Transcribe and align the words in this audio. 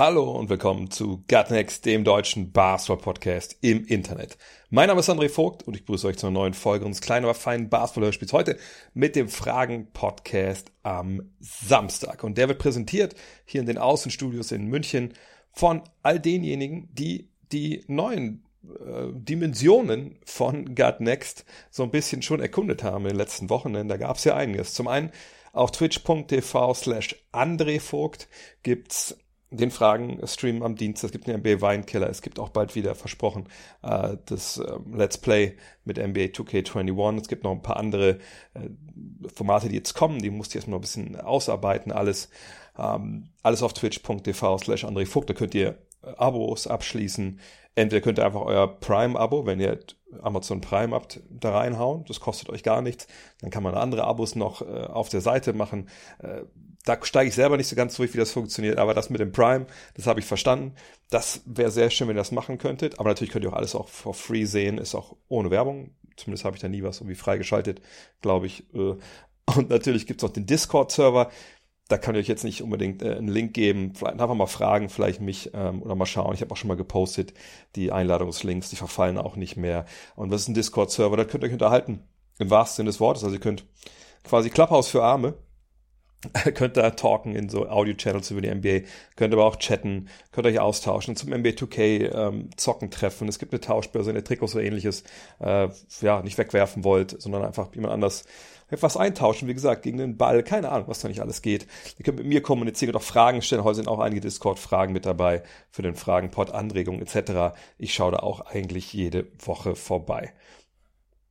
Hallo 0.00 0.30
und 0.30 0.48
willkommen 0.48 0.90
zu 0.90 1.22
Gutnext, 1.28 1.84
dem 1.84 2.04
deutschen 2.04 2.52
Basketball-Podcast 2.52 3.58
im 3.60 3.84
Internet. 3.84 4.38
Mein 4.70 4.88
Name 4.88 5.00
ist 5.00 5.10
André 5.10 5.28
Vogt 5.28 5.64
und 5.64 5.76
ich 5.76 5.84
begrüße 5.84 6.06
euch 6.06 6.16
zu 6.16 6.26
einer 6.26 6.38
neuen 6.38 6.54
Folge 6.54 6.86
unseres 6.86 7.04
kleinen, 7.04 7.26
aber 7.26 7.34
feinen 7.34 7.68
Basketball-Hörspiels 7.68 8.32
heute 8.32 8.56
mit 8.94 9.14
dem 9.14 9.28
Fragen-Podcast 9.28 10.72
am 10.82 11.30
Samstag. 11.38 12.24
Und 12.24 12.38
der 12.38 12.48
wird 12.48 12.60
präsentiert 12.60 13.14
hier 13.44 13.60
in 13.60 13.66
den 13.66 13.76
Außenstudios 13.76 14.52
in 14.52 14.68
München 14.68 15.12
von 15.52 15.82
all 16.02 16.18
denjenigen, 16.18 16.88
die 16.94 17.28
die 17.52 17.84
neuen 17.86 18.46
äh, 18.64 19.08
Dimensionen 19.12 20.18
von 20.24 20.74
Gut 20.74 21.00
Next 21.00 21.44
so 21.70 21.82
ein 21.82 21.90
bisschen 21.90 22.22
schon 22.22 22.40
erkundet 22.40 22.82
haben 22.82 23.04
in 23.04 23.10
den 23.10 23.18
letzten 23.18 23.50
Wochen, 23.50 23.74
denn 23.74 23.88
da 23.88 23.98
gab 23.98 24.16
es 24.16 24.24
ja 24.24 24.34
einiges. 24.34 24.72
Zum 24.72 24.88
einen 24.88 25.12
auf 25.52 25.72
twitch.tv 25.72 26.72
slash 26.72 27.16
André 27.34 27.80
Vogt 27.80 28.28
gibt's 28.62 29.14
den 29.50 29.70
Fragen-Stream 29.70 30.62
am 30.62 30.76
Dienstag. 30.76 31.08
Es 31.08 31.12
gibt 31.12 31.26
den 31.26 31.40
NBA 31.40 31.60
Weinkiller. 31.60 32.08
Es 32.08 32.22
gibt 32.22 32.38
auch 32.38 32.50
bald 32.50 32.74
wieder 32.74 32.94
versprochen 32.94 33.48
äh, 33.82 34.16
das 34.26 34.58
äh, 34.58 34.78
Let's 34.92 35.18
Play 35.18 35.56
mit 35.84 35.98
NBA 35.98 36.32
2K21. 36.32 37.20
Es 37.20 37.28
gibt 37.28 37.44
noch 37.44 37.52
ein 37.52 37.62
paar 37.62 37.76
andere 37.76 38.18
äh, 38.54 38.68
Formate, 39.34 39.68
die 39.68 39.76
jetzt 39.76 39.94
kommen. 39.94 40.20
Die 40.20 40.30
musst 40.30 40.54
du 40.54 40.58
erstmal 40.58 40.78
ein 40.78 40.82
bisschen 40.82 41.20
ausarbeiten. 41.20 41.90
Alles, 41.90 42.30
ähm, 42.78 43.30
alles 43.42 43.62
auf 43.62 43.72
twitch.tv 43.72 44.58
slash 44.58 44.84
André 44.84 45.06
Vogt. 45.06 45.28
Da 45.28 45.34
könnt 45.34 45.54
ihr 45.54 45.78
äh, 46.02 46.14
Abos 46.16 46.68
abschließen. 46.68 47.40
Entweder 47.74 48.02
könnt 48.02 48.18
ihr 48.18 48.26
einfach 48.26 48.42
euer 48.42 48.68
Prime-Abo, 48.68 49.46
wenn 49.46 49.60
ihr 49.60 49.78
Amazon 50.22 50.60
Prime 50.60 50.94
habt, 50.94 51.20
da 51.28 51.56
reinhauen. 51.56 52.04
Das 52.06 52.20
kostet 52.20 52.50
euch 52.50 52.62
gar 52.62 52.82
nichts. 52.82 53.06
Dann 53.40 53.50
kann 53.50 53.62
man 53.62 53.74
andere 53.74 54.04
Abos 54.04 54.36
noch 54.36 54.62
äh, 54.62 54.86
auf 54.86 55.08
der 55.08 55.20
Seite 55.20 55.52
machen. 55.52 55.88
Äh, 56.18 56.42
da 56.84 56.98
steige 57.02 57.28
ich 57.28 57.34
selber 57.34 57.56
nicht 57.56 57.68
so 57.68 57.76
ganz 57.76 57.96
durch, 57.96 58.14
wie 58.14 58.18
das 58.18 58.32
funktioniert, 58.32 58.78
aber 58.78 58.94
das 58.94 59.10
mit 59.10 59.20
dem 59.20 59.32
Prime, 59.32 59.66
das 59.94 60.06
habe 60.06 60.20
ich 60.20 60.26
verstanden. 60.26 60.74
Das 61.10 61.42
wäre 61.44 61.70
sehr 61.70 61.90
schön, 61.90 62.08
wenn 62.08 62.16
ihr 62.16 62.20
das 62.20 62.32
machen 62.32 62.58
könntet. 62.58 62.98
Aber 62.98 63.10
natürlich 63.10 63.32
könnt 63.32 63.44
ihr 63.44 63.52
auch 63.52 63.56
alles 63.56 63.74
auch 63.74 63.88
for 63.88 64.14
free 64.14 64.44
sehen, 64.44 64.78
ist 64.78 64.94
auch 64.94 65.16
ohne 65.28 65.50
Werbung. 65.50 65.90
Zumindest 66.16 66.44
habe 66.44 66.56
ich 66.56 66.62
da 66.62 66.68
nie 66.68 66.82
was 66.82 66.98
irgendwie 66.98 67.16
freigeschaltet, 67.16 67.80
glaube 68.22 68.46
ich. 68.46 68.64
Äh. 68.74 68.96
Und 69.56 69.68
natürlich 69.68 70.06
gibt 70.06 70.22
es 70.22 70.28
auch 70.28 70.32
den 70.32 70.46
Discord-Server. 70.46 71.30
Da 71.88 71.98
kann 71.98 72.14
ich 72.14 72.20
euch 72.20 72.28
jetzt 72.28 72.44
nicht 72.44 72.62
unbedingt 72.62 73.02
äh, 73.02 73.16
einen 73.16 73.28
Link 73.28 73.52
geben. 73.52 73.94
Vielleicht 73.94 74.20
einfach 74.20 74.34
mal 74.34 74.46
fragen, 74.46 74.88
vielleicht 74.88 75.20
mich 75.20 75.50
ähm, 75.54 75.82
oder 75.82 75.96
mal 75.96 76.06
schauen. 76.06 76.34
Ich 76.34 76.40
habe 76.40 76.52
auch 76.52 76.56
schon 76.56 76.68
mal 76.68 76.76
gepostet, 76.76 77.34
die 77.74 77.90
Einladungslinks, 77.90 78.70
die 78.70 78.76
verfallen 78.76 79.18
auch 79.18 79.36
nicht 79.36 79.56
mehr. 79.56 79.86
Und 80.14 80.30
was 80.30 80.42
ist 80.42 80.48
ein 80.48 80.54
Discord-Server? 80.54 81.16
Da 81.16 81.24
könnt 81.24 81.42
ihr 81.42 81.48
euch 81.48 81.52
unterhalten. 81.52 82.04
Im 82.38 82.48
wahrsten 82.48 82.76
Sinne 82.76 82.90
des 82.90 83.00
Wortes. 83.00 83.24
Also 83.24 83.34
ihr 83.34 83.40
könnt 83.40 83.66
quasi 84.22 84.50
Clubhouse 84.50 84.88
für 84.88 85.02
Arme 85.02 85.34
könnt 86.54 86.76
da 86.76 86.90
talken 86.90 87.34
in 87.34 87.48
so 87.48 87.68
Audio-Channels 87.68 88.30
über 88.30 88.42
die 88.42 88.54
NBA, 88.54 88.86
könnt 89.16 89.32
aber 89.32 89.44
auch 89.44 89.56
chatten, 89.56 90.08
könnt 90.32 90.46
euch 90.46 90.60
austauschen, 90.60 91.16
zum 91.16 91.30
NBA 91.30 91.50
2K 91.50 92.14
ähm, 92.14 92.50
zocken 92.56 92.90
treffen. 92.90 93.28
Es 93.28 93.38
gibt 93.38 93.52
eine 93.52 93.60
Tauschbörse, 93.60 94.10
eine 94.10 94.22
Trikots 94.22 94.54
oder 94.54 94.64
ähnliches, 94.64 95.04
äh, 95.40 95.68
ja, 96.00 96.22
nicht 96.22 96.36
wegwerfen 96.36 96.84
wollt, 96.84 97.20
sondern 97.20 97.44
einfach 97.44 97.74
jemand 97.74 97.94
anders 97.94 98.24
etwas 98.70 98.96
eintauschen, 98.96 99.48
wie 99.48 99.54
gesagt, 99.54 99.82
gegen 99.82 99.98
den 99.98 100.16
Ball, 100.16 100.42
keine 100.42 100.70
Ahnung, 100.70 100.88
was 100.88 101.00
da 101.00 101.08
nicht 101.08 101.20
alles 101.20 101.42
geht. 101.42 101.66
Ihr 101.98 102.04
könnt 102.04 102.18
mit 102.18 102.26
mir 102.26 102.40
kommunizieren 102.40 102.94
und 102.94 103.00
auch 103.00 103.04
Fragen 103.04 103.42
stellen. 103.42 103.64
Heute 103.64 103.76
sind 103.76 103.88
auch 103.88 103.98
einige 103.98 104.20
Discord-Fragen 104.20 104.92
mit 104.92 105.06
dabei 105.06 105.42
für 105.70 105.82
den 105.82 105.96
Fragenpod, 105.96 106.52
Anregungen 106.52 107.02
etc. 107.02 107.56
Ich 107.78 107.94
schaue 107.94 108.12
da 108.12 108.18
auch 108.18 108.40
eigentlich 108.42 108.92
jede 108.92 109.26
Woche 109.44 109.74
vorbei. 109.74 110.32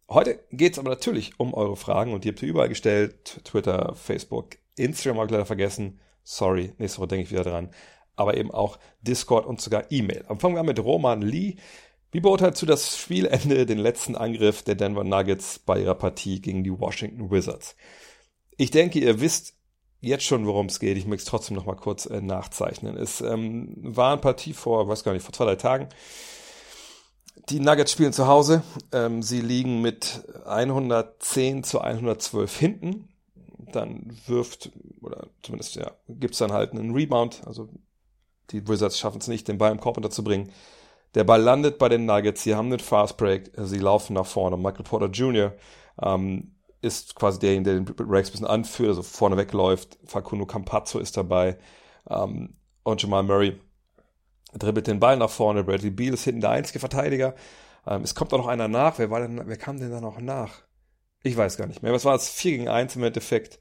Heute 0.09 0.39
geht 0.51 0.73
es 0.73 0.79
aber 0.79 0.89
natürlich 0.89 1.39
um 1.39 1.53
eure 1.53 1.75
Fragen 1.75 2.13
und 2.13 2.23
die 2.23 2.29
habt 2.29 2.41
ihr 2.41 2.49
überall 2.49 2.69
gestellt. 2.69 3.41
Twitter, 3.45 3.93
Facebook, 3.95 4.57
Instagram 4.79 5.17
habe 5.17 5.27
ich 5.27 5.31
leider 5.31 5.45
vergessen. 5.45 5.99
Sorry, 6.23 6.73
nächste 6.77 6.99
Woche 6.99 7.07
denke 7.09 7.23
ich 7.23 7.31
wieder 7.31 7.43
dran. 7.43 7.71
Aber 8.15 8.35
eben 8.35 8.51
auch 8.51 8.79
Discord 9.01 9.45
und 9.45 9.61
sogar 9.61 9.85
E-Mail. 9.91 10.25
Fangen 10.39 10.55
wir 10.55 10.59
an 10.59 10.65
mit 10.65 10.79
Roman 10.79 11.21
Lee. 11.21 11.55
Wie 12.11 12.19
beurteilst 12.19 12.61
du 12.61 12.65
das 12.65 12.97
Spielende, 12.97 13.65
den 13.65 13.77
letzten 13.77 14.15
Angriff 14.15 14.63
der 14.63 14.75
Denver 14.75 15.03
Nuggets 15.03 15.59
bei 15.59 15.79
ihrer 15.79 15.95
Partie 15.95 16.41
gegen 16.41 16.63
die 16.63 16.77
Washington 16.77 17.31
Wizards? 17.31 17.75
Ich 18.57 18.71
denke, 18.71 18.99
ihr 18.99 19.21
wisst 19.21 19.53
jetzt 20.01 20.25
schon, 20.25 20.45
worum 20.45 20.67
es 20.67 20.79
geht. 20.79 20.97
Ich 20.97 21.05
möchte 21.05 21.23
es 21.23 21.29
trotzdem 21.29 21.55
noch 21.55 21.65
mal 21.65 21.75
kurz 21.75 22.05
äh, 22.05 22.21
nachzeichnen. 22.21 22.97
Es 22.97 23.21
ähm, 23.21 23.73
war 23.77 24.13
eine 24.13 24.21
Partie 24.21 24.53
vor, 24.53 24.87
weiß 24.87 25.03
gar 25.03 25.13
nicht, 25.13 25.23
vor 25.23 25.33
zwei, 25.33 25.45
drei 25.45 25.55
Tagen. 25.55 25.89
Die 27.49 27.59
Nuggets 27.59 27.91
spielen 27.91 28.13
zu 28.13 28.27
Hause. 28.27 28.63
Ähm, 28.91 29.21
sie 29.21 29.41
liegen 29.41 29.81
mit 29.81 30.23
110 30.45 31.63
zu 31.63 31.81
112 31.81 32.57
hinten. 32.57 33.08
Dann 33.71 34.11
wirft, 34.25 34.71
oder 35.01 35.27
zumindest 35.43 35.75
ja, 35.75 35.91
gibt 36.07 36.33
es 36.33 36.39
dann 36.39 36.53
halt 36.53 36.71
einen 36.71 36.93
Rebound. 36.93 37.41
Also 37.45 37.69
die 38.51 38.67
Wizards 38.67 38.97
schaffen 38.97 39.19
es 39.19 39.27
nicht, 39.27 39.47
den 39.47 39.57
Ball 39.57 39.71
im 39.71 39.79
Korb 39.79 39.97
unterzubringen. 39.97 40.51
Der 41.15 41.23
Ball 41.23 41.41
landet 41.41 41.77
bei 41.77 41.89
den 41.89 42.05
Nuggets. 42.05 42.43
Sie 42.43 42.55
haben 42.55 42.67
einen 42.67 42.79
Fast 42.79 43.17
Break. 43.17 43.51
Sie 43.55 43.79
laufen 43.79 44.13
nach 44.13 44.25
vorne. 44.25 44.57
Michael 44.57 44.83
Porter 44.83 45.07
Jr. 45.07 45.53
Ähm, 46.01 46.55
ist 46.81 47.15
quasi 47.15 47.39
derjenige, 47.39 47.71
der 47.71 47.81
den 47.81 48.07
Breaks 48.07 48.29
ein 48.29 48.31
bisschen 48.31 48.47
anführt, 48.47 48.89
also 48.89 49.01
vorne 49.01 49.37
wegläuft. 49.37 49.97
Facundo 50.05 50.45
Campazzo 50.45 50.99
ist 50.99 51.17
dabei. 51.17 51.57
Ähm, 52.09 52.55
und 52.83 53.01
Jamal 53.01 53.23
Murray 53.23 53.59
dribbelt 54.53 54.87
den 54.87 54.99
Ball 54.99 55.17
nach 55.17 55.29
vorne. 55.29 55.63
Bradley 55.63 55.91
Beal 55.91 56.13
ist 56.13 56.23
hinten 56.23 56.41
der 56.41 56.51
einzige 56.51 56.79
Verteidiger. 56.79 57.35
Ähm, 57.85 58.03
es 58.03 58.15
kommt 58.15 58.33
auch 58.33 58.37
noch 58.37 58.47
einer 58.47 58.67
nach. 58.67 58.97
Wer 58.99 59.09
war 59.09 59.19
denn, 59.19 59.41
wer 59.45 59.57
kam 59.57 59.79
denn 59.79 59.91
da 59.91 59.99
noch 59.99 60.19
nach? 60.19 60.61
Ich 61.23 61.35
weiß 61.35 61.57
gar 61.57 61.67
nicht 61.67 61.83
mehr. 61.83 61.93
Was 61.93 62.05
war 62.05 62.15
es? 62.15 62.29
4 62.29 62.51
gegen 62.51 62.69
1 62.69 62.95
im 62.95 63.03
Endeffekt. 63.03 63.59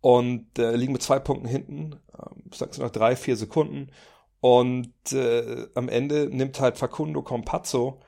Und 0.00 0.58
äh, 0.58 0.76
liegen 0.76 0.92
mit 0.92 1.02
zwei 1.02 1.18
Punkten 1.18 1.48
hinten. 1.48 2.00
Ähm, 2.18 2.44
ich 2.50 2.58
sag's 2.58 2.78
noch 2.78 2.90
drei, 2.90 3.16
vier 3.16 3.36
Sekunden. 3.36 3.90
Und 4.40 5.12
äh, 5.12 5.66
am 5.74 5.88
Ende 5.88 6.28
nimmt 6.30 6.60
halt 6.60 6.76
Facundo 6.76 7.22
Compazzo 7.22 8.00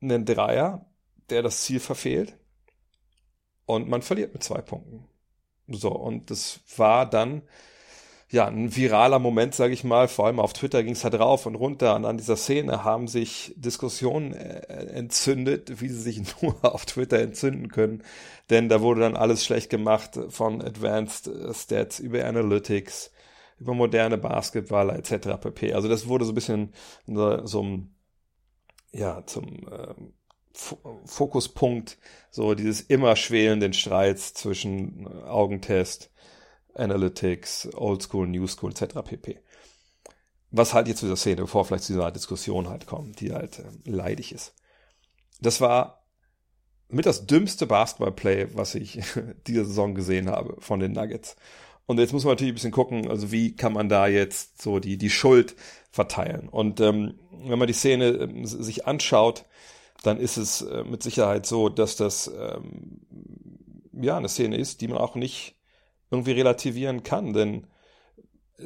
einen 0.00 0.24
Dreier, 0.24 0.86
der 1.30 1.42
das 1.42 1.62
Ziel 1.62 1.80
verfehlt. 1.80 2.38
Und 3.66 3.88
man 3.88 4.02
verliert 4.02 4.32
mit 4.32 4.42
zwei 4.42 4.62
Punkten. 4.62 5.06
So, 5.68 5.90
und 5.90 6.30
das 6.30 6.60
war 6.76 7.08
dann 7.08 7.42
ja, 8.34 8.48
ein 8.48 8.74
viraler 8.74 9.20
Moment, 9.20 9.54
sage 9.54 9.72
ich 9.72 9.84
mal. 9.84 10.08
Vor 10.08 10.26
allem 10.26 10.40
auf 10.40 10.52
Twitter 10.52 10.82
ging 10.82 10.94
es 10.94 11.04
halt 11.04 11.14
rauf 11.14 11.46
und 11.46 11.54
runter. 11.54 11.94
Und 11.94 12.04
an 12.04 12.16
dieser 12.16 12.36
Szene 12.36 12.82
haben 12.82 13.06
sich 13.06 13.54
Diskussionen 13.56 14.32
äh, 14.34 14.86
entzündet, 14.92 15.80
wie 15.80 15.88
sie 15.88 16.00
sich 16.00 16.20
nur 16.42 16.56
auf 16.62 16.84
Twitter 16.84 17.20
entzünden 17.20 17.68
können. 17.68 18.02
Denn 18.50 18.68
da 18.68 18.80
wurde 18.80 19.02
dann 19.02 19.16
alles 19.16 19.44
schlecht 19.44 19.70
gemacht 19.70 20.18
von 20.30 20.60
Advanced 20.62 21.30
Stats 21.52 22.00
über 22.00 22.24
Analytics, 22.24 23.12
über 23.60 23.72
moderne 23.72 24.18
Basketballer 24.18 24.96
etc. 24.96 25.40
pp. 25.40 25.72
Also 25.72 25.86
das 25.86 26.08
wurde 26.08 26.24
so 26.24 26.32
ein 26.32 26.34
bisschen 26.34 26.72
so, 27.06 27.46
so 27.46 27.78
ja, 28.90 29.24
zum 29.26 29.68
äh, 29.68 29.94
Fokuspunkt 31.06 31.98
so 32.32 32.54
dieses 32.54 32.80
immer 32.80 33.14
schwelenden 33.14 33.74
Streits 33.74 34.34
zwischen 34.34 35.06
Augentest 35.24 36.10
Analytics, 36.74 37.68
Old 37.74 38.02
School, 38.02 38.26
New 38.26 38.46
School 38.46 38.70
etc. 38.70 39.02
pp. 39.04 39.40
Was 40.50 40.74
halt 40.74 40.88
jetzt 40.88 41.00
zu 41.00 41.06
dieser 41.06 41.16
Szene, 41.16 41.42
bevor 41.42 41.64
vielleicht 41.64 41.84
zu 41.84 41.92
dieser 41.92 42.10
Diskussion 42.12 42.68
halt 42.68 42.86
kommt, 42.86 43.20
die 43.20 43.32
halt 43.32 43.58
äh, 43.58 43.90
leidig 43.90 44.32
ist. 44.32 44.54
Das 45.40 45.60
war 45.60 46.04
mit 46.88 47.06
das 47.06 47.26
dümmste 47.26 47.66
Basketball-Play, 47.66 48.48
was 48.54 48.74
ich 48.74 49.00
diese 49.46 49.64
Saison 49.64 49.94
gesehen 49.94 50.30
habe 50.30 50.56
von 50.60 50.80
den 50.80 50.92
Nuggets. 50.92 51.36
Und 51.86 51.98
jetzt 51.98 52.12
muss 52.12 52.24
man 52.24 52.32
natürlich 52.32 52.52
ein 52.52 52.56
bisschen 52.56 52.70
gucken, 52.70 53.10
also 53.10 53.30
wie 53.30 53.56
kann 53.56 53.72
man 53.72 53.88
da 53.88 54.06
jetzt 54.06 54.62
so 54.62 54.78
die, 54.78 54.96
die 54.96 55.10
Schuld 55.10 55.54
verteilen. 55.90 56.48
Und 56.48 56.80
ähm, 56.80 57.18
wenn 57.30 57.58
man 57.58 57.68
die 57.68 57.74
Szene 57.74 58.06
ähm, 58.08 58.46
sich 58.46 58.86
anschaut, 58.86 59.44
dann 60.02 60.18
ist 60.18 60.36
es 60.36 60.62
äh, 60.62 60.84
mit 60.84 61.02
Sicherheit 61.02 61.46
so, 61.46 61.68
dass 61.68 61.96
das 61.96 62.28
ähm, 62.28 63.00
ja 63.92 64.16
eine 64.16 64.28
Szene 64.28 64.56
ist, 64.56 64.80
die 64.80 64.88
man 64.88 64.98
auch 64.98 65.14
nicht 65.14 65.56
irgendwie 66.10 66.32
relativieren 66.32 67.02
kann, 67.02 67.32
denn 67.32 67.66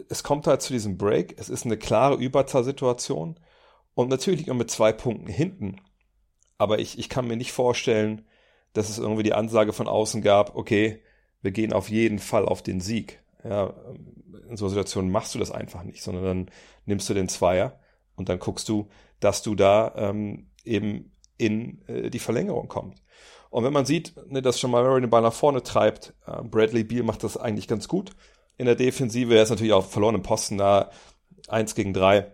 es 0.09 0.23
kommt 0.23 0.47
halt 0.47 0.63
zu 0.63 0.73
diesem 0.73 0.99
Break, 0.99 1.39
es 1.39 1.49
ist 1.49 1.65
eine 1.65 1.79
klare 1.79 2.17
Überzahlsituation 2.17 3.39
und 3.95 4.09
natürlich 4.09 4.41
liegt 4.41 4.49
man 4.49 4.59
mit 4.59 4.71
zwei 4.71 4.93
Punkten 4.93 5.29
hinten. 5.29 5.81
Aber 6.59 6.79
ich, 6.79 6.99
ich 6.99 7.09
kann 7.09 7.27
mir 7.27 7.37
nicht 7.37 7.53
vorstellen, 7.53 8.27
dass 8.73 8.91
es 8.91 8.99
irgendwie 8.99 9.23
die 9.23 9.35
Ansage 9.35 9.73
von 9.73 9.89
außen 9.89 10.23
gab, 10.23 10.57
okay, 10.57 11.03
wir 11.41 11.53
gehen 11.53 11.73
auf 11.73 11.89
jeden 11.89 12.19
Fall 12.19 12.47
auf 12.47 12.63
den 12.63 12.81
Sieg. 12.81 13.23
Ja, 13.45 13.75
in 14.49 14.57
so 14.57 14.65
einer 14.65 14.71
Situation 14.71 15.11
machst 15.11 15.35
du 15.35 15.39
das 15.39 15.51
einfach 15.51 15.85
nicht, 15.85 16.03
sondern 16.03 16.25
dann 16.25 16.51
nimmst 16.85 17.09
du 17.09 17.15
den 17.15 17.29
Zweier 17.29 17.79
und 18.17 18.29
dann 18.29 18.41
guckst 18.41 18.69
du, 18.69 18.89
dass 19.21 19.43
du 19.43 19.55
da 19.55 19.95
ähm, 19.97 20.51
eben 20.65 21.13
in 21.39 21.83
äh, 21.87 22.11
die 22.11 22.19
Verlängerung 22.19 22.69
kommt. 22.69 23.03
Und 23.51 23.65
wenn 23.65 23.73
man 23.73 23.87
sieht, 23.87 24.15
ne, 24.31 24.43
dass 24.43 24.61
schon 24.61 24.71
mal 24.71 24.85
Murray 24.85 25.01
den 25.01 25.11
Ball 25.11 25.23
nach 25.23 25.33
vorne 25.33 25.63
treibt, 25.63 26.13
äh, 26.27 26.43
Bradley 26.43 26.85
Beal 26.85 27.03
macht 27.03 27.25
das 27.25 27.37
eigentlich 27.37 27.69
ganz 27.69 27.89
gut 27.89 28.11
in 28.59 28.67
der 28.67 28.75
Defensive. 28.75 29.35
Er 29.35 29.43
ist 29.43 29.51
natürlich 29.51 29.73
auch 29.73 29.87
verloren 29.87 30.17
im 30.17 30.23
Posten 30.23 30.59
da, 30.59 30.91
eins 31.49 31.75
gegen 31.75 31.95
drei, 31.95 32.27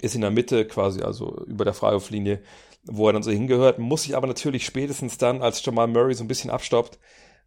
ist 0.00 0.14
in 0.14 0.22
der 0.22 0.30
Mitte 0.30 0.66
quasi, 0.66 1.02
also 1.02 1.44
über 1.44 1.64
der 1.64 1.74
Freiwurflinie, 1.74 2.40
wo 2.84 3.06
er 3.06 3.12
dann 3.12 3.22
so 3.22 3.30
hingehört, 3.30 3.78
muss 3.78 4.04
sich 4.04 4.16
aber 4.16 4.26
natürlich 4.26 4.64
spätestens 4.64 5.18
dann, 5.18 5.42
als 5.42 5.64
Jamal 5.64 5.88
Murray 5.88 6.14
so 6.14 6.24
ein 6.24 6.28
bisschen 6.28 6.50
abstoppt, 6.50 6.98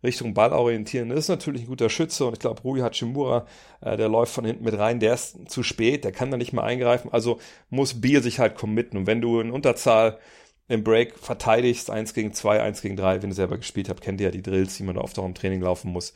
Richtung 0.03 0.35
Ball 0.35 0.53
orientieren. 0.53 1.09
Das 1.09 1.19
ist 1.19 1.29
natürlich 1.29 1.63
ein 1.63 1.67
guter 1.67 1.89
Schütze 1.89 2.25
und 2.25 2.33
ich 2.33 2.39
glaube, 2.39 2.61
Rui 2.61 2.81
Hachimura, 2.81 3.47
äh, 3.81 3.97
der 3.97 4.09
läuft 4.09 4.33
von 4.33 4.45
hinten 4.45 4.63
mit 4.63 4.77
rein, 4.77 4.99
der 4.99 5.15
ist 5.15 5.49
zu 5.49 5.63
spät, 5.63 6.03
der 6.03 6.11
kann 6.11 6.29
da 6.29 6.37
nicht 6.37 6.53
mehr 6.53 6.63
eingreifen, 6.63 7.11
also 7.11 7.39
muss 7.69 7.99
Beal 7.99 8.21
sich 8.21 8.39
halt 8.39 8.55
committen. 8.55 8.97
Und 8.97 9.07
wenn 9.07 9.21
du 9.21 9.39
in 9.39 9.51
Unterzahl 9.51 10.19
im 10.67 10.83
Break 10.83 11.17
verteidigst, 11.17 11.89
eins 11.89 12.13
gegen 12.13 12.33
zwei, 12.33 12.61
eins 12.61 12.81
gegen 12.81 12.97
drei, 12.97 13.21
wenn 13.21 13.31
ihr 13.31 13.35
selber 13.35 13.57
gespielt 13.57 13.89
habt, 13.89 14.01
kennt 14.01 14.19
ihr 14.19 14.27
ja 14.27 14.31
die 14.31 14.41
Drills, 14.41 14.75
die 14.75 14.83
man 14.83 14.95
da 14.95 15.01
oft 15.01 15.17
auch 15.17 15.25
im 15.25 15.35
Training 15.35 15.61
laufen 15.61 15.91
muss. 15.91 16.13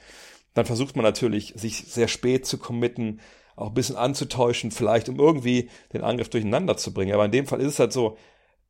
Dann 0.53 0.65
versucht 0.65 0.95
man 0.95 1.03
natürlich, 1.03 1.53
sich 1.55 1.85
sehr 1.87 2.09
spät 2.09 2.45
zu 2.45 2.57
committen, 2.57 3.21
auch 3.55 3.67
ein 3.67 3.73
bisschen 3.73 3.95
anzutäuschen, 3.95 4.71
vielleicht, 4.71 5.07
um 5.07 5.19
irgendwie 5.19 5.69
den 5.93 6.01
Angriff 6.01 6.29
durcheinander 6.29 6.75
zu 6.75 6.93
bringen. 6.93 7.13
Aber 7.13 7.25
in 7.25 7.31
dem 7.31 7.47
Fall 7.47 7.61
ist 7.61 7.73
es 7.73 7.79
halt 7.79 7.93
so, 7.93 8.17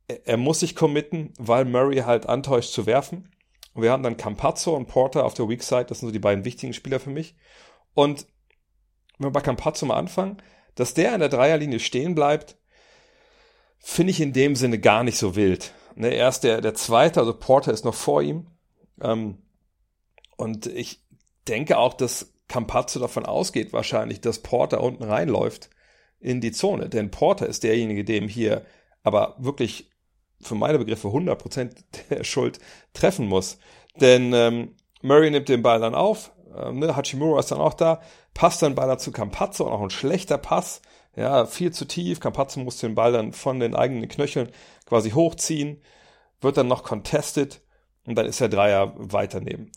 er 0.06 0.36
muss 0.36 0.60
sich 0.60 0.76
committen, 0.76 1.32
weil 1.38 1.64
Murray 1.64 1.98
halt 1.98 2.26
antäuscht 2.26 2.72
zu 2.72 2.86
werfen. 2.86 3.30
Und 3.74 3.82
wir 3.82 3.90
haben 3.90 4.02
dann 4.02 4.16
Campazzo 4.16 4.76
und 4.76 4.86
Porter 4.86 5.24
auf 5.24 5.34
der 5.34 5.48
Weak 5.48 5.62
Side, 5.62 5.86
das 5.86 6.00
sind 6.00 6.08
so 6.08 6.12
die 6.12 6.18
beiden 6.18 6.44
wichtigen 6.44 6.74
Spieler 6.74 7.00
für 7.00 7.10
mich. 7.10 7.36
Und 7.94 8.26
wenn 9.18 9.28
wir 9.28 9.32
bei 9.32 9.40
Campazzo 9.40 9.86
mal 9.86 9.96
anfangen, 9.96 10.36
dass 10.74 10.94
der 10.94 11.14
in 11.14 11.20
der 11.20 11.28
Dreierlinie 11.28 11.80
stehen 11.80 12.14
bleibt, 12.14 12.56
finde 13.82 14.12
ich 14.12 14.20
in 14.20 14.32
dem 14.32 14.56
Sinne 14.56 14.78
gar 14.78 15.04
nicht 15.04 15.18
so 15.18 15.36
wild. 15.36 15.72
Ne, 15.96 16.08
er 16.08 16.28
ist 16.28 16.40
der, 16.40 16.60
der 16.60 16.74
Zweite, 16.74 17.20
also 17.20 17.34
Porter 17.34 17.72
ist 17.72 17.84
noch 17.84 17.94
vor 17.94 18.22
ihm. 18.22 18.46
Ähm, 19.00 19.38
und 20.36 20.66
ich 20.66 21.04
denke 21.48 21.76
auch, 21.76 21.94
dass 21.94 22.32
Campazzo 22.48 23.00
davon 23.00 23.26
ausgeht 23.26 23.72
wahrscheinlich, 23.72 24.20
dass 24.20 24.38
Porter 24.38 24.82
unten 24.82 25.04
reinläuft 25.04 25.68
in 26.20 26.40
die 26.40 26.52
Zone. 26.52 26.88
Denn 26.88 27.10
Porter 27.10 27.46
ist 27.46 27.64
derjenige, 27.64 28.04
dem 28.04 28.28
hier 28.28 28.64
aber 29.02 29.34
wirklich 29.38 29.90
für 30.40 30.54
meine 30.54 30.78
Begriffe 30.78 31.08
100% 31.08 31.70
der 32.10 32.24
Schuld 32.24 32.60
treffen 32.94 33.26
muss. 33.26 33.58
Denn 33.96 34.32
ähm, 34.32 34.76
Murray 35.02 35.30
nimmt 35.30 35.48
den 35.48 35.62
Ball 35.62 35.80
dann 35.80 35.94
auf, 35.94 36.32
ähm, 36.56 36.78
ne, 36.78 36.96
Hachimura 36.96 37.40
ist 37.40 37.50
dann 37.50 37.60
auch 37.60 37.74
da, 37.74 38.00
passt 38.34 38.62
dann 38.62 38.74
Ball 38.74 38.98
zu 38.98 39.12
Campazzo 39.12 39.64
und 39.64 39.72
auch 39.72 39.82
ein 39.82 39.90
schlechter 39.90 40.38
Pass, 40.38 40.82
ja, 41.16 41.46
viel 41.46 41.72
zu 41.72 41.84
tief. 41.84 42.20
Campazzo 42.20 42.60
muss 42.60 42.78
den 42.78 42.94
Ball 42.94 43.12
dann 43.12 43.32
von 43.32 43.60
den 43.60 43.74
eigenen 43.74 44.08
Knöcheln 44.08 44.50
quasi 44.86 45.10
hochziehen, 45.10 45.80
wird 46.40 46.56
dann 46.56 46.68
noch 46.68 46.84
contested 46.84 47.60
und 48.06 48.16
dann 48.16 48.26
ist 48.26 48.40
der 48.40 48.48
Dreier 48.48 48.94
weiter 48.96 49.40
neben. 49.40 49.70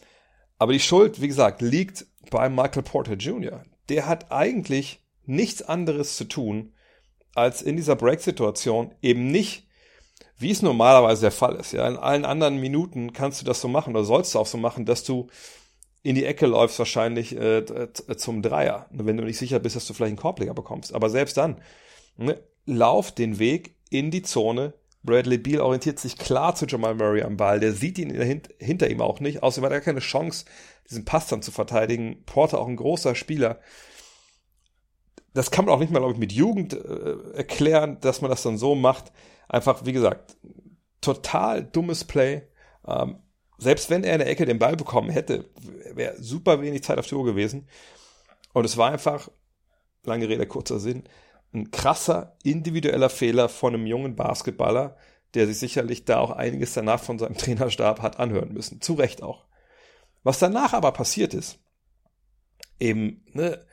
Aber 0.58 0.74
die 0.74 0.80
Schuld, 0.80 1.22
wie 1.22 1.28
gesagt, 1.28 1.62
liegt 1.62 2.06
bei 2.32 2.50
Michael 2.50 2.84
Porter 2.84 3.14
Jr. 3.14 3.64
Der 3.90 4.08
hat 4.08 4.32
eigentlich 4.32 5.04
nichts 5.26 5.62
anderes 5.62 6.18
zu 6.18 6.26
tun, 6.26 6.74
als 7.34 7.62
in 7.62 7.76
dieser 7.76 7.96
Break-Situation 7.96 8.94
eben 9.02 9.28
nicht, 9.28 9.68
wie 10.38 10.52
es 10.52 10.62
normalerweise 10.62 11.22
der 11.22 11.32
Fall 11.32 11.56
ist. 11.56 11.74
Ja, 11.74 11.88
in 11.88 11.98
allen 11.98 12.26
anderen 12.26 12.60
Minuten 12.60 13.14
kannst 13.14 13.42
du 13.42 13.46
das 13.46 13.62
so 13.62 13.68
machen 13.68 13.96
oder 13.96 14.06
sollst 14.06 14.34
du 14.34 14.40
auch 14.40 14.48
so 14.48 14.58
machen, 14.58 14.86
dass 14.86 15.04
du 15.04 15.28
in 16.06 16.13
die 16.13 16.25
Ecke 16.25 16.46
läufst 16.46 16.78
wahrscheinlich 16.78 17.36
äh, 17.36 17.66
zum 18.16 18.44
Dreier, 18.44 18.86
wenn 18.92 19.18
du 19.18 19.24
nicht 19.24 19.40
sicher 19.40 19.57
bist, 19.57 19.75
dass 19.75 19.88
du 19.88 19.94
vielleicht 19.96 20.10
einen 20.10 20.18
Korbleger 20.18 20.54
bekommst. 20.54 20.94
Aber 20.94 21.10
selbst 21.10 21.36
dann, 21.36 21.60
ne, 22.16 22.40
lauf 22.68 23.12
den 23.12 23.40
Weg 23.40 23.75
in 23.90 24.12
die 24.12 24.22
Zone. 24.22 24.75
Bradley 25.02 25.40
Beal 25.40 25.62
orientiert 25.62 25.98
sich 25.98 26.16
klar 26.19 26.54
zu 26.54 26.68
Jamal 26.68 26.94
Murray 26.94 27.24
am 27.24 27.38
Ball. 27.38 27.60
Der 27.60 27.74
sieht 27.74 27.98
ihn 27.98 28.12
hint 28.12 28.50
hinter 28.60 28.88
ihm 28.88 29.02
auch 29.02 29.19
nicht. 29.19 29.42
Außerdem 29.42 29.66
hat 29.66 29.74
er 29.74 29.81
keine 29.81 30.00
Chance, 30.00 30.46
diesen 30.88 31.06
Pass 31.06 31.25
dann 31.25 31.42
zu 31.42 31.52
verteidigen. 31.52 32.24
Porter 32.28 32.60
auch 32.60 32.68
ein 32.68 32.75
großer 32.75 33.16
Spieler. 33.16 33.60
Das 35.34 35.50
kann 35.50 35.66
man 35.66 35.74
auch 35.74 35.80
nicht 35.80 35.92
mal, 35.92 36.00
glaube 36.00 36.13
ich, 36.13 36.19
mit 36.19 36.34
Jugend 36.34 36.74
äh, 36.74 37.34
erklären, 37.34 37.98
dass 38.01 38.22
man 38.22 38.30
das 38.30 38.44
dann 38.44 38.60
so 38.60 38.75
macht. 38.75 39.12
Einfach, 39.50 39.86
wie 39.86 39.94
gesagt, 39.94 40.38
total 41.01 41.63
dummes 41.63 42.04
Play. 42.04 42.44
Ähm, 42.88 43.18
selbst 43.57 43.90
wenn 43.90 44.04
er 44.04 44.13
in 44.13 44.19
der 44.19 44.30
Ecke 44.30 44.46
den 44.46 44.60
Ball 44.60 44.75
bekommen 44.75 45.10
hätte, 45.10 45.50
wäre 45.94 46.22
super 46.22 46.62
wenig 46.62 46.84
Zeit 46.84 46.98
auf 47.00 47.12
Uhr 47.12 47.25
gewesen. 47.25 47.68
Und 48.54 48.66
es 48.66 48.78
war 48.78 48.92
einfach, 48.92 49.30
lange 50.04 50.28
Rede, 50.30 50.46
kurzer 50.46 50.80
Sinn, 50.80 51.04
ein 51.54 51.72
krasser 51.72 52.36
individueller 52.44 53.10
Fehler 53.10 53.50
von 53.50 53.74
einem 53.74 53.88
jungen 53.88 54.16
Basketballer, 54.16 54.98
der 55.34 55.48
sich 55.48 55.57
sicherlich 55.57 56.06
da 56.06 56.19
auch 56.19 56.31
einiges 56.31 56.74
danach 56.74 57.02
von 57.02 57.19
seinem 57.19 57.38
Trainerstab 57.38 58.02
hat 58.02 58.19
anhören 58.19 58.54
müssen. 58.54 58.81
Zu 58.81 58.94
Recht 58.94 59.24
auch. 59.24 59.46
Was 60.24 60.40
danach 60.40 60.74
aber 60.74 60.92
passiert 60.92 61.34
ist, 61.34 61.60
eben, 62.80 63.24
ne, 63.34 63.63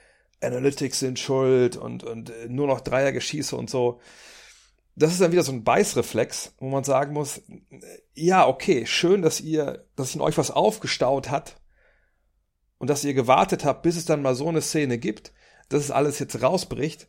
Analytics 0.40 0.98
sind 0.98 1.18
schuld 1.18 1.76
und, 1.76 2.02
und 2.02 2.32
nur 2.48 2.66
noch 2.66 2.80
Dreiergeschieße 2.80 3.56
und 3.56 3.70
so 3.70 4.00
das 4.94 5.12
ist 5.12 5.20
dann 5.20 5.32
wieder 5.32 5.42
so 5.42 5.52
ein 5.52 5.64
Beißreflex, 5.64 6.54
wo 6.58 6.68
man 6.68 6.84
sagen 6.84 7.12
muss, 7.14 7.42
ja, 8.14 8.46
okay, 8.46 8.84
schön, 8.86 9.22
dass 9.22 9.40
ihr, 9.40 9.86
dass 9.96 10.08
sich 10.08 10.16
in 10.16 10.22
euch 10.22 10.36
was 10.36 10.50
aufgestaut 10.50 11.30
hat 11.30 11.56
und 12.78 12.90
dass 12.90 13.04
ihr 13.04 13.14
gewartet 13.14 13.64
habt, 13.64 13.82
bis 13.82 13.96
es 13.96 14.04
dann 14.04 14.22
mal 14.22 14.34
so 14.34 14.48
eine 14.48 14.60
Szene 14.60 14.98
gibt, 14.98 15.32
dass 15.68 15.84
es 15.84 15.90
alles 15.90 16.18
jetzt 16.18 16.42
rausbricht. 16.42 17.08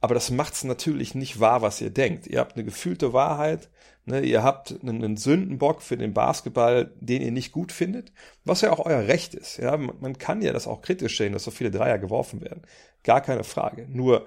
Aber 0.00 0.14
das 0.14 0.30
macht's 0.30 0.64
natürlich 0.64 1.14
nicht 1.14 1.40
wahr, 1.40 1.62
was 1.62 1.80
ihr 1.80 1.90
denkt. 1.90 2.26
Ihr 2.26 2.40
habt 2.40 2.56
eine 2.56 2.64
gefühlte 2.64 3.12
Wahrheit, 3.12 3.68
ne, 4.06 4.22
ihr 4.22 4.42
habt 4.42 4.74
einen, 4.82 5.18
Sündenbock 5.18 5.82
für 5.82 5.98
den 5.98 6.14
Basketball, 6.14 6.94
den 7.00 7.20
ihr 7.22 7.32
nicht 7.32 7.52
gut 7.52 7.70
findet, 7.70 8.12
was 8.44 8.62
ja 8.62 8.72
auch 8.72 8.84
euer 8.84 9.06
Recht 9.06 9.34
ist. 9.34 9.58
Ja, 9.58 9.76
man 9.76 10.16
kann 10.16 10.40
ja 10.42 10.52
das 10.52 10.66
auch 10.66 10.80
kritisch 10.80 11.18
sehen, 11.18 11.34
dass 11.34 11.44
so 11.44 11.50
viele 11.50 11.70
Dreier 11.70 11.98
geworfen 11.98 12.40
werden. 12.40 12.62
Gar 13.04 13.20
keine 13.20 13.44
Frage. 13.44 13.86
Nur 13.90 14.26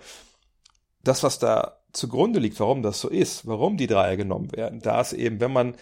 das, 1.04 1.24
was 1.24 1.40
da 1.40 1.83
zugrunde 1.94 2.40
liegt, 2.40 2.60
warum 2.60 2.82
das 2.82 3.00
so 3.00 3.10
ist, 3.10 3.48
warum 3.48 3.78
die 3.78 3.88
Dreier 3.88 4.18
genommen 4.18 4.52
werden, 4.52 4.80
da 4.82 5.00
ist 5.02 5.14
eben, 5.14 5.40
wenn 5.40 5.54
man 5.54 5.76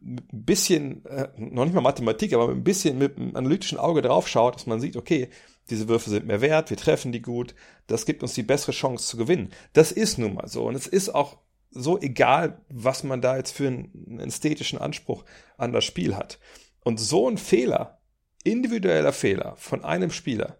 ein 0.00 0.20
bisschen, 0.32 1.04
äh, 1.06 1.28
noch 1.36 1.64
nicht 1.64 1.74
mal 1.74 1.80
Mathematik, 1.80 2.32
aber 2.34 2.48
ein 2.48 2.64
bisschen 2.64 2.98
mit 2.98 3.16
einem 3.16 3.36
analytischen 3.36 3.78
Auge 3.78 4.02
drauf 4.02 4.28
schaut, 4.28 4.56
dass 4.56 4.66
man 4.66 4.80
sieht, 4.80 4.96
okay, 4.96 5.28
diese 5.70 5.88
Würfe 5.88 6.10
sind 6.10 6.26
mehr 6.26 6.40
wert, 6.40 6.70
wir 6.70 6.76
treffen 6.76 7.12
die 7.12 7.22
gut, 7.22 7.54
das 7.86 8.04
gibt 8.04 8.22
uns 8.22 8.34
die 8.34 8.42
bessere 8.42 8.72
Chance 8.72 9.06
zu 9.06 9.16
gewinnen. 9.16 9.50
Das 9.72 9.92
ist 9.92 10.18
nun 10.18 10.34
mal 10.34 10.48
so. 10.48 10.66
Und 10.66 10.74
es 10.74 10.86
ist 10.86 11.14
auch 11.14 11.38
so 11.70 11.98
egal, 12.00 12.60
was 12.68 13.02
man 13.02 13.20
da 13.20 13.36
jetzt 13.36 13.52
für 13.52 13.66
einen 13.66 14.20
ästhetischen 14.20 14.78
Anspruch 14.78 15.24
an 15.56 15.72
das 15.72 15.84
Spiel 15.84 16.16
hat. 16.16 16.38
Und 16.84 17.00
so 17.00 17.28
ein 17.28 17.38
Fehler, 17.38 17.98
individueller 18.44 19.12
Fehler 19.12 19.54
von 19.56 19.84
einem 19.84 20.10
Spieler, 20.10 20.58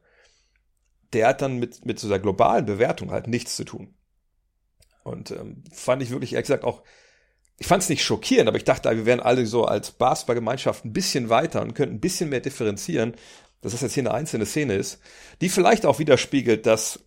der 1.13 1.29
hat 1.29 1.43
dann 1.43 1.59
mit, 1.59 1.85
mit 1.85 2.01
so 2.01 2.09
der 2.09 2.19
globalen 2.19 2.65
Bewertung 2.65 3.11
halt 3.11 3.29
nichts 3.29 3.57
zu 3.57 3.65
tun. 3.65 3.95
Und 5.05 5.31
ähm, 5.31 5.63
fand 5.73 6.03
ich 6.03 6.11
wirklich, 6.11 6.33
ehrlich 6.33 6.47
gesagt, 6.47 6.65
auch, 6.65 6.83
ich 7.59 7.67
fand 7.67 7.83
es 7.83 7.89
nicht 7.89 8.03
schockierend, 8.03 8.49
aber 8.49 8.57
ich 8.57 8.65
dachte, 8.65 8.91
wir 8.91 9.07
wären 9.07 9.21
alle 9.21 9.47
so 9.47 9.65
als 9.65 9.93
Basketballgemeinschaft 9.93 10.85
ein 10.85 10.93
bisschen 10.93 11.29
weiter 11.29 11.63
und 11.63 11.75
könnten 11.75 11.97
ein 11.97 12.01
bisschen 12.01 12.31
mehr 12.31 12.41
differenzieren, 12.41 13.15
dass 13.61 13.73
das 13.73 13.83
jetzt 13.83 13.95
hier 13.95 14.03
eine 14.03 14.15
einzelne 14.15 14.47
Szene 14.47 14.75
ist, 14.75 15.01
die 15.41 15.49
vielleicht 15.49 15.87
auch 15.87 15.99
widerspiegelt, 15.99 16.67
dass 16.67 17.05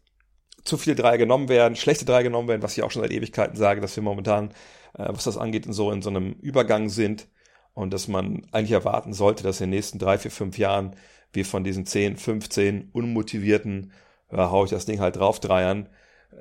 zu 0.63 0.77
viele 0.77 0.95
Dreier 0.95 1.17
genommen 1.17 1.49
werden, 1.49 1.75
schlechte 1.75 2.05
Dreier 2.05 2.23
genommen 2.23 2.47
werden, 2.47 2.61
was 2.61 2.77
ich 2.77 2.83
auch 2.83 2.91
schon 2.91 3.01
seit 3.01 3.11
Ewigkeiten 3.11 3.57
sage, 3.57 3.81
dass 3.81 3.95
wir 3.95 4.03
momentan, 4.03 4.49
äh, 4.97 5.07
was 5.09 5.25
das 5.25 5.37
angeht, 5.37 5.65
in 5.65 5.73
so, 5.73 5.91
in 5.91 6.01
so 6.01 6.09
einem 6.09 6.33
Übergang 6.33 6.89
sind 6.89 7.27
und 7.73 7.93
dass 7.93 8.07
man 8.07 8.45
eigentlich 8.51 8.71
erwarten 8.71 9.13
sollte, 9.13 9.43
dass 9.43 9.61
in 9.61 9.69
den 9.69 9.77
nächsten 9.77 9.99
drei, 9.99 10.17
vier, 10.17 10.31
fünf 10.31 10.57
Jahren 10.57 10.95
wir 11.33 11.45
von 11.45 11.63
diesen 11.63 11.85
10, 11.85 12.17
15 12.17 12.89
unmotivierten, 12.91 13.91
ja, 14.31 14.49
hau 14.49 14.65
ich 14.65 14.71
das 14.71 14.85
Ding 14.85 14.99
halt 14.99 15.17
drauf, 15.17 15.39
Dreiern, 15.39 15.89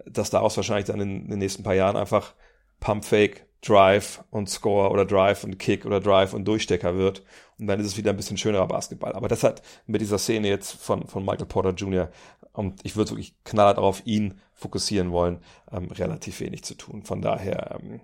dass 0.07 0.31
daraus 0.31 0.57
wahrscheinlich 0.57 0.87
dann 0.87 1.01
in, 1.01 1.29
den 1.29 1.39
nächsten 1.39 1.63
paar 1.63 1.75
Jahren 1.75 1.97
einfach 1.97 2.35
Pump 2.81 3.05
Fake, 3.05 3.47
Drive 3.63 4.23
und 4.31 4.49
Score 4.49 4.91
oder 4.91 5.05
Drive 5.05 5.45
und 5.45 5.59
Kick 5.59 5.87
oder 5.87 6.01
Drive 6.01 6.35
und 6.35 6.45
Durchstecker 6.47 6.97
wird. 6.97 7.25
Und 7.59 7.67
dann 7.67 7.81
ist 7.81 7.87
es 7.87 7.97
wieder 7.97 8.11
ein 8.11 8.17
bisschen 8.17 8.37
schönerer 8.37 8.69
Basketball. 8.69 9.13
Aber 9.15 9.29
das 9.29 9.43
hat 9.43 9.63
mit 9.87 10.01
dieser 10.01 10.19
Szene 10.19 10.49
jetzt 10.49 10.73
von, 10.73 11.07
von 11.07 11.25
Michael 11.25 11.47
Porter 11.47 11.71
Jr. 11.71 12.11
und 12.53 12.81
ich 12.85 12.97
würde 12.97 13.13
wirklich 13.13 13.35
knallhart 13.45 13.79
auf 13.79 14.07
ihn 14.07 14.41
fokussieren 14.55 15.11
wollen, 15.11 15.41
ähm, 15.73 15.91
relativ 15.91 16.41
wenig 16.41 16.65
zu 16.65 16.75
tun. 16.75 17.03
Von 17.03 17.23
daher 17.23 17.79
ähm, 17.81 18.01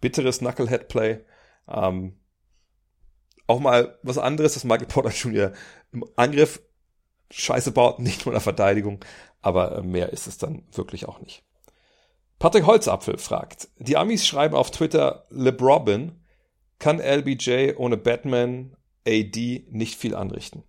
bitteres 0.00 0.38
Knucklehead-Play. 0.38 1.20
Ähm, 1.68 2.16
auch 3.46 3.60
mal 3.60 3.98
was 4.02 4.18
anderes, 4.18 4.54
dass 4.54 4.64
Michael 4.64 4.86
Porter 4.86 5.10
Jr. 5.10 5.52
im 5.92 6.04
Angriff 6.16 6.60
Scheiße 7.30 7.72
baut, 7.72 7.98
nicht 8.00 8.24
nur 8.24 8.32
in 8.32 8.36
der 8.36 8.40
Verteidigung, 8.40 9.00
aber 9.42 9.76
äh, 9.76 9.82
mehr 9.82 10.10
ist 10.10 10.26
es 10.26 10.38
dann 10.38 10.64
wirklich 10.72 11.06
auch 11.06 11.20
nicht. 11.20 11.42
Patrick 12.38 12.66
Holzapfel 12.66 13.18
fragt, 13.18 13.68
die 13.78 13.96
Amis 13.96 14.26
schreiben 14.26 14.54
auf 14.54 14.70
Twitter 14.70 15.26
LeBrobin, 15.30 16.20
kann 16.78 16.98
LBJ 16.98 17.74
ohne 17.76 17.96
Batman 17.96 18.76
AD 19.06 19.66
nicht 19.70 19.96
viel 19.96 20.14
anrichten? 20.14 20.64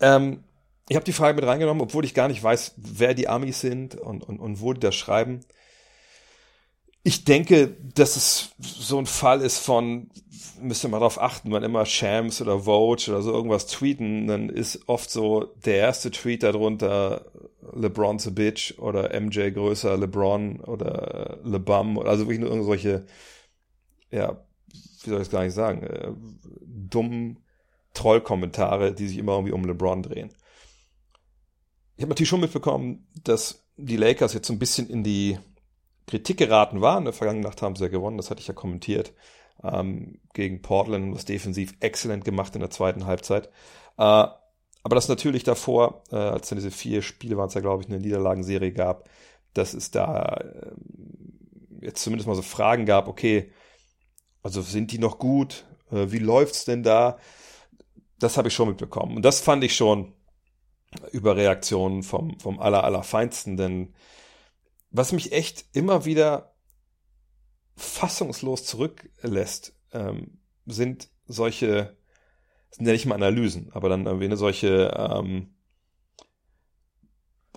Ähm, 0.00 0.44
ich 0.88 0.96
habe 0.96 1.04
die 1.04 1.12
Frage 1.12 1.36
mit 1.36 1.46
reingenommen, 1.46 1.82
obwohl 1.82 2.04
ich 2.04 2.14
gar 2.14 2.28
nicht 2.28 2.42
weiß, 2.42 2.74
wer 2.76 3.14
die 3.14 3.28
Amis 3.28 3.60
sind 3.60 3.94
und, 3.96 4.22
und, 4.22 4.38
und 4.38 4.60
wo 4.60 4.72
die 4.72 4.80
das 4.80 4.94
schreiben. 4.94 5.40
Ich 7.06 7.24
denke, 7.24 7.76
dass 7.94 8.16
es 8.16 8.50
so 8.58 8.98
ein 8.98 9.06
Fall 9.06 9.42
ist 9.42 9.58
von, 9.58 10.10
müsste 10.58 10.88
man 10.88 11.00
darauf 11.00 11.20
achten, 11.20 11.52
wenn 11.52 11.62
immer 11.62 11.84
Shams 11.84 12.40
oder 12.40 12.60
Vogue 12.60 13.04
oder 13.08 13.20
so 13.20 13.30
irgendwas 13.30 13.66
tweeten, 13.66 14.26
dann 14.26 14.48
ist 14.48 14.88
oft 14.88 15.10
so 15.10 15.54
der 15.66 15.76
erste 15.76 16.10
Tweet 16.10 16.42
darunter 16.42 17.26
LeBron's 17.74 18.26
a 18.26 18.30
bitch 18.30 18.78
oder 18.78 19.18
MJ 19.20 19.50
größer 19.50 19.98
LeBron 19.98 20.60
oder 20.60 21.40
LeBum, 21.44 21.98
also 21.98 22.24
wirklich 22.24 22.40
nur 22.40 22.50
irgendwelche, 22.50 23.04
ja, 24.10 24.42
wie 25.02 25.10
soll 25.10 25.20
ich 25.20 25.26
es 25.26 25.30
gar 25.30 25.44
nicht 25.44 25.54
sagen, 25.54 25.82
äh, 25.82 26.12
dummen 26.62 27.40
Trollkommentare, 27.92 28.94
die 28.94 29.08
sich 29.08 29.18
immer 29.18 29.32
irgendwie 29.32 29.52
um 29.52 29.66
LeBron 29.66 30.02
drehen. 30.02 30.30
Ich 31.96 32.02
habe 32.02 32.08
natürlich 32.08 32.30
schon 32.30 32.40
mitbekommen, 32.40 33.06
dass 33.22 33.66
die 33.76 33.98
Lakers 33.98 34.32
jetzt 34.32 34.46
so 34.46 34.54
ein 34.54 34.58
bisschen 34.58 34.88
in 34.88 35.04
die 35.04 35.38
Kritik 36.06 36.38
geraten 36.38 36.80
waren. 36.80 36.98
In 36.98 37.04
der 37.04 37.12
vergangenen 37.12 37.44
Nacht 37.44 37.62
haben 37.62 37.76
sie 37.76 37.84
ja 37.84 37.88
gewonnen, 37.88 38.16
das 38.16 38.30
hatte 38.30 38.40
ich 38.40 38.48
ja 38.48 38.54
kommentiert. 38.54 39.12
Ähm, 39.62 40.20
gegen 40.32 40.62
Portland, 40.62 41.14
was 41.14 41.24
defensiv 41.24 41.74
exzellent 41.80 42.24
gemacht 42.24 42.54
in 42.54 42.60
der 42.60 42.70
zweiten 42.70 43.06
Halbzeit. 43.06 43.48
Äh, 43.96 44.26
aber 44.84 44.96
das 44.96 45.08
natürlich 45.08 45.44
davor, 45.44 46.02
äh, 46.12 46.16
als 46.16 46.48
dann 46.48 46.58
diese 46.58 46.70
vier 46.70 47.00
Spiele 47.00 47.36
waren 47.36 47.48
es 47.48 47.54
ja, 47.54 47.62
glaube 47.62 47.82
ich, 47.82 47.88
eine 47.88 48.00
Niederlagenserie 48.00 48.72
gab, 48.72 49.08
dass 49.54 49.72
es 49.72 49.90
da 49.90 50.34
äh, 50.34 50.72
jetzt 51.80 52.02
zumindest 52.02 52.26
mal 52.28 52.34
so 52.34 52.42
Fragen 52.42 52.84
gab, 52.84 53.08
okay, 53.08 53.50
also 54.42 54.60
sind 54.60 54.92
die 54.92 54.98
noch 54.98 55.18
gut? 55.18 55.64
Äh, 55.90 56.12
wie 56.12 56.18
läuft's 56.18 56.66
denn 56.66 56.82
da? 56.82 57.18
Das 58.18 58.36
habe 58.36 58.48
ich 58.48 58.54
schon 58.54 58.68
mitbekommen. 58.68 59.16
Und 59.16 59.24
das 59.24 59.40
fand 59.40 59.64
ich 59.64 59.74
schon 59.74 60.12
Überreaktionen 61.12 62.02
vom, 62.02 62.38
vom 62.38 62.60
aller, 62.60 62.84
allerfeinsten, 62.84 63.56
denn 63.56 63.94
was 64.94 65.10
mich 65.10 65.32
echt 65.32 65.64
immer 65.72 66.04
wieder 66.04 66.54
fassungslos 67.76 68.64
zurücklässt, 68.64 69.74
ähm, 69.90 70.38
sind 70.66 71.08
solche, 71.26 71.96
sind 72.70 72.86
ja 72.86 72.92
nicht 72.92 73.04
mal 73.04 73.16
Analysen, 73.16 73.72
aber 73.72 73.88
dann 73.88 74.06
eine 74.06 74.36
solche 74.36 74.94
ähm, 74.96 75.52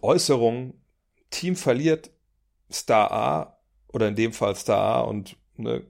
Äußerung, 0.01 0.81
Team 1.29 1.55
verliert 1.55 2.09
Star 2.71 3.11
A 3.11 3.59
oder 3.87 4.07
in 4.07 4.15
dem 4.15 4.33
Fall 4.33 4.55
Star 4.55 4.95
A 4.95 5.01
und 5.01 5.37
eine 5.59 5.85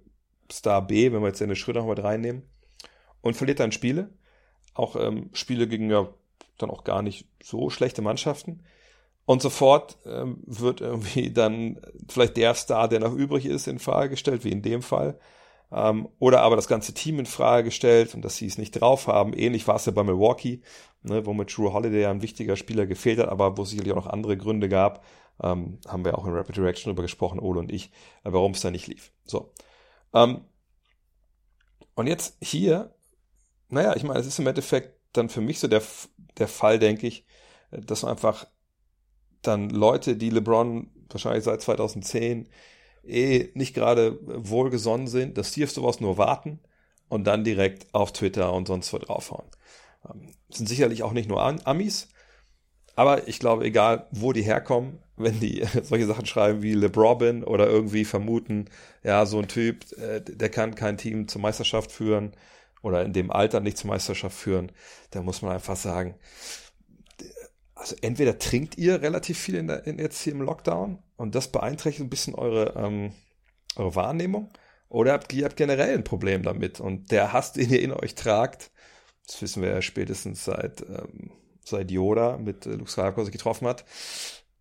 Star 0.51 0.86
B, 0.86 1.13
wenn 1.13 1.22
wir 1.22 1.30
jetzt 1.30 1.42
eine 1.42 1.56
Schröder 1.56 1.80
noch 1.80 1.88
mit 1.88 2.04
reinnehmen, 2.04 2.44
und 3.22 3.38
verliert 3.38 3.62
dann 3.62 3.72
Spiele, 3.72 4.10
auch 4.74 4.98
ähm, 4.98 5.30
Spiele 5.32 5.70
gegen 5.70 5.89
ja 5.89 6.13
dann 6.58 6.72
auch 6.72 6.84
gar 6.84 7.01
nicht 7.01 7.25
so 7.42 7.70
schlechte 7.70 8.01
Mannschaften. 8.01 8.66
Und 9.27 9.41
sofort 9.41 9.98
ähm, 10.05 10.41
wird 10.46 10.79
irgendwie 10.79 11.31
dann 11.34 11.81
vielleicht 12.07 12.38
der 12.38 12.53
Star, 12.55 12.88
der 12.88 13.01
noch 13.01 13.13
übrig 13.13 13.46
ist, 13.46 13.67
in 13.67 13.77
Frage 13.77 14.12
gestellt, 14.12 14.46
wie 14.46 14.51
in 14.51 14.62
dem 14.62 14.81
Fall. 14.81 15.19
Ähm, 15.69 16.07
oder 16.17 16.43
aber 16.43 16.55
das 16.55 16.69
ganze 16.69 16.93
Team 16.93 17.19
in 17.19 17.25
Frage 17.25 17.65
gestellt 17.65 18.15
und 18.15 18.24
dass 18.24 18.38
sie 18.38 18.48
es 18.48 18.57
nicht 18.57 18.72
drauf 18.72 19.07
haben. 19.07 19.34
Ähnlich 19.34 19.67
war 19.67 19.75
es 19.75 19.86
ja 19.86 19.91
bei 19.91 20.03
Milwaukee, 20.03 20.62
ne, 21.03 21.25
wo 21.25 21.34
mit 21.34 21.55
Drew 21.55 21.74
Holiday 21.74 22.05
ein 22.05 22.22
wichtiger 22.22 22.55
Spieler 22.55 22.88
gefehlt 22.88 23.19
hat, 23.19 23.27
aber 23.27 23.57
wo 23.57 23.63
es 23.63 23.72
sicherlich 23.72 23.91
auch 23.91 23.98
noch 23.98 24.07
andere 24.07 24.38
Gründe 24.38 24.69
gab. 24.69 25.03
Ähm, 25.43 25.79
haben 25.86 26.05
wir 26.05 26.17
auch 26.17 26.25
in 26.25 26.34
Rapid 26.34 26.57
Reaction 26.60 26.89
darüber 26.89 27.03
gesprochen, 27.03 27.39
Ole 27.41 27.60
und 27.60 27.69
ich, 27.69 27.91
äh, 28.24 28.31
warum 28.31 28.53
es 28.53 28.62
da 28.62 28.72
nicht 28.72 28.88
lief. 28.88 29.12
So. 29.25 29.51
Ähm, 30.13 30.46
und 31.96 32.07
jetzt 32.07 32.38
hier, 32.41 32.96
naja, 33.67 33.93
ich 33.98 34.03
meine, 34.03 34.19
es 34.19 34.25
ist 34.25 34.39
im 34.39 34.48
Endeffekt 34.48 34.98
dann 35.12 35.27
für 35.27 35.41
mich 35.41 35.60
so 35.60 35.67
der, 35.67 35.81
der 36.38 36.48
Fall, 36.48 36.79
denke 36.79 37.07
ich, 37.07 37.25
dass 37.72 38.03
man 38.03 38.12
einfach 38.12 38.48
dann 39.48 39.70
Leute, 39.70 40.16
die 40.16 40.30
LeBron 40.30 40.89
wahrscheinlich 41.10 41.44
seit 41.44 41.62
2010 41.62 42.50
eh 43.06 43.50
nicht 43.54 43.74
gerade 43.74 44.20
wohlgesonnen 44.22 45.08
sind, 45.08 45.38
dass 45.38 45.51
die 45.51 45.63
auf 45.63 45.72
sowas 45.72 46.00
nur 46.00 46.18
warten 46.18 46.60
und 47.10 47.25
dann 47.25 47.44
direkt 47.44 47.94
auf 47.94 48.12
Twitter 48.12 48.54
und 48.54 48.68
sonst 48.68 48.92
wo 48.94 48.98
draufhauen. 48.98 49.48
Ähm, 50.10 50.34
sind 50.50 50.68
sicherlich 50.68 51.04
auch 51.04 51.13
nicht 51.13 51.30
nur 51.30 51.42
Amis, 51.42 52.10
aber 52.96 53.27
ich 53.27 53.39
glaube, 53.39 53.66
egal 53.66 54.08
wo 54.12 54.34
die 54.34 54.42
herkommen, 54.42 55.00
wenn 55.18 55.39
die 55.39 55.66
solche 55.84 56.06
Sachen 56.06 56.25
schreiben 56.25 56.62
wie 56.62 56.74
LeBron 56.74 57.44
oder 57.44 57.68
irgendwie 57.68 58.06
vermuten, 58.06 58.66
ja, 59.04 59.25
so 59.25 59.39
ein 59.39 59.48
Typ, 59.48 59.86
äh, 59.98 60.22
der 60.22 60.50
kann 60.50 60.75
kein 60.75 60.98
Team 60.98 61.27
zur 61.27 61.42
Meisterschaft 61.42 61.92
führen 61.92 62.34
oder 62.84 63.04
in 63.04 63.13
dem 63.13 63.32
Alter 63.32 63.60
nicht 63.60 63.77
zur 63.77 63.89
Meisterschaft 63.89 64.38
führen, 64.38 64.72
dann 65.12 65.25
muss 65.25 65.42
man 65.42 65.54
einfach 65.54 65.75
sagen, 65.75 66.16
also 67.77 67.96
entweder 68.01 68.39
trinkt 68.39 68.77
ihr 68.77 69.01
relativ 69.01 69.38
viel 69.38 69.55
in 69.55 69.67
der, 69.67 69.86
in 69.86 70.00
jetzt 70.00 70.22
hier 70.22 70.34
im 70.34 70.41
Lockdown 70.41 71.00
und 71.15 71.36
das 71.36 71.51
beeinträchtigt 71.51 72.05
ein 72.05 72.10
bisschen 72.10 72.36
eure, 72.36 72.74
ähm, 72.75 73.13
eure 73.75 73.96
Wahrnehmung 73.96 74.50
oder 74.89 75.13
habt 75.13 75.31
ihr 75.34 75.46
habt 75.46 75.57
generell 75.57 75.93
ein 75.93 76.03
Problem 76.03 76.43
damit 76.43 76.79
und 76.79 77.12
der 77.12 77.34
Hass, 77.34 77.53
den 77.53 77.69
ihr 77.69 77.81
in 77.81 77.93
euch 77.93 78.15
tragt, 78.15 78.72
das 79.27 79.41
wissen 79.41 79.62
wir 79.62 79.69
ja 79.69 79.81
spätestens 79.81 80.46
seit, 80.46 80.81
ähm, 80.81 81.31
seit 81.63 81.91
Yoda 81.91 82.38
mit 82.38 82.65
äh, 82.65 82.72
Luke 82.72 82.89
Skywalker 82.89 83.25
sich 83.25 83.34
getroffen 83.34 83.67
hat, 83.67 83.86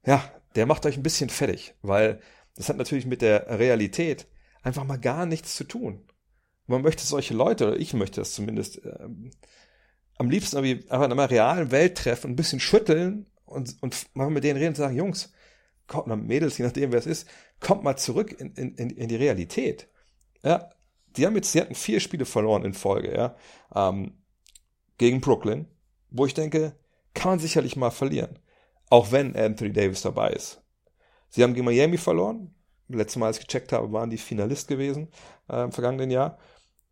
ja, 0.04 0.23
der 0.54 0.66
macht 0.66 0.87
euch 0.87 0.96
ein 0.96 1.02
bisschen 1.02 1.30
fertig, 1.30 1.75
weil 1.82 2.20
das 2.54 2.68
hat 2.68 2.76
natürlich 2.76 3.06
mit 3.06 3.23
der 3.23 3.58
Realität 3.58 4.26
einfach 4.62 4.85
mal 4.85 4.99
gar 4.99 5.26
nichts 5.26 5.56
zu 5.56 5.64
tun. 5.64 6.04
Man 6.66 6.82
möchte 6.82 7.06
solche 7.06 7.35
Leute, 7.35 7.68
oder 7.68 7.76
ich 7.76 7.94
möchte 7.94 8.20
das 8.20 8.32
zumindest, 8.32 8.80
ähm, 8.85 9.30
am 10.18 10.30
liebsten 10.30 10.56
irgendwie 10.56 10.88
einfach 10.90 11.06
in 11.06 11.12
einer 11.12 11.30
realen 11.30 11.70
Welt 11.70 11.99
treffen, 11.99 12.32
ein 12.32 12.37
bisschen 12.37 12.61
schütteln 12.61 13.26
und, 13.44 13.76
und 13.82 14.06
mal 14.14 14.30
mit 14.30 14.44
denen 14.44 14.58
reden 14.58 14.70
und 14.70 14.76
sagen, 14.76 14.96
Jungs, 14.96 15.32
kommt 15.87 16.06
mal 16.06 16.16
Mädels, 16.16 16.58
je 16.58 16.64
nachdem 16.64 16.92
wer 16.92 16.99
es 16.99 17.06
ist, 17.06 17.28
kommt 17.61 17.85
mal 17.85 17.96
zurück 17.96 18.32
in, 18.38 18.52
in, 18.54 18.75
in 18.75 19.08
die 19.08 19.16
Realität. 19.16 19.88
Ja, 20.42 20.70
die 21.16 21.26
haben 21.26 21.37
jetzt, 21.37 21.52
sie 21.52 21.61
hatten 21.61 21.75
vier 21.75 22.00
Spiele 22.00 22.25
verloren 22.25 22.64
in 22.64 22.75
Folge, 22.75 23.14
ja, 23.14 23.37
ähm, 23.75 24.14
gegen 24.99 25.20
Brooklyn, 25.20 25.66
wo 26.11 26.26
ich 26.26 26.35
denke, 26.35 26.76
kann 27.14 27.32
man 27.32 27.38
sicherlich 27.38 27.76
mal 27.76 27.90
verlieren. 27.90 28.38
Auch 28.88 29.11
wenn 29.12 29.35
Anthony 29.37 29.73
Davis 29.73 30.02
dabei 30.02 30.30
ist. 30.30 30.62
Sie 31.28 31.42
haben 31.42 31.54
gegen 31.54 31.66
Miami 31.66 31.99
verloren. 31.99 32.54
Letztes 32.88 33.16
Mal, 33.16 33.26
als 33.26 33.38
ich 33.38 33.46
gecheckt 33.46 33.73
habe, 33.73 33.92
waren 33.92 34.11
die 34.11 34.16
Finalist 34.16 34.68
gewesen 34.68 35.08
äh, 35.49 35.64
im 35.64 35.73
vergangenen 35.73 36.11
Jahr. 36.11 36.38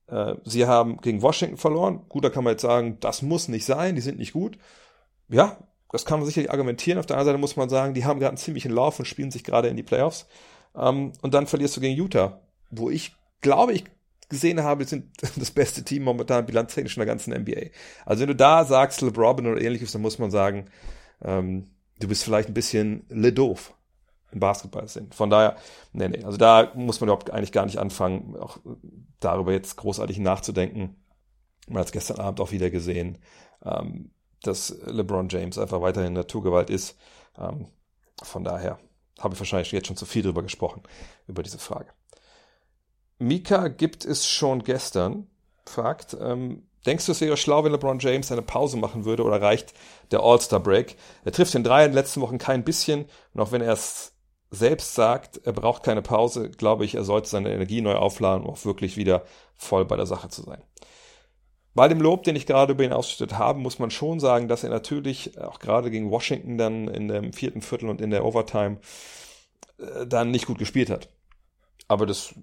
Äh, 0.06 0.34
sie 0.44 0.66
haben 0.66 0.98
gegen 0.98 1.22
Washington 1.22 1.56
verloren. 1.56 2.02
Gut, 2.08 2.24
da 2.24 2.30
kann 2.30 2.44
man 2.44 2.52
jetzt 2.52 2.62
sagen, 2.62 2.98
das 3.00 3.22
muss 3.22 3.48
nicht 3.48 3.64
sein, 3.64 3.94
die 3.94 4.02
sind 4.02 4.18
nicht 4.18 4.32
gut. 4.32 4.58
Ja, 5.28 5.58
das 5.90 6.04
kann 6.04 6.18
man 6.18 6.26
sicherlich 6.26 6.50
argumentieren. 6.50 6.98
Auf 6.98 7.06
der 7.06 7.16
anderen 7.16 7.34
Seite 7.34 7.40
muss 7.40 7.56
man 7.56 7.68
sagen, 7.68 7.94
die 7.94 8.04
haben 8.04 8.18
gerade 8.18 8.30
einen 8.30 8.36
ziemlichen 8.36 8.72
Lauf 8.72 8.98
und 8.98 9.04
spielen 9.06 9.30
sich 9.30 9.44
gerade 9.44 9.68
in 9.68 9.76
die 9.76 9.82
Playoffs. 9.82 10.26
Ähm, 10.76 11.12
und 11.22 11.34
dann 11.34 11.46
verlierst 11.46 11.76
du 11.76 11.80
gegen 11.80 11.96
Utah, 11.96 12.40
wo 12.70 12.90
ich 12.90 13.14
glaube, 13.40 13.72
ich 13.72 13.84
gesehen 14.28 14.62
habe, 14.62 14.84
sind 14.84 15.06
das 15.36 15.50
beste 15.50 15.84
Team 15.84 16.02
momentan 16.02 16.46
bilanztechnisch 16.46 16.96
in 16.96 17.00
der 17.00 17.06
ganzen 17.06 17.32
NBA. 17.32 17.70
Also 18.04 18.22
wenn 18.22 18.28
du 18.28 18.36
da 18.36 18.64
sagst, 18.64 19.02
LeBron 19.02 19.46
oder 19.46 19.60
ähnliches, 19.60 19.92
dann 19.92 20.02
muss 20.02 20.18
man 20.18 20.30
sagen, 20.30 20.66
ähm, 21.22 21.66
du 22.00 22.08
bist 22.08 22.24
vielleicht 22.24 22.48
ein 22.48 22.54
bisschen 22.54 23.04
le 23.08 23.32
doof 23.32 23.74
im 24.34 24.40
Basketball 24.40 24.86
sind. 24.88 25.14
Von 25.14 25.30
daher, 25.30 25.56
nee, 25.92 26.08
nee, 26.08 26.24
also 26.24 26.36
da 26.36 26.72
muss 26.74 27.00
man 27.00 27.08
überhaupt 27.08 27.30
eigentlich 27.30 27.52
gar 27.52 27.64
nicht 27.64 27.78
anfangen, 27.78 28.36
auch 28.36 28.58
darüber 29.20 29.52
jetzt 29.52 29.76
großartig 29.76 30.18
nachzudenken. 30.18 31.02
Man 31.68 31.78
hat 31.78 31.86
es 31.86 31.92
gestern 31.92 32.20
Abend 32.20 32.40
auch 32.40 32.52
wieder 32.52 32.70
gesehen, 32.70 33.18
ähm, 33.64 34.10
dass 34.42 34.76
LeBron 34.84 35.28
James 35.30 35.58
einfach 35.58 35.80
weiterhin 35.80 36.12
Naturgewalt 36.12 36.68
ist. 36.68 36.98
Ähm, 37.38 37.68
von 38.22 38.44
daher 38.44 38.78
habe 39.18 39.34
ich 39.34 39.40
wahrscheinlich 39.40 39.72
jetzt 39.72 39.86
schon 39.86 39.96
zu 39.96 40.06
viel 40.06 40.22
drüber 40.22 40.42
gesprochen, 40.42 40.82
über 41.26 41.42
diese 41.42 41.58
Frage. 41.58 41.90
Mika 43.18 43.68
gibt 43.68 44.04
es 44.04 44.28
schon 44.28 44.64
gestern, 44.64 45.28
fragt, 45.66 46.16
ähm, 46.20 46.66
denkst 46.84 47.06
du, 47.06 47.12
es 47.12 47.20
wäre 47.20 47.36
schlau, 47.36 47.64
wenn 47.64 47.72
LeBron 47.72 47.98
James 47.98 48.30
eine 48.30 48.42
Pause 48.42 48.76
machen 48.76 49.04
würde 49.04 49.22
oder 49.22 49.40
reicht 49.40 49.72
der 50.10 50.20
All-Star-Break? 50.20 50.96
Er 51.24 51.32
trifft 51.32 51.54
den 51.54 51.64
Dreier 51.64 51.86
in 51.86 51.92
den 51.92 51.96
letzten 51.96 52.20
Wochen 52.20 52.38
kein 52.38 52.64
bisschen 52.64 53.06
und 53.32 53.40
auch 53.40 53.52
wenn 53.52 53.62
er 53.62 53.72
es 53.72 54.13
selbst 54.54 54.94
sagt, 54.94 55.40
er 55.44 55.52
braucht 55.52 55.82
keine 55.82 56.02
Pause, 56.02 56.50
glaube 56.50 56.84
ich, 56.84 56.94
er 56.94 57.04
sollte 57.04 57.28
seine 57.28 57.52
Energie 57.52 57.80
neu 57.80 57.94
aufladen, 57.94 58.44
um 58.44 58.52
auch 58.52 58.64
wirklich 58.64 58.96
wieder 58.96 59.24
voll 59.54 59.84
bei 59.84 59.96
der 59.96 60.06
Sache 60.06 60.28
zu 60.28 60.42
sein. 60.42 60.62
Bei 61.74 61.88
dem 61.88 62.00
Lob, 62.00 62.22
den 62.22 62.36
ich 62.36 62.46
gerade 62.46 62.72
über 62.72 62.84
ihn 62.84 62.92
ausgestattet 62.92 63.36
habe, 63.36 63.58
muss 63.58 63.80
man 63.80 63.90
schon 63.90 64.20
sagen, 64.20 64.46
dass 64.46 64.62
er 64.62 64.70
natürlich 64.70 65.38
auch 65.40 65.58
gerade 65.58 65.90
gegen 65.90 66.10
Washington 66.10 66.56
dann 66.56 66.88
in 66.88 67.08
dem 67.08 67.32
vierten 67.32 67.62
Viertel 67.62 67.88
und 67.88 68.00
in 68.00 68.10
der 68.10 68.24
Overtime 68.24 68.78
äh, 69.78 70.06
dann 70.06 70.30
nicht 70.30 70.46
gut 70.46 70.58
gespielt 70.58 70.88
hat. 70.88 71.08
Aber 71.88 72.06
das 72.06 72.34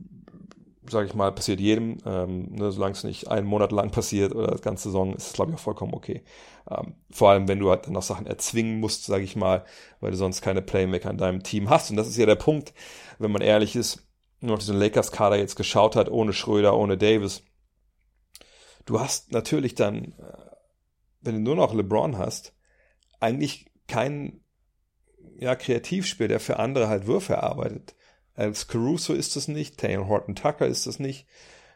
sage 0.92 1.08
ich 1.08 1.14
mal, 1.14 1.32
passiert 1.32 1.60
jedem. 1.60 1.98
Ähm, 2.06 2.52
ne, 2.52 2.72
solange 2.72 2.94
es 2.94 3.04
nicht 3.04 3.28
einen 3.30 3.48
Monat 3.48 3.72
lang 3.72 3.92
passiert 3.92 4.36
oder 4.36 4.48
das 4.48 4.62
ganze 4.62 4.90
Saison, 4.90 5.16
ist 5.16 5.28
es, 5.28 5.34
glaube 5.34 5.52
ich, 5.52 5.58
auch 5.58 5.62
vollkommen 5.62 5.94
okay. 5.94 6.24
Ähm, 6.70 6.96
vor 7.10 7.32
allem, 7.32 7.48
wenn 7.48 7.60
du 7.60 7.70
halt 7.70 7.86
dann 7.86 7.94
noch 7.94 8.04
Sachen 8.04 8.28
erzwingen 8.28 8.80
musst, 8.80 9.06
sage 9.06 9.24
ich 9.24 9.36
mal, 9.36 9.66
weil 10.00 10.12
du 10.12 10.18
sonst 10.18 10.42
keine 10.42 10.62
Playmaker 10.62 11.10
in 11.10 11.18
deinem 11.18 11.44
Team 11.44 11.70
hast. 11.70 11.90
Und 11.90 11.98
das 11.98 12.08
ist 12.08 12.18
ja 12.18 12.26
der 12.26 12.36
Punkt, 12.36 12.74
wenn 13.20 13.32
man 13.32 13.42
ehrlich 13.42 13.76
ist, 13.76 14.08
nur 14.42 14.52
noch 14.52 14.60
diesen 14.60 14.78
Lakers-Kader 14.78 15.38
jetzt 15.38 15.56
geschaut 15.56 15.96
hat, 15.96 16.10
ohne 16.10 16.34
Schröder, 16.34 16.76
ohne 16.76 16.98
Davis. 16.98 17.44
Du 18.86 19.00
hast 19.00 19.32
natürlich 19.32 19.76
dann, 19.76 20.14
äh, 20.18 20.56
wenn 21.22 21.36
du 21.36 21.42
nur 21.42 21.56
noch 21.56 21.74
LeBron 21.74 22.18
hast, 22.18 22.54
eigentlich 23.20 23.72
keinen 23.88 24.44
ja, 25.38 25.56
Kreativspiel, 25.56 26.28
der 26.28 26.40
für 26.40 26.60
andere 26.60 26.88
halt 26.88 27.08
Würfe 27.08 27.34
erarbeitet. 27.34 27.96
Alex 28.36 28.68
Caruso 28.68 29.14
ist 29.14 29.36
es 29.36 29.48
nicht, 29.48 29.78
Taylor 29.78 30.08
Horton 30.08 30.36
Tucker 30.36 30.68
ist 30.68 30.86
es 30.88 31.00
nicht. 31.00 31.28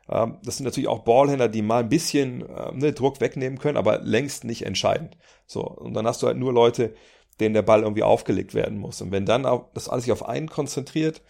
Ähm, 0.10 0.38
das 0.44 0.58
sind 0.58 0.66
natürlich 0.66 0.88
auch 0.88 1.00
Ballhändler, 1.00 1.50
die 1.50 1.62
mal 1.62 1.84
ein 1.84 1.90
bisschen 1.90 2.48
äh, 2.48 2.72
ne, 2.74 2.94
Druck 2.94 3.22
wegnehmen 3.22 3.60
können, 3.60 3.78
aber 3.78 4.00
längst 4.00 4.44
nicht 4.44 4.66
entscheidend. 4.66 5.18
So, 5.48 5.62
und 5.62 5.94
dann 5.94 6.08
hast 6.08 6.22
du 6.22 6.28
halt 6.28 6.38
nur 6.38 6.54
Leute, 6.54 6.94
denen 7.40 7.54
der 7.54 7.62
Ball 7.62 7.82
irgendwie 7.82 8.04
aufgelegt 8.04 8.54
werden 8.54 8.78
muss. 8.78 9.02
Und 9.02 9.12
wenn 9.12 9.26
dann 9.26 9.46
auch 9.46 9.70
das 9.74 9.90
alles 9.90 10.06
sich 10.06 10.14
auf 10.14 10.26
einen 10.28 10.50
konzentriert, 10.50 11.22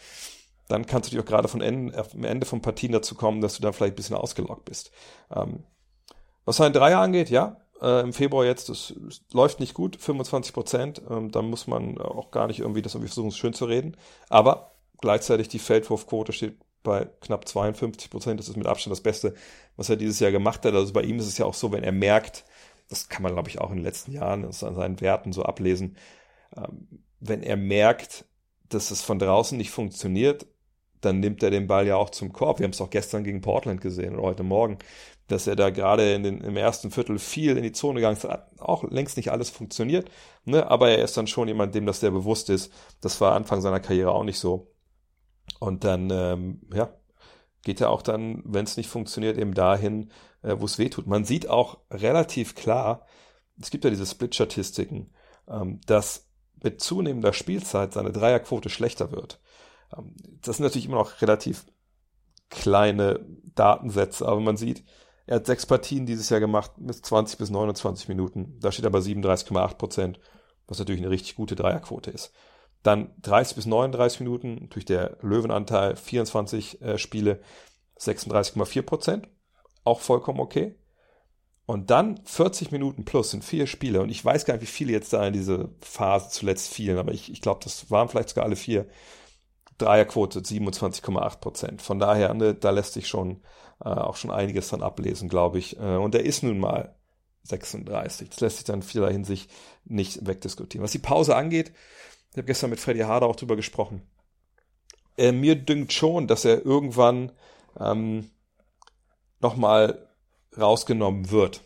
dann 0.67 0.86
kannst 0.86 1.10
du 1.10 1.15
dich 1.15 1.24
auch 1.24 1.27
gerade 1.27 1.48
von 1.48 1.62
Ende, 1.62 1.98
am 1.98 2.24
Ende 2.24 2.46
von 2.46 2.62
Partien 2.62 2.91
dazu 2.91 3.15
kommen, 3.15 3.41
dass 3.41 3.55
du 3.55 3.62
dann 3.62 3.74
vielleicht 3.74 3.94
ein 3.94 3.98
bisschen 3.98 4.15
ausgelockt 4.15 4.65
bist. 4.65 4.91
Ähm, 5.36 5.63
was 6.44 6.58
sein 6.58 6.74
Dreier 6.74 7.00
angeht, 7.00 7.29
ja, 7.29 7.58
äh, 7.82 8.01
im 8.01 8.13
Februar 8.13 8.46
jetzt, 8.46 8.70
das, 8.70 8.94
das, 8.98 9.22
läuft 9.34 9.60
nicht 9.60 9.74
gut, 9.74 9.98
25 9.98 10.53
Prozent, 10.53 11.01
ähm, 11.10 11.32
da 11.32 11.41
muss 11.41 11.67
man 11.67 11.98
auch 11.98 12.32
gar 12.32 12.48
nicht 12.48 12.60
irgendwie 12.60 12.82
das 12.82 12.94
irgendwie 12.94 13.10
versuchen, 13.10 13.32
schön 13.32 13.53
zu 13.53 13.65
reden. 13.65 13.98
Aber 14.29 14.75
gleichzeitig 15.02 15.48
die 15.48 15.60
Feldwurfquote 15.60 16.34
steht 16.34 16.58
bei 16.84 17.08
knapp 17.22 17.48
52 17.48 18.10
Prozent. 18.10 18.40
Das 18.40 18.48
ist 18.48 18.58
mit 18.58 18.68
Abstand 18.68 18.92
das 18.92 19.02
Beste, 19.02 19.34
was 19.75 19.90
er 19.90 19.98
dieses 19.98 20.20
Jahr 20.20 20.32
gemacht 20.32 20.64
hat. 20.66 20.74
Also 20.74 20.94
bei 20.94 21.02
ihm 21.02 21.20
ist 21.20 21.28
es 21.28 21.38
ja 21.38 21.46
auch 21.46 21.54
so, 21.54 21.72
wenn 21.72 21.84
er 21.84 21.92
merkt, 21.92 22.46
das 22.90 23.10
kann 23.10 23.24
man 23.24 23.34
glaube 23.34 23.50
ich 23.50 23.60
auch 23.60 23.72
in 23.72 23.78
den 23.78 23.84
letzten 23.84 24.12
Jahren 24.12 24.46
an 24.46 24.52
seinen 24.52 25.02
Werten 25.02 25.34
so 25.34 25.44
ablesen, 25.44 25.98
ähm, 26.56 27.04
wenn 27.20 27.44
er 27.44 27.58
merkt, 27.58 28.25
dass 28.70 28.92
es 28.92 29.02
von 29.02 29.20
draußen 29.20 29.58
nicht 29.58 29.72
funktioniert, 29.72 30.46
dann 31.02 31.20
nimmt 31.20 31.44
er 31.44 31.52
den 31.52 31.68
Ball 31.68 31.86
ja 31.88 31.96
auch 31.98 32.10
zum 32.10 32.34
Korb. 32.34 32.60
Wir 32.60 32.66
haben 32.66 32.72
es 32.72 32.82
auch 32.82 32.90
gestern 32.90 33.24
gegen 33.24 33.42
Portland 33.42 33.82
gesehen 33.82 34.16
oder 34.16 34.24
heute 34.24 34.44
Morgen, 34.44 34.80
dass 35.28 35.48
er 35.48 35.56
da 35.56 35.70
gerade 35.70 36.14
in 36.14 36.24
den, 36.24 36.42
im 36.42 36.58
ersten 36.58 36.92
Viertel 36.92 37.20
viel 37.20 37.58
in 37.58 37.64
die 37.64 37.72
Zone 37.72 37.96
gegangen 37.96 38.18
ist. 38.18 38.24
Hat 38.24 38.50
auch 38.60 38.84
längst 38.84 39.18
nicht 39.18 39.32
alles 39.32 39.50
funktioniert, 39.50 40.10
ne? 40.46 40.70
aber 40.70 40.90
er 40.90 41.04
ist 41.04 41.18
dann 41.18 41.28
schon 41.28 41.48
jemand, 41.48 41.75
dem 41.75 41.86
das 41.86 42.00
sehr 42.00 42.12
bewusst 42.12 42.50
ist. 42.50 42.72
Das 43.02 43.20
war 43.22 43.34
Anfang 43.34 43.62
seiner 43.62 43.80
Karriere 43.80 44.12
auch 44.12 44.24
nicht 44.24 44.40
so. 44.40 44.75
Und 45.60 45.84
dann, 45.84 46.10
ähm, 46.12 46.62
ja, 46.74 46.94
geht 47.64 47.82
er 47.82 47.90
auch 47.90 48.02
dann, 48.02 48.42
wenn 48.46 48.66
es 48.66 48.78
nicht 48.78 48.90
funktioniert, 48.90 49.38
eben 49.38 49.54
dahin, 49.54 50.12
äh, 50.42 50.56
wo 50.58 50.66
es 50.66 50.78
weh 50.78 50.90
tut. 50.90 51.08
Man 51.08 51.25
sieht 51.25 51.50
auch 51.50 51.80
relativ 51.90 52.56
klar, 52.56 53.06
es 53.60 53.72
gibt 53.72 53.84
ja 53.84 53.90
diese 53.90 54.06
Split-Statistiken, 54.06 55.14
ähm, 55.48 55.82
dass 55.86 56.28
mit 56.64 56.82
zunehmender 56.82 57.34
Spielzeit 57.34 57.94
seine 57.94 58.12
Dreierquote 58.12 58.70
schlechter 58.70 59.12
wird. 59.12 59.40
Ähm, 59.96 60.16
das 60.42 60.58
sind 60.58 60.66
natürlich 60.66 60.86
immer 60.86 60.98
noch 60.98 61.22
relativ 61.22 61.66
kleine 62.50 63.25
Datensätze, 63.56 64.28
aber 64.28 64.40
man 64.40 64.58
sieht, 64.58 64.84
er 65.25 65.38
hat 65.38 65.48
sechs 65.48 65.66
Partien 65.66 66.06
dieses 66.06 66.30
Jahr 66.30 66.40
gemacht 66.40 66.78
mit 66.78 67.04
20 67.04 67.40
bis 67.40 67.50
29 67.50 68.08
Minuten. 68.10 68.60
Da 68.60 68.72
steht 68.72 68.86
aber 68.86 69.00
37,8 69.00 69.75
Prozent, 69.75 70.20
was 70.68 70.78
natürlich 70.78 71.02
eine 71.02 71.10
richtig 71.10 71.36
gute 71.36 71.56
Dreierquote 71.56 72.12
ist. 72.12 72.32
Dann 72.86 73.10
30 73.24 73.56
bis 73.56 73.65
39 73.65 74.20
Minuten 74.20 74.70
durch 74.70 74.86
der 74.86 75.18
Löwenanteil 75.22 75.96
24 75.96 76.84
äh, 76.84 76.98
Spiele 77.00 77.42
36,4 78.00 78.84
Prozent. 78.84 79.27
Auch 79.84 80.01
vollkommen 80.01 80.39
okay. 80.39 80.75
Und 81.65 81.89
dann 81.89 82.22
40 82.25 82.72
Minuten 82.72 83.04
plus 83.04 83.32
sind 83.32 83.44
vier 83.44 83.65
Spiele. 83.65 84.01
Und 84.01 84.10
ich 84.10 84.24
weiß 84.24 84.46
gar 84.46 84.54
nicht, 84.54 84.62
wie 84.62 84.68
viele 84.68 84.92
jetzt 84.92 85.12
da 85.13 85.25
in 85.25 85.34
diese 85.34 85.70
Phase 85.82 86.30
zuletzt 86.30 86.72
fielen, 86.72 87.00
aber 87.00 87.12
ich, 87.12 87.32
ich 87.32 87.42
glaube, 87.42 87.62
das 87.63 87.89
waren 87.89 88.08
vielleicht 88.08 88.30
sogar 88.30 88.46
alle 88.46 88.56
vier. 88.56 88.86
Dreierquote 89.80 90.42
27,8 90.42 91.39
Prozent. 91.39 91.82
Von 91.82 91.98
daher, 91.98 92.36
ne, 92.36 92.54
da 92.54 92.70
lässt 92.70 92.94
sich 92.94 93.08
schon 93.08 93.42
äh, 93.84 93.89
auch 93.89 94.15
schon 94.15 94.30
einiges 94.30 94.70
dann 94.70 94.84
ablesen, 94.84 95.27
glaube 95.27 95.58
ich. 95.58 95.80
Äh, 95.80 95.96
und 95.96 96.13
er 96.13 96.24
ist 96.24 96.44
nun 96.44 96.60
mal 96.60 96.94
36. 97.46 98.30
Das 98.30 98.42
lässt 98.42 98.58
sich 98.58 98.65
dann 98.65 98.84
vieler 98.84 99.10
Hinsicht 99.10 99.50
nicht 99.86 100.27
wegdiskutieren. 100.27 100.84
Was 100.84 100.92
die 100.92 101.00
Pause 101.00 101.36
angeht, 101.36 101.74
ich 102.36 102.38
habe 102.38 102.48
gestern 102.48 102.70
mit 102.70 102.82
Freddy 102.82 103.00
Harder 103.00 103.27
auch 103.27 103.38
drüber 103.38 103.56
gesprochen. 103.56 104.01
Äh, 105.18 105.32
mir 105.32 105.56
dünkt 105.56 105.94
schon, 105.94 106.27
dass 106.27 106.44
er 106.44 106.65
irgendwann 106.65 107.32
ähm, 107.80 108.30
nochmal 109.39 110.10
rausgenommen 110.58 111.32
wird. 111.32 111.62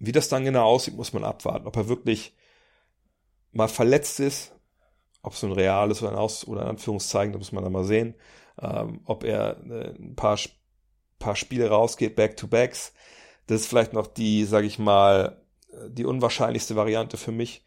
Wie 0.00 0.10
das 0.10 0.28
dann 0.28 0.42
genau 0.42 0.64
aussieht, 0.64 0.96
muss 0.96 1.12
man 1.12 1.22
abwarten. 1.22 1.68
Ob 1.68 1.76
er 1.76 1.88
wirklich 1.88 2.34
mal 3.52 3.68
verletzt 3.68 4.18
ist, 4.18 4.50
ob 5.22 5.34
es 5.34 5.44
ein 5.44 5.52
reales 5.52 6.02
oder 6.02 6.10
ein 6.10 6.18
Aus- 6.18 6.48
oder 6.48 6.62
ein 6.62 6.70
Anführungszeichen, 6.70 7.32
das 7.32 7.38
muss 7.38 7.52
man 7.52 7.62
dann 7.62 7.72
mal 7.72 7.84
sehen. 7.84 8.16
Ähm, 8.60 9.02
ob 9.04 9.22
er 9.22 9.64
äh, 9.70 9.94
ein 10.00 10.16
paar, 10.16 10.36
paar 11.20 11.36
Spiele 11.36 11.68
rausgeht, 11.68 12.16
Back-to-Backs. 12.16 12.92
Das 13.46 13.60
ist 13.60 13.68
vielleicht 13.68 13.92
noch 13.92 14.08
die, 14.08 14.46
sage 14.46 14.66
ich 14.66 14.80
mal, 14.80 15.40
die 15.86 16.04
unwahrscheinlichste 16.04 16.74
Variante 16.74 17.16
für 17.16 17.30
mich 17.30 17.62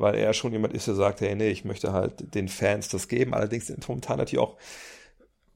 weil 0.00 0.14
er 0.14 0.32
schon 0.32 0.52
jemand 0.52 0.74
ist, 0.74 0.86
der 0.86 0.94
sagt, 0.94 1.20
hey, 1.20 1.34
nee, 1.34 1.50
ich 1.50 1.64
möchte 1.64 1.92
halt 1.92 2.34
den 2.34 2.48
Fans 2.48 2.88
das 2.88 3.08
geben. 3.08 3.34
Allerdings 3.34 3.66
sind 3.66 3.86
momentan 3.88 4.18
natürlich 4.18 4.42
auch 4.42 4.56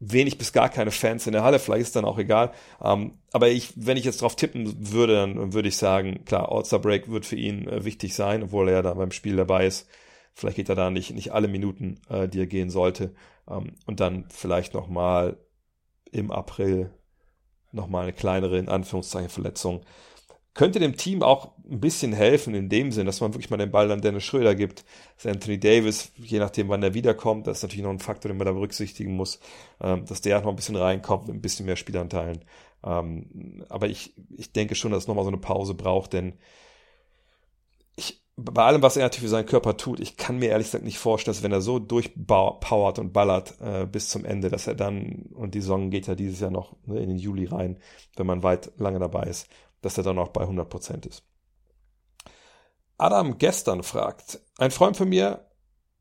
wenig 0.00 0.38
bis 0.38 0.52
gar 0.52 0.68
keine 0.68 0.90
Fans 0.90 1.26
in 1.26 1.32
der 1.32 1.44
Halle, 1.44 1.58
vielleicht 1.58 1.82
ist 1.82 1.96
dann 1.96 2.04
auch 2.04 2.18
egal. 2.18 2.52
Ähm, 2.82 3.18
aber 3.32 3.48
ich, 3.48 3.72
wenn 3.76 3.96
ich 3.96 4.04
jetzt 4.04 4.22
drauf 4.22 4.36
tippen 4.36 4.92
würde, 4.92 5.14
dann 5.14 5.52
würde 5.52 5.68
ich 5.68 5.76
sagen, 5.76 6.24
klar, 6.24 6.50
All-Star 6.50 6.78
Break 6.78 7.10
wird 7.10 7.24
für 7.24 7.36
ihn 7.36 7.66
äh, 7.68 7.84
wichtig 7.84 8.14
sein, 8.14 8.42
obwohl 8.42 8.68
er 8.68 8.76
ja 8.76 8.82
da 8.82 8.94
beim 8.94 9.12
Spiel 9.12 9.36
dabei 9.36 9.66
ist. 9.66 9.88
Vielleicht 10.34 10.56
geht 10.56 10.68
er 10.68 10.74
da 10.74 10.90
nicht, 10.90 11.14
nicht 11.14 11.32
alle 11.32 11.48
Minuten, 11.48 12.00
äh, 12.08 12.28
die 12.28 12.40
er 12.40 12.46
gehen 12.46 12.70
sollte. 12.70 13.14
Ähm, 13.48 13.72
und 13.86 14.00
dann 14.00 14.26
vielleicht 14.28 14.74
nochmal 14.74 15.38
im 16.10 16.30
April 16.30 16.90
nochmal 17.72 18.04
eine 18.04 18.12
kleinere, 18.12 18.58
in 18.58 18.68
Anführungszeichen, 18.68 19.30
Verletzung 19.30 19.84
könnte 20.54 20.78
dem 20.78 20.96
Team 20.96 21.22
auch 21.22 21.52
ein 21.68 21.80
bisschen 21.80 22.12
helfen 22.12 22.54
in 22.54 22.68
dem 22.68 22.92
Sinn, 22.92 23.06
dass 23.06 23.20
man 23.20 23.34
wirklich 23.34 23.50
mal 23.50 23.56
den 23.56 23.72
Ball 23.72 23.90
an 23.90 24.00
Dennis 24.00 24.24
Schröder 24.24 24.54
gibt. 24.54 24.84
dass 25.16 25.26
Anthony 25.26 25.58
Davis, 25.58 26.12
je 26.16 26.38
nachdem 26.38 26.68
wann 26.68 26.82
er 26.82 26.94
wiederkommt, 26.94 27.46
das 27.46 27.58
ist 27.58 27.62
natürlich 27.64 27.84
noch 27.84 27.90
ein 27.90 27.98
Faktor, 27.98 28.28
den 28.30 28.38
man 28.38 28.46
da 28.46 28.52
berücksichtigen 28.52 29.16
muss, 29.16 29.40
ähm, 29.80 30.06
dass 30.06 30.20
der 30.20 30.40
noch 30.40 30.50
ein 30.50 30.56
bisschen 30.56 30.76
reinkommt 30.76 31.26
mit 31.26 31.36
ein 31.36 31.42
bisschen 31.42 31.66
mehr 31.66 31.76
Spielanteilen. 31.76 32.44
Ähm, 32.84 33.64
aber 33.68 33.88
ich, 33.88 34.14
ich 34.36 34.52
denke 34.52 34.74
schon, 34.76 34.92
dass 34.92 35.04
es 35.04 35.08
nochmal 35.08 35.24
so 35.24 35.30
eine 35.30 35.38
Pause 35.38 35.74
braucht, 35.74 36.12
denn 36.12 36.34
ich, 37.96 38.22
bei 38.36 38.64
allem, 38.64 38.82
was 38.82 38.96
er 38.96 39.04
natürlich 39.04 39.24
für 39.24 39.28
seinen 39.28 39.46
Körper 39.46 39.76
tut, 39.76 39.98
ich 40.00 40.16
kann 40.16 40.38
mir 40.38 40.50
ehrlich 40.50 40.68
gesagt 40.68 40.84
nicht 40.84 40.98
vorstellen, 40.98 41.34
dass 41.34 41.42
wenn 41.42 41.52
er 41.52 41.60
so 41.62 41.78
durchpowert 41.78 42.98
und 42.98 43.12
ballert 43.12 43.54
äh, 43.60 43.86
bis 43.86 44.08
zum 44.08 44.24
Ende, 44.24 44.50
dass 44.50 44.66
er 44.66 44.74
dann, 44.74 45.30
und 45.34 45.54
die 45.54 45.60
Saison 45.60 45.90
geht 45.90 46.06
ja 46.06 46.14
dieses 46.14 46.40
Jahr 46.40 46.50
noch 46.50 46.76
ne, 46.84 47.00
in 47.00 47.08
den 47.08 47.18
Juli 47.18 47.46
rein, 47.46 47.78
wenn 48.16 48.26
man 48.26 48.42
weit 48.42 48.72
lange 48.76 48.98
dabei 48.98 49.24
ist, 49.24 49.48
dass 49.84 49.98
er 49.98 50.04
dann 50.04 50.18
auch 50.18 50.28
bei 50.28 50.44
100% 50.44 51.06
ist. 51.06 51.24
Adam 52.96 53.38
gestern 53.38 53.82
fragt, 53.82 54.40
ein 54.58 54.70
Freund 54.70 54.96
von 54.96 55.08
mir 55.08 55.46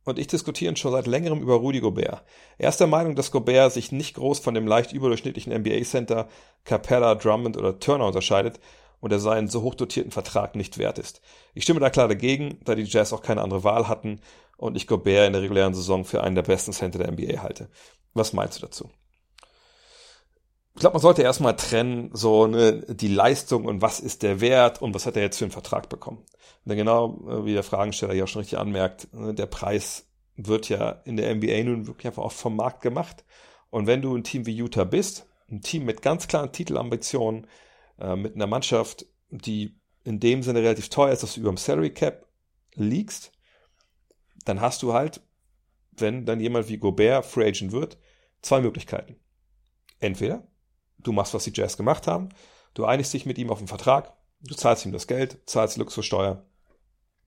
und 0.05 0.19
ich 0.19 0.27
diskutieren 0.27 0.75
schon 0.75 0.91
seit 0.91 1.07
längerem 1.07 1.41
über 1.41 1.55
Rudy 1.55 1.79
Gobert. 1.79 2.23
Er 2.57 2.69
ist 2.69 2.79
der 2.79 2.87
Meinung, 2.87 3.15
dass 3.15 3.31
Gobert 3.31 3.73
sich 3.73 3.91
nicht 3.91 4.15
groß 4.15 4.39
von 4.39 4.53
dem 4.53 4.67
leicht 4.67 4.93
überdurchschnittlichen 4.93 5.53
NBA-Center 5.53 6.27
Capella, 6.65 7.15
Drummond 7.15 7.57
oder 7.57 7.79
Turner 7.79 8.07
unterscheidet 8.07 8.59
und 8.99 9.11
er 9.11 9.19
seinen 9.19 9.47
so 9.47 9.63
hochdotierten 9.63 10.11
Vertrag 10.11 10.55
nicht 10.55 10.77
wert 10.77 10.99
ist. 10.99 11.21
Ich 11.53 11.63
stimme 11.63 11.79
da 11.79 11.89
klar 11.89 12.07
dagegen, 12.07 12.59
da 12.63 12.75
die 12.75 12.83
Jazz 12.83 13.11
auch 13.11 13.21
keine 13.21 13.41
andere 13.41 13.63
Wahl 13.63 13.87
hatten 13.87 14.19
und 14.57 14.77
ich 14.77 14.87
Gobert 14.87 15.27
in 15.27 15.33
der 15.33 15.41
regulären 15.41 15.73
Saison 15.73 16.05
für 16.05 16.23
einen 16.23 16.35
der 16.35 16.43
besten 16.43 16.73
Center 16.73 16.99
der 16.99 17.11
NBA 17.11 17.41
halte. 17.41 17.69
Was 18.13 18.33
meinst 18.33 18.57
du 18.57 18.65
dazu? 18.65 18.89
Ich 20.75 20.79
glaube, 20.79 20.95
man 20.95 21.01
sollte 21.01 21.21
erstmal 21.21 21.55
trennen, 21.55 22.09
so 22.13 22.47
ne, 22.47 22.83
die 22.87 23.07
Leistung 23.07 23.65
und 23.65 23.81
was 23.81 23.99
ist 23.99 24.23
der 24.23 24.41
Wert 24.41 24.81
und 24.81 24.95
was 24.95 25.05
hat 25.05 25.15
er 25.15 25.21
jetzt 25.21 25.37
für 25.37 25.45
einen 25.45 25.51
Vertrag 25.51 25.87
bekommen. 25.87 26.25
Denn 26.65 26.77
genau 26.77 27.27
äh, 27.29 27.45
wie 27.45 27.53
der 27.53 27.63
Fragensteller 27.63 28.13
ja 28.13 28.23
auch 28.23 28.27
schon 28.27 28.39
richtig 28.39 28.57
anmerkt, 28.57 29.13
ne, 29.13 29.33
der 29.33 29.45
Preis 29.45 30.07
wird 30.35 30.69
ja 30.69 30.89
in 31.05 31.15
der 31.15 31.33
NBA 31.35 31.63
nun 31.63 31.87
wirklich 31.87 32.07
einfach 32.07 32.23
auch 32.23 32.31
vom 32.31 32.55
Markt 32.55 32.81
gemacht. 32.81 33.23
Und 33.69 33.85
wenn 33.85 34.01
du 34.01 34.15
ein 34.15 34.23
Team 34.23 34.47
wie 34.47 34.55
Utah 34.55 34.83
bist, 34.83 35.27
ein 35.49 35.61
Team 35.61 35.85
mit 35.85 36.01
ganz 36.01 36.27
klaren 36.27 36.51
Titelambitionen, 36.51 37.47
äh, 37.99 38.15
mit 38.15 38.33
einer 38.33 38.47
Mannschaft, 38.47 39.05
die 39.29 39.79
in 40.03 40.19
dem 40.19 40.41
Sinne 40.41 40.59
relativ 40.61 40.89
teuer 40.89 41.13
ist, 41.13 41.21
dass 41.21 41.35
du 41.35 41.41
über 41.41 41.51
dem 41.51 41.57
Salary 41.57 41.91
Cap 41.91 42.27
liegst, 42.73 43.31
dann 44.45 44.59
hast 44.59 44.81
du 44.81 44.93
halt, 44.93 45.21
wenn 45.91 46.25
dann 46.25 46.39
jemand 46.39 46.67
wie 46.67 46.77
Gobert 46.77 47.25
Free 47.25 47.47
Agent 47.47 47.71
wird, 47.71 47.99
zwei 48.41 48.59
Möglichkeiten. 48.59 49.17
Entweder 49.99 50.47
du 50.99 51.11
machst, 51.11 51.33
was 51.33 51.43
die 51.43 51.53
Jazz 51.53 51.77
gemacht 51.77 52.07
haben, 52.07 52.29
du 52.73 52.85
einigst 52.85 53.13
dich 53.13 53.25
mit 53.25 53.37
ihm 53.37 53.49
auf 53.49 53.59
einen 53.59 53.67
Vertrag, 53.67 54.13
du 54.41 54.55
zahlst 54.55 54.85
ihm 54.85 54.91
das 54.91 55.07
Geld, 55.07 55.37
zahlst 55.45 55.77
Luxussteuer 55.77 56.45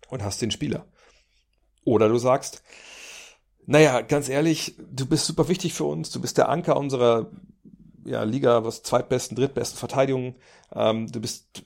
und 0.09 0.22
hast 0.22 0.42
den 0.42 0.50
Spieler. 0.50 0.87
Oder 1.85 2.09
du 2.09 2.18
sagst, 2.18 2.62
naja, 3.66 4.00
ganz 4.00 4.29
ehrlich, 4.29 4.76
du 4.90 5.07
bist 5.07 5.26
super 5.26 5.48
wichtig 5.48 5.74
für 5.74 5.85
uns, 5.85 6.11
du 6.11 6.20
bist 6.20 6.38
der 6.38 6.48
Anker 6.48 6.76
unserer 6.76 7.31
ja, 8.05 8.22
Liga, 8.22 8.64
was 8.64 8.83
zweitbesten, 8.83 9.37
drittbesten 9.37 9.79
Verteidigung, 9.79 10.37
ähm, 10.72 11.11
du 11.11 11.20
bist 11.20 11.64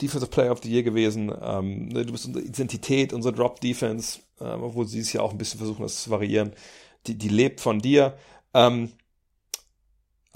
Defensive 0.00 0.30
Player 0.30 0.52
of 0.52 0.62
the 0.62 0.70
Year 0.70 0.82
gewesen, 0.82 1.32
ähm, 1.42 1.88
ne, 1.88 2.04
du 2.04 2.12
bist 2.12 2.26
unsere 2.26 2.44
Identität, 2.44 3.12
unsere 3.12 3.34
Drop 3.34 3.60
Defense, 3.60 4.20
äh, 4.40 4.44
obwohl 4.44 4.86
sie 4.86 5.00
es 5.00 5.12
ja 5.12 5.22
auch 5.22 5.32
ein 5.32 5.38
bisschen 5.38 5.58
versuchen, 5.58 5.82
das 5.82 6.02
zu 6.02 6.10
variieren, 6.10 6.52
die, 7.06 7.16
die 7.16 7.28
lebt 7.28 7.60
von 7.60 7.78
dir. 7.78 8.16
Ähm, 8.52 8.92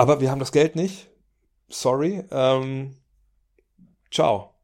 aber 0.01 0.23
wir 0.23 0.31
haben 0.31 0.39
das 0.39 0.51
Geld 0.51 0.77
nicht. 0.77 1.11
Sorry. 1.69 2.25
Ähm, 2.31 2.97
ciao. 4.11 4.55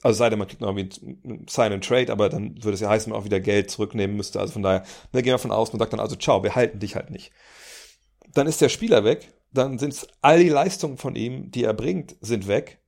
Also 0.00 0.18
sei 0.18 0.30
denn, 0.30 0.38
man 0.38 0.46
kriegt 0.46 0.60
noch 0.60 0.68
irgendwie 0.76 1.18
ein 1.24 1.46
Sign 1.48 1.72
and 1.72 1.84
Trade, 1.84 2.12
aber 2.12 2.28
dann 2.28 2.62
würde 2.62 2.74
es 2.74 2.80
ja 2.80 2.88
heißen, 2.88 3.10
man 3.10 3.20
auch 3.20 3.24
wieder 3.24 3.40
Geld 3.40 3.68
zurücknehmen 3.68 4.16
müsste. 4.16 4.38
Also 4.38 4.52
von 4.52 4.62
daher, 4.62 4.84
wir 5.10 5.22
gehen 5.22 5.32
wir 5.32 5.38
von 5.40 5.50
aus, 5.50 5.72
man 5.72 5.80
sagt 5.80 5.92
dann 5.92 5.98
also, 5.98 6.14
ciao, 6.14 6.44
wir 6.44 6.54
halten 6.54 6.78
dich 6.78 6.94
halt 6.94 7.10
nicht. 7.10 7.32
dann 8.32 8.46
ist 8.46 8.60
der 8.60 8.68
Spieler 8.68 9.02
weg, 9.02 9.32
dann 9.52 9.80
sind 9.80 10.06
all 10.22 10.38
die 10.38 10.50
Leistungen 10.50 10.98
von 10.98 11.16
ihm, 11.16 11.50
die 11.50 11.64
er 11.64 11.74
bringt, 11.74 12.14
sind 12.20 12.46
weg. 12.46 12.78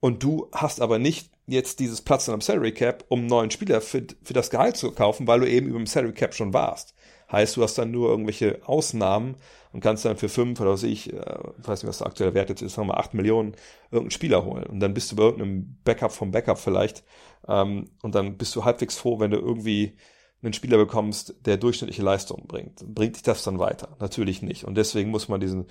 Und 0.00 0.22
du 0.22 0.48
hast 0.52 0.80
aber 0.80 0.98
nicht 0.98 1.32
jetzt 1.46 1.80
dieses 1.80 2.00
Platz 2.00 2.28
in 2.28 2.32
einem 2.32 2.40
Salary 2.40 2.72
Cap, 2.72 3.04
um 3.08 3.20
einen 3.20 3.28
neuen 3.28 3.50
Spieler 3.50 3.82
für, 3.82 4.06
für 4.22 4.32
das 4.32 4.48
Gehalt 4.48 4.78
zu 4.78 4.90
kaufen, 4.92 5.26
weil 5.26 5.40
du 5.40 5.50
eben 5.50 5.66
über 5.66 5.78
dem 5.78 5.86
Salary 5.86 6.14
Cap 6.14 6.34
schon 6.34 6.54
warst. 6.54 6.94
Heißt, 7.30 7.58
du 7.58 7.62
hast 7.62 7.76
dann 7.76 7.90
nur 7.90 8.08
irgendwelche 8.08 8.60
Ausnahmen 8.64 9.36
und 9.74 9.80
kannst 9.80 10.04
dann 10.04 10.16
für 10.16 10.28
fünf 10.28 10.60
oder 10.60 10.70
was 10.70 10.84
ich, 10.84 11.12
äh, 11.12 11.38
weiß 11.58 11.82
nicht, 11.82 11.88
was 11.88 11.98
der 11.98 12.06
aktuelle 12.06 12.32
Wert 12.32 12.48
jetzt 12.48 12.62
ist, 12.62 12.74
sagen 12.74 12.86
wir 12.86 12.96
acht 12.96 13.12
Millionen 13.12 13.56
irgendeinen 13.90 14.12
Spieler 14.12 14.44
holen. 14.44 14.64
Und 14.66 14.78
dann 14.78 14.94
bist 14.94 15.10
du 15.10 15.16
bei 15.16 15.24
irgendeinem 15.24 15.78
Backup 15.82 16.12
vom 16.12 16.30
Backup 16.30 16.58
vielleicht. 16.58 17.02
Ähm, 17.48 17.90
und 18.00 18.14
dann 18.14 18.38
bist 18.38 18.54
du 18.54 18.64
halbwegs 18.64 18.96
froh, 18.96 19.18
wenn 19.18 19.32
du 19.32 19.36
irgendwie 19.36 19.96
einen 20.42 20.52
Spieler 20.52 20.76
bekommst, 20.76 21.34
der 21.44 21.56
durchschnittliche 21.56 22.02
Leistungen 22.02 22.46
bringt. 22.46 22.84
Bringt 22.86 23.16
dich 23.16 23.24
das 23.24 23.42
dann 23.42 23.58
weiter? 23.58 23.96
Natürlich 23.98 24.42
nicht. 24.42 24.62
Und 24.62 24.76
deswegen 24.76 25.10
muss 25.10 25.28
man 25.28 25.40
diesen, 25.40 25.66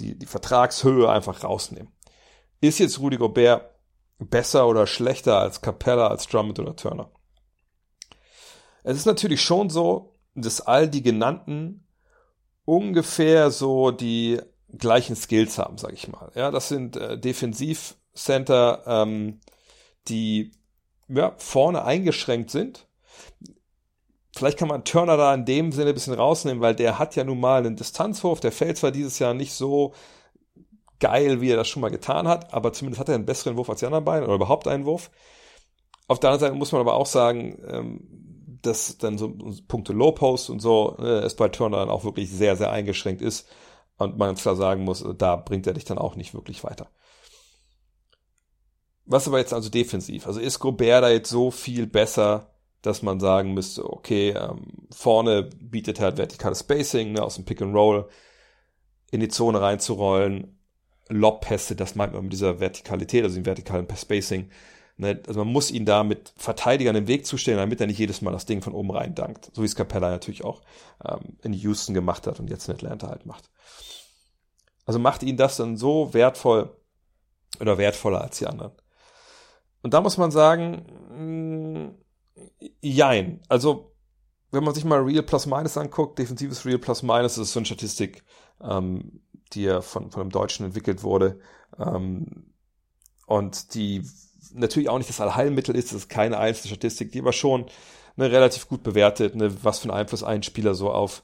die, 0.00 0.18
die 0.18 0.26
Vertragshöhe 0.26 1.08
einfach 1.08 1.44
rausnehmen. 1.44 1.92
Ist 2.60 2.80
jetzt 2.80 2.98
Rudy 2.98 3.18
Gobert 3.18 3.70
besser 4.18 4.66
oder 4.66 4.88
schlechter 4.88 5.38
als 5.38 5.60
Capella, 5.60 6.08
als 6.08 6.26
Drummond 6.26 6.58
oder 6.58 6.74
Turner? 6.74 7.08
Es 8.82 8.96
ist 8.96 9.06
natürlich 9.06 9.42
schon 9.42 9.70
so, 9.70 10.18
dass 10.34 10.60
all 10.60 10.88
die 10.88 11.04
genannten 11.04 11.83
ungefähr 12.64 13.50
so 13.50 13.90
die 13.90 14.40
gleichen 14.76 15.16
Skills 15.16 15.58
haben, 15.58 15.78
sag 15.78 15.92
ich 15.92 16.08
mal. 16.08 16.30
Ja, 16.34 16.50
das 16.50 16.68
sind 16.68 16.96
äh, 16.96 17.18
Defensivcenter, 17.18 18.82
ähm, 18.86 19.40
die 20.08 20.52
ja, 21.08 21.34
vorne 21.38 21.84
eingeschränkt 21.84 22.50
sind. 22.50 22.86
Vielleicht 24.36 24.58
kann 24.58 24.68
man 24.68 24.84
Turner 24.84 25.16
da 25.16 25.32
in 25.32 25.44
dem 25.44 25.70
Sinne 25.70 25.90
ein 25.90 25.94
bisschen 25.94 26.14
rausnehmen, 26.14 26.60
weil 26.60 26.74
der 26.74 26.98
hat 26.98 27.14
ja 27.14 27.22
nun 27.22 27.38
mal 27.38 27.64
einen 27.64 27.76
Distanzwurf. 27.76 28.40
Der 28.40 28.50
fällt 28.50 28.78
zwar 28.78 28.90
dieses 28.90 29.20
Jahr 29.20 29.32
nicht 29.32 29.52
so 29.52 29.94
geil, 30.98 31.40
wie 31.40 31.50
er 31.50 31.56
das 31.56 31.68
schon 31.68 31.82
mal 31.82 31.90
getan 31.90 32.26
hat, 32.26 32.52
aber 32.52 32.72
zumindest 32.72 33.00
hat 33.00 33.08
er 33.08 33.14
einen 33.14 33.26
besseren 33.26 33.56
Wurf 33.56 33.70
als 33.70 33.80
die 33.80 33.86
anderen 33.86 34.04
beiden 34.04 34.24
oder 34.24 34.34
überhaupt 34.34 34.66
einen 34.66 34.86
Wurf. 34.86 35.10
Auf 36.08 36.18
der 36.18 36.30
anderen 36.30 36.48
Seite 36.48 36.58
muss 36.58 36.72
man 36.72 36.80
aber 36.80 36.94
auch 36.94 37.06
sagen, 37.06 37.62
ähm, 37.68 38.23
dass 38.66 38.98
dann 38.98 39.18
so 39.18 39.34
Punkte 39.68 39.92
Low 39.92 40.12
Post 40.12 40.50
und 40.50 40.60
so 40.60 40.96
äh, 40.98 41.20
es 41.20 41.36
bei 41.36 41.48
Turner 41.48 41.78
dann 41.78 41.90
auch 41.90 42.04
wirklich 42.04 42.30
sehr, 42.30 42.56
sehr 42.56 42.70
eingeschränkt 42.70 43.22
ist 43.22 43.48
und 43.98 44.18
man 44.18 44.34
klar 44.36 44.56
sagen 44.56 44.84
muss, 44.84 45.04
da 45.18 45.36
bringt 45.36 45.66
er 45.66 45.74
dich 45.74 45.84
dann 45.84 45.98
auch 45.98 46.16
nicht 46.16 46.34
wirklich 46.34 46.64
weiter. 46.64 46.88
Was 49.06 49.28
aber 49.28 49.38
jetzt 49.38 49.52
also 49.52 49.68
defensiv? 49.68 50.26
Also 50.26 50.40
ist 50.40 50.58
Gobert 50.58 51.04
da 51.04 51.10
jetzt 51.10 51.28
so 51.30 51.50
viel 51.50 51.86
besser, 51.86 52.54
dass 52.80 53.02
man 53.02 53.20
sagen 53.20 53.54
müsste, 53.54 53.88
okay, 53.90 54.30
ähm, 54.30 54.88
vorne 54.90 55.42
bietet 55.42 56.00
halt 56.00 56.16
vertikales 56.16 56.60
Spacing, 56.60 57.12
ne, 57.12 57.22
aus 57.22 57.36
dem 57.36 57.44
Pick 57.44 57.62
and 57.62 57.74
Roll 57.74 58.08
in 59.10 59.20
die 59.20 59.28
Zone 59.28 59.60
reinzurollen, 59.60 60.58
Lobpässe, 61.08 61.76
das 61.76 61.94
meint 61.94 62.14
man 62.14 62.24
mit 62.24 62.32
dieser 62.32 62.60
Vertikalität, 62.60 63.24
also 63.24 63.36
dem 63.36 63.46
vertikalen 63.46 63.86
Spacing. 63.94 64.50
Ne? 64.96 65.20
Also 65.26 65.40
man 65.40 65.52
muss 65.52 65.70
ihn 65.70 65.84
da 65.84 66.04
mit 66.04 66.32
Verteidigern 66.36 66.96
im 66.96 67.08
Weg 67.08 67.26
zustellen, 67.26 67.58
damit 67.58 67.80
er 67.80 67.86
nicht 67.86 67.98
jedes 67.98 68.22
Mal 68.22 68.32
das 68.32 68.46
Ding 68.46 68.62
von 68.62 68.74
oben 68.74 68.90
rein 68.90 69.14
dankt. 69.14 69.50
So 69.52 69.62
wie 69.62 69.66
es 69.66 69.76
Capella 69.76 70.10
natürlich 70.10 70.44
auch 70.44 70.62
ähm, 71.04 71.36
in 71.42 71.52
Houston 71.52 71.94
gemacht 71.94 72.26
hat 72.26 72.40
und 72.40 72.50
jetzt 72.50 72.68
in 72.68 72.74
Atlanta 72.74 73.08
halt 73.08 73.26
macht. 73.26 73.50
Also 74.86 74.98
macht 74.98 75.22
ihn 75.22 75.36
das 75.36 75.56
dann 75.56 75.76
so 75.76 76.12
wertvoll 76.14 76.76
oder 77.60 77.78
wertvoller 77.78 78.20
als 78.20 78.38
die 78.38 78.46
anderen. 78.46 78.72
Und 79.82 79.94
da 79.94 80.00
muss 80.00 80.16
man 80.16 80.30
sagen, 80.30 80.86
mh, 81.10 81.88
mm, 81.88 81.94
jein. 82.80 83.40
Also 83.48 83.94
wenn 84.50 84.64
man 84.64 84.74
sich 84.74 84.84
mal 84.84 85.00
Real 85.00 85.22
Plus 85.22 85.46
Minus 85.46 85.76
anguckt, 85.76 86.18
defensives 86.18 86.64
Real 86.64 86.78
Plus 86.78 87.02
Minus, 87.02 87.34
das 87.34 87.48
ist 87.48 87.52
so 87.52 87.60
eine 87.60 87.66
Statistik, 87.66 88.24
ähm, 88.62 89.20
die 89.52 89.62
ja 89.62 89.80
von, 89.80 90.10
von 90.10 90.22
einem 90.22 90.30
Deutschen 90.30 90.66
entwickelt 90.66 91.02
wurde. 91.02 91.40
Ähm, 91.78 92.52
und 93.26 93.74
die 93.74 94.06
natürlich 94.54 94.88
auch 94.88 94.98
nicht 94.98 95.10
das 95.10 95.20
Allheilmittel 95.20 95.76
ist, 95.76 95.88
das 95.88 95.98
ist 95.98 96.08
keine 96.08 96.38
einzelne 96.38 96.74
Statistik, 96.74 97.12
die 97.12 97.20
aber 97.20 97.32
schon 97.32 97.66
ne, 98.16 98.30
relativ 98.30 98.68
gut 98.68 98.82
bewertet, 98.82 99.34
ne, 99.34 99.54
was 99.62 99.80
für 99.80 99.88
einen 99.88 99.98
Einfluss 99.98 100.22
ein 100.22 100.42
Spieler 100.42 100.74
so 100.74 100.90
auf 100.90 101.22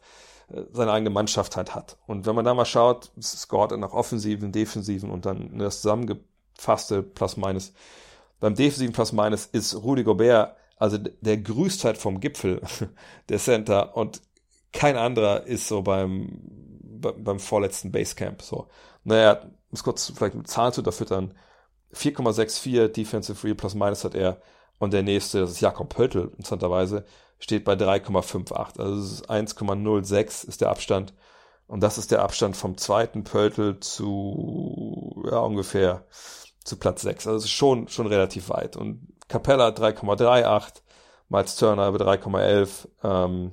äh, 0.53 0.63
seine 0.73 0.93
eigene 0.93 1.11
Mannschaft 1.11 1.57
halt 1.57 1.75
hat. 1.75 1.97
Und 2.07 2.27
wenn 2.27 2.35
man 2.35 2.45
da 2.45 2.55
mal 2.55 2.65
schaut, 2.65 3.11
scoret 3.21 3.73
er 3.73 3.79
nach 3.79 3.93
offensiven, 3.93 4.53
defensiven 4.53 5.11
und 5.11 5.27
dann 5.27 5.51
ne, 5.53 5.65
das 5.65 5.81
zusammengefasste 5.83 7.03
Plus-Minus. 7.03 7.73
Beim 8.41 8.55
defensiven 8.55 8.93
Plus-Minus 8.93 9.47
ist 9.47 9.75
Rudy 9.75 10.05
Gobert 10.05 10.57
also 10.81 10.97
der 10.97 11.37
grüßt 11.37 11.85
halt 11.85 11.99
vom 11.99 12.21
Gipfel 12.21 12.63
der 13.29 13.39
Center 13.39 13.97
und 13.97 14.23
kein 14.73 14.97
anderer 14.97 15.45
ist 15.45 15.69
so 15.69 15.83
beim 15.83 16.41
beim 17.01 17.39
vorletzten 17.39 17.93
Basecamp. 17.93 18.43
So, 18.43 18.69
naja, 19.05 19.43
muss 19.71 19.85
kurz 19.85 20.13
vielleicht 20.15 20.35
mit 20.35 20.49
Zahlen 20.49 20.73
zu 20.73 20.81
unterfüttern. 20.81 21.35
4,64 21.95 22.89
Defensive 22.89 23.45
Real 23.45 23.55
plus 23.55 23.75
minus 23.75 24.05
hat 24.05 24.15
er 24.15 24.41
und 24.79 24.93
der 24.93 25.03
nächste, 25.03 25.41
das 25.41 25.53
ist 25.53 25.61
Jakob 25.61 25.91
Pöltl, 25.91 26.33
interessanterweise, 26.37 27.05
steht 27.39 27.65
bei 27.65 27.75
3,58. 27.75 28.81
Also 28.81 29.25
1,06 29.25 30.49
ist 30.49 30.61
der 30.61 30.71
Abstand. 30.71 31.15
Und 31.67 31.83
das 31.83 31.99
ist 31.99 32.11
der 32.11 32.23
Abstand 32.23 32.57
vom 32.57 32.77
zweiten 32.79 33.23
Pöltl 33.23 33.79
zu, 33.81 35.23
ja, 35.31 35.39
ungefähr 35.39 36.05
zu 36.65 36.79
Platz 36.79 37.03
6. 37.03 37.27
Also 37.27 37.47
schon, 37.47 37.89
schon 37.89 38.07
relativ 38.07 38.49
weit. 38.49 38.77
Und 38.77 39.07
Capella 39.29 39.69
3,38, 39.69 40.83
Miles 41.29 41.57
Turner 41.57 41.89
über 41.89 41.99
3,11, 41.99 42.89
ähm, 43.05 43.53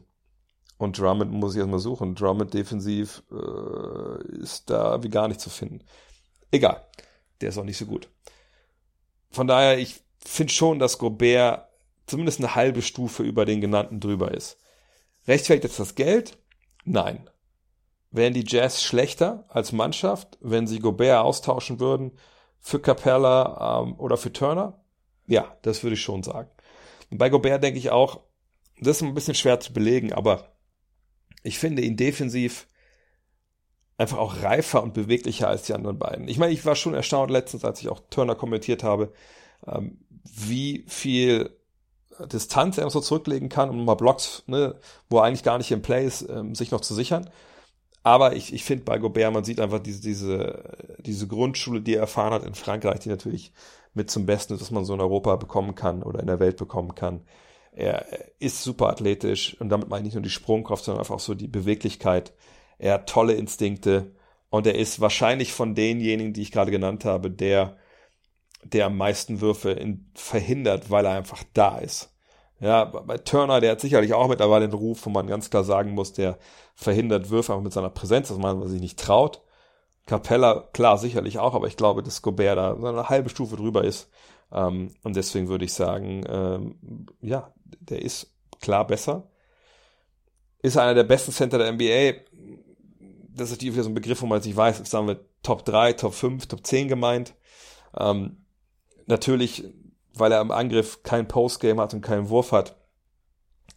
und 0.78 1.00
Drummond 1.00 1.32
muss 1.32 1.54
ich 1.54 1.60
erstmal 1.60 1.80
suchen. 1.80 2.16
Drummond 2.16 2.54
defensiv 2.54 3.24
äh, 3.32 4.38
ist 4.38 4.70
da 4.70 5.02
wie 5.04 5.10
gar 5.10 5.28
nicht 5.28 5.42
zu 5.42 5.50
finden. 5.50 5.84
Egal, 6.52 6.86
der 7.42 7.50
ist 7.50 7.58
auch 7.58 7.64
nicht 7.64 7.78
so 7.78 7.86
gut. 7.86 8.10
Von 9.30 9.48
daher, 9.48 9.78
ich 9.78 10.02
finde 10.20 10.54
schon, 10.54 10.80
dass 10.80 10.98
Gobert 10.98 11.68
zumindest 12.06 12.40
eine 12.40 12.56
halbe 12.56 12.82
Stufe 12.82 13.24
über 13.24 13.46
den 13.46 13.62
genannten 13.62 14.00
drüber 14.00 14.34
ist. 14.34 14.58
Rechtfertigt 15.28 15.66
jetzt 15.66 15.80
das 15.80 15.96
Geld? 15.96 16.38
Nein. 16.86 17.30
Wären 18.12 18.34
die 18.34 18.46
Jazz 18.48 18.82
schlechter 18.82 19.46
als 19.50 19.74
Mannschaft, 19.74 20.38
wenn 20.42 20.68
sie 20.68 20.80
Gobert 20.80 21.24
austauschen 21.24 21.80
würden 21.80 22.14
für 22.60 22.80
Capella 22.80 23.82
ähm, 23.82 24.00
oder 24.00 24.16
für 24.18 24.32
Turner? 24.32 24.82
Ja, 25.28 25.58
das 25.62 25.84
würde 25.84 25.96
ich 25.96 26.02
schon 26.02 26.24
sagen. 26.24 26.50
Und 27.12 27.18
bei 27.18 27.30
Gobert 27.30 27.64
denke 27.64 27.80
ich 27.80 27.90
auch, 27.90 28.22
das 28.80 28.98
ist 28.98 29.04
ein 29.04 29.14
bisschen 29.14 29.36
schwer 29.36 29.60
zu 29.60 29.74
belegen, 29.74 30.14
aber 30.14 30.54
ich 31.44 31.60
finde 31.60 31.82
ihn 31.82 31.98
defensiv 31.98 32.68
einfach 33.98 34.18
auch 34.18 34.44
reifer 34.44 34.84
und 34.84 34.94
beweglicher 34.94 35.48
als 35.48 35.64
die 35.64 35.74
anderen 35.74 35.98
beiden. 35.98 36.28
Ich 36.28 36.38
meine, 36.38 36.54
ich 36.54 36.66
war 36.66 36.76
schon 36.76 36.94
erstaunt 36.94 37.32
letztens, 37.32 37.66
als 37.66 37.82
ich 37.82 37.90
auch 37.90 38.02
Turner 38.10 38.36
kommentiert 38.36 38.84
habe, 38.84 39.12
ähm, 39.66 40.00
wie 40.24 40.86
viel 40.88 41.50
Distanz 42.26 42.78
er 42.78 42.86
noch 42.86 42.92
so 42.92 43.02
zurücklegen 43.02 43.50
kann, 43.50 43.70
um 43.70 43.86
mal 43.86 43.96
Blocks, 43.96 44.44
ne, 44.48 44.76
wo 45.10 45.18
er 45.18 45.24
eigentlich 45.24 45.44
gar 45.44 45.58
nicht 45.58 45.72
im 45.72 45.82
Play 45.82 46.06
ist, 46.06 46.28
ähm, 46.30 46.56
sich 46.56 46.72
noch 46.72 46.82
zu 46.82 46.94
sichern. 46.94 47.30
Aber 48.04 48.36
ich, 48.36 48.54
ich 48.54 48.64
finde 48.64 48.86
bei 48.86 49.00
Gobert, 49.00 49.34
man 49.34 49.44
sieht 49.44 49.60
einfach 49.60 49.80
diese, 49.80 50.02
diese, 50.02 50.78
diese 51.00 51.28
Grundschule, 51.28 51.82
die 51.82 51.96
er 51.96 52.02
erfahren 52.02 52.34
hat 52.34 52.46
in 52.46 52.56
Frankreich, 52.56 53.00
die 53.00 53.10
natürlich 53.10 53.52
mit 53.94 54.10
zum 54.10 54.26
Besten 54.26 54.54
ist, 54.54 54.62
was 54.62 54.72
man 54.72 54.86
so 54.86 54.94
in 54.94 55.02
Europa 55.02 55.36
bekommen 55.36 55.76
kann 55.76 56.04
oder 56.04 56.20
in 56.20 56.28
der 56.28 56.40
Welt 56.40 56.58
bekommen 56.58 56.96
kann. 56.96 57.22
Er 57.72 58.06
ist 58.40 58.64
super 58.64 58.90
athletisch 58.90 59.60
und 59.60 59.70
damit 59.70 59.90
meine 59.90 60.02
ich 60.02 60.06
nicht 60.06 60.16
nur 60.16 60.24
die 60.24 60.30
Sprungkraft, 60.30 60.86
sondern 60.86 61.02
einfach 61.02 61.16
auch 61.16 61.20
so 61.20 61.36
die 61.36 61.48
Beweglichkeit. 61.48 62.34
Er 62.78 62.96
hat 62.96 63.10
tolle 63.10 63.34
Instinkte 63.34 64.16
und 64.50 64.68
er 64.68 64.76
ist 64.76 65.00
wahrscheinlich 65.02 65.54
von 65.54 65.76
denjenigen, 65.76 66.34
die 66.34 66.42
ich 66.42 66.52
gerade 66.52 66.72
genannt 66.72 67.06
habe, 67.06 67.32
der, 67.32 67.78
der 68.64 68.88
am 68.88 68.98
meisten 68.98 69.42
Würfe 69.42 69.72
in, 69.72 70.12
verhindert, 70.16 70.90
weil 70.90 71.06
er 71.06 71.14
einfach 71.14 71.44
da 71.54 71.78
ist. 71.80 72.14
Ja, 72.60 72.86
bei 72.86 73.18
Turner, 73.20 73.62
der 73.62 73.72
hat 73.74 73.82
sicherlich 73.82 74.14
auch 74.14 74.28
mittlerweile 74.28 74.66
einen 74.66 74.74
Ruf, 74.74 75.06
wo 75.06 75.10
man 75.12 75.28
ganz 75.28 75.50
klar 75.50 75.64
sagen 75.64 75.92
muss, 75.92 76.14
der 76.14 76.40
verhindert 76.74 77.30
Würfe 77.30 77.54
einfach 77.54 77.64
mit 77.64 77.74
seiner 77.74 77.90
Präsenz, 77.92 78.30
dass 78.30 78.38
man 78.38 78.68
sich 78.68 78.82
nicht 78.82 79.00
traut. 79.00 79.44
Capella, 80.08 80.68
klar, 80.74 80.98
sicherlich 80.98 81.38
auch, 81.38 81.54
aber 81.54 81.68
ich 81.68 81.78
glaube, 81.78 82.02
dass 82.02 82.22
Gobert 82.22 82.58
da 82.58 82.74
eine 82.74 83.10
halbe 83.10 83.30
Stufe 83.30 83.58
drüber 83.58 83.84
ist. 83.84 84.10
Ähm, 84.52 84.96
und 85.04 85.16
deswegen 85.16 85.50
würde 85.50 85.66
ich 85.66 85.74
sagen, 85.74 86.24
ähm, 86.28 87.06
ja, 87.22 87.54
der 87.66 88.02
ist 88.02 88.34
klar 88.62 88.88
besser. 88.88 89.30
Ist 90.62 90.78
einer 90.78 90.96
der 90.96 91.04
besten 91.04 91.32
Center 91.32 91.58
der 91.58 91.72
NBA. 91.74 92.22
Das 93.38 93.52
ist 93.52 93.62
wieder 93.62 93.84
so 93.84 93.90
ein 93.90 93.96
Begriff, 93.96 94.22
wo 94.22 94.26
man 94.26 94.38
jetzt 94.38 94.46
nicht 94.46 94.58
weiß, 94.58 94.80
ist 94.80 94.94
wir 94.94 95.20
Top 95.44 95.64
3, 95.64 95.94
Top 95.94 96.14
5, 96.14 96.48
Top 96.48 96.66
10 96.66 96.88
gemeint. 96.88 97.36
Ähm, 97.98 98.46
natürlich, 99.06 99.64
weil 100.14 100.32
er 100.32 100.42
im 100.42 100.52
Angriff 100.52 101.04
kein 101.04 101.28
Postgame 101.28 101.82
hat 101.82 101.94
und 101.94 102.02
keinen 102.02 102.30
Wurf 102.30 102.52
hat, 102.52 102.76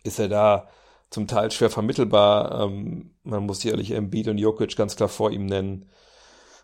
ist 0.03 0.19
er 0.19 0.29
da 0.29 0.69
zum 1.11 1.27
Teil 1.27 1.51
schwer 1.51 1.71
vermittelbar. 1.71 2.63
Ähm, 2.63 3.15
man 3.23 3.45
muss 3.45 3.61
sicherlich 3.61 3.91
Embiid 3.91 4.29
und 4.29 4.39
Jokic 4.39 4.77
ganz 4.77 4.97
klar 4.97 5.09
vor 5.09 5.31
ihm 5.31 5.47
nennen. 5.47 5.91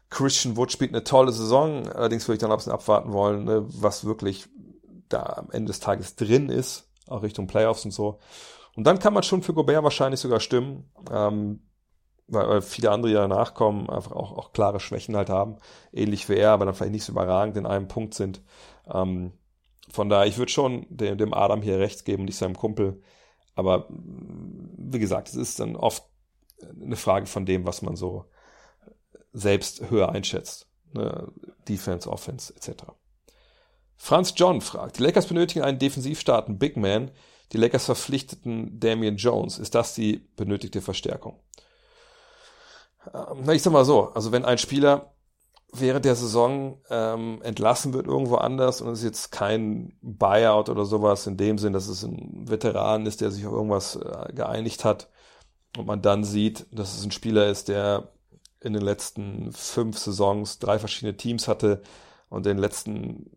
Christian 0.08 0.56
Wood 0.56 0.72
spielt 0.72 0.92
eine 0.92 1.04
tolle 1.04 1.32
Saison, 1.32 1.88
allerdings 1.88 2.26
würde 2.26 2.36
ich 2.36 2.40
dann 2.40 2.50
ein 2.50 2.56
bisschen 2.56 2.72
abwarten 2.72 3.12
wollen, 3.12 3.44
ne, 3.44 3.64
was 3.66 4.04
wirklich 4.04 4.46
da 5.08 5.22
am 5.22 5.50
Ende 5.50 5.70
des 5.70 5.80
Tages 5.80 6.14
drin 6.14 6.48
ist, 6.48 6.88
auch 7.08 7.22
Richtung 7.22 7.46
Playoffs 7.46 7.84
und 7.84 7.90
so. 7.90 8.20
Und 8.76 8.84
dann 8.84 8.98
kann 8.98 9.14
man 9.14 9.22
schon 9.22 9.42
für 9.42 9.54
Gobert 9.54 9.82
wahrscheinlich 9.82 10.20
sogar 10.20 10.38
stimmen. 10.38 10.90
Ähm, 11.10 11.65
weil, 12.28 12.60
viele 12.62 12.90
andere, 12.90 13.10
die 13.10 13.16
danach 13.16 13.54
kommen, 13.54 13.88
einfach 13.88 14.12
auch, 14.12 14.32
auch 14.32 14.52
klare 14.52 14.80
Schwächen 14.80 15.16
halt 15.16 15.30
haben, 15.30 15.56
ähnlich 15.92 16.28
wie 16.28 16.34
er, 16.36 16.50
aber 16.50 16.64
dann 16.66 16.74
vielleicht 16.74 16.92
nicht 16.92 17.04
so 17.04 17.12
überragend 17.12 17.56
in 17.56 17.66
einem 17.66 17.88
Punkt 17.88 18.14
sind. 18.14 18.42
Ähm, 18.92 19.32
von 19.88 20.08
daher, 20.08 20.26
ich 20.26 20.38
würde 20.38 20.52
schon 20.52 20.86
dem, 20.90 21.16
dem 21.18 21.32
Adam 21.32 21.62
hier 21.62 21.78
rechts 21.78 22.04
geben, 22.04 22.24
nicht 22.24 22.36
seinem 22.36 22.56
Kumpel. 22.56 23.02
Aber 23.54 23.86
wie 23.88 24.98
gesagt, 24.98 25.28
es 25.28 25.36
ist 25.36 25.60
dann 25.60 25.76
oft 25.76 26.04
eine 26.80 26.96
Frage 26.96 27.26
von 27.26 27.46
dem, 27.46 27.66
was 27.66 27.82
man 27.82 27.96
so 27.96 28.26
selbst 29.32 29.90
höher 29.90 30.10
einschätzt. 30.10 30.68
Ne? 30.92 31.32
Defense, 31.68 32.10
Offense 32.10 32.54
etc. 32.54 32.84
Franz 33.96 34.34
John 34.36 34.60
fragt, 34.60 34.98
die 34.98 35.02
Lakers 35.02 35.26
benötigen 35.26 35.62
einen 35.62 35.78
defensiv 35.78 36.20
starken 36.20 36.58
Big 36.58 36.76
Man. 36.76 37.10
Die 37.52 37.58
Lakers 37.58 37.84
verpflichteten 37.86 38.80
Damian 38.80 39.16
Jones. 39.16 39.58
Ist 39.58 39.74
das 39.74 39.94
die 39.94 40.28
benötigte 40.36 40.82
Verstärkung? 40.82 41.38
Ähm, 43.14 43.42
na, 43.44 43.52
ich 43.52 43.62
sag 43.62 43.72
mal 43.72 43.84
so, 43.84 44.10
also 44.12 44.32
wenn 44.32 44.44
ein 44.44 44.58
Spieler 44.58 45.12
während 45.72 46.04
der 46.04 46.14
Saison 46.14 46.80
ähm, 46.90 47.40
entlassen 47.42 47.92
wird 47.92 48.06
irgendwo 48.06 48.36
anders 48.36 48.80
und 48.80 48.88
es 48.88 49.00
ist 49.00 49.04
jetzt 49.04 49.32
kein 49.32 49.98
Buyout 50.00 50.68
oder 50.68 50.84
sowas 50.84 51.26
in 51.26 51.36
dem 51.36 51.58
Sinn, 51.58 51.72
dass 51.72 51.88
es 51.88 52.02
ein 52.02 52.48
Veteran 52.48 53.04
ist, 53.06 53.20
der 53.20 53.30
sich 53.30 53.46
auf 53.46 53.52
irgendwas 53.52 53.96
äh, 53.96 54.32
geeinigt 54.32 54.84
hat 54.84 55.08
und 55.76 55.86
man 55.86 56.02
dann 56.02 56.24
sieht, 56.24 56.66
dass 56.70 56.96
es 56.96 57.04
ein 57.04 57.10
Spieler 57.10 57.48
ist, 57.48 57.68
der 57.68 58.12
in 58.60 58.72
den 58.72 58.82
letzten 58.82 59.52
fünf 59.52 59.98
Saisons 59.98 60.58
drei 60.58 60.78
verschiedene 60.78 61.16
Teams 61.16 61.48
hatte 61.48 61.82
und 62.28 62.46
den 62.46 62.58
letzten, 62.58 63.30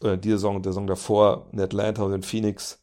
oder 0.00 0.16
die 0.16 0.30
Saison, 0.30 0.62
der 0.62 0.72
Saison 0.72 0.86
davor 0.86 1.48
in 1.52 1.60
Atlanta 1.60 2.02
und 2.02 2.12
in 2.12 2.22
Phoenix, 2.22 2.80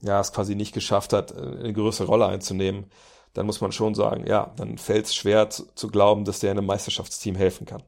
ja, 0.00 0.20
es 0.20 0.32
quasi 0.32 0.54
nicht 0.54 0.72
geschafft 0.72 1.12
hat, 1.12 1.32
äh, 1.32 1.40
eine 1.40 1.72
größere 1.72 2.06
Rolle 2.06 2.26
einzunehmen, 2.26 2.86
dann 3.36 3.44
muss 3.44 3.60
man 3.60 3.70
schon 3.70 3.94
sagen, 3.94 4.26
ja, 4.26 4.54
dann 4.56 4.78
fällt 4.78 5.06
es 5.06 5.14
schwer 5.14 5.50
zu, 5.50 5.66
zu 5.74 5.88
glauben, 5.88 6.24
dass 6.24 6.40
der 6.40 6.52
einem 6.52 6.64
Meisterschaftsteam 6.64 7.34
helfen 7.34 7.66
kann. 7.66 7.82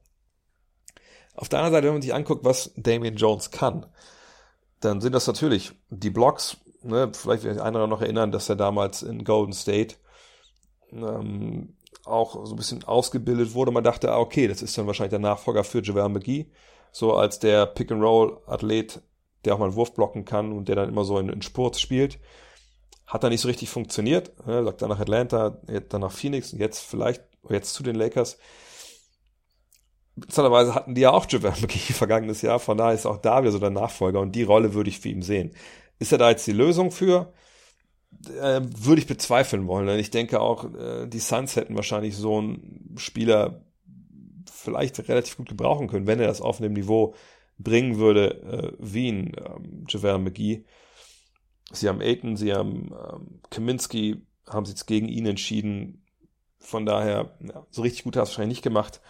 Auf 1.34 1.48
der 1.48 1.60
anderen 1.60 1.72
Seite, 1.72 1.86
wenn 1.86 1.94
man 1.94 2.02
sich 2.02 2.12
anguckt, 2.12 2.44
was 2.44 2.72
Damian 2.76 3.16
Jones 3.16 3.50
kann, 3.50 3.86
dann 4.80 5.00
sind 5.00 5.14
das 5.14 5.26
natürlich 5.26 5.72
die 5.88 6.10
Blocks, 6.10 6.58
ne, 6.82 7.10
vielleicht 7.14 7.44
wird 7.44 7.54
sich 7.54 7.62
einer 7.62 7.86
noch 7.86 8.02
erinnern, 8.02 8.30
dass 8.30 8.50
er 8.50 8.56
damals 8.56 9.02
in 9.02 9.24
Golden 9.24 9.54
State 9.54 9.94
ähm, 10.92 11.76
auch 12.04 12.44
so 12.44 12.52
ein 12.52 12.56
bisschen 12.56 12.84
ausgebildet 12.84 13.54
wurde. 13.54 13.72
Man 13.72 13.84
dachte, 13.84 14.12
ah, 14.12 14.18
okay, 14.18 14.48
das 14.48 14.60
ist 14.60 14.76
dann 14.76 14.86
wahrscheinlich 14.86 15.10
der 15.10 15.18
Nachfolger 15.18 15.64
für 15.64 15.82
JaVale 15.82 16.10
McGee, 16.10 16.50
so 16.92 17.14
als 17.14 17.38
der 17.38 17.64
Pick-and-Roll-Athlet, 17.64 19.00
der 19.46 19.54
auch 19.54 19.58
mal 19.58 19.66
einen 19.66 19.76
Wurf 19.76 19.94
blocken 19.94 20.26
kann 20.26 20.52
und 20.52 20.68
der 20.68 20.76
dann 20.76 20.90
immer 20.90 21.04
so 21.04 21.18
in, 21.18 21.30
in 21.30 21.40
Spurts 21.40 21.80
spielt. 21.80 22.18
Hat 23.08 23.24
da 23.24 23.30
nicht 23.30 23.40
so 23.40 23.48
richtig 23.48 23.70
funktioniert. 23.70 24.46
Ne, 24.46 24.62
sagt 24.62 24.82
dann 24.82 24.90
nach 24.90 25.00
Atlanta, 25.00 25.58
dann 25.88 26.02
nach 26.02 26.12
Phoenix 26.12 26.52
und 26.52 26.60
jetzt 26.60 26.80
vielleicht, 26.80 27.24
jetzt 27.48 27.72
zu 27.72 27.82
den 27.82 27.96
Lakers. 27.96 28.38
Interessanterweise 30.16 30.74
hatten 30.74 30.94
die 30.94 31.00
ja 31.00 31.12
auch 31.12 31.26
JaVale 31.28 31.56
McGee 31.62 31.94
vergangenes 31.94 32.42
Jahr, 32.42 32.58
von 32.58 32.76
daher 32.76 32.94
ist 32.94 33.06
auch 33.06 33.16
da 33.16 33.40
wieder 33.40 33.52
so 33.52 33.58
der 33.58 33.70
Nachfolger 33.70 34.20
und 34.20 34.32
die 34.32 34.42
Rolle 34.42 34.74
würde 34.74 34.90
ich 34.90 35.00
für 35.00 35.08
ihn 35.08 35.22
sehen. 35.22 35.54
Ist 35.98 36.12
er 36.12 36.18
da 36.18 36.28
jetzt 36.30 36.46
die 36.46 36.52
Lösung 36.52 36.90
für? 36.90 37.32
Äh, 38.40 38.60
würde 38.62 39.00
ich 39.00 39.06
bezweifeln 39.06 39.66
wollen. 39.66 39.86
Denn 39.86 39.98
ich 39.98 40.10
denke 40.10 40.40
auch, 40.40 40.64
äh, 40.74 41.06
die 41.06 41.18
Suns 41.18 41.56
hätten 41.56 41.76
wahrscheinlich 41.76 42.14
so 42.16 42.38
einen 42.38 42.94
Spieler 42.98 43.62
vielleicht 44.52 45.08
relativ 45.08 45.36
gut 45.36 45.48
gebrauchen 45.48 45.88
können, 45.88 46.06
wenn 46.06 46.20
er 46.20 46.26
das 46.26 46.42
auf 46.42 46.60
einem 46.60 46.74
Niveau 46.74 47.14
bringen 47.58 47.96
würde, 47.98 48.42
äh, 48.42 48.72
wie 48.78 49.08
ein 49.08 49.32
ähm, 49.36 49.84
JaVale 49.88 50.18
McGee. 50.18 50.64
Sie 51.72 51.88
haben 51.88 52.00
Aiton, 52.00 52.36
sie 52.36 52.54
haben 52.54 52.92
ähm, 52.92 53.40
Kaminski, 53.50 54.22
haben 54.48 54.64
sich 54.64 54.74
jetzt 54.74 54.86
gegen 54.86 55.08
ihn 55.08 55.26
entschieden. 55.26 56.04
Von 56.58 56.86
daher, 56.86 57.36
ja, 57.40 57.66
so 57.70 57.82
richtig 57.82 58.04
gut 58.04 58.16
hat 58.16 58.24
es 58.24 58.30
wahrscheinlich 58.30 58.58
nicht 58.58 58.64
gemacht. 58.64 59.00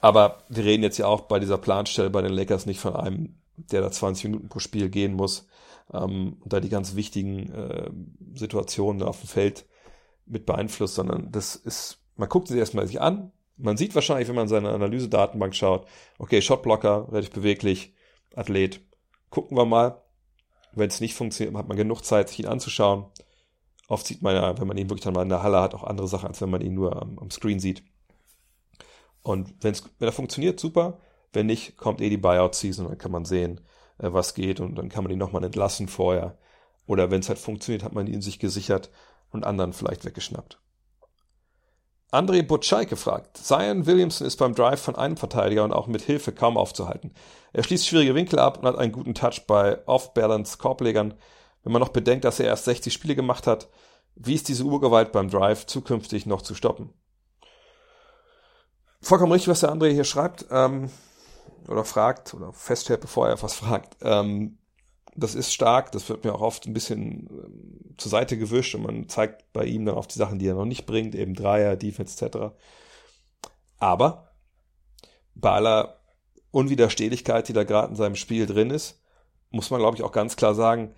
Aber 0.00 0.44
wir 0.48 0.64
reden 0.64 0.82
jetzt 0.82 0.98
ja 0.98 1.06
auch 1.06 1.22
bei 1.22 1.40
dieser 1.40 1.58
Planstelle 1.58 2.10
bei 2.10 2.22
den 2.22 2.32
Lakers 2.32 2.66
nicht 2.66 2.80
von 2.80 2.94
einem, 2.94 3.36
der 3.56 3.80
da 3.80 3.90
20 3.90 4.24
Minuten 4.24 4.48
pro 4.48 4.58
Spiel 4.58 4.90
gehen 4.90 5.14
muss 5.14 5.48
ähm, 5.92 6.36
und 6.40 6.52
da 6.52 6.60
die 6.60 6.68
ganz 6.68 6.94
wichtigen 6.94 7.52
äh, 7.52 7.90
Situationen 8.34 9.02
auf 9.02 9.20
dem 9.20 9.28
Feld 9.28 9.66
mit 10.26 10.46
beeinflusst, 10.46 10.94
sondern 10.94 11.32
das 11.32 11.56
ist, 11.56 11.98
man 12.16 12.28
guckt 12.28 12.48
sie 12.48 12.58
erstmal 12.58 12.86
sich 12.86 13.00
an, 13.00 13.32
man 13.56 13.76
sieht 13.76 13.94
wahrscheinlich, 13.94 14.28
wenn 14.28 14.36
man 14.36 14.48
seine 14.48 14.70
Analyse-Datenbank 14.70 15.54
schaut, 15.54 15.86
okay, 16.18 16.40
Shotblocker, 16.40 17.08
relativ 17.10 17.32
beweglich, 17.32 17.94
Athlet, 18.34 18.80
gucken 19.30 19.56
wir 19.56 19.64
mal. 19.64 20.02
Wenn 20.78 20.88
es 20.88 21.00
nicht 21.00 21.14
funktioniert, 21.14 21.56
hat 21.56 21.68
man 21.68 21.76
genug 21.76 22.04
Zeit, 22.04 22.28
sich 22.28 22.40
ihn 22.40 22.46
anzuschauen. 22.46 23.06
Oft 23.88 24.06
sieht 24.06 24.22
man 24.22 24.34
ja, 24.34 24.58
wenn 24.58 24.68
man 24.68 24.76
ihn 24.78 24.88
wirklich 24.88 25.04
dann 25.04 25.14
mal 25.14 25.22
in 25.22 25.28
der 25.28 25.42
Halle 25.42 25.60
hat, 25.60 25.74
auch 25.74 25.84
andere 25.84 26.08
Sachen, 26.08 26.28
als 26.28 26.40
wenn 26.40 26.50
man 26.50 26.60
ihn 26.60 26.74
nur 26.74 27.00
am, 27.00 27.18
am 27.18 27.30
Screen 27.30 27.58
sieht. 27.58 27.82
Und 29.22 29.54
wenn's, 29.62 29.82
wenn 29.98 30.08
er 30.08 30.12
funktioniert, 30.12 30.60
super. 30.60 31.00
Wenn 31.32 31.46
nicht, 31.46 31.76
kommt 31.76 32.00
eh 32.00 32.08
die 32.08 32.16
Buyout-Season, 32.16 32.88
dann 32.88 32.98
kann 32.98 33.10
man 33.10 33.24
sehen, 33.24 33.60
äh, 33.98 34.12
was 34.12 34.34
geht 34.34 34.60
und 34.60 34.76
dann 34.76 34.88
kann 34.88 35.04
man 35.04 35.12
ihn 35.12 35.18
nochmal 35.18 35.44
entlassen 35.44 35.88
vorher. 35.88 36.38
Oder 36.86 37.10
wenn 37.10 37.20
es 37.20 37.28
halt 37.28 37.38
funktioniert, 37.38 37.82
hat 37.82 37.92
man 37.92 38.06
ihn 38.06 38.22
sich 38.22 38.38
gesichert 38.38 38.90
und 39.30 39.44
anderen 39.44 39.72
vielleicht 39.72 40.04
weggeschnappt. 40.04 40.60
André 42.10 42.42
Butscheike 42.42 42.96
fragt, 42.96 43.36
Zion 43.36 43.86
Williamson 43.86 44.26
ist 44.26 44.36
beim 44.36 44.54
Drive 44.54 44.80
von 44.80 44.96
einem 44.96 45.16
Verteidiger 45.16 45.64
und 45.64 45.72
auch 45.72 45.86
mit 45.86 46.02
Hilfe 46.02 46.32
kaum 46.32 46.56
aufzuhalten. 46.56 47.12
Er 47.52 47.62
schließt 47.62 47.86
schwierige 47.86 48.14
Winkel 48.14 48.38
ab 48.38 48.58
und 48.58 48.66
hat 48.66 48.78
einen 48.78 48.92
guten 48.92 49.14
Touch 49.14 49.46
bei 49.46 49.86
Off-Balance-Korblegern. 49.86 51.14
Wenn 51.62 51.72
man 51.72 51.80
noch 51.80 51.90
bedenkt, 51.90 52.24
dass 52.24 52.40
er 52.40 52.46
erst 52.46 52.64
60 52.64 52.92
Spiele 52.92 53.14
gemacht 53.14 53.46
hat, 53.46 53.68
wie 54.14 54.34
ist 54.34 54.48
diese 54.48 54.64
Urgewalt 54.64 55.12
beim 55.12 55.28
Drive 55.28 55.66
zukünftig 55.66 56.24
noch 56.24 56.42
zu 56.42 56.54
stoppen? 56.54 56.94
vollkommen 59.00 59.32
richtig, 59.32 59.48
was 59.48 59.60
der 59.60 59.72
André 59.72 59.90
hier 59.90 60.04
schreibt 60.04 60.46
ähm, 60.50 60.90
oder 61.66 61.84
fragt 61.84 62.34
oder 62.34 62.52
festhält, 62.52 63.00
bevor 63.00 63.28
er 63.28 63.42
was 63.42 63.54
fragt. 63.54 63.96
Ähm, 64.02 64.58
das 65.18 65.34
ist 65.34 65.52
stark, 65.52 65.92
das 65.92 66.08
wird 66.08 66.24
mir 66.24 66.34
auch 66.34 66.40
oft 66.40 66.66
ein 66.66 66.74
bisschen 66.74 67.28
ähm, 67.30 67.94
zur 67.96 68.10
Seite 68.10 68.38
gewischt 68.38 68.74
und 68.74 68.82
man 68.82 69.08
zeigt 69.08 69.52
bei 69.52 69.64
ihm 69.64 69.84
dann 69.84 69.96
auf 69.96 70.06
die 70.06 70.18
Sachen, 70.18 70.38
die 70.38 70.46
er 70.46 70.54
noch 70.54 70.64
nicht 70.64 70.86
bringt, 70.86 71.14
eben 71.14 71.34
Dreier, 71.34 71.76
Defense 71.76 72.24
etc. 72.24 72.54
Aber 73.78 74.32
bei 75.34 75.50
aller 75.50 76.00
Unwiderstehlichkeit, 76.50 77.48
die 77.48 77.52
da 77.52 77.64
gerade 77.64 77.90
in 77.90 77.96
seinem 77.96 78.16
Spiel 78.16 78.46
drin 78.46 78.70
ist, 78.70 79.00
muss 79.50 79.70
man, 79.70 79.80
glaube 79.80 79.96
ich, 79.96 80.02
auch 80.02 80.12
ganz 80.12 80.36
klar 80.36 80.54
sagen, 80.54 80.94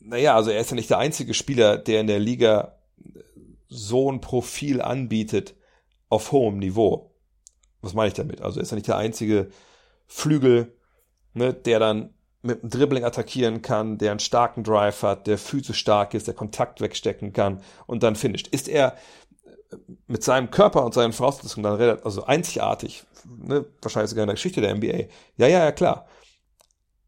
naja, 0.00 0.34
also 0.34 0.50
er 0.50 0.60
ist 0.60 0.70
ja 0.70 0.76
nicht 0.76 0.90
der 0.90 0.98
einzige 0.98 1.34
Spieler, 1.34 1.78
der 1.78 2.00
in 2.00 2.06
der 2.06 2.20
Liga 2.20 2.78
so 3.68 4.10
ein 4.10 4.20
Profil 4.20 4.80
anbietet 4.80 5.54
auf 6.08 6.32
hohem 6.32 6.58
Niveau. 6.58 7.14
Was 7.82 7.94
meine 7.94 8.08
ich 8.08 8.14
damit? 8.14 8.40
Also 8.40 8.60
er 8.60 8.62
ist 8.62 8.70
ja 8.70 8.76
nicht 8.76 8.88
der 8.88 8.96
einzige 8.96 9.48
Flügel, 10.06 10.76
ne, 11.34 11.52
der 11.52 11.80
dann 11.80 12.15
mit 12.46 12.62
dem 12.62 12.70
Dribbling 12.70 13.04
attackieren 13.04 13.62
kann, 13.62 13.98
der 13.98 14.12
einen 14.12 14.20
starken 14.20 14.64
Drive 14.64 15.02
hat, 15.02 15.26
der 15.26 15.38
physisch 15.38 15.78
stark 15.78 16.14
ist, 16.14 16.26
der 16.26 16.34
Kontakt 16.34 16.80
wegstecken 16.80 17.32
kann 17.32 17.60
und 17.86 18.02
dann 18.02 18.16
finisht. 18.16 18.48
Ist 18.48 18.68
er 18.68 18.96
mit 20.06 20.22
seinem 20.22 20.50
Körper 20.50 20.84
und 20.84 20.94
seinen 20.94 21.12
Voraussetzungen 21.12 21.64
dann 21.64 21.74
relativ, 21.74 22.04
also 22.04 22.24
einzigartig, 22.24 23.04
ne, 23.24 23.66
wahrscheinlich 23.82 24.10
sogar 24.10 24.22
in 24.24 24.28
der 24.28 24.34
Geschichte 24.34 24.60
der 24.60 24.74
NBA. 24.74 25.08
Ja, 25.36 25.46
ja, 25.48 25.64
ja, 25.64 25.72
klar. 25.72 26.06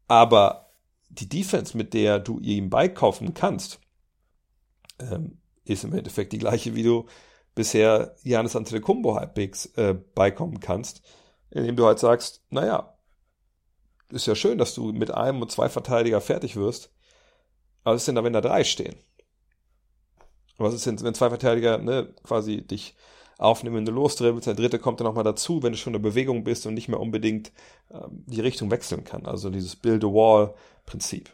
Aber 0.07 0.69
die 1.09 1.29
Defense, 1.29 1.75
mit 1.77 1.93
der 1.93 2.19
du 2.19 2.39
ihm 2.39 2.69
beikaufen 2.69 3.33
kannst, 3.33 3.79
ähm, 4.99 5.37
ist 5.65 5.83
im 5.83 5.93
Endeffekt 5.93 6.33
die 6.33 6.39
gleiche, 6.39 6.75
wie 6.75 6.83
du 6.83 7.05
bisher 7.55 8.15
Janis 8.23 8.55
Antetokounmpo 8.55 9.15
halbwegs 9.15 9.67
äh, 9.77 9.95
beikommen 10.15 10.59
kannst, 10.59 11.01
indem 11.51 11.75
du 11.75 11.85
halt 11.85 11.99
sagst, 11.99 12.43
naja, 12.49 12.95
ist 14.11 14.27
ja 14.27 14.35
schön, 14.35 14.57
dass 14.57 14.73
du 14.73 14.91
mit 14.91 15.11
einem 15.11 15.41
und 15.41 15.51
zwei 15.51 15.69
Verteidiger 15.69 16.21
fertig 16.21 16.55
wirst, 16.55 16.91
aber 17.83 17.95
was 17.95 18.01
ist 18.01 18.07
denn 18.07 18.15
da, 18.15 18.23
wenn 18.23 18.33
da 18.33 18.41
drei 18.41 18.63
stehen? 18.63 18.95
was 20.59 20.73
ist 20.73 20.85
denn, 20.85 21.01
wenn 21.01 21.13
zwei 21.13 21.29
Verteidiger 21.29 21.77
ne, 21.77 22.13
quasi 22.23 22.61
dich 22.61 22.95
aufnehmen, 23.37 23.77
wenn 23.77 23.85
du 23.85 23.91
losdribbelst, 23.93 24.47
der 24.47 24.55
dritte 24.55 24.79
kommt 24.79 24.99
dann 24.99 25.07
nochmal 25.07 25.23
dazu, 25.23 25.63
wenn 25.63 25.71
du 25.71 25.77
schon 25.77 25.93
in 25.93 26.01
der 26.01 26.09
Bewegung 26.09 26.43
bist 26.43 26.65
und 26.65 26.73
nicht 26.73 26.89
mehr 26.89 26.99
unbedingt 26.99 27.53
ähm, 27.89 28.23
die 28.27 28.41
Richtung 28.41 28.69
wechseln 28.69 29.05
kann. 29.05 29.25
Also 29.25 29.49
dieses 29.49 29.77
Build-a-Wall-Prinzip. 29.77 31.33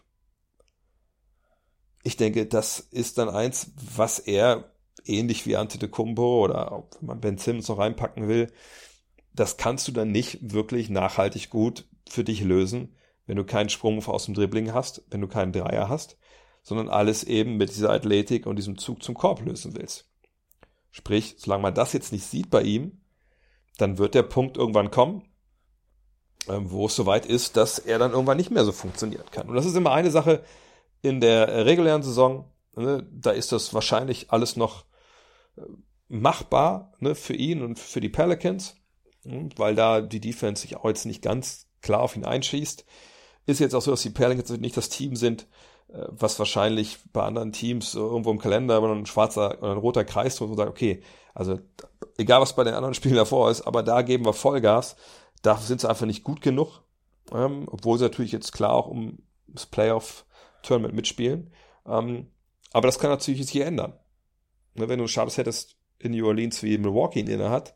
Ich 2.03 2.17
denke, 2.17 2.45
das 2.45 2.79
ist 2.79 3.17
dann 3.17 3.29
eins, 3.29 3.71
was 3.95 4.19
er 4.19 4.71
ähnlich 5.05 5.47
wie 5.47 5.55
Antetokounmpo 5.55 6.43
oder 6.43 6.83
wenn 6.99 7.07
man 7.07 7.21
Ben 7.21 7.37
Simmons 7.39 7.67
noch 7.67 7.79
reinpacken 7.79 8.27
will, 8.27 8.51
das 9.33 9.57
kannst 9.57 9.87
du 9.87 9.91
dann 9.91 10.11
nicht 10.11 10.53
wirklich 10.53 10.89
nachhaltig 10.89 11.49
gut 11.49 11.87
für 12.07 12.23
dich 12.23 12.41
lösen, 12.41 12.95
wenn 13.25 13.37
du 13.37 13.43
keinen 13.43 13.69
Sprung 13.69 14.03
aus 14.05 14.25
dem 14.25 14.33
Dribbling 14.33 14.73
hast, 14.73 15.03
wenn 15.09 15.21
du 15.21 15.27
keinen 15.27 15.51
Dreier 15.51 15.89
hast, 15.89 16.17
sondern 16.63 16.89
alles 16.89 17.23
eben 17.23 17.57
mit 17.57 17.69
dieser 17.69 17.91
Athletik 17.91 18.45
und 18.45 18.57
diesem 18.57 18.77
Zug 18.77 19.03
zum 19.03 19.15
Korb 19.15 19.41
lösen 19.41 19.75
willst. 19.75 20.09
Sprich, 20.91 21.35
solange 21.37 21.63
man 21.63 21.73
das 21.73 21.93
jetzt 21.93 22.11
nicht 22.11 22.25
sieht 22.25 22.49
bei 22.49 22.61
ihm, 22.61 23.01
dann 23.77 23.97
wird 23.97 24.15
der 24.15 24.23
Punkt 24.23 24.57
irgendwann 24.57 24.91
kommen, 24.91 25.23
ähm, 26.47 26.71
wo 26.71 26.85
es 26.85 26.95
soweit 26.95 27.25
ist, 27.25 27.57
dass 27.57 27.79
er 27.79 27.99
dann 27.99 28.11
irgendwann 28.11 28.37
nicht 28.37 28.51
mehr 28.51 28.63
so 28.63 28.71
funktionieren 28.71 29.25
kann. 29.31 29.49
Und 29.49 29.55
das 29.55 29.65
ist 29.65 29.75
immer 29.75 29.91
eine 29.91 30.11
Sache 30.11 30.43
in 31.01 31.19
der 31.19 31.65
regulären 31.65 32.03
Saison, 32.03 32.51
ne, 32.75 33.07
da 33.11 33.31
ist 33.31 33.51
das 33.51 33.73
wahrscheinlich 33.73 34.31
alles 34.31 34.55
noch 34.55 34.85
machbar 36.07 36.93
ne, 36.99 37.15
für 37.15 37.33
ihn 37.33 37.61
und 37.61 37.79
für 37.79 38.01
die 38.01 38.09
Pelicans, 38.09 38.75
hm, 39.23 39.49
weil 39.57 39.75
da 39.75 40.01
die 40.01 40.19
Defense 40.19 40.61
sich 40.61 40.77
auch 40.77 40.85
jetzt 40.85 41.05
nicht 41.05 41.21
ganz 41.21 41.64
klar 41.85 42.01
auf 42.01 42.15
ihn 42.15 42.25
einschießt. 42.25 42.85
Ist 43.45 43.59
jetzt 43.59 43.75
auch 43.75 43.81
so, 43.81 43.91
dass 43.91 44.01
die 44.01 44.09
Pelicans 44.09 44.49
nicht 44.49 44.75
das 44.75 44.89
Team 44.89 45.15
sind, 45.15 45.47
äh, 45.89 46.05
was 46.09 46.39
wahrscheinlich 46.39 46.97
bei 47.13 47.23
anderen 47.23 47.51
Teams 47.51 47.93
irgendwo 47.93 48.31
im 48.31 48.39
Kalender 48.39 48.81
ein 48.81 49.05
schwarzer 49.05 49.59
oder 49.61 49.71
ein 49.71 49.77
roter 49.77 50.03
Kreis 50.03 50.41
wo 50.41 50.47
man 50.47 50.57
sagt, 50.57 50.69
okay, 50.69 51.01
also 51.33 51.59
egal 52.17 52.41
was 52.41 52.55
bei 52.55 52.63
den 52.63 52.73
anderen 52.73 52.93
Spielen 52.95 53.15
davor 53.15 53.51
ist, 53.51 53.61
aber 53.61 53.83
da 53.83 54.01
geben 54.01 54.25
wir 54.25 54.33
Vollgas. 54.33 54.95
Da 55.41 55.57
sind 55.57 55.81
sie 55.81 55.89
einfach 55.89 56.07
nicht 56.07 56.23
gut 56.23 56.41
genug, 56.41 56.81
ähm, 57.31 57.67
obwohl 57.69 57.99
sie 57.99 58.05
natürlich 58.05 58.31
jetzt 58.31 58.51
klar 58.51 58.73
auch 58.73 58.87
um 58.87 59.19
das 59.47 59.67
Playoff-Tournament 59.67 60.95
mitspielen. 60.95 61.51
Ähm, 61.85 62.31
aber 62.73 62.87
das 62.87 62.97
kann 62.97 63.11
natürlich 63.11 63.45
sich 63.45 63.61
ändern. 63.61 63.93
Ne, 64.73 64.89
wenn 64.89 64.99
du 64.99 65.05
Charles 65.05 65.37
hättest 65.37 65.77
in 65.99 66.11
New 66.11 66.25
Orleans 66.27 66.63
wie 66.63 66.77
Milwaukee 66.77 67.19
ihn 67.19 67.27
inne 67.27 67.51
hat, 67.51 67.74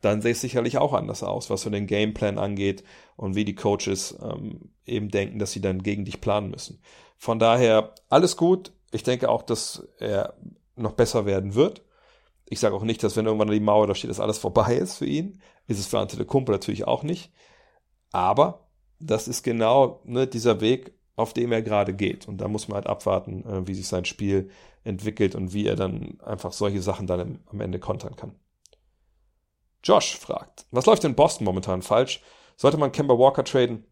dann 0.00 0.22
sähe 0.22 0.32
es 0.32 0.40
sicherlich 0.40 0.78
auch 0.78 0.92
anders 0.92 1.22
aus, 1.22 1.50
was 1.50 1.62
so 1.62 1.70
den 1.70 1.86
Gameplan 1.86 2.38
angeht 2.38 2.84
und 3.16 3.34
wie 3.34 3.44
die 3.44 3.54
Coaches 3.54 4.16
ähm, 4.22 4.70
eben 4.84 5.10
denken, 5.10 5.38
dass 5.38 5.52
sie 5.52 5.60
dann 5.60 5.82
gegen 5.82 6.04
dich 6.04 6.20
planen 6.20 6.50
müssen. 6.50 6.80
Von 7.16 7.38
daher 7.38 7.94
alles 8.08 8.36
gut. 8.36 8.72
Ich 8.92 9.02
denke 9.02 9.28
auch, 9.28 9.42
dass 9.42 9.88
er 9.98 10.34
noch 10.76 10.92
besser 10.92 11.26
werden 11.26 11.54
wird. 11.54 11.82
Ich 12.48 12.60
sage 12.60 12.74
auch 12.74 12.84
nicht, 12.84 13.02
dass 13.02 13.16
wenn 13.16 13.26
irgendwann 13.26 13.50
die 13.50 13.58
Mauer 13.58 13.86
da 13.86 13.94
steht, 13.94 14.10
dass 14.10 14.20
alles 14.20 14.38
vorbei 14.38 14.76
ist 14.76 14.96
für 14.96 15.06
ihn. 15.06 15.40
Ist 15.66 15.80
es 15.80 15.86
für 15.86 15.98
Antetokounmpo 15.98 16.52
natürlich 16.52 16.86
auch 16.86 17.02
nicht. 17.02 17.32
Aber 18.12 18.68
das 19.00 19.28
ist 19.28 19.42
genau 19.42 20.00
ne, 20.04 20.26
dieser 20.26 20.60
Weg, 20.60 20.92
auf 21.16 21.32
dem 21.32 21.50
er 21.52 21.62
gerade 21.62 21.94
geht. 21.94 22.28
Und 22.28 22.40
da 22.40 22.48
muss 22.48 22.68
man 22.68 22.76
halt 22.76 22.86
abwarten, 22.86 23.44
äh, 23.44 23.66
wie 23.66 23.74
sich 23.74 23.88
sein 23.88 24.04
Spiel 24.04 24.50
entwickelt 24.84 25.34
und 25.34 25.52
wie 25.52 25.66
er 25.66 25.74
dann 25.74 26.20
einfach 26.20 26.52
solche 26.52 26.80
Sachen 26.80 27.06
dann 27.06 27.40
am 27.46 27.60
Ende 27.60 27.80
kontern 27.80 28.14
kann. 28.14 28.36
Josh 29.86 30.16
fragt, 30.16 30.66
was 30.72 30.86
läuft 30.86 31.04
in 31.04 31.14
Boston 31.14 31.44
momentan 31.44 31.82
falsch? 31.82 32.20
Sollte 32.56 32.76
man 32.76 32.90
Kemba 32.90 33.16
Walker 33.16 33.44
traden? 33.44 33.84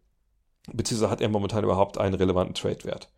Beziehungsweise 0.73 1.11
hat 1.11 1.21
er 1.21 1.29
momentan 1.29 1.63
überhaupt 1.63 1.99
einen 1.99 2.15
relevanten 2.15 2.55
Trade-Wert? 2.55 3.11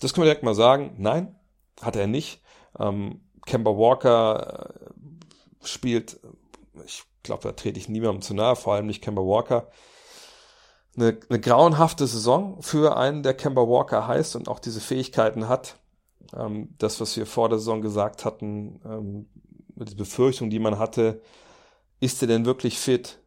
Das 0.00 0.12
können 0.12 0.24
wir 0.24 0.30
direkt 0.30 0.44
mal 0.44 0.54
sagen. 0.54 0.94
Nein, 0.98 1.34
hat 1.80 1.96
er 1.96 2.06
nicht. 2.06 2.42
Ähm, 2.78 3.22
Kemba 3.46 3.70
Walker 3.70 4.74
äh, 4.84 5.66
spielt, 5.66 6.20
ich 6.84 7.04
glaube, 7.22 7.42
da 7.44 7.52
trete 7.52 7.78
ich 7.78 7.88
niemandem 7.88 8.20
zu 8.20 8.34
nahe, 8.34 8.56
vor 8.56 8.74
allem 8.74 8.86
nicht 8.86 9.02
Kemba 9.02 9.22
Walker. 9.22 9.70
Eine, 10.96 11.18
eine 11.30 11.40
grauenhafte 11.40 12.06
Saison 12.06 12.60
für 12.60 12.96
einen, 12.96 13.22
der 13.22 13.34
Kemba 13.34 13.62
Walker 13.62 14.06
heißt 14.06 14.36
und 14.36 14.48
auch 14.48 14.58
diese 14.58 14.80
Fähigkeiten 14.80 15.48
hat. 15.48 15.76
Ähm, 16.36 16.74
das, 16.78 17.00
was 17.00 17.16
wir 17.16 17.24
vor 17.24 17.48
der 17.48 17.58
Saison 17.58 17.80
gesagt 17.80 18.24
hatten, 18.24 18.80
ähm, 18.84 19.28
die 19.76 19.94
Befürchtung, 19.94 20.50
die 20.50 20.58
man 20.58 20.78
hatte, 20.78 21.22
ist 22.00 22.22
er 22.22 22.28
denn 22.28 22.46
wirklich 22.46 22.78
fit? 22.78 23.18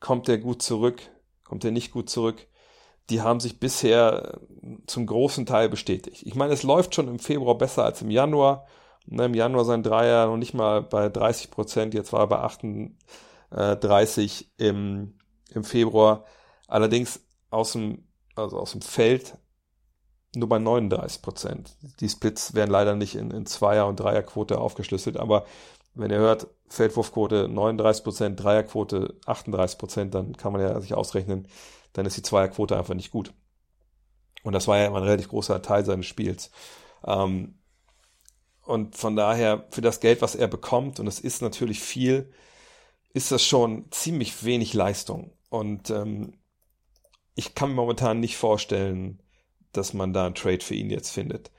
Kommt 0.00 0.28
er 0.28 0.38
gut 0.38 0.62
zurück? 0.62 1.00
Kommt 1.44 1.64
er 1.64 1.70
nicht 1.70 1.92
gut 1.92 2.10
zurück? 2.10 2.46
Die 3.10 3.22
haben 3.22 3.40
sich 3.40 3.60
bisher 3.60 4.40
äh, 4.62 4.76
zum 4.86 5.06
großen 5.06 5.46
Teil 5.46 5.68
bestätigt. 5.68 6.22
Ich 6.24 6.34
meine, 6.34 6.52
es 6.52 6.62
läuft 6.62 6.94
schon 6.94 7.08
im 7.08 7.18
Februar 7.18 7.56
besser 7.56 7.84
als 7.84 8.02
im 8.02 8.10
Januar. 8.10 8.66
Ne, 9.06 9.26
Im 9.26 9.34
Januar 9.34 9.64
sein 9.64 9.84
Dreier 9.84 10.26
noch 10.26 10.36
nicht 10.36 10.54
mal 10.54 10.82
bei 10.82 11.08
30 11.08 11.50
Prozent, 11.52 11.94
jetzt 11.94 12.12
war 12.12 12.20
er 12.20 12.26
bei 12.26 12.38
38 13.50 14.52
im, 14.58 15.14
im 15.50 15.62
Februar. 15.62 16.24
Allerdings 16.66 17.20
aus 17.50 17.72
dem, 17.72 18.08
also 18.34 18.58
aus 18.58 18.72
dem 18.72 18.82
Feld 18.82 19.38
nur 20.34 20.48
bei 20.48 20.58
39 20.58 21.22
Prozent. 21.22 21.76
Die 22.00 22.08
Splits 22.08 22.54
werden 22.54 22.70
leider 22.70 22.94
nicht 22.94 23.14
in, 23.14 23.30
in 23.30 23.46
Zweier- 23.46 23.86
und 23.86 24.00
Dreierquote 24.00 24.58
aufgeschlüsselt, 24.58 25.16
aber 25.16 25.46
wenn 25.96 26.10
ihr 26.10 26.18
hört, 26.18 26.48
Feldwurfquote 26.68 27.48
39 27.48 28.04
Prozent, 28.04 28.42
Dreierquote 28.42 29.16
38 29.26 29.78
Prozent, 29.78 30.14
dann 30.14 30.36
kann 30.36 30.52
man 30.52 30.60
ja 30.60 30.80
sich 30.80 30.94
ausrechnen, 30.94 31.48
dann 31.92 32.06
ist 32.06 32.16
die 32.16 32.22
Zweierquote 32.22 32.76
einfach 32.76 32.94
nicht 32.94 33.10
gut. 33.10 33.32
Und 34.42 34.52
das 34.52 34.68
war 34.68 34.78
ja 34.78 34.86
immer 34.86 34.98
ein 34.98 35.04
relativ 35.04 35.28
großer 35.28 35.62
Teil 35.62 35.84
seines 35.84 36.06
Spiels. 36.06 36.50
Ähm, 37.04 37.58
und 38.62 38.96
von 38.96 39.16
daher, 39.16 39.66
für 39.70 39.80
das 39.80 40.00
Geld, 40.00 40.22
was 40.22 40.34
er 40.34 40.48
bekommt, 40.48 41.00
und 41.00 41.06
es 41.06 41.20
ist 41.20 41.40
natürlich 41.40 41.80
viel, 41.80 42.32
ist 43.12 43.32
das 43.32 43.42
schon 43.42 43.86
ziemlich 43.90 44.44
wenig 44.44 44.74
Leistung. 44.74 45.32
Und 45.48 45.90
ähm, 45.90 46.34
ich 47.34 47.54
kann 47.54 47.70
mir 47.70 47.76
momentan 47.76 48.20
nicht 48.20 48.36
vorstellen, 48.36 49.22
dass 49.72 49.94
man 49.94 50.12
da 50.12 50.26
einen 50.26 50.34
Trade 50.34 50.60
für 50.60 50.74
ihn 50.74 50.90
jetzt 50.90 51.10
findet. 51.10 51.50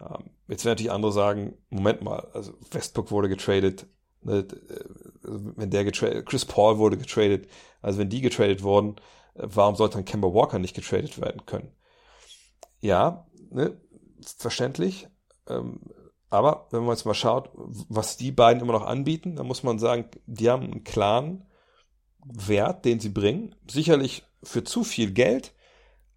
Ähm, 0.00 0.30
jetzt 0.48 0.64
werden 0.64 0.72
natürlich 0.72 0.92
andere 0.92 1.12
sagen, 1.12 1.56
Moment 1.70 2.02
mal, 2.02 2.28
also 2.32 2.52
Westbrook 2.70 3.10
wurde 3.10 3.28
getradet, 3.28 3.86
ne, 4.22 4.38
äh, 4.38 4.84
wenn 5.22 5.70
der 5.70 5.84
getradet, 5.84 6.26
Chris 6.26 6.44
Paul 6.44 6.78
wurde 6.78 6.96
getradet, 6.96 7.48
also 7.80 7.98
wenn 7.98 8.08
die 8.08 8.20
getradet 8.20 8.62
wurden, 8.62 8.96
äh, 9.34 9.42
warum 9.44 9.76
sollte 9.76 9.96
dann 9.96 10.04
Kemba 10.04 10.28
Walker 10.32 10.58
nicht 10.58 10.74
getradet 10.74 11.20
werden 11.20 11.46
können? 11.46 11.72
Ja, 12.80 13.26
ne, 13.50 13.80
verständlich. 14.38 15.08
Ähm, 15.48 15.80
aber 16.30 16.66
wenn 16.70 16.80
man 16.80 16.96
jetzt 16.96 17.04
mal 17.04 17.14
schaut, 17.14 17.50
was 17.54 18.16
die 18.16 18.32
beiden 18.32 18.60
immer 18.60 18.72
noch 18.72 18.84
anbieten, 18.86 19.36
dann 19.36 19.46
muss 19.46 19.62
man 19.62 19.78
sagen, 19.78 20.06
die 20.26 20.50
haben 20.50 20.64
einen 20.64 20.84
klaren 20.84 21.46
Wert, 22.24 22.84
den 22.84 22.98
sie 22.98 23.10
bringen. 23.10 23.54
Sicherlich 23.70 24.24
für 24.42 24.64
zu 24.64 24.82
viel 24.82 25.12
Geld, 25.12 25.54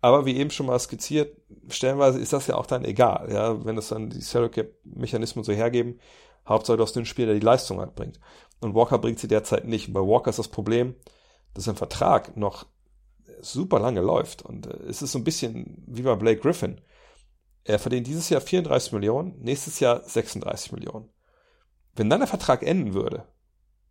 aber 0.08 0.26
wie 0.26 0.38
eben 0.38 0.52
schon 0.52 0.65
mal 0.65 0.80
skizziert, 0.80 1.38
stellenweise 1.70 2.20
ist 2.20 2.34
das 2.34 2.48
ja 2.48 2.56
auch 2.56 2.65
dann 2.65 2.86
egal, 2.86 3.32
ja, 3.32 3.63
wenn 3.65 3.78
es 3.78 3.89
dann 3.89 4.10
die 4.10 4.22
Salary 4.22 4.52
Cap 4.52 4.72
Mechanismen 4.84 5.43
so 5.43 5.54
hergeben. 5.54 6.00
Hauptsache 6.48 6.78
du 6.78 6.84
hast 6.84 6.96
einen 6.96 7.06
Spieler, 7.06 7.28
der 7.28 7.39
die 7.39 7.46
Leistung 7.46 7.82
anbringt. 7.82 8.20
Und 8.62 8.74
Walker 8.74 8.98
bringt 8.98 9.20
sie 9.20 9.28
derzeit 9.28 9.65
nicht. 9.65 9.88
Und 9.88 9.93
bei 9.93 10.02
Walker 10.02 10.30
ist 10.30 10.39
das 10.39 10.48
Problem, 10.48 10.96
dass 11.54 11.65
sein 11.65 11.76
Vertrag 11.76 12.38
noch 12.38 12.65
super 13.41 13.80
lange 13.80 14.02
läuft. 14.02 14.43
Und 14.43 14.67
äh, 14.67 14.78
es 14.88 15.02
ist 15.02 15.12
so 15.12 15.20
ein 15.20 15.24
bisschen 15.24 15.84
wie 15.88 16.02
bei 16.02 16.15
Blake 16.15 16.41
Griffin. 16.41 16.82
Er 17.63 17.80
verdient 17.80 18.08
dieses 18.08 18.30
Jahr 18.30 18.41
34 18.41 18.93
Millionen, 18.93 19.39
nächstes 19.41 19.80
Jahr 19.80 20.02
36 20.02 20.72
Millionen. 20.72 21.10
Wenn 21.96 22.10
dann 22.10 22.22
der 22.22 22.28
Vertrag 22.28 22.63
enden 22.63 22.93
würde, 22.93 23.26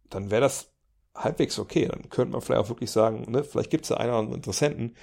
dann 0.08 0.30
wäre 0.30 0.40
das 0.40 0.72
halbwegs 1.14 1.58
okay. 1.58 1.86
Dann 1.86 2.08
könnte 2.08 2.32
man 2.32 2.40
vielleicht 2.40 2.62
auch 2.62 2.68
wirklich 2.68 2.90
sagen, 2.90 3.30
ne, 3.30 3.44
vielleicht 3.44 3.70
gibt 3.70 3.84
es 3.84 3.88
da 3.90 3.96
einen 3.96 4.10
oder 4.10 4.18
anderen 4.18 4.36
Interessenten, 4.36 4.96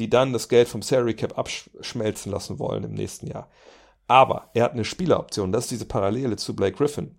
die 0.00 0.10
dann 0.10 0.32
das 0.32 0.48
Geld 0.48 0.66
vom 0.66 0.82
Salary 0.82 1.14
Cap 1.14 1.38
abschmelzen 1.38 2.32
lassen 2.32 2.58
wollen 2.58 2.84
im 2.84 2.94
nächsten 2.94 3.26
Jahr. 3.26 3.50
Aber 4.08 4.50
er 4.54 4.64
hat 4.64 4.72
eine 4.72 4.84
Spieleroption, 4.84 5.52
das 5.52 5.64
ist 5.64 5.72
diese 5.72 5.84
Parallele 5.84 6.36
zu 6.36 6.56
Blake 6.56 6.76
Griffin. 6.76 7.18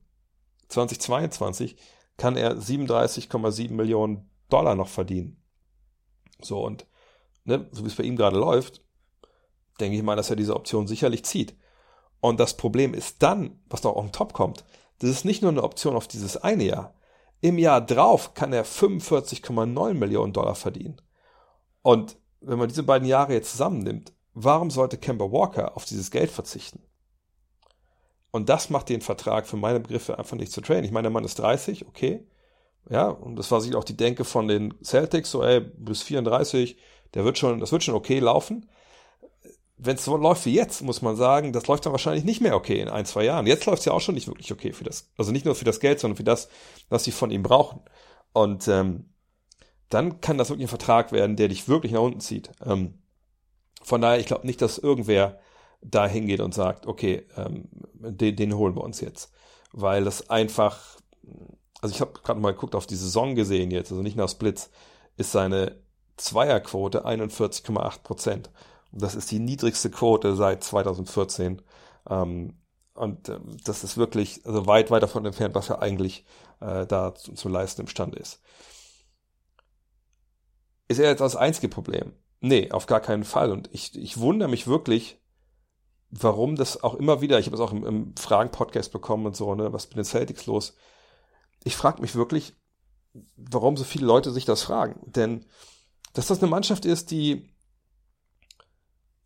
2022 0.69 1.77
kann 2.17 2.35
er 2.35 2.57
37,7 2.57 3.71
Millionen 3.71 4.29
Dollar 4.49 4.75
noch 4.75 4.87
verdienen. 4.87 5.41
So 6.41 6.65
und 6.65 6.87
ne, 7.45 7.69
so 7.71 7.83
wie 7.83 7.87
es 7.87 7.95
bei 7.95 8.03
ihm 8.03 8.15
gerade 8.15 8.37
läuft, 8.37 8.81
denke 9.79 9.95
ich 9.95 10.03
mal, 10.03 10.15
dass 10.15 10.31
er 10.31 10.35
diese 10.35 10.55
Option 10.55 10.87
sicherlich 10.87 11.23
zieht. 11.23 11.55
Und 12.19 12.39
das 12.39 12.57
Problem 12.57 12.95
ist 12.95 13.21
dann, 13.21 13.61
was 13.67 13.83
noch 13.83 13.95
auf 13.95 14.05
den 14.05 14.11
Top 14.11 14.33
kommt, 14.33 14.65
das 14.99 15.09
ist 15.11 15.25
nicht 15.25 15.43
nur 15.43 15.51
eine 15.51 15.63
Option 15.63 15.95
auf 15.95 16.07
dieses 16.07 16.35
eine 16.35 16.63
Jahr. 16.63 16.95
Im 17.41 17.57
Jahr 17.57 17.81
drauf 17.81 18.33
kann 18.33 18.53
er 18.53 18.65
45,9 18.65 19.93
Millionen 19.93 20.33
Dollar 20.33 20.55
verdienen. 20.55 20.99
Und 21.81 22.17
wenn 22.41 22.59
man 22.59 22.67
diese 22.67 22.83
beiden 22.83 23.07
Jahre 23.07 23.33
jetzt 23.33 23.51
zusammennimmt, 23.51 24.13
warum 24.33 24.71
sollte 24.71 24.97
Kemba 24.97 25.31
Walker 25.31 25.75
auf 25.77 25.85
dieses 25.85 26.11
Geld 26.11 26.31
verzichten? 26.31 26.81
Und 28.31 28.49
das 28.49 28.69
macht 28.69 28.89
den 28.89 29.01
Vertrag 29.01 29.45
für 29.45 29.57
meine 29.57 29.79
Begriffe 29.79 30.17
einfach 30.17 30.37
nicht 30.37 30.51
zu 30.51 30.61
traden. 30.61 30.85
Ich 30.85 30.91
meine, 30.91 31.05
der 31.05 31.11
Mann 31.11 31.25
ist 31.25 31.37
30, 31.39 31.87
okay. 31.87 32.25
Ja, 32.89 33.09
und 33.09 33.35
das 33.35 33.51
war 33.51 33.61
sicher 33.61 33.77
auch 33.77 33.83
die 33.83 33.97
Denke 33.97 34.25
von 34.25 34.47
den 34.47 34.73
Celtics, 34.83 35.31
so, 35.31 35.43
ey, 35.43 35.59
bis 35.59 36.01
34, 36.01 36.77
der 37.13 37.25
wird 37.25 37.37
schon, 37.37 37.59
das 37.59 37.71
wird 37.71 37.83
schon 37.83 37.93
okay 37.93 38.19
laufen. 38.19 38.69
Wenn 39.77 39.95
es 39.95 40.05
so 40.05 40.15
läuft 40.15 40.45
wie 40.45 40.53
jetzt, 40.53 40.81
muss 40.81 41.01
man 41.01 41.15
sagen, 41.15 41.53
das 41.53 41.67
läuft 41.67 41.85
dann 41.85 41.91
wahrscheinlich 41.91 42.23
nicht 42.23 42.41
mehr 42.41 42.55
okay 42.55 42.79
in 42.79 42.87
ein, 42.87 43.05
zwei 43.05 43.25
Jahren. 43.25 43.47
Jetzt 43.47 43.65
läuft 43.65 43.79
es 43.79 43.85
ja 43.85 43.93
auch 43.93 44.01
schon 44.01 44.15
nicht 44.15 44.27
wirklich 44.27 44.51
okay 44.51 44.73
für 44.73 44.83
das, 44.83 45.11
also 45.17 45.31
nicht 45.31 45.45
nur 45.45 45.55
für 45.55 45.65
das 45.65 45.79
Geld, 45.79 45.99
sondern 45.99 46.17
für 46.17 46.23
das, 46.23 46.49
was 46.89 47.03
sie 47.03 47.11
von 47.11 47.31
ihm 47.31 47.43
brauchen. 47.43 47.81
Und 48.31 48.67
ähm, 48.67 49.10
dann 49.93 50.21
kann 50.21 50.37
das 50.37 50.49
wirklich 50.49 50.65
ein 50.65 50.69
Vertrag 50.69 51.11
werden, 51.11 51.35
der 51.35 51.49
dich 51.49 51.67
wirklich 51.67 51.91
nach 51.91 52.01
unten 52.01 52.21
zieht. 52.21 52.51
Ähm, 52.65 52.95
von 53.83 54.01
daher, 54.01 54.19
ich 54.19 54.25
glaube 54.25 54.47
nicht, 54.47 54.61
dass 54.61 54.77
irgendwer 54.77 55.39
da 55.81 56.07
hingeht 56.07 56.39
und 56.39 56.53
sagt, 56.53 56.87
okay, 56.87 57.27
ähm, 57.35 57.67
den, 57.93 58.35
den 58.35 58.55
holen 58.55 58.75
wir 58.75 58.83
uns 58.83 59.01
jetzt. 59.01 59.31
Weil 59.73 60.03
das 60.03 60.29
einfach, 60.29 60.97
also 61.81 61.93
ich 61.93 62.01
habe 62.01 62.13
gerade 62.23 62.39
mal 62.39 62.53
geguckt, 62.53 62.75
auf 62.75 62.87
die 62.87 62.95
Saison 62.95 63.35
gesehen 63.35 63.71
jetzt, 63.71 63.91
also 63.91 64.01
nicht 64.01 64.15
nach 64.15 64.29
Splits, 64.29 64.69
ist 65.17 65.31
seine 65.31 65.81
Zweierquote 66.17 67.05
41,8 67.05 68.03
Prozent. 68.03 68.49
Das 68.91 69.15
ist 69.15 69.31
die 69.31 69.39
niedrigste 69.39 69.89
Quote 69.89 70.35
seit 70.35 70.63
2014. 70.63 71.61
Ähm, 72.09 72.53
und 72.93 73.29
äh, 73.29 73.39
das 73.65 73.83
ist 73.83 73.97
wirklich 73.97 74.45
also 74.45 74.67
weit, 74.67 74.91
weit 74.91 75.03
davon 75.03 75.25
entfernt, 75.25 75.55
was 75.55 75.69
er 75.69 75.81
eigentlich 75.81 76.25
äh, 76.61 76.85
da 76.85 77.13
zu, 77.15 77.33
zu 77.33 77.49
leisten 77.49 77.81
imstande 77.81 78.19
ist. 78.19 78.41
Ist 80.91 80.99
er 80.99 81.09
jetzt 81.09 81.21
das 81.21 81.35
einzige 81.35 81.69
Problem? 81.69 82.13
Nee, 82.39 82.71
auf 82.71 82.85
gar 82.85 82.99
keinen 82.99 83.23
Fall. 83.23 83.51
Und 83.51 83.69
ich, 83.71 83.95
ich 83.97 84.19
wundere 84.19 84.49
mich 84.49 84.67
wirklich, 84.67 85.19
warum 86.09 86.55
das 86.55 86.83
auch 86.83 86.95
immer 86.95 87.21
wieder, 87.21 87.39
ich 87.39 87.45
habe 87.45 87.55
es 87.55 87.61
auch 87.61 87.71
im, 87.71 87.85
im 87.85 88.15
Fragen-Podcast 88.17 88.91
bekommen 88.91 89.25
und 89.25 89.35
so, 89.35 89.53
ne, 89.55 89.71
was 89.73 89.87
mit 89.89 89.97
den 89.97 90.05
Celtics 90.05 90.45
los? 90.45 90.75
ich 91.63 91.75
frage 91.75 92.01
mich 92.01 92.15
wirklich, 92.15 92.55
warum 93.35 93.77
so 93.77 93.83
viele 93.83 94.05
Leute 94.05 94.31
sich 94.31 94.45
das 94.45 94.63
fragen. 94.63 94.99
Denn 95.05 95.45
dass 96.13 96.27
das 96.27 96.39
eine 96.39 96.49
Mannschaft 96.49 96.85
ist, 96.85 97.11
die 97.11 97.53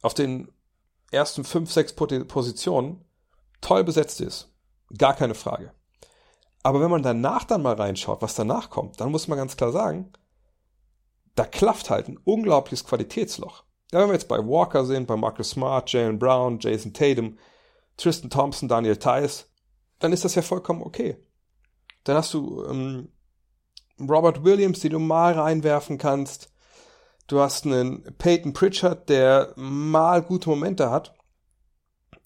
auf 0.02 0.14
den 0.14 0.52
ersten 1.12 1.44
fünf, 1.44 1.72
sechs 1.72 1.94
Positionen 1.94 3.06
toll 3.62 3.84
besetzt 3.84 4.22
ist. 4.22 4.54
Gar 4.96 5.16
keine 5.16 5.34
Frage. 5.34 5.74
Aber 6.62 6.82
wenn 6.82 6.92
man 6.92 7.04
danach 7.04 7.44
dann 7.44 7.62
mal 7.62 7.76
reinschaut, 7.76 8.22
was 8.22 8.36
danach 8.36 8.70
kommt, 8.70 9.00
dann 9.00 9.12
muss 9.12 9.28
man 9.28 9.38
ganz 9.38 9.56
klar 9.56 9.72
sagen, 9.72 10.12
da 11.36 11.46
klafft 11.46 11.90
halt 11.90 12.08
ein 12.08 12.20
unglaubliches 12.24 12.86
Qualitätsloch. 12.86 13.64
Ja, 13.92 14.00
wenn 14.00 14.08
wir 14.08 14.14
jetzt 14.14 14.28
bei 14.28 14.40
Walker 14.40 14.86
sind, 14.86 15.08
bei 15.08 15.16
Marcus 15.16 15.52
Smart, 15.52 15.92
Jalen 15.92 16.20
Brown, 16.20 16.60
Jason 16.60 16.94
Tatum, 16.94 17.38
Tristan 17.98 18.30
Thompson, 18.30 18.68
Daniel 18.68 18.98
Tice, 18.98 19.46
dann 20.00 20.12
ist 20.12 20.26
das 20.26 20.36
ja 20.36 20.42
vollkommen 20.42 20.82
okay. 20.82 21.18
Dann 22.04 22.18
hast 22.18 22.34
du 22.34 22.64
ähm, 22.66 23.10
Robert 24.00 24.44
Williams, 24.44 24.80
den 24.80 24.92
du 24.92 25.00
mal 25.00 25.34
reinwerfen 25.34 25.98
kannst. 25.98 26.52
Du 27.28 27.40
hast 27.40 27.66
einen 27.66 28.04
Peyton 28.18 28.54
Pritchard, 28.54 29.10
der 29.10 29.54
mal 29.56 30.22
gute 30.22 30.50
Momente 30.50 30.90
hat. 30.92 31.14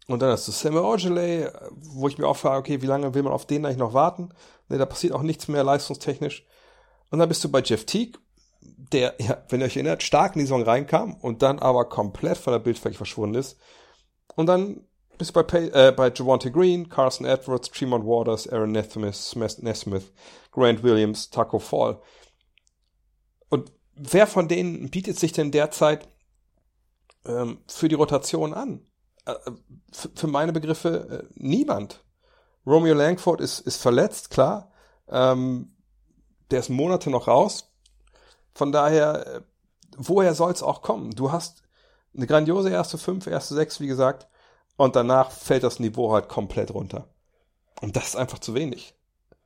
Und 0.07 0.21
dann 0.21 0.31
hast 0.31 0.47
du 0.47 0.51
Samuel 0.51 0.85
Ogilvy, 0.85 1.47
wo 1.71 2.07
ich 2.07 2.17
mir 2.17 2.27
auch 2.27 2.35
frage, 2.35 2.57
okay, 2.57 2.81
wie 2.81 2.87
lange 2.87 3.13
will 3.13 3.23
man 3.23 3.31
auf 3.31 3.45
den 3.45 3.65
eigentlich 3.65 3.77
noch 3.77 3.93
warten? 3.93 4.29
Ne, 4.67 4.77
da 4.77 4.85
passiert 4.85 5.13
auch 5.13 5.21
nichts 5.21 5.47
mehr 5.47 5.63
leistungstechnisch. 5.63 6.45
Und 7.11 7.19
dann 7.19 7.29
bist 7.29 7.43
du 7.43 7.49
bei 7.49 7.61
Jeff 7.61 7.85
Teague, 7.85 8.19
der, 8.61 9.15
ja, 9.19 9.43
wenn 9.49 9.61
ihr 9.61 9.65
euch 9.65 9.75
erinnert, 9.75 10.03
stark 10.03 10.35
in 10.35 10.39
die 10.39 10.45
Saison 10.45 10.63
reinkam 10.63 11.15
und 11.15 11.41
dann 11.41 11.59
aber 11.59 11.85
komplett 11.85 12.37
von 12.37 12.53
der 12.53 12.59
Bildfläche 12.59 12.97
verschwunden 12.97 13.35
ist. 13.35 13.57
Und 14.35 14.47
dann 14.47 14.85
bist 15.17 15.31
du 15.31 15.33
bei, 15.33 15.43
Pay, 15.43 15.67
äh, 15.69 15.91
bei 15.91 16.11
Javante 16.11 16.51
Green, 16.51 16.89
Carson 16.89 17.25
Edwards, 17.25 17.69
Tremont 17.69 18.05
Waters, 18.05 18.47
Aaron 18.47 18.71
Nesmith, 18.71 20.11
Grant 20.51 20.81
Williams, 20.81 21.29
Taco 21.29 21.59
Fall. 21.59 22.01
Und 23.49 23.71
wer 23.95 24.27
von 24.27 24.47
denen 24.47 24.89
bietet 24.89 25.19
sich 25.19 25.33
denn 25.33 25.51
derzeit 25.51 26.07
ähm, 27.25 27.59
für 27.67 27.89
die 27.89 27.95
Rotation 27.95 28.53
an? 28.53 28.85
Äh, 29.25 29.33
für 29.91 30.27
meine 30.27 30.53
Begriffe 30.53 31.27
äh, 31.29 31.33
niemand. 31.35 32.03
Romeo 32.65 32.93
Langford 32.93 33.41
ist, 33.41 33.59
ist 33.59 33.81
verletzt, 33.81 34.29
klar. 34.29 34.71
Ähm, 35.09 35.75
der 36.51 36.59
ist 36.59 36.69
Monate 36.69 37.09
noch 37.09 37.27
raus. 37.27 37.68
Von 38.53 38.71
daher, 38.71 39.27
äh, 39.27 39.41
woher 39.97 40.33
soll 40.33 40.51
es 40.51 40.63
auch 40.63 40.81
kommen? 40.81 41.11
Du 41.11 41.31
hast 41.31 41.63
eine 42.15 42.27
grandiose 42.27 42.69
erste 42.69 42.97
fünf, 42.97 43.27
erste 43.27 43.55
sechs, 43.55 43.79
wie 43.79 43.87
gesagt, 43.87 44.27
und 44.77 44.95
danach 44.95 45.31
fällt 45.31 45.63
das 45.63 45.79
Niveau 45.79 46.11
halt 46.11 46.29
komplett 46.29 46.73
runter. 46.73 47.07
Und 47.81 47.95
das 47.95 48.09
ist 48.09 48.15
einfach 48.15 48.39
zu 48.39 48.53
wenig. 48.53 48.95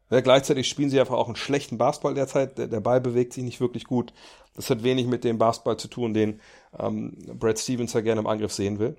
Ja, 0.09 0.21
gleichzeitig 0.21 0.69
spielen 0.69 0.89
sie 0.89 0.99
einfach 0.99 1.15
auch 1.15 1.27
einen 1.27 1.35
schlechten 1.35 1.77
Basketball 1.77 2.13
derzeit. 2.13 2.57
Der, 2.57 2.67
der, 2.67 2.81
Ball 2.81 3.01
bewegt 3.01 3.33
sich 3.33 3.43
nicht 3.43 3.59
wirklich 3.59 3.85
gut. 3.85 4.13
Das 4.55 4.69
hat 4.69 4.83
wenig 4.83 5.07
mit 5.07 5.23
dem 5.23 5.39
Basketball 5.39 5.77
zu 5.77 5.87
tun, 5.87 6.13
den 6.13 6.39
ähm, 6.77 7.17
Brad 7.39 7.57
Stevens 7.57 7.93
ja 7.93 8.01
gerne 8.01 8.21
im 8.21 8.27
Angriff 8.27 8.53
sehen 8.53 8.77
will. 8.77 8.95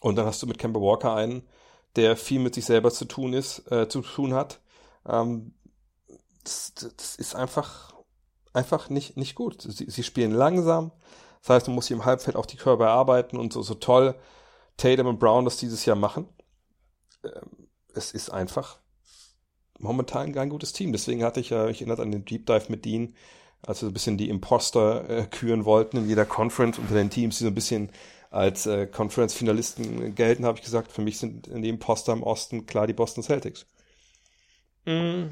Und 0.00 0.16
dann 0.16 0.26
hast 0.26 0.42
du 0.42 0.46
mit 0.46 0.58
Kemba 0.58 0.80
Walker 0.80 1.14
einen, 1.14 1.42
der 1.96 2.16
viel 2.16 2.38
mit 2.38 2.54
sich 2.54 2.64
selber 2.64 2.90
zu 2.90 3.06
tun 3.06 3.32
ist, 3.32 3.70
äh, 3.72 3.88
zu 3.88 4.02
tun 4.02 4.34
hat. 4.34 4.60
Ähm, 5.04 5.54
das, 6.44 6.74
das, 6.74 7.16
ist 7.16 7.34
einfach, 7.34 7.93
einfach 8.54 8.88
nicht, 8.88 9.16
nicht 9.16 9.34
gut. 9.34 9.62
Sie, 9.62 9.90
sie 9.90 10.02
spielen 10.02 10.32
langsam. 10.32 10.92
Das 11.42 11.50
heißt, 11.50 11.66
man 11.66 11.74
muss 11.74 11.88
hier 11.88 11.96
im 11.96 12.04
Halbfeld 12.04 12.36
auch 12.36 12.46
die 12.46 12.56
Körper 12.56 12.84
erarbeiten 12.84 13.36
und 13.36 13.52
so, 13.52 13.62
so 13.62 13.74
toll 13.74 14.14
Tatum 14.76 15.06
und 15.06 15.18
Brown 15.18 15.44
das 15.44 15.58
dieses 15.58 15.84
Jahr 15.84 15.96
machen. 15.96 16.26
Ähm, 17.22 17.68
es 17.94 18.12
ist 18.12 18.30
einfach 18.30 18.78
momentan 19.78 20.32
kein 20.32 20.48
gutes 20.48 20.72
Team. 20.72 20.92
Deswegen 20.92 21.22
hatte 21.22 21.40
ich 21.40 21.50
ja, 21.50 21.68
ich 21.68 21.80
erinnert 21.80 22.00
an 22.00 22.12
den 22.12 22.24
Deep 22.24 22.46
Dive 22.46 22.66
mit 22.68 22.84
Dean, 22.84 23.14
als 23.62 23.82
wir 23.82 23.86
so 23.86 23.90
ein 23.90 23.92
bisschen 23.92 24.18
die 24.18 24.28
Imposter 24.28 25.08
äh, 25.08 25.26
küren 25.26 25.64
wollten 25.64 25.98
in 25.98 26.08
jeder 26.08 26.24
Conference 26.24 26.78
unter 26.78 26.94
den 26.94 27.10
Teams, 27.10 27.38
die 27.38 27.44
so 27.44 27.50
ein 27.50 27.54
bisschen 27.54 27.90
als 28.30 28.66
äh, 28.66 28.86
Conference-Finalisten 28.86 30.14
gelten, 30.16 30.44
habe 30.44 30.58
ich 30.58 30.64
gesagt, 30.64 30.90
für 30.90 31.02
mich 31.02 31.18
sind 31.18 31.46
in 31.46 31.62
dem 31.62 31.78
Poster 31.78 32.12
im 32.12 32.24
Osten 32.24 32.66
klar 32.66 32.86
die 32.88 32.92
Boston 32.92 33.22
Celtics. 33.22 33.66
Mm. 34.86 35.26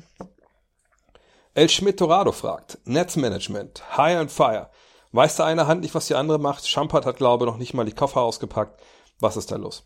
El 1.55 1.69
Schmidt 1.69 1.99
Torado 1.99 2.33
fragt, 2.33 2.79
Netzmanagement, 2.87 3.99
High 3.99 4.17
and 4.17 4.31
Fire. 4.31 4.71
Weiß 5.13 5.37
der 5.37 5.45
eine 5.45 5.67
Hand 5.67 5.83
nicht, 5.83 5.95
was 5.95 6.07
die 6.07 6.15
andere 6.15 6.39
macht? 6.39 6.67
Schampert 6.67 7.05
hat, 7.05 7.19
glaube 7.19 7.45
ich, 7.45 7.51
noch 7.51 7.59
nicht 7.59 7.75
mal 7.75 7.85
die 7.85 7.93
Koffer 7.93 8.23
ausgepackt. 8.23 8.81
Was 9.21 9.37
ist 9.37 9.53
da 9.53 9.57
los? 9.57 9.85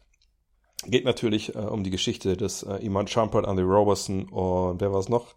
Geht 0.84 1.04
natürlich 1.04 1.56
äh, 1.56 1.58
um 1.58 1.82
die 1.82 1.90
Geschichte 1.90 2.36
des 2.36 2.62
äh, 2.62 2.76
Iman 2.76 3.08
Schampert, 3.08 3.48
Andy 3.48 3.64
Roberson 3.64 4.28
und 4.28 4.80
wer 4.80 4.92
war 4.92 5.00
es 5.00 5.08
noch? 5.08 5.34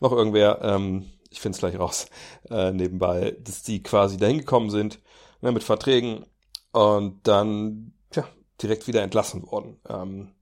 Noch 0.00 0.10
irgendwer, 0.10 0.60
ähm, 0.62 1.12
ich 1.30 1.40
finde 1.40 1.54
es 1.54 1.60
gleich 1.60 1.78
raus, 1.78 2.06
äh, 2.50 2.72
nebenbei, 2.72 3.36
dass 3.40 3.62
die 3.62 3.80
quasi 3.80 4.16
dahin 4.16 4.38
gekommen 4.38 4.70
sind, 4.70 4.98
ne, 5.40 5.52
mit 5.52 5.62
Verträgen 5.62 6.26
und 6.72 7.28
dann 7.28 7.92
ja, 8.12 8.24
direkt 8.60 8.88
wieder 8.88 9.02
entlassen 9.02 9.48
worden. 9.48 9.80
Ähm, 9.88 10.32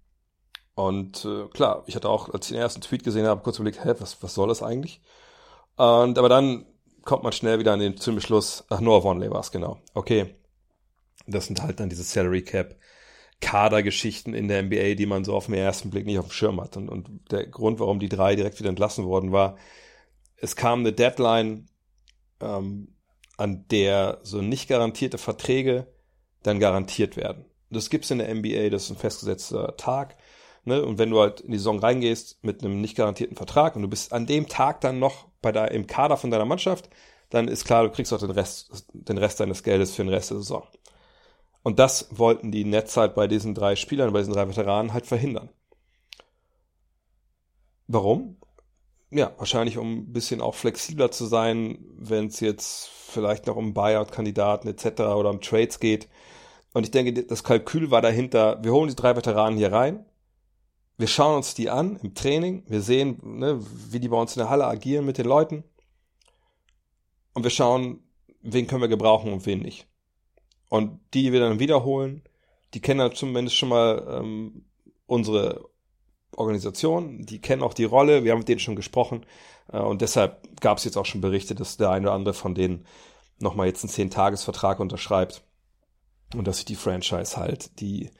und 0.74 1.26
äh, 1.26 1.48
klar, 1.48 1.82
ich 1.86 1.96
hatte 1.96 2.08
auch, 2.08 2.30
als 2.30 2.46
ich 2.46 2.52
den 2.52 2.62
ersten 2.62 2.80
Tweet 2.80 3.04
gesehen 3.04 3.26
habe, 3.26 3.42
kurz 3.42 3.58
überlegt, 3.58 3.84
hä, 3.84 3.94
was, 3.98 4.22
was 4.22 4.32
soll 4.32 4.48
das 4.48 4.62
eigentlich? 4.62 5.02
Und 5.78 6.18
aber 6.18 6.28
dann 6.28 6.66
kommt 7.04 7.22
man 7.22 7.32
schnell 7.32 7.58
wieder 7.58 7.72
an 7.72 7.80
den 7.80 7.96
zum 7.96 8.16
Beschluss, 8.16 8.64
ach, 8.68 8.80
Noah 8.80 9.02
Vonley 9.02 9.30
war 9.30 9.40
es, 9.40 9.50
genau. 9.50 9.78
Okay, 9.94 10.34
das 11.26 11.46
sind 11.46 11.62
halt 11.62 11.80
dann 11.80 11.88
diese 11.88 12.02
Salary 12.02 12.42
Cap 12.42 12.76
Kadergeschichten 13.40 14.34
in 14.34 14.48
der 14.48 14.62
NBA, 14.64 14.94
die 14.94 15.06
man 15.06 15.24
so 15.24 15.34
auf 15.34 15.46
den 15.46 15.54
ersten 15.54 15.90
Blick 15.90 16.06
nicht 16.06 16.18
auf 16.18 16.26
dem 16.26 16.32
Schirm 16.32 16.60
hat. 16.60 16.76
Und, 16.76 16.88
und 16.88 17.30
der 17.30 17.46
Grund, 17.46 17.78
warum 17.78 18.00
die 18.00 18.08
drei 18.08 18.34
direkt 18.34 18.58
wieder 18.58 18.68
entlassen 18.68 19.04
worden 19.04 19.30
war, 19.30 19.56
es 20.36 20.56
kam 20.56 20.80
eine 20.80 20.92
Deadline, 20.92 21.68
ähm, 22.40 22.96
an 23.36 23.66
der 23.70 24.18
so 24.24 24.42
nicht 24.42 24.68
garantierte 24.68 25.18
Verträge 25.18 25.86
dann 26.42 26.58
garantiert 26.58 27.16
werden. 27.16 27.44
Das 27.70 27.90
gibt's 27.90 28.10
in 28.10 28.18
der 28.18 28.34
NBA, 28.34 28.70
das 28.70 28.84
ist 28.84 28.90
ein 28.90 28.96
festgesetzter 28.96 29.76
Tag. 29.76 30.16
Ne? 30.68 30.84
Und 30.84 30.98
wenn 30.98 31.10
du 31.10 31.18
halt 31.18 31.40
in 31.40 31.50
die 31.50 31.58
Saison 31.58 31.80
reingehst 31.80 32.44
mit 32.44 32.62
einem 32.62 32.80
nicht 32.80 32.96
garantierten 32.96 33.36
Vertrag 33.36 33.74
und 33.74 33.82
du 33.82 33.88
bist 33.88 34.12
an 34.12 34.26
dem 34.26 34.46
Tag 34.46 34.80
dann 34.82 35.00
noch 35.00 35.26
bei 35.42 35.50
der, 35.50 35.72
im 35.72 35.86
Kader 35.86 36.16
von 36.16 36.30
deiner 36.30 36.44
Mannschaft, 36.44 36.88
dann 37.30 37.48
ist 37.48 37.64
klar, 37.64 37.82
du 37.84 37.90
kriegst 37.90 38.12
auch 38.12 38.20
den 38.20 38.30
Rest, 38.30 38.86
den 38.92 39.18
Rest 39.18 39.40
deines 39.40 39.62
Geldes 39.62 39.94
für 39.94 40.02
den 40.04 40.12
Rest 40.12 40.30
der 40.30 40.38
Saison. 40.38 40.62
Und 41.62 41.78
das 41.78 42.08
wollten 42.10 42.52
die 42.52 42.64
Nets 42.64 42.96
halt 42.96 43.14
bei 43.14 43.26
diesen 43.26 43.54
drei 43.54 43.76
Spielern, 43.76 44.12
bei 44.12 44.20
diesen 44.20 44.32
drei 44.32 44.48
Veteranen 44.48 44.92
halt 44.92 45.06
verhindern. 45.06 45.50
Warum? 47.86 48.36
Ja, 49.10 49.32
wahrscheinlich 49.38 49.78
um 49.78 50.00
ein 50.00 50.12
bisschen 50.12 50.40
auch 50.42 50.54
flexibler 50.54 51.10
zu 51.10 51.24
sein, 51.26 51.78
wenn 51.96 52.26
es 52.26 52.40
jetzt 52.40 52.88
vielleicht 52.88 53.46
noch 53.46 53.56
um 53.56 53.72
Buyout-Kandidaten 53.72 54.68
etc. 54.68 55.00
oder 55.00 55.30
um 55.30 55.40
Trades 55.40 55.80
geht. 55.80 56.08
Und 56.74 56.84
ich 56.84 56.90
denke, 56.90 57.24
das 57.24 57.42
Kalkül 57.44 57.90
war 57.90 58.02
dahinter, 58.02 58.62
wir 58.62 58.72
holen 58.72 58.88
die 58.88 58.94
drei 58.96 59.16
Veteranen 59.16 59.58
hier 59.58 59.72
rein, 59.72 60.04
wir 60.98 61.06
schauen 61.06 61.36
uns 61.36 61.54
die 61.54 61.70
an 61.70 61.96
im 62.02 62.14
Training, 62.14 62.64
wir 62.66 62.82
sehen, 62.82 63.20
ne, 63.22 63.60
wie 63.90 64.00
die 64.00 64.08
bei 64.08 64.20
uns 64.20 64.36
in 64.36 64.40
der 64.40 64.50
Halle 64.50 64.66
agieren 64.66 65.06
mit 65.06 65.16
den 65.16 65.26
Leuten. 65.26 65.62
Und 67.34 67.44
wir 67.44 67.50
schauen, 67.50 68.02
wen 68.42 68.66
können 68.66 68.82
wir 68.82 68.88
gebrauchen 68.88 69.32
und 69.32 69.46
wen 69.46 69.60
nicht. 69.60 69.86
Und 70.68 71.00
die, 71.14 71.22
die 71.22 71.32
wir 71.32 71.40
dann 71.40 71.60
wiederholen, 71.60 72.22
die 72.74 72.80
kennen 72.80 72.98
dann 72.98 73.14
zumindest 73.14 73.56
schon 73.56 73.68
mal 73.68 74.06
ähm, 74.10 74.64
unsere 75.06 75.70
Organisation, 76.36 77.24
die 77.24 77.40
kennen 77.40 77.62
auch 77.62 77.74
die 77.74 77.84
Rolle, 77.84 78.24
wir 78.24 78.32
haben 78.32 78.40
mit 78.40 78.48
denen 78.48 78.60
schon 78.60 78.76
gesprochen. 78.76 79.24
Äh, 79.72 79.78
und 79.78 80.02
deshalb 80.02 80.60
gab 80.60 80.78
es 80.78 80.84
jetzt 80.84 80.96
auch 80.96 81.06
schon 81.06 81.20
Berichte, 81.20 81.54
dass 81.54 81.76
der 81.76 81.90
eine 81.90 82.08
oder 82.08 82.14
andere 82.14 82.34
von 82.34 82.56
denen 82.56 82.86
nochmal 83.38 83.68
jetzt 83.68 83.84
einen 83.84 83.90
Zehn-Tages-Vertrag 83.90 84.80
unterschreibt. 84.80 85.42
Und 86.34 86.46
dass 86.46 86.56
sich 86.56 86.66
die 86.66 86.74
Franchise 86.74 87.36
halt 87.36 87.80
die 87.80 88.10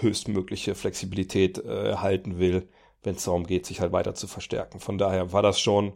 höchstmögliche 0.00 0.74
Flexibilität 0.74 1.58
äh, 1.58 1.90
erhalten 1.90 2.38
will, 2.38 2.68
wenn 3.02 3.16
es 3.16 3.24
darum 3.24 3.46
geht, 3.46 3.66
sich 3.66 3.80
halt 3.80 3.92
weiter 3.92 4.14
zu 4.14 4.26
verstärken. 4.26 4.80
Von 4.80 4.98
daher 4.98 5.32
war 5.32 5.42
das 5.42 5.60
schon, 5.60 5.94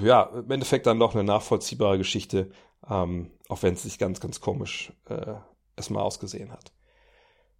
ja, 0.00 0.22
im 0.22 0.50
Endeffekt 0.50 0.86
dann 0.86 1.00
doch 1.00 1.14
eine 1.14 1.24
nachvollziehbare 1.24 1.98
Geschichte, 1.98 2.50
ähm, 2.88 3.30
auch 3.48 3.62
wenn 3.62 3.74
es 3.74 3.82
sich 3.82 3.98
ganz, 3.98 4.20
ganz 4.20 4.40
komisch 4.40 4.92
äh, 5.08 5.34
erstmal 5.76 6.02
ausgesehen 6.02 6.52
hat. 6.52 6.72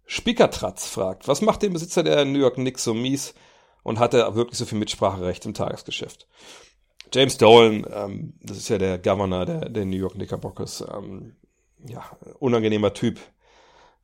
Spickertratz 0.05 0.87
fragt, 0.87 1.27
was 1.27 1.41
macht 1.41 1.61
den 1.61 1.73
Besitzer 1.73 2.03
der 2.03 2.25
New 2.25 2.39
York 2.39 2.55
Knicks 2.55 2.83
so 2.83 2.93
mies 2.93 3.33
und 3.83 3.99
hat 3.99 4.13
er 4.13 4.35
wirklich 4.35 4.57
so 4.57 4.65
viel 4.65 4.79
Mitspracherecht 4.79 5.45
im 5.45 5.53
Tagesgeschäft? 5.53 6.27
James 7.13 7.37
Dolan, 7.37 7.85
ähm, 7.93 8.33
das 8.41 8.57
ist 8.57 8.69
ja 8.69 8.77
der 8.77 8.97
Governor 8.97 9.45
der, 9.45 9.69
der 9.69 9.85
New 9.85 9.97
York 9.97 10.13
Knickerbockers, 10.13 10.83
ähm, 10.93 11.35
ja, 11.85 12.03
unangenehmer 12.39 12.93
Typ. 12.93 13.19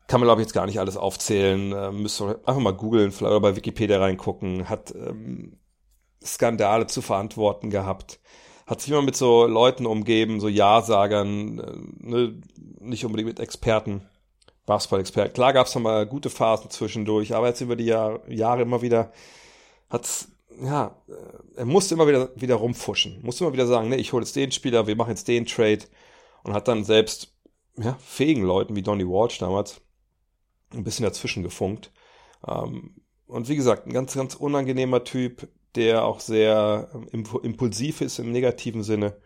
Kann 0.08 0.22
man, 0.22 0.28
glaube 0.28 0.42
ich, 0.42 0.48
jetzt 0.48 0.54
gar 0.54 0.66
nicht 0.66 0.80
alles 0.80 0.98
aufzählen. 0.98 1.72
Äh, 1.74 1.92
müsst 1.92 2.22
ihr 2.22 2.40
einfach 2.46 2.62
mal 2.62 2.74
googeln, 2.74 3.12
vielleicht 3.12 3.42
bei 3.42 3.56
Wikipedia 3.56 4.00
reingucken. 4.00 4.70
Hat 4.70 4.94
ähm, 4.96 5.58
Skandale 6.24 6.88
zu 6.88 7.02
verantworten 7.02 7.70
gehabt 7.70 8.20
hat 8.68 8.82
sich 8.82 8.92
immer 8.92 9.02
mit 9.02 9.16
so 9.16 9.48
Leuten 9.48 9.86
umgeben, 9.86 10.42
so 10.42 10.50
Ja-Sagern, 10.50 11.60
äh, 11.60 12.06
ne, 12.06 12.42
nicht 12.82 13.06
unbedingt 13.06 13.30
mit 13.30 13.40
Experten, 13.40 14.02
Basketball-Experten. 14.66 15.34
Klar 15.34 15.54
gab 15.54 15.68
es 15.68 15.76
mal 15.76 16.06
gute 16.06 16.30
Phasen 16.30 16.70
zwischendurch, 16.70 17.34
aber 17.34 17.48
jetzt 17.48 17.62
über 17.62 17.78
die 17.78 17.86
Jahr, 17.86 18.30
Jahre 18.30 18.64
immer 18.64 18.82
wieder 18.82 19.14
hat's 19.90 20.30
ja, 20.62 20.98
äh, 21.08 21.60
er 21.60 21.66
musste 21.66 21.94
immer 21.94 22.08
wieder, 22.08 22.30
wieder 22.36 22.56
rumfuschen. 22.56 23.22
Musste 23.22 23.46
immer 23.46 23.54
wieder 23.54 23.68
sagen, 23.68 23.90
ne, 23.90 23.96
ich 23.96 24.12
hole 24.12 24.24
jetzt 24.24 24.36
den 24.36 24.52
Spieler, 24.52 24.86
wir 24.86 24.96
machen 24.96 25.12
jetzt 25.12 25.28
den 25.28 25.46
Trade. 25.46 25.86
Und 26.44 26.54
hat 26.54 26.68
dann 26.68 26.84
selbst, 26.84 27.34
ja, 27.78 27.98
fähigen 28.00 28.44
Leuten 28.44 28.76
wie 28.76 28.82
Donny 28.82 29.08
Walsh 29.08 29.38
damals 29.38 29.82
ein 30.74 30.84
bisschen 30.84 31.04
dazwischen 31.06 31.44
gefunkt. 31.44 31.92
Ähm, 32.48 33.02
und 33.26 33.50
wie 33.50 33.56
gesagt, 33.56 33.86
ein 33.86 33.94
ganz, 33.94 34.14
ganz 34.14 34.36
unangenehmer 34.36 35.04
Typ, 35.04 35.48
der 35.76 36.06
auch 36.06 36.20
sehr 36.20 36.90
ähm, 36.94 37.26
impulsiv 37.44 38.02
ist 38.02 38.20
im 38.20 38.32
negativen 38.32 38.84
Sinne. 38.84 39.18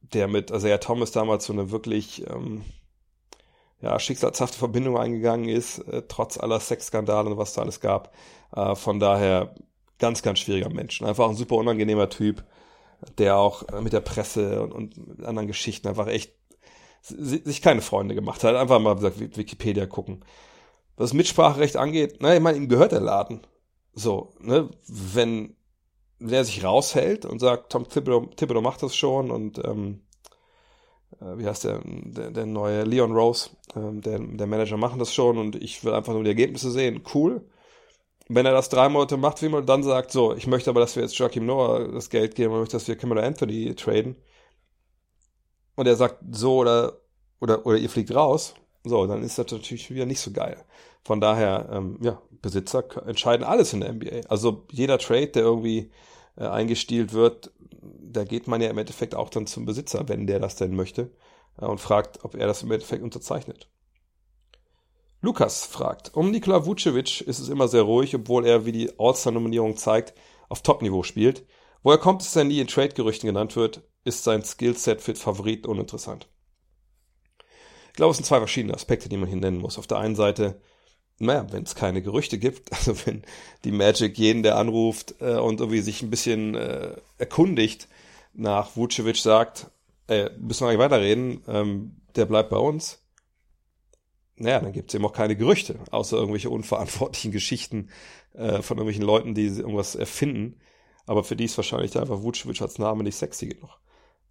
Der 0.00 0.28
mit 0.28 0.50
Isaiah 0.50 0.78
Thomas 0.78 1.10
damals 1.10 1.46
so 1.46 1.52
eine 1.52 1.70
wirklich 1.70 2.28
ähm, 2.28 2.64
ja, 3.80 3.98
schicksalshafte 3.98 4.58
Verbindung 4.58 4.96
eingegangen 4.96 5.48
ist, 5.48 5.78
äh, 5.80 6.02
trotz 6.08 6.38
aller 6.38 6.60
Sexskandale 6.60 7.30
und 7.30 7.38
was 7.38 7.54
da 7.54 7.62
alles 7.62 7.80
gab. 7.80 8.14
Äh, 8.54 8.74
von 8.74 9.00
daher 9.00 9.54
ganz, 9.98 10.22
ganz 10.22 10.38
schwieriger 10.38 10.70
Mensch. 10.70 11.02
Einfach 11.02 11.28
ein 11.28 11.34
super 11.34 11.56
unangenehmer 11.56 12.08
Typ, 12.08 12.44
der 13.18 13.36
auch 13.36 13.62
äh, 13.68 13.80
mit 13.80 13.92
der 13.92 14.00
Presse 14.00 14.62
und, 14.62 14.72
und 14.72 15.24
anderen 15.24 15.48
Geschichten 15.48 15.88
einfach 15.88 16.06
echt 16.06 16.32
sich 17.08 17.62
keine 17.62 17.82
Freunde 17.82 18.14
gemacht 18.14 18.44
hat. 18.44 18.56
Einfach 18.56 18.80
mal 18.80 18.94
gesagt, 18.94 19.20
Wikipedia 19.36 19.86
gucken. 19.86 20.24
Was 20.96 21.12
Mitspracherecht 21.12 21.76
angeht, 21.76 22.16
na, 22.20 22.34
ich 22.34 22.40
meine, 22.40 22.56
ihm 22.56 22.68
gehört 22.68 22.92
der 22.92 23.00
Laden. 23.00 23.40
So, 23.92 24.32
ne, 24.40 24.70
wenn 24.86 25.56
der 26.18 26.44
sich 26.44 26.64
raushält 26.64 27.26
und 27.26 27.40
sagt, 27.40 27.72
Tom 27.72 27.88
Thibodeau, 27.88 28.60
macht 28.60 28.82
das 28.82 28.96
schon 28.96 29.30
und 29.30 29.58
ähm, 29.64 30.02
äh, 31.20 31.38
wie 31.38 31.46
heißt 31.46 31.64
der, 31.64 31.80
der, 31.84 32.30
der 32.30 32.46
neue 32.46 32.84
Leon 32.84 33.12
Rose, 33.12 33.50
ähm, 33.74 34.00
der, 34.00 34.18
der 34.18 34.46
Manager 34.46 34.76
machen 34.76 34.98
das 34.98 35.12
schon 35.12 35.38
und 35.38 35.56
ich 35.56 35.84
will 35.84 35.92
einfach 35.92 36.14
nur 36.14 36.24
die 36.24 36.30
Ergebnisse 36.30 36.70
sehen. 36.70 37.02
Cool. 37.14 37.46
Wenn 38.28 38.46
er 38.46 38.52
das 38.52 38.68
drei 38.68 38.88
Monate 38.88 39.16
macht, 39.16 39.42
wie 39.42 39.48
man 39.48 39.66
dann 39.66 39.82
sagt, 39.82 40.10
so, 40.10 40.34
ich 40.34 40.46
möchte 40.46 40.70
aber, 40.70 40.80
dass 40.80 40.96
wir 40.96 41.02
jetzt 41.02 41.16
Joachim 41.16 41.46
Noah 41.46 41.86
das 41.92 42.10
Geld 42.10 42.34
geben, 42.34 42.54
ich 42.54 42.60
möchte, 42.60 42.76
dass 42.76 42.88
wir 42.88 42.96
Camilla 42.96 43.22
Anthony 43.22 43.74
traden. 43.74 44.16
Und 45.76 45.86
er 45.86 45.96
sagt 45.96 46.18
so 46.32 46.56
oder, 46.56 46.94
oder, 47.40 47.64
oder 47.66 47.76
ihr 47.76 47.90
fliegt 47.90 48.14
raus, 48.14 48.54
so, 48.84 49.06
dann 49.06 49.22
ist 49.22 49.38
das 49.38 49.50
natürlich 49.50 49.90
wieder 49.90 50.06
nicht 50.06 50.20
so 50.20 50.32
geil. 50.32 50.64
Von 51.02 51.20
daher, 51.20 51.68
ähm, 51.72 51.98
ja, 52.02 52.20
Besitzer 52.42 52.84
entscheiden 53.06 53.44
alles 53.44 53.72
in 53.72 53.80
der 53.80 53.92
NBA. 53.92 54.28
Also 54.28 54.66
jeder 54.70 54.98
Trade, 54.98 55.28
der 55.28 55.42
irgendwie 55.42 55.90
äh, 56.36 56.46
eingestielt 56.46 57.12
wird, 57.12 57.52
da 58.16 58.24
geht 58.24 58.46
man 58.46 58.60
ja 58.60 58.70
im 58.70 58.78
Endeffekt 58.78 59.14
auch 59.14 59.28
dann 59.28 59.46
zum 59.46 59.66
Besitzer, 59.66 60.08
wenn 60.08 60.26
der 60.26 60.40
das 60.40 60.56
denn 60.56 60.74
möchte, 60.74 61.10
äh, 61.60 61.64
und 61.64 61.80
fragt, 61.80 62.24
ob 62.24 62.34
er 62.34 62.46
das 62.46 62.62
im 62.62 62.70
Endeffekt 62.70 63.02
unterzeichnet. 63.02 63.68
Lukas 65.22 65.64
fragt, 65.64 66.14
um 66.14 66.30
Nikola 66.30 66.66
Vucevic 66.66 67.22
ist 67.22 67.38
es 67.38 67.48
immer 67.48 67.68
sehr 67.68 67.82
ruhig, 67.82 68.14
obwohl 68.14 68.46
er, 68.46 68.64
wie 68.64 68.72
die 68.72 68.92
All-Star-Nominierung 68.98 69.76
zeigt, 69.76 70.14
auf 70.48 70.62
Top-Niveau 70.62 71.02
spielt. 71.02 71.44
Woher 71.82 71.98
kommt 71.98 72.22
es, 72.22 72.28
dass 72.28 72.36
er 72.36 72.44
nie 72.44 72.60
in 72.60 72.68
Trade-Gerüchten 72.68 73.26
genannt 73.26 73.56
wird? 73.56 73.82
Ist 74.06 74.24
sein 74.24 74.42
Skillset 74.44 75.02
für 75.02 75.14
Favoriten 75.14 75.66
uninteressant? 75.66 76.28
Ich 77.88 77.94
glaube, 77.94 78.12
es 78.12 78.16
sind 78.16 78.26
zwei 78.26 78.38
verschiedene 78.38 78.74
Aspekte, 78.74 79.08
die 79.08 79.16
man 79.16 79.28
hier 79.28 79.38
nennen 79.38 79.58
muss. 79.58 79.78
Auf 79.78 79.86
der 79.86 79.98
einen 79.98 80.16
Seite 80.16 80.60
naja, 81.18 81.46
wenn 81.50 81.62
es 81.62 81.74
keine 81.74 82.02
Gerüchte 82.02 82.38
gibt, 82.38 82.72
also 82.72 82.94
wenn 83.06 83.22
die 83.64 83.72
Magic 83.72 84.18
jeden, 84.18 84.42
der 84.42 84.56
anruft 84.56 85.14
äh, 85.20 85.36
und 85.36 85.60
irgendwie 85.60 85.80
sich 85.80 86.02
ein 86.02 86.10
bisschen 86.10 86.54
äh, 86.54 86.96
erkundigt 87.18 87.88
nach 88.34 88.76
Vucevic 88.76 89.16
sagt, 89.16 89.70
äh, 90.08 90.30
müssen 90.38 90.66
wir 90.66 90.70
nicht 90.70 90.78
weiterreden, 90.78 91.42
ähm, 91.48 91.96
der 92.14 92.26
bleibt 92.26 92.50
bei 92.50 92.58
uns. 92.58 93.02
Naja, 94.36 94.60
dann 94.60 94.72
gibt 94.72 94.90
es 94.90 94.94
eben 94.94 95.06
auch 95.06 95.14
keine 95.14 95.36
Gerüchte, 95.36 95.78
außer 95.90 96.18
irgendwelche 96.18 96.50
unverantwortlichen 96.50 97.32
Geschichten 97.32 97.88
äh, 98.34 98.60
von 98.60 98.76
irgendwelchen 98.76 99.04
Leuten, 99.04 99.34
die 99.34 99.46
irgendwas 99.46 99.94
erfinden. 99.94 100.60
Aber 101.06 101.24
für 101.24 101.36
die 101.36 101.44
ist 101.44 101.56
wahrscheinlich 101.56 101.98
einfach 101.98 102.22
Vucevic 102.22 102.60
als 102.60 102.78
Name 102.78 103.04
nicht 103.04 103.16
sexy 103.16 103.46
genug, 103.46 103.70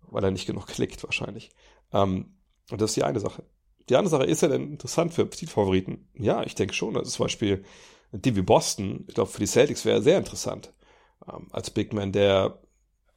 weil 0.09 0.23
er 0.23 0.31
nicht 0.31 0.47
genug 0.47 0.67
klickt 0.67 1.03
wahrscheinlich. 1.03 1.51
Ähm, 1.93 2.37
und 2.71 2.81
das 2.81 2.91
ist 2.91 2.95
die 2.95 3.03
eine 3.03 3.19
Sache. 3.19 3.43
Die 3.89 3.95
andere 3.95 4.11
Sache, 4.11 4.23
ist 4.23 4.41
er 4.41 4.49
denn 4.49 4.71
interessant 4.71 5.13
für 5.13 5.27
Favoriten? 5.27 6.07
Ja, 6.15 6.43
ich 6.43 6.55
denke 6.55 6.73
schon. 6.73 6.97
Also 6.97 7.11
zum 7.11 7.25
Beispiel 7.25 7.63
Divi 8.11 8.41
Boston, 8.41 9.05
ich 9.07 9.15
glaube, 9.15 9.29
für 9.29 9.39
die 9.39 9.47
Celtics 9.47 9.85
wäre 9.85 9.97
er 9.97 10.01
sehr 10.01 10.17
interessant. 10.17 10.73
Ähm, 11.31 11.47
als 11.51 11.69
Big 11.69 11.93
Man, 11.93 12.11
der, 12.11 12.59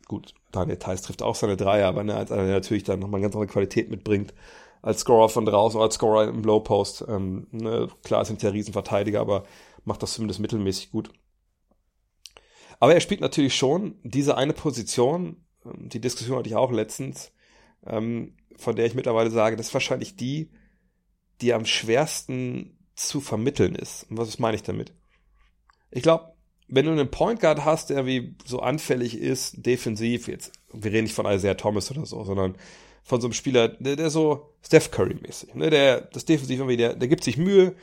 gut, 0.07 0.35
Daniel 0.53 0.79
Theiss 0.79 1.03
trifft 1.03 1.23
auch 1.23 1.35
seine 1.35 1.57
Dreier, 1.57 1.89
aber 1.89 2.05
ne, 2.05 2.15
als 2.15 2.33
einer, 2.33 2.45
der 2.45 2.55
natürlich 2.55 2.85
dann 2.85 3.01
nochmal 3.01 3.19
eine 3.19 3.27
ganz 3.27 3.35
andere 3.35 3.51
Qualität 3.51 3.91
mitbringt, 3.91 4.35
als 4.83 5.01
Scorer 5.01 5.29
von 5.29 5.45
draußen, 5.45 5.81
als 5.81 5.95
Scorer 5.95 6.29
im 6.29 6.43
Low 6.43 6.61
Post. 6.61 7.05
Ähm, 7.09 7.47
ne, 7.51 7.89
klar, 8.03 8.25
sind 8.25 8.43
ja 8.43 8.51
Riesenverteidiger, 8.51 9.21
aber 9.21 9.45
macht 9.85 10.03
das 10.03 10.15
zumindest 10.15 10.41
mittelmäßig 10.41 10.91
gut. 10.91 11.11
Aber 12.81 12.95
er 12.95 13.01
spielt 13.01 13.21
natürlich 13.21 13.57
schon 13.57 13.99
diese 14.05 14.37
eine 14.37 14.53
Position, 14.53 15.45
die 15.77 16.01
Diskussion 16.01 16.39
hatte 16.39 16.49
ich 16.49 16.57
auch 16.57 16.73
letztens, 16.73 17.33
ähm, 17.87 18.35
von 18.57 18.77
der 18.77 18.87
ich 18.87 18.95
mittlerweile 18.95 19.31
sage, 19.31 19.57
das 19.57 19.69
ist 19.69 19.75
wahrscheinlich 19.75 20.17
die, 20.17 20.51
die 21.41 21.55
am 21.55 21.65
schwersten 21.65 22.79
zu 22.95 23.21
vermitteln 23.21 23.75
ist. 23.75 24.07
Und 24.11 24.19
was 24.19 24.39
meine 24.39 24.57
ich 24.57 24.63
damit? 24.63 24.93
Ich 25.91 26.03
glaube, 26.03 26.33
wenn 26.69 26.85
du 26.85 26.93
einen 26.93 27.11
Point 27.11 27.41
Guard 27.41 27.65
hast, 27.65 27.91
der 27.91 28.07
wie 28.07 28.37
so 28.45 28.61
anfällig 28.61 29.17
ist, 29.17 29.65
defensiv, 29.65 30.29
jetzt, 30.29 30.53
wir 30.73 30.93
reden 30.93 31.05
nicht 31.05 31.15
von 31.15 31.27
Isaiah 31.27 31.55
Thomas 31.55 31.91
oder 31.91 32.05
so, 32.05 32.23
sondern 32.25 32.57
von 33.03 33.21
so 33.21 33.27
einem 33.27 33.33
Spieler, 33.33 33.69
der, 33.69 33.97
der 33.97 34.11
so 34.11 34.53
Steph 34.63 34.91
Curry 34.91 35.15
mäßig, 35.15 35.55
ne, 35.55 35.71
der, 35.71 36.03
das 36.03 36.27
defensiv 36.27 36.59
irgendwie, 36.59 36.77
der, 36.77 36.95
der 36.95 37.09
gibt 37.09 37.25
sich 37.25 37.39
Mühe, 37.39 37.75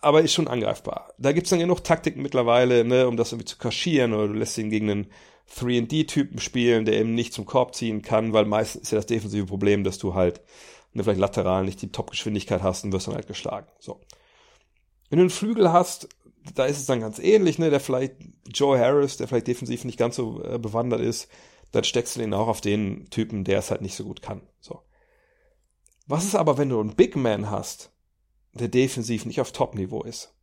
aber 0.00 0.22
ist 0.22 0.32
schon 0.32 0.48
angreifbar. 0.48 1.12
Da 1.18 1.32
gibt's 1.32 1.50
dann 1.50 1.58
genug 1.58 1.82
Taktiken 1.82 2.22
mittlerweile, 2.22 2.84
ne, 2.84 3.08
um 3.08 3.16
das 3.16 3.32
irgendwie 3.32 3.46
zu 3.46 3.58
kaschieren, 3.58 4.12
oder 4.12 4.28
du 4.28 4.34
lässt 4.34 4.58
ihn 4.58 4.70
gegen 4.70 4.90
einen 4.90 5.06
3D-Typen 5.56 6.38
spielen, 6.40 6.84
der 6.84 6.98
eben 6.98 7.14
nicht 7.14 7.32
zum 7.32 7.46
Korb 7.46 7.74
ziehen 7.74 8.02
kann, 8.02 8.32
weil 8.32 8.44
meistens 8.44 8.82
ist 8.82 8.90
ja 8.92 8.96
das 8.96 9.06
defensive 9.06 9.46
Problem, 9.46 9.84
dass 9.84 9.98
du 9.98 10.14
halt 10.14 10.40
ne, 10.92 11.04
vielleicht 11.04 11.20
lateral 11.20 11.64
nicht 11.64 11.82
die 11.82 11.92
Top-Geschwindigkeit 11.92 12.62
hast 12.62 12.84
und 12.84 12.92
wirst 12.92 13.06
dann 13.06 13.14
halt 13.14 13.26
geschlagen. 13.26 13.68
So. 13.78 14.00
Wenn 15.10 15.18
du 15.18 15.24
einen 15.24 15.30
Flügel 15.30 15.72
hast, 15.72 16.08
da 16.54 16.64
ist 16.64 16.78
es 16.78 16.86
dann 16.86 17.00
ganz 17.00 17.18
ähnlich, 17.18 17.58
ne, 17.58 17.70
der 17.70 17.80
vielleicht 17.80 18.14
Joe 18.46 18.78
Harris, 18.78 19.16
der 19.16 19.28
vielleicht 19.28 19.46
defensiv 19.46 19.84
nicht 19.84 19.98
ganz 19.98 20.16
so 20.16 20.42
äh, 20.42 20.58
bewandert 20.58 21.00
ist, 21.00 21.28
dann 21.70 21.84
steckst 21.84 22.16
du 22.16 22.20
den 22.20 22.34
auch 22.34 22.48
auf 22.48 22.60
den 22.60 23.08
Typen, 23.10 23.44
der 23.44 23.58
es 23.58 23.70
halt 23.70 23.82
nicht 23.82 23.94
so 23.94 24.04
gut 24.04 24.22
kann. 24.22 24.42
So. 24.60 24.82
Was 26.06 26.24
ist 26.24 26.34
aber, 26.34 26.58
wenn 26.58 26.68
du 26.68 26.80
einen 26.80 26.96
Big 26.96 27.16
Man 27.16 27.50
hast, 27.50 27.92
der 28.52 28.68
defensiv 28.68 29.24
nicht 29.24 29.40
auf 29.40 29.52
Top-Niveau 29.52 30.02
ist? 30.02 30.34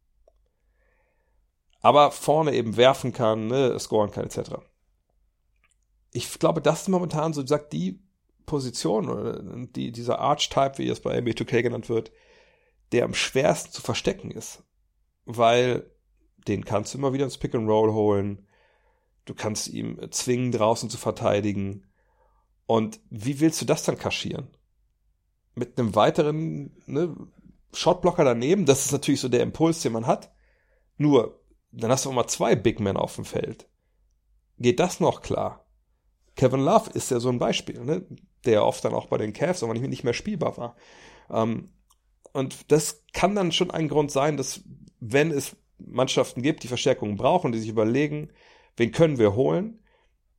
Aber 1.82 2.12
vorne 2.12 2.54
eben 2.54 2.78
werfen 2.78 3.14
kann, 3.14 3.48
ne, 3.48 3.78
scoren 3.80 4.12
kann, 4.12 4.26
etc. 4.26 4.56
Ich 6.12 6.40
glaube, 6.40 6.62
das 6.62 6.82
ist 6.82 6.88
momentan 6.90 7.34
so, 7.34 7.46
sagt 7.46 7.74
die 7.74 8.02
Position 8.46 9.10
oder 9.10 9.42
die, 9.68 9.92
dieser 9.92 10.20
Archetype, 10.20 10.80
wie 10.80 10.90
es 10.90 11.02
bei 11.02 11.20
NBA 11.20 11.32
2K 11.32 11.62
genannt 11.62 11.88
wird, 11.88 12.12
der 12.92 13.06
am 13.06 13.14
schwersten 13.14 13.72
zu 13.72 13.82
verstecken 13.82 14.32
ist. 14.32 14.64
Weil 15.26 15.92
den 16.48 16.66
kannst 16.66 16.94
du 16.94 16.98
immer 16.98 17.14
wieder 17.14 17.26
ins 17.26 17.38
Pick 17.38 17.54
and 17.54 17.70
Roll 17.70 17.94
holen. 17.94 18.48
Du 19.26 19.36
kannst 19.36 19.68
ihm 19.68 20.00
zwingen, 20.12 20.52
draußen 20.52 20.90
zu 20.90 20.98
verteidigen. 20.98 21.86
Und 22.66 23.00
wie 23.10 23.40
willst 23.40 23.62
du 23.62 23.66
das 23.66 23.84
dann 23.84 23.98
kaschieren? 23.98 24.48
Mit 25.54 25.80
einem 25.80 25.94
weiteren 25.96 26.72
ne, 26.88 27.16
Shotblocker 27.74 28.24
daneben, 28.24 28.66
das 28.66 28.86
ist 28.86 28.92
natürlich 28.92 29.22
so 29.22 29.30
der 29.30 29.44
Impuls, 29.44 29.82
den 29.82 29.94
man 29.94 30.08
hat. 30.08 30.32
Nur, 30.98 31.40
dann 31.72 31.92
hast 31.92 32.06
du 32.06 32.10
auch 32.10 32.14
mal 32.14 32.28
zwei 32.28 32.56
Big 32.56 32.80
Men 32.80 32.98
auf 32.98 33.16
dem 33.16 33.26
Feld. 33.26 33.68
Geht 34.58 34.80
das 34.80 35.00
noch 35.00 35.22
klar? 35.22 35.66
Kevin 36.40 36.62
Love 36.62 36.92
ist 36.94 37.12
ja 37.12 37.20
so 37.20 37.30
ein 37.30 37.40
Beispiel. 37.40 37.84
Ne? 37.84 38.06
der 38.46 38.66
oft 38.66 38.84
dann 38.86 38.94
auch 38.94 39.08
bei 39.08 39.18
den 39.18 39.34
Cavs 39.34 39.64
aber 39.64 39.74
nicht 39.74 40.04
mehr 40.04 40.14
spielbar 40.14 40.58
war. 40.58 40.76
Ähm, 41.30 41.70
und 42.34 42.72
das 42.72 43.04
kann 43.14 43.36
dann 43.36 43.52
schon 43.52 43.72
ein 43.72 43.90
Grund 43.90 44.12
sein, 44.12 44.38
dass 44.38 44.62
wenn 45.00 45.32
es 45.32 45.56
Mannschaften 45.78 46.42
gibt, 46.42 46.64
die 46.64 46.68
Verstärkungen 46.68 47.16
brauchen, 47.16 47.52
die 47.52 47.60
sich 47.60 47.70
überlegen, 47.70 48.30
wen 48.78 48.92
können 48.92 49.18
wir 49.18 49.36
holen, 49.36 49.84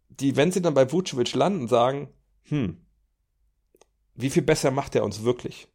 die, 0.09 0.37
wenn 0.37 0.53
sie 0.53 0.63
dann 0.63 0.75
bei 0.75 0.91
Vucevic 0.93 1.35
landen, 1.35 1.69
sagen, 1.69 2.09
hm, 2.45 2.85
wie 4.15 4.31
viel 4.31 4.43
besser 4.43 4.71
macht 4.71 4.95
er 4.95 5.05
uns 5.05 5.23
wirklich? 5.25 5.69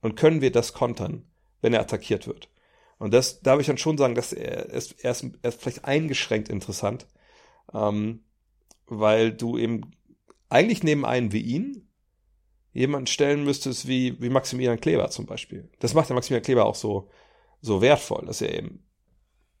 Und 0.00 0.16
können 0.16 0.40
wir 0.40 0.50
das 0.50 0.72
kontern, 0.72 1.30
wenn 1.60 1.72
er 1.72 1.80
attackiert 1.80 2.26
wird? 2.26 2.50
Und 2.98 3.14
das 3.14 3.40
darf 3.40 3.60
ich 3.60 3.66
dann 3.66 3.78
schon 3.78 3.96
sagen, 3.96 4.14
dass 4.14 4.32
er 4.32 4.70
er 4.70 4.74
ist, 4.74 4.92
er 5.02 5.10
ist 5.10 5.60
vielleicht 5.60 5.84
eingeschränkt 5.84 6.48
interessant, 6.48 7.06
ähm, 7.72 8.24
weil 8.90 9.32
du 9.32 9.56
eben 9.56 9.92
eigentlich 10.48 10.82
neben 10.82 11.06
einen 11.06 11.32
wie 11.32 11.40
ihn 11.40 11.88
jemanden 12.72 13.06
stellen 13.06 13.44
müsstest 13.44 13.88
wie, 13.88 14.20
wie 14.20 14.28
Maximilian 14.28 14.80
Kleber 14.80 15.10
zum 15.10 15.26
Beispiel. 15.26 15.70
Das 15.78 15.94
macht 15.94 16.08
der 16.08 16.14
Maximilian 16.14 16.44
Kleber 16.44 16.66
auch 16.66 16.74
so, 16.74 17.08
so 17.60 17.80
wertvoll, 17.80 18.26
dass 18.26 18.42
er 18.42 18.54
eben, 18.54 18.84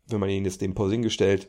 wenn 0.06 0.20
man 0.20 0.28
ihn 0.28 0.44
jetzt 0.44 0.60
dem 0.60 0.74
Posing 0.74 1.02
gestellt, 1.02 1.48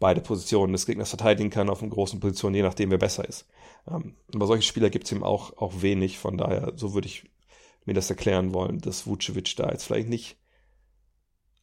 beide 0.00 0.20
Positionen 0.20 0.72
des 0.72 0.86
Gegners 0.86 1.08
verteidigen 1.08 1.50
kann 1.50 1.70
auf 1.70 1.82
einer 1.82 1.90
großen 1.90 2.20
Position, 2.20 2.54
je 2.54 2.62
nachdem, 2.62 2.90
wer 2.90 2.98
besser 2.98 3.28
ist. 3.28 3.48
Ähm, 3.88 4.16
aber 4.32 4.46
solche 4.46 4.62
Spieler 4.62 4.90
gibt 4.90 5.06
es 5.06 5.12
ihm 5.12 5.22
auch, 5.22 5.56
auch 5.56 5.82
wenig, 5.82 6.18
von 6.18 6.38
daher, 6.38 6.72
so 6.76 6.94
würde 6.94 7.08
ich 7.08 7.24
mir 7.84 7.94
das 7.94 8.10
erklären 8.10 8.54
wollen, 8.54 8.78
dass 8.78 9.06
Vucevic 9.06 9.56
da 9.56 9.70
jetzt 9.70 9.84
vielleicht 9.84 10.08
nicht 10.08 10.36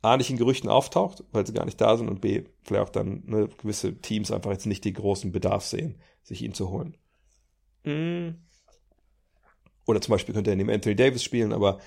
A, 0.06 0.18
nicht 0.18 0.30
in 0.30 0.38
Gerüchten 0.38 0.70
auftaucht, 0.70 1.24
weil 1.32 1.46
sie 1.46 1.54
gar 1.54 1.66
nicht 1.66 1.80
da 1.82 1.98
sind 1.98 2.10
und 2.10 2.22
B, 2.22 2.44
vielleicht 2.64 2.84
auch 2.84 2.90
dann 2.90 3.24
ne, 3.26 3.50
gewisse 3.62 3.96
Teams 4.00 4.32
einfach 4.32 4.52
jetzt 4.52 4.66
nicht 4.66 4.86
den 4.86 4.94
großen 4.94 5.32
Bedarf 5.32 5.66
sehen, 5.66 6.00
sich 6.24 6.42
ihn 6.42 6.54
zu 6.54 6.70
holen. 6.70 6.98
Mm. 7.84 8.36
Oder 9.86 10.02
zum 10.02 10.12
Beispiel 10.12 10.34
könnte 10.34 10.50
er 10.50 10.56
neben 10.56 10.70
Anthony 10.70 10.96
Davis 10.96 11.24
spielen, 11.24 11.54
aber 11.54 11.80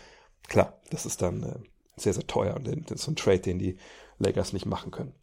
klar, 0.47 0.79
das 0.91 1.07
ist 1.07 1.23
dann 1.23 1.43
äh, 1.43 1.59
sehr, 1.97 2.15
sehr 2.15 2.27
teuer 2.27 2.55
und 2.55 2.67
das 2.67 3.01
ist 3.01 3.05
so 3.05 3.11
ein 3.11 3.17
Trade, 3.17 3.41
den 3.41 3.59
die 3.59 3.77
Lakers 4.19 4.53
nicht 4.53 4.67
machen 4.67 4.91
können. 4.91 5.15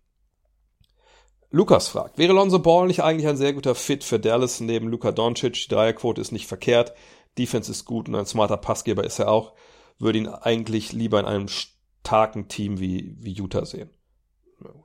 Lukas 1.52 1.88
fragt, 1.88 2.18
wäre 2.18 2.34
Lonzo 2.34 2.60
Ball 2.60 2.88
nicht 2.88 3.02
eigentlich 3.02 3.28
ein 3.28 3.38
sehr 3.38 3.54
guter 3.54 3.76
Fit 3.76 4.04
für 4.04 4.20
Dallas 4.20 4.60
neben 4.60 4.90
Luka 4.90 5.12
Doncic? 5.12 5.54
Die 5.54 5.68
Dreierquote 5.70 6.20
ist 6.20 6.32
nicht 6.32 6.48
verkehrt, 6.48 6.94
Defense 7.38 7.72
ist 7.72 7.86
gut 7.86 8.10
und 8.10 8.16
ein 8.16 8.26
smarter 8.26 8.58
Passgeber 8.58 9.04
ist 9.04 9.20
er 9.20 9.30
auch. 9.30 9.54
Würde 9.98 10.18
ihn 10.18 10.28
eigentlich 10.28 10.92
lieber 10.92 11.20
in 11.20 11.26
einem 11.26 11.48
starken 12.06 12.48
Team 12.48 12.80
wie, 12.80 13.16
wie 13.18 13.34
Utah 13.34 13.66
sehen. 13.66 13.90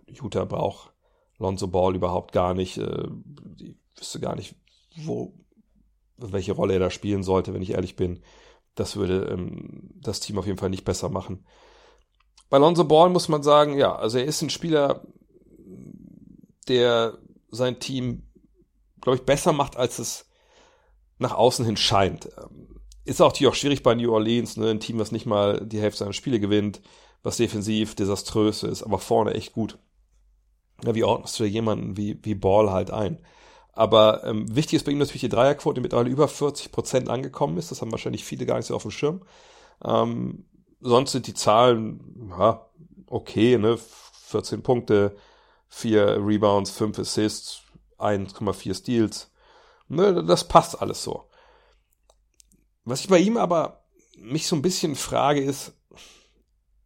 Utah 0.06 0.46
braucht 0.46 0.92
Lonzo 1.38 1.68
Ball 1.68 1.94
überhaupt 1.94 2.32
gar 2.32 2.54
nicht. 2.54 2.78
Äh, 2.78 3.08
ich 3.58 3.76
wüsste 3.96 4.20
gar 4.20 4.36
nicht, 4.36 4.54
wo, 4.96 5.34
welche 6.16 6.52
Rolle 6.52 6.74
er 6.74 6.80
da 6.80 6.90
spielen 6.90 7.22
sollte, 7.22 7.52
wenn 7.52 7.60
ich 7.60 7.72
ehrlich 7.72 7.94
bin. 7.94 8.22
Das 8.74 8.96
würde 8.96 9.26
ähm, 9.30 9.90
das 10.00 10.20
Team 10.20 10.38
auf 10.38 10.46
jeden 10.46 10.58
Fall 10.58 10.70
nicht 10.70 10.86
besser 10.86 11.10
machen. 11.10 11.44
Bei 12.48 12.56
Lonzo 12.56 12.84
Ball 12.84 13.10
muss 13.10 13.28
man 13.28 13.42
sagen, 13.42 13.76
ja, 13.76 13.94
also 13.94 14.16
er 14.16 14.24
ist 14.24 14.40
ein 14.40 14.50
Spieler, 14.50 15.06
der 16.68 17.18
sein 17.50 17.80
Team, 17.80 18.22
glaube 19.02 19.18
ich, 19.18 19.24
besser 19.26 19.52
macht, 19.52 19.76
als 19.76 19.98
es 19.98 20.30
nach 21.18 21.34
außen 21.34 21.66
hin 21.66 21.76
scheint. 21.76 22.30
Ähm, 22.38 22.80
ist 23.04 23.20
auch 23.20 23.28
natürlich 23.28 23.52
auch 23.52 23.56
schwierig 23.56 23.82
bei 23.82 23.94
New 23.94 24.10
Orleans, 24.10 24.56
ne? 24.56 24.70
ein 24.70 24.80
Team, 24.80 24.98
was 24.98 25.12
nicht 25.12 25.26
mal 25.26 25.60
die 25.66 25.80
Hälfte 25.80 26.00
seiner 26.00 26.12
Spiele 26.12 26.40
gewinnt, 26.40 26.80
was 27.22 27.36
defensiv 27.36 27.94
desaströs 27.94 28.62
ist, 28.62 28.82
aber 28.82 28.98
vorne 28.98 29.34
echt 29.34 29.52
gut. 29.52 29.78
Ja, 30.84 30.94
wie 30.94 31.04
ordnest 31.04 31.38
du 31.38 31.44
jemanden 31.44 31.96
wie, 31.96 32.18
wie 32.22 32.34
Ball 32.34 32.70
halt 32.70 32.90
ein? 32.90 33.18
Aber 33.72 34.24
ähm, 34.24 34.54
wichtig 34.54 34.74
ist 34.74 34.84
bei 34.84 34.92
ihm 34.92 34.98
natürlich 34.98 35.20
die 35.20 35.28
Dreierquote, 35.28 35.74
die 35.74 35.80
mittlerweile 35.82 36.10
über 36.10 36.28
40 36.28 36.72
Prozent 36.72 37.08
angekommen 37.08 37.56
ist. 37.58 37.70
Das 37.70 37.80
haben 37.80 37.92
wahrscheinlich 37.92 38.24
viele 38.24 38.46
gar 38.46 38.56
nicht 38.56 38.66
so 38.66 38.74
auf 38.74 38.82
dem 38.82 38.90
Schirm. 38.90 39.22
Ähm, 39.84 40.44
sonst 40.80 41.12
sind 41.12 41.26
die 41.26 41.34
Zahlen 41.34 42.32
ja, 42.38 42.66
okay, 43.06 43.58
ne? 43.58 43.78
14 44.26 44.62
Punkte, 44.62 45.16
4 45.68 46.18
Rebounds, 46.24 46.70
5 46.70 46.98
Assists, 46.98 47.62
1,4 47.98 48.74
Steals. 48.74 49.30
Ne, 49.88 50.24
das 50.24 50.46
passt 50.46 50.80
alles 50.80 51.02
so. 51.02 51.28
Was 52.84 53.00
ich 53.00 53.08
bei 53.08 53.18
ihm 53.18 53.36
aber 53.36 53.84
mich 54.16 54.46
so 54.46 54.56
ein 54.56 54.62
bisschen 54.62 54.94
frage 54.94 55.40
ist, 55.40 55.72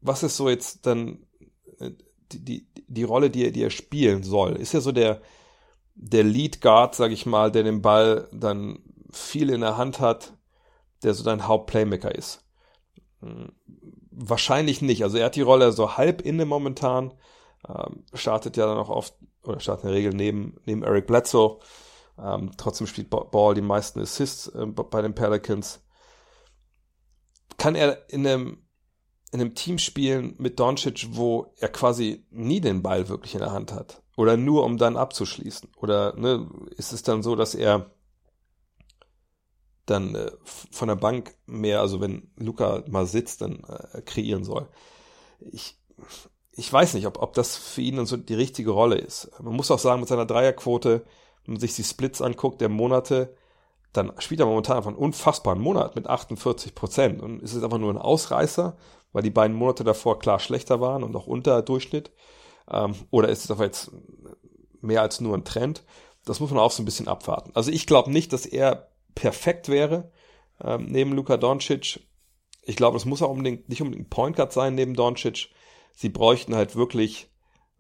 was 0.05 0.23
ist 0.23 0.37
so 0.37 0.49
jetzt 0.49 0.87
dann 0.87 1.27
äh, 1.81 1.91
die, 2.31 2.45
die, 2.45 2.69
die 2.87 3.03
Rolle, 3.03 3.31
die 3.31 3.47
er, 3.47 3.51
die 3.51 3.63
er 3.63 3.71
spielen 3.71 4.23
soll? 4.23 4.57
Ist 4.57 4.75
er 4.75 4.81
so 4.81 4.93
der, 4.93 5.21
der 5.95 6.23
Lead 6.23 6.61
Guard, 6.61 6.95
sag 6.95 7.11
ich 7.11 7.27
mal, 7.27 7.51
der 7.51 7.63
den 7.63 7.83
Ball 7.83 8.29
dann 8.33 8.79
viel 9.11 9.51
in 9.51 9.63
der 9.63 9.77
Hand 9.77 10.01
hat, 10.01 10.35
der 11.03 11.15
so 11.15 11.25
dein 11.25 11.49
Hauptplaymaker 11.49 12.15
ist? 12.15 12.45
Hm, 13.21 13.53
wahrscheinlich 14.11 14.83
nicht. 14.83 15.03
Also 15.03 15.17
er 15.17 15.27
hat 15.27 15.37
die 15.37 15.41
Rolle 15.41 15.73
so 15.73 15.97
halb 15.97 16.21
inne 16.21 16.45
momentan, 16.45 17.15
ähm, 17.67 18.05
startet 18.13 18.57
ja 18.57 18.67
dann 18.67 18.79
auch 18.79 18.91
oft, 18.91 19.15
oder 19.43 19.59
startet 19.59 19.85
in 19.85 19.91
der 19.91 19.99
Regel 19.99 20.15
neben, 20.15 20.57
neben 20.67 20.83
Eric 20.83 21.07
Bledsoe. 21.07 21.59
Ähm, 22.23 22.53
trotzdem 22.59 22.87
spielt 22.87 23.11
Ball 23.11 23.55
die 23.55 23.63
meisten 23.63 24.01
Assists 24.01 24.49
äh, 24.49 24.67
bei 24.67 25.01
den 25.01 25.15
Pelicans. 25.15 25.81
Kann 27.57 27.75
er 27.75 28.09
in 28.11 28.27
einem, 28.27 28.64
in 29.35 29.41
einem 29.41 29.57
Team 29.57 29.79
spielen 29.79 30.37
mit 30.39 30.61
Doncic, 30.61 31.09
wo 31.11 31.53
er 31.59 31.69
quasi 31.69 32.25
nie 32.31 32.61
den 32.61 32.83
Ball 32.83 33.09
wirklich 33.09 33.35
in 33.35 33.41
der 33.41 33.51
Hand 33.51 33.73
hat? 33.73 34.01
Oder 34.17 34.37
nur 34.37 34.63
um 34.63 34.79
dann 34.79 34.97
abzuschließen? 34.97 35.71
Oder 35.77 36.15
ne, 36.17 36.49
ist 36.77 36.93
es 36.93 37.03
dann 37.03 37.25
so, 37.25 37.35
dass 37.35 37.57
er 37.57 37.91
dann 39.87 40.15
äh, 40.15 40.31
von 40.71 40.87
der 40.87 40.95
Bank 40.95 41.37
mehr, 41.47 41.81
also 41.81 42.01
wenn 42.01 42.31
Luca 42.37 42.85
mal 42.87 43.07
sitzt, 43.07 43.41
dann 43.41 43.65
äh, 43.65 44.03
kreieren 44.03 44.45
soll? 44.45 44.69
Ich, 45.41 45.81
ich 46.53 46.73
weiß 46.73 46.95
nicht, 46.95 47.09
ob, 47.09 47.21
ob 47.21 47.35
das 47.35 47.57
für 47.57 47.81
ihn 47.81 48.07
so 48.07 48.17
die 48.17 48.35
richtige 48.35 48.71
Rolle 48.71 48.99
ist. 48.99 49.33
Man 49.43 49.57
muss 49.57 49.73
auch 49.73 49.81
sagen, 49.81 49.99
mit 49.99 50.09
seiner 50.09 50.27
Dreierquote, 50.27 51.05
wenn 51.45 51.55
man 51.55 51.61
sich 51.61 51.75
die 51.75 51.83
Splits 51.83 52.23
anguckt, 52.23 52.61
der 52.61 52.69
Monate, 52.69 53.35
dann 53.93 54.13
spielt 54.19 54.39
er 54.39 54.47
momentan 54.47 54.77
einfach 54.77 54.91
einen 54.91 54.97
unfassbaren 54.97 55.61
Monat 55.61 55.97
mit 55.97 56.07
48 56.07 56.77
Prozent. 56.77 57.21
Und 57.21 57.43
ist 57.43 57.55
es 57.55 57.65
einfach 57.65 57.79
nur 57.79 57.93
ein 57.93 57.99
Ausreißer, 57.99 58.77
weil 59.15 59.23
die 59.23 59.31
beiden 59.31 59.57
Monate 59.57 59.85
davor 59.85 60.19
klar 60.19 60.39
schlechter 60.39 60.81
waren 60.83 61.03
und 61.03 61.17
auch 61.17 61.27
unter 61.27 61.63
Durchschnitt? 61.63 62.11
Ähm, 62.71 62.95
oder 63.11 63.29
ist 63.31 63.45
es 63.45 63.51
aber 63.51 63.65
jetzt 63.65 63.91
mehr 64.83 65.01
als 65.01 65.23
nur 65.23 65.35
ein 65.35 65.45
Trend? 65.45 65.85
Das 66.27 66.41
muss 66.41 66.51
man 66.51 66.61
auch 66.61 66.71
so 66.71 66.83
ein 66.83 66.85
bisschen 66.85 67.09
abwarten. 67.09 67.53
Also 67.55 67.71
ich 67.71 67.87
glaube 67.87 68.11
nicht, 68.11 68.33
dass 68.33 68.45
er 68.45 68.89
perfekt 69.15 69.69
wäre 69.69 70.11
ähm, 70.63 70.87
neben 70.89 71.13
Luka 71.13 71.37
Doncic. 71.37 72.01
Ich 72.63 72.77
glaube, 72.77 72.97
es 72.97 73.05
muss 73.05 73.23
auch 73.23 73.31
unbedingt, 73.31 73.69
nicht 73.69 73.81
unbedingt 73.81 74.09
ein 74.09 74.11
Point 74.11 74.37
Guard 74.37 74.53
sein 74.53 74.75
neben 74.75 74.95
Doncic. 74.95 75.51
Sie 75.95 76.09
bräuchten 76.09 76.55
halt 76.55 76.75
wirklich 76.75 77.31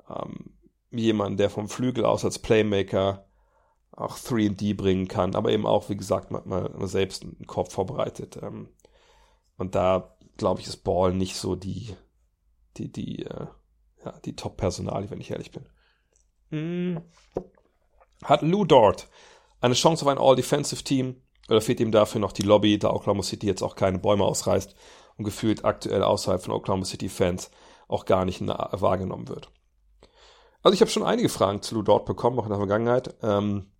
ähm, 0.08 0.54
jemanden, 0.90 1.36
der 1.36 1.50
vom 1.50 1.68
Flügel 1.68 2.04
aus 2.04 2.24
als 2.24 2.38
Playmaker 2.38 3.26
auch 3.90 4.18
3D 4.18 4.76
bringen 4.76 5.08
kann, 5.08 5.34
aber 5.34 5.50
eben 5.50 5.66
auch, 5.66 5.88
wie 5.88 5.96
gesagt, 5.96 6.30
mal, 6.30 6.42
mal 6.44 6.86
selbst 6.86 7.22
einen 7.22 7.46
Korb 7.46 7.72
vorbereitet. 7.72 8.38
Ähm, 8.42 8.68
und 9.56 9.74
da, 9.74 10.13
glaube 10.36 10.60
ich, 10.60 10.66
ist 10.66 10.84
Ball 10.84 11.12
nicht 11.12 11.36
so 11.36 11.54
die, 11.54 11.94
die, 12.76 12.90
die, 12.90 13.24
äh, 13.24 13.46
ja, 14.04 14.18
die 14.24 14.36
Top-Personalie, 14.36 15.10
wenn 15.10 15.20
ich 15.20 15.30
ehrlich 15.30 15.50
bin. 15.50 15.68
Hm. 16.50 17.02
Hat 18.22 18.42
Lou 18.42 18.64
Dort 18.64 19.08
eine 19.60 19.74
Chance 19.74 20.04
auf 20.04 20.10
ein 20.10 20.18
All-Defensive-Team 20.18 21.20
oder 21.48 21.60
fehlt 21.60 21.80
ihm 21.80 21.92
dafür 21.92 22.20
noch 22.20 22.32
die 22.32 22.42
Lobby, 22.42 22.78
da 22.78 22.90
Oklahoma 22.90 23.22
City 23.22 23.46
jetzt 23.46 23.62
auch 23.62 23.76
keine 23.76 23.98
Bäume 23.98 24.24
ausreißt 24.24 24.74
und 25.16 25.24
gefühlt 25.24 25.64
aktuell 25.64 26.02
außerhalb 26.02 26.42
von 26.42 26.54
Oklahoma 26.54 26.84
City-Fans 26.84 27.50
auch 27.88 28.04
gar 28.04 28.24
nicht 28.24 28.40
wahrgenommen 28.46 29.28
wird? 29.28 29.50
Also 30.62 30.74
ich 30.74 30.80
habe 30.80 30.90
schon 30.90 31.02
einige 31.02 31.28
Fragen 31.28 31.60
zu 31.60 31.74
Lou 31.74 31.82
Dort 31.82 32.06
bekommen, 32.06 32.38
auch 32.38 32.44
in 32.44 32.50
der 32.50 32.58
Vergangenheit. 32.58 33.14
Ähm, 33.22 33.70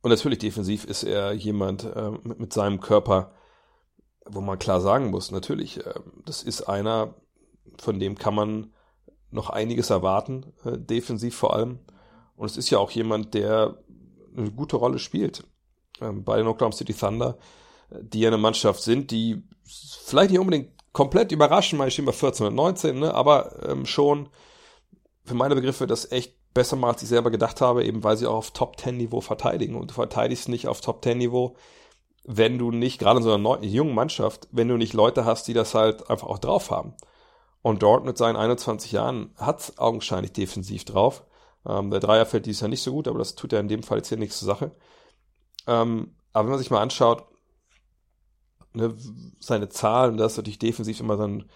und 0.00 0.10
natürlich 0.10 0.38
defensiv 0.38 0.84
ist 0.84 1.04
er 1.04 1.32
jemand 1.32 1.84
äh, 1.84 2.10
mit, 2.22 2.38
mit, 2.38 2.52
seinem 2.52 2.80
Körper, 2.80 3.32
wo 4.24 4.40
man 4.40 4.58
klar 4.58 4.80
sagen 4.80 5.10
muss, 5.10 5.30
natürlich, 5.30 5.84
äh, 5.84 5.94
das 6.24 6.42
ist 6.42 6.62
einer, 6.62 7.14
von 7.78 7.98
dem 7.98 8.16
kann 8.16 8.34
man 8.34 8.72
noch 9.30 9.50
einiges 9.50 9.90
erwarten, 9.90 10.52
äh, 10.64 10.78
defensiv 10.78 11.34
vor 11.34 11.54
allem. 11.54 11.78
Und 12.36 12.46
es 12.46 12.56
ist 12.56 12.70
ja 12.70 12.78
auch 12.78 12.90
jemand, 12.90 13.34
der 13.34 13.78
eine 14.36 14.50
gute 14.50 14.76
Rolle 14.76 14.98
spielt 14.98 15.44
ähm, 16.00 16.24
bei 16.24 16.36
den 16.36 16.46
Oklahoma 16.46 16.76
City 16.76 16.94
Thunder, 16.94 17.38
die 17.90 18.20
ja 18.20 18.28
eine 18.28 18.38
Mannschaft 18.38 18.82
sind, 18.82 19.10
die 19.10 19.42
vielleicht 19.64 20.30
nicht 20.30 20.40
unbedingt 20.40 20.70
komplett 20.92 21.32
überraschen, 21.32 21.78
meine 21.78 21.88
ich 21.88 21.94
stehen 21.94 22.06
bei 22.06 22.12
14 22.12 22.46
und 22.46 22.54
19, 22.54 22.98
ne, 22.98 23.14
aber 23.14 23.66
ähm, 23.68 23.86
schon 23.86 24.28
für 25.24 25.34
meine 25.34 25.54
Begriffe 25.54 25.86
das 25.86 26.10
echt 26.10 26.34
besser 26.54 26.76
machen, 26.76 26.94
als 26.94 27.02
ich 27.02 27.08
selber 27.08 27.30
gedacht 27.30 27.60
habe, 27.60 27.84
eben 27.84 28.04
weil 28.04 28.16
sie 28.16 28.26
auch 28.26 28.36
auf 28.36 28.50
Top-10-Niveau 28.50 29.20
verteidigen. 29.20 29.74
Und 29.74 29.90
du 29.90 29.94
verteidigst 29.94 30.48
nicht 30.48 30.68
auf 30.68 30.80
Top-10-Niveau, 30.80 31.56
wenn 32.24 32.58
du 32.58 32.70
nicht, 32.70 32.98
gerade 32.98 33.18
in 33.18 33.24
so 33.24 33.30
einer 33.30 33.42
neuen, 33.42 33.62
jungen 33.62 33.94
Mannschaft, 33.94 34.48
wenn 34.52 34.68
du 34.68 34.76
nicht 34.76 34.92
Leute 34.92 35.24
hast, 35.24 35.48
die 35.48 35.54
das 35.54 35.74
halt 35.74 36.08
einfach 36.08 36.28
auch 36.28 36.38
drauf 36.38 36.70
haben. 36.70 36.94
Und 37.62 37.82
dort 37.82 38.04
mit 38.04 38.18
seinen 38.18 38.36
21 38.36 38.92
Jahren 38.92 39.34
hat 39.36 39.74
augenscheinlich 39.76 40.32
defensiv 40.32 40.84
drauf. 40.84 41.24
Ähm, 41.66 41.90
der 41.90 42.00
Dreier 42.00 42.26
fällt 42.26 42.46
dieses 42.46 42.60
Jahr 42.60 42.68
nicht 42.68 42.82
so 42.82 42.92
gut, 42.92 43.08
aber 43.08 43.18
das 43.18 43.34
tut 43.34 43.52
ja 43.52 43.60
in 43.60 43.68
dem 43.68 43.82
Fall 43.82 43.98
jetzt 43.98 44.08
hier 44.08 44.18
nichts 44.18 44.38
zur 44.38 44.46
Sache. 44.46 44.72
Ähm, 45.66 46.16
aber 46.32 46.44
wenn 46.44 46.50
man 46.52 46.58
sich 46.58 46.70
mal 46.70 46.82
anschaut, 46.82 47.24
ne, 48.72 48.94
seine 49.38 49.68
Zahlen, 49.68 50.16
das 50.16 50.32
ist 50.32 50.38
natürlich 50.38 50.58
defensiv 50.58 51.00
immer 51.00 51.16
dann 51.16 51.48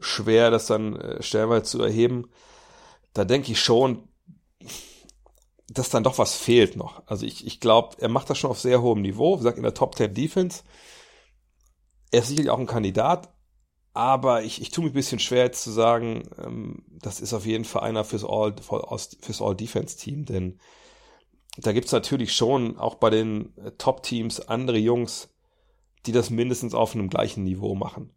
schwer, 0.00 0.50
das 0.50 0.66
dann 0.66 0.96
äh, 0.96 1.22
stellenweise 1.22 1.64
zu 1.64 1.82
erheben. 1.82 2.30
Da 3.12 3.24
denke 3.24 3.52
ich 3.52 3.60
schon, 3.60 4.08
dass 5.68 5.90
dann 5.90 6.04
doch 6.04 6.18
was 6.18 6.34
fehlt 6.34 6.76
noch. 6.76 7.02
Also 7.06 7.24
ich, 7.24 7.46
ich 7.46 7.60
glaube, 7.60 7.96
er 7.98 8.08
macht 8.08 8.28
das 8.28 8.38
schon 8.38 8.50
auf 8.50 8.60
sehr 8.60 8.82
hohem 8.82 9.02
Niveau, 9.02 9.34
wie 9.34 9.38
gesagt, 9.38 9.56
in 9.56 9.62
der 9.62 9.74
Top 9.74 9.96
10 9.96 10.12
Defense. 10.12 10.62
Er 12.10 12.20
ist 12.20 12.28
sicherlich 12.28 12.50
auch 12.50 12.58
ein 12.58 12.66
Kandidat, 12.66 13.34
aber 13.92 14.42
ich, 14.42 14.60
ich 14.60 14.70
tue 14.70 14.84
mich 14.84 14.92
ein 14.92 14.96
bisschen 14.96 15.18
schwer 15.18 15.44
jetzt 15.44 15.62
zu 15.62 15.70
sagen, 15.70 16.28
ähm, 16.38 16.84
das 17.00 17.20
ist 17.20 17.32
auf 17.32 17.46
jeden 17.46 17.64
Fall 17.64 17.82
einer 17.82 18.04
fürs 18.04 18.24
All, 18.24 18.54
fürs 19.20 19.40
All 19.40 19.56
Defense 19.56 19.96
Team, 19.96 20.24
denn 20.24 20.60
da 21.56 21.72
gibt's 21.72 21.92
natürlich 21.92 22.34
schon 22.34 22.76
auch 22.78 22.96
bei 22.96 23.10
den 23.10 23.56
äh, 23.56 23.70
Top-Teams 23.72 24.40
andere 24.48 24.78
Jungs, 24.78 25.32
die 26.06 26.12
das 26.12 26.30
mindestens 26.30 26.74
auf 26.74 26.94
einem 26.94 27.08
gleichen 27.08 27.44
Niveau 27.44 27.74
machen. 27.74 28.12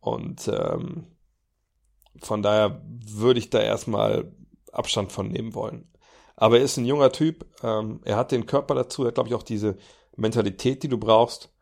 Und 0.00 0.48
ähm, 0.48 1.06
von 2.20 2.42
daher 2.42 2.82
würde 2.86 3.38
ich 3.38 3.50
da 3.50 3.60
erstmal 3.60 4.32
Abstand 4.72 5.12
von 5.12 5.28
nehmen 5.28 5.54
wollen. 5.54 5.90
Aber 6.40 6.58
er 6.58 6.64
ist 6.64 6.76
ein 6.76 6.84
junger 6.84 7.10
Typ, 7.10 7.46
ähm, 7.64 8.00
er 8.04 8.16
hat 8.16 8.30
den 8.30 8.46
Körper 8.46 8.76
dazu, 8.76 9.02
er 9.02 9.08
hat, 9.08 9.14
glaube 9.16 9.28
ich, 9.28 9.34
auch 9.34 9.42
diese 9.42 9.76
Mentalität, 10.14 10.84
die 10.84 10.88
du 10.88 10.96
brauchst. 10.96 11.52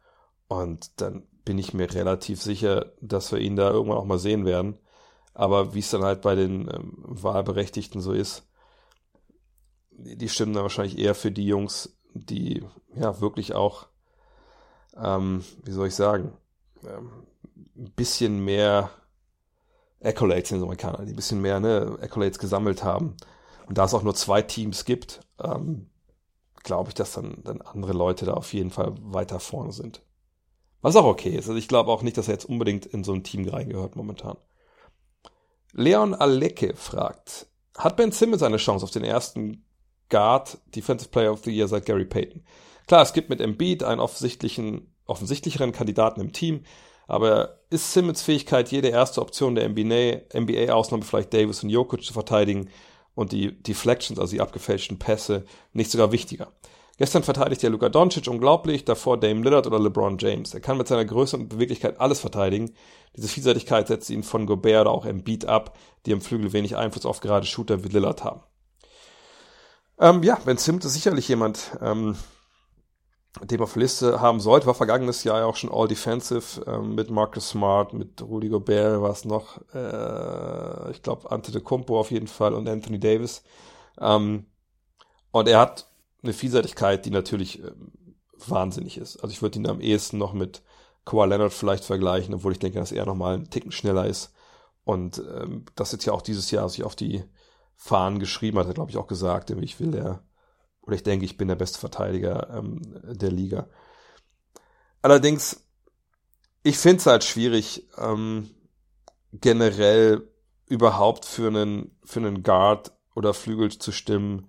Und 0.48 1.00
dann 1.00 1.22
bin 1.46 1.56
ich 1.58 1.72
mir 1.72 1.90
relativ 1.94 2.42
sicher, 2.42 2.92
dass 3.00 3.32
wir 3.32 3.38
ihn 3.38 3.56
da 3.56 3.70
irgendwann 3.70 3.96
auch 3.96 4.04
mal 4.04 4.18
sehen 4.18 4.44
werden. 4.44 4.78
Aber 5.32 5.72
wie 5.72 5.78
es 5.78 5.88
dann 5.88 6.04
halt 6.04 6.20
bei 6.20 6.34
den 6.34 6.68
ähm, 6.68 6.92
Wahlberechtigten 6.98 8.02
so 8.02 8.12
ist, 8.12 8.46
die 9.92 10.28
stimmen 10.28 10.52
dann 10.52 10.64
wahrscheinlich 10.64 10.98
eher 10.98 11.14
für 11.14 11.32
die 11.32 11.46
Jungs, 11.46 11.96
die 12.12 12.62
ja 12.94 13.18
wirklich 13.22 13.54
auch, 13.54 13.86
ähm, 14.94 15.42
wie 15.64 15.72
soll 15.72 15.88
ich 15.88 15.94
sagen, 15.94 16.34
ähm, 16.86 17.10
ein 17.78 17.92
bisschen 17.92 18.44
mehr 18.44 18.90
Accolades 20.02 20.50
in 20.50 20.58
den 20.58 20.64
Amerikanern, 20.64 21.06
die 21.06 21.14
ein 21.14 21.16
bisschen 21.16 21.40
mehr 21.40 21.60
ne, 21.60 21.96
Accolades 22.02 22.38
gesammelt 22.38 22.84
haben. 22.84 23.16
Und 23.66 23.78
da 23.78 23.84
es 23.84 23.94
auch 23.94 24.02
nur 24.02 24.14
zwei 24.14 24.42
Teams 24.42 24.84
gibt, 24.84 25.20
ähm, 25.42 25.90
glaube 26.62 26.90
ich, 26.90 26.94
dass 26.94 27.12
dann, 27.12 27.42
dann 27.44 27.60
andere 27.60 27.92
Leute 27.92 28.24
da 28.24 28.34
auf 28.34 28.52
jeden 28.52 28.70
Fall 28.70 28.94
weiter 29.00 29.40
vorne 29.40 29.72
sind. 29.72 30.02
Was 30.82 30.96
auch 30.96 31.04
okay 31.04 31.30
ist. 31.30 31.48
Also 31.48 31.58
ich 31.58 31.68
glaube 31.68 31.90
auch 31.90 32.02
nicht, 32.02 32.16
dass 32.16 32.28
er 32.28 32.34
jetzt 32.34 32.44
unbedingt 32.44 32.86
in 32.86 33.02
so 33.04 33.12
ein 33.12 33.24
Team 33.24 33.48
reingehört 33.48 33.96
momentan. 33.96 34.36
Leon 35.72 36.14
Alecke 36.14 36.74
fragt, 36.74 37.46
hat 37.76 37.96
Ben 37.96 38.12
Simmons 38.12 38.42
eine 38.42 38.56
Chance 38.56 38.84
auf 38.84 38.90
den 38.90 39.04
ersten 39.04 39.64
Guard 40.08 40.58
Defensive 40.74 41.10
Player 41.10 41.32
of 41.32 41.44
the 41.44 41.50
Year 41.50 41.68
seit 41.68 41.86
Gary 41.86 42.04
Payton? 42.04 42.44
Klar, 42.86 43.02
es 43.02 43.12
gibt 43.12 43.30
mit 43.30 43.40
Embiid 43.40 43.82
einen 43.82 44.00
offensichtlichen, 44.00 44.94
offensichtlicheren 45.06 45.72
Kandidaten 45.72 46.20
im 46.20 46.32
Team, 46.32 46.62
aber 47.08 47.60
ist 47.68 47.92
Simmons 47.92 48.22
Fähigkeit, 48.22 48.70
jede 48.70 48.88
erste 48.88 49.20
Option 49.20 49.54
der 49.54 49.68
NBA, 49.68 50.38
NBA 50.38 50.72
Ausnahme 50.72 51.04
vielleicht 51.04 51.34
Davis 51.34 51.62
und 51.62 51.70
Jokic 51.70 52.04
zu 52.04 52.12
verteidigen 52.12 52.70
und 53.16 53.32
die 53.32 53.60
Deflections, 53.60 54.20
also 54.20 54.30
die 54.30 54.40
abgefälschten 54.40 55.00
Pässe, 55.00 55.44
nicht 55.72 55.90
sogar 55.90 56.12
wichtiger? 56.12 56.52
Gestern 56.98 57.24
verteidigt 57.24 57.62
ja 57.62 57.68
Luka 57.68 57.88
Doncic 57.88 58.26
unglaublich, 58.28 58.84
davor 58.84 59.18
Dame 59.18 59.42
Lillard 59.42 59.66
oder 59.66 59.78
LeBron 59.78 60.16
James. 60.18 60.54
Er 60.54 60.60
kann 60.60 60.78
mit 60.78 60.88
seiner 60.88 61.04
Größe 61.04 61.36
und 61.36 61.48
Beweglichkeit 61.48 62.00
alles 62.00 62.20
verteidigen. 62.20 62.72
Diese 63.16 63.28
Vielseitigkeit 63.28 63.88
setzt 63.88 64.08
ihn 64.08 64.22
von 64.22 64.46
Gobert 64.46 64.82
oder 64.82 64.92
auch 64.92 65.04
Embiid 65.04 65.44
ab, 65.44 65.76
die 66.06 66.12
im 66.12 66.22
Flügel 66.22 66.52
wenig 66.52 66.76
Einfluss 66.76 67.04
auf 67.04 67.20
gerade 67.20 67.44
Shooter 67.44 67.84
wie 67.84 67.88
Lillard 67.88 68.24
haben. 68.24 68.40
Ähm, 69.98 70.22
ja, 70.22 70.38
Ben 70.44 70.56
Simmons 70.56 70.84
ist 70.84 70.94
sicherlich 70.94 71.28
jemand, 71.28 71.70
ähm, 71.82 72.16
den 73.44 73.58
man 73.58 73.64
auf 73.64 73.76
Liste 73.76 74.20
haben 74.20 74.40
sollte. 74.40 74.66
War 74.66 74.74
vergangenes 74.74 75.24
Jahr 75.24 75.40
ja 75.40 75.46
auch 75.46 75.56
schon 75.56 75.70
All 75.72 75.88
Defensive 75.88 76.64
ähm, 76.66 76.94
mit 76.94 77.10
Marcus 77.10 77.50
Smart, 77.50 77.92
mit 77.92 78.22
Rudy 78.22 78.48
Gobert, 78.48 79.00
war 79.00 79.10
es 79.10 79.24
noch, 79.24 79.58
äh, 79.74 80.90
ich 80.90 81.02
glaube, 81.02 81.28
Kumpo 81.62 81.98
auf 81.98 82.10
jeden 82.10 82.28
Fall 82.28 82.54
und 82.54 82.68
Anthony 82.68 82.98
Davis. 82.98 83.42
Ähm, 84.00 84.46
und 85.32 85.48
er 85.48 85.60
hat 85.60 85.86
eine 86.22 86.32
Vielseitigkeit, 86.32 87.04
die 87.04 87.10
natürlich 87.10 87.62
äh, 87.62 87.72
wahnsinnig 88.46 88.98
ist. 88.98 89.18
Also 89.18 89.32
ich 89.32 89.42
würde 89.42 89.58
ihn 89.58 89.66
am 89.66 89.80
ehesten 89.80 90.18
noch 90.18 90.32
mit 90.32 90.62
Kawhi 91.04 91.26
Leonard 91.26 91.52
vielleicht 91.52 91.84
vergleichen, 91.84 92.34
obwohl 92.34 92.52
ich 92.52 92.58
denke, 92.58 92.78
dass 92.78 92.92
er 92.92 93.06
nochmal 93.06 93.34
einen 93.34 93.50
Ticken 93.50 93.72
schneller 93.72 94.06
ist. 94.06 94.32
Und 94.84 95.18
ähm, 95.18 95.64
das 95.74 95.92
jetzt 95.92 96.04
ja 96.04 96.12
auch 96.12 96.22
dieses 96.22 96.50
Jahr 96.50 96.68
sich 96.68 96.84
auf 96.84 96.96
die 96.96 97.24
Fahnen 97.76 98.18
geschrieben 98.18 98.58
hat, 98.58 98.66
hat 98.66 98.76
glaube 98.76 98.90
ich 98.90 98.96
auch 98.96 99.06
gesagt, 99.06 99.50
ich 99.50 99.80
will 99.80 99.90
der, 99.90 100.22
oder 100.86 100.94
ich 100.94 101.02
denke, 101.02 101.24
ich 101.24 101.36
bin 101.36 101.48
der 101.48 101.56
beste 101.56 101.78
Verteidiger 101.78 102.48
ähm, 102.56 102.80
der 103.04 103.30
Liga. 103.30 103.68
Allerdings, 105.02 105.64
ich 106.62 106.78
finde 106.78 106.98
es 106.98 107.06
halt 107.06 107.24
schwierig, 107.24 107.88
ähm, 107.98 108.50
generell 109.32 110.28
überhaupt 110.66 111.24
für 111.24 111.48
einen, 111.48 111.96
für 112.04 112.20
einen 112.20 112.42
Guard 112.42 112.92
oder 113.14 113.34
Flügel 113.34 113.70
zu 113.70 113.92
stimmen, 113.92 114.48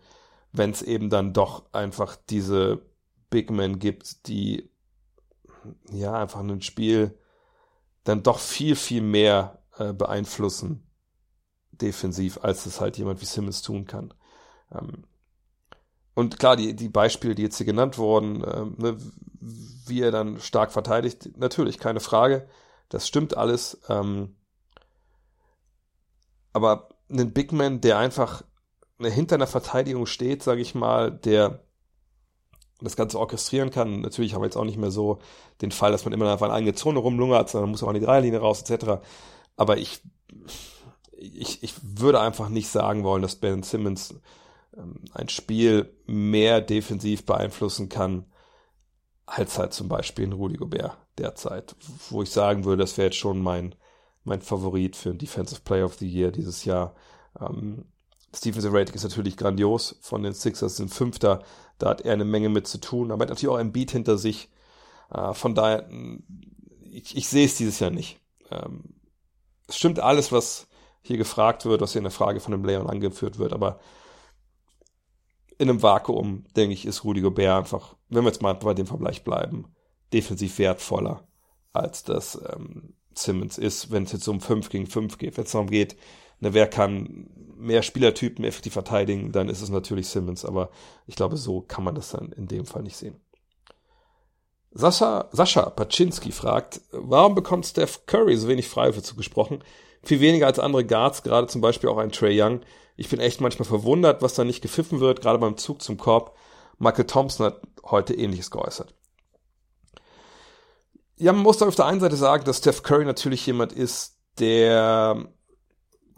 wenn 0.52 0.72
es 0.72 0.82
eben 0.82 1.10
dann 1.10 1.34
doch 1.34 1.74
einfach 1.74 2.16
diese 2.30 2.82
Big 3.30 3.52
Men 3.52 3.80
gibt, 3.80 4.28
die 4.28 4.70
ja 5.92 6.14
einfach 6.14 6.40
ein 6.40 6.62
Spiel 6.62 7.18
dann 8.04 8.24
doch 8.24 8.40
viel, 8.40 8.76
viel 8.76 9.02
mehr 9.02 9.62
äh, 9.78 9.92
beeinflussen 9.92 10.88
defensiv, 11.72 12.40
als 12.42 12.66
es 12.66 12.82
halt 12.82 12.98
jemand 12.98 13.22
wie 13.22 13.26
Simmons 13.26 13.62
tun 13.62 13.86
kann. 13.86 14.14
Ähm, 14.72 15.04
und 16.18 16.39
klar, 16.39 16.55
die, 16.55 16.76
die 16.76 16.89
Beispiele, 16.89 17.36
die 17.36 17.43
jetzt 17.43 17.57
hier 17.57 17.68
genannt 17.68 17.99
wurden, 17.99 18.43
ähm, 18.51 18.74
ne, 18.80 18.97
wie 19.86 20.01
er 20.01 20.09
dann 20.09 20.41
stark 20.41 20.72
verteidigt, 20.72 21.38
natürlich, 21.38 21.78
keine 21.78 21.99
Frage. 21.99 22.49
Das 22.89 23.07
stimmt 23.07 23.38
alles. 23.38 23.80
Ähm, 23.88 24.36
aber 26.53 26.89
ein 27.11 27.34
Big 27.34 27.51
Man, 27.51 27.82
der 27.82 27.99
einfach 27.99 28.41
hinter 28.99 29.36
einer 29.36 29.45
Verteidigung 29.45 30.07
steht, 30.07 30.41
sage 30.41 30.59
ich 30.59 30.74
mal, 30.74 31.11
der 31.11 31.63
das 32.82 32.95
Ganze 32.95 33.20
orchestrieren 33.20 33.70
kann. 33.70 34.01
Natürlich 34.01 34.34
haben 34.34 34.41
wir 34.41 34.47
jetzt 34.47 34.57
auch 34.57 34.65
nicht 34.65 34.80
mehr 34.80 34.89
so 34.89 35.20
den 35.61 35.70
Fall, 35.70 35.91
dass 35.91 36.03
man 36.03 36.15
immer 36.15 36.32
einfach 36.32 36.47
eine 36.47 36.55
eigene 36.55 36.74
Zone 36.74 36.97
rumlungert, 36.97 37.47
sondern 37.47 37.70
muss 37.70 37.84
auch 37.84 37.89
an 37.89 37.93
die 37.93 38.01
Dreierlinie 38.01 38.39
raus, 38.39 38.68
etc. 38.68 39.03
Aber 39.55 39.78
ich, 39.78 40.01
ich, 41.11 41.61
ich 41.61 41.76
würde 41.84 42.22
einfach 42.22 42.49
nicht 42.49 42.70
sagen 42.70 43.03
wollen, 43.03 43.22
dass 43.22 43.36
Ben 43.36 43.61
Simmons 43.61 44.15
ein 45.14 45.30
Spiel 45.30 45.94
mehr 46.06 46.62
defensiv 46.62 47.26
beeinflussen 47.26 47.90
kann, 47.90 48.26
als 49.26 49.58
halt 49.58 49.74
zum 49.74 49.88
Beispiel 49.88 50.26
in 50.26 50.34
Rudy 50.34 50.56
Gobert 50.56 50.98
derzeit. 51.18 51.76
Wo 52.10 52.24
ich 52.24 52.30
sagen 52.30 52.66
würde, 52.66 52.84
das 52.84 52.98
wäre 52.98 53.08
jetzt 53.08 53.18
schon 53.18 53.42
mein, 53.42 53.76
mein 54.24 54.42
Favorit 54.42 54.96
für 54.96 55.10
ein 55.10 55.18
Defensive 55.18 55.62
Player 55.62 55.86
of 55.86 55.96
the 55.96 56.08
Year 56.08 56.32
dieses 56.32 56.66
Jahr. 56.66 56.96
Ähm, 57.40 57.86
Defensive 58.44 58.74
Rating 58.74 58.96
ist 58.96 59.04
natürlich 59.04 59.38
grandios 59.38 59.98
von 60.02 60.24
den 60.24 60.34
Sixers, 60.34 60.78
sind 60.78 60.94
Fünfter. 60.94 61.44
Da 61.80 61.90
hat 61.90 62.02
er 62.02 62.14
eine 62.14 62.26
Menge 62.26 62.50
mit 62.50 62.68
zu 62.68 62.80
tun. 62.80 63.12
Aber 63.12 63.24
er 63.24 63.24
hat 63.24 63.30
natürlich 63.30 63.54
auch 63.54 63.60
ein 63.60 63.72
Beat 63.72 63.92
hinter 63.92 64.18
sich. 64.18 64.50
Äh, 65.12 65.34
von 65.34 65.56
daher, 65.56 65.90
ich, 66.92 67.18
ich 67.18 67.28
sehe 67.28 67.46
es 67.46 67.56
dieses 67.56 67.80
Jahr 67.80 67.92
nicht. 67.92 68.20
Ähm, 68.52 68.96
es 69.68 69.78
stimmt 69.78 70.00
alles, 70.00 70.32
was 70.32 70.68
hier 71.02 71.18
gefragt 71.18 71.66
wird, 71.66 71.82
was 71.82 71.94
hier 71.94 72.00
in 72.00 72.06
der 72.06 72.12
Frage 72.12 72.40
von 72.40 72.52
dem 72.52 72.64
Leon 72.64 72.88
angeführt 72.90 73.40
wird. 73.40 73.54
Aber 73.54 73.80
in 75.58 75.70
einem 75.70 75.82
Vakuum, 75.82 76.45
denke 76.55 76.74
ich, 76.74 76.86
ist 76.86 77.03
Rudy 77.03 77.22
Gobert 77.22 77.58
einfach, 77.58 77.95
wenn 78.10 78.24
wir 78.24 78.30
jetzt 78.30 78.41
mal 78.41 78.53
bei 78.53 78.74
dem 78.74 78.88
Vergleich 78.88 79.24
bleiben, 79.24 79.66
defensiv 80.14 80.60
wertvoller, 80.60 81.28
als 81.74 82.03
das 82.03 82.39
ähm, 82.53 82.93
Simmons 83.14 83.58
ist, 83.58 83.91
wenn 83.91 84.03
es 84.03 84.12
jetzt 84.12 84.28
um 84.28 84.39
5 84.39 84.70
gegen 84.70 84.88
5 84.88 85.18
geht. 85.18 85.38
Wenn 85.38 85.45
es 85.45 85.51
darum 85.51 85.70
geht, 85.70 85.97
ne, 86.39 86.53
wer 86.53 86.68
kann 86.68 87.30
mehr 87.58 87.82
Spielertypen 87.82 88.45
effektiv 88.45 88.74
verteidigen, 88.74 89.32
dann 89.32 89.49
ist 89.49 89.62
es 89.62 89.70
natürlich 89.70 90.08
Simmons, 90.08 90.45
aber 90.45 90.70
ich 91.08 91.16
glaube, 91.16 91.38
so 91.38 91.62
kann 91.62 91.84
man 91.84 91.95
das 91.95 92.12
dann 92.12 92.32
in 92.32 92.47
dem 92.47 92.66
Fall 92.66 92.84
nicht 92.84 92.97
sehen. 92.97 93.20
Sascha, 94.72 95.28
Sascha 95.32 95.70
Paczynski 95.72 96.32
fragt, 96.32 96.82
warum 96.91 97.34
bekommt 97.34 97.66
Steph 97.66 98.05
Curry 98.05 98.38
so 98.38 98.47
wenig 98.47 98.68
Freiwürfe 98.68 99.01
zugesprochen? 99.01 99.64
Viel 100.08 100.22
weniger 100.22 100.47
als 100.47 100.58
andere 100.58 100.86
Guards, 100.86 101.22
gerade 101.22 101.47
zum 101.47 101.60
Beispiel 101.60 101.89
auch 101.89 101.97
ein 101.97 102.14
Trey 102.14 102.41
Young. 102.41 102.62
Ich 102.95 103.10
bin 103.10 103.20
echt 103.20 103.41
manchmal 103.41 103.68
verwundert, 103.68 104.22
was 104.22 104.36
da 104.36 104.45
nicht 104.45 104.62
gepfiffen 104.62 105.01
wird, 105.01 105.20
gerade 105.20 105.38
beim 105.38 105.58
Zug 105.58 105.82
zum 105.82 105.97
Korb. 105.97 106.34
Michael 106.80 107.08
Thompson 107.08 107.47
hat 107.47 107.62
heute 107.84 108.14
ähnliches 108.14 108.49
geäußert. 108.49 108.93
Ja, 111.18 111.34
man 111.34 111.43
muss 111.43 111.62
auf 111.62 111.76
der 111.76 111.88
einen 111.88 111.99
Seite 111.99 112.16
sagen, 112.16 112.45
dass 112.45 112.60
Steph 112.60 112.84
Curry 112.84 113.03
natürlich 113.03 113.45
jemand 113.45 113.74
ist, 113.74 114.18
der 114.39 115.28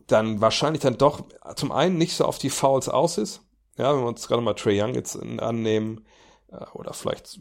dann 0.05 0.39
wahrscheinlich 0.39 0.83
dann 0.83 0.99
doch 0.99 1.23
zum 1.55 1.71
einen 1.71 1.97
nicht 1.97 2.15
so 2.15 2.25
auf 2.25 2.37
die 2.37 2.51
Fouls 2.51 2.89
aus 2.89 3.17
ist. 3.17 3.41
Ja, 3.75 3.91
wenn 3.91 4.03
wir 4.03 4.07
uns 4.07 4.27
gerade 4.27 4.43
mal 4.43 4.53
Trey 4.53 4.79
Young 4.79 4.93
jetzt 4.93 5.15
annehmen, 5.15 6.05
äh, 6.51 6.63
oder 6.73 6.93
vielleicht 6.93 7.39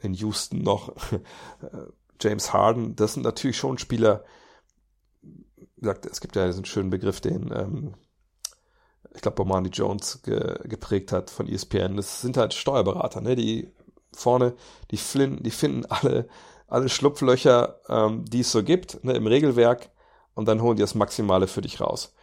in 0.00 0.14
Houston 0.14 0.64
noch 0.64 0.88
äh, 1.12 1.86
James 2.20 2.52
Harden, 2.52 2.96
das 2.96 3.14
sind 3.14 3.22
natürlich 3.22 3.56
schon 3.56 3.78
Spieler, 3.78 4.24
gesagt, 5.84 6.06
es 6.06 6.20
gibt 6.20 6.36
ja 6.36 6.46
diesen 6.46 6.64
schönen 6.64 6.90
Begriff, 6.90 7.20
den 7.20 7.52
ähm, 7.54 7.94
ich 9.14 9.22
glaube 9.22 9.36
Bomani 9.36 9.68
Jones 9.68 10.22
ge 10.22 10.58
geprägt 10.64 11.12
hat 11.12 11.30
von 11.30 11.48
ESPN. 11.48 11.96
Das 11.96 12.20
sind 12.20 12.36
halt 12.36 12.52
Steuerberater, 12.52 13.20
ne? 13.20 13.36
Die 13.36 13.72
vorne, 14.12 14.54
die, 14.90 14.96
flinden, 14.96 15.42
die 15.42 15.50
finden 15.50 15.86
alle, 15.86 16.28
alle 16.66 16.88
Schlupflöcher, 16.88 17.80
ähm, 17.88 18.24
die 18.24 18.40
es 18.40 18.52
so 18.52 18.62
gibt, 18.62 19.02
ne, 19.04 19.12
im 19.12 19.26
Regelwerk 19.26 19.90
und 20.34 20.46
dann 20.46 20.62
holen 20.62 20.76
die 20.76 20.82
das 20.82 20.94
Maximale 20.94 21.46
für 21.46 21.62
dich 21.62 21.80
raus. 21.80 22.14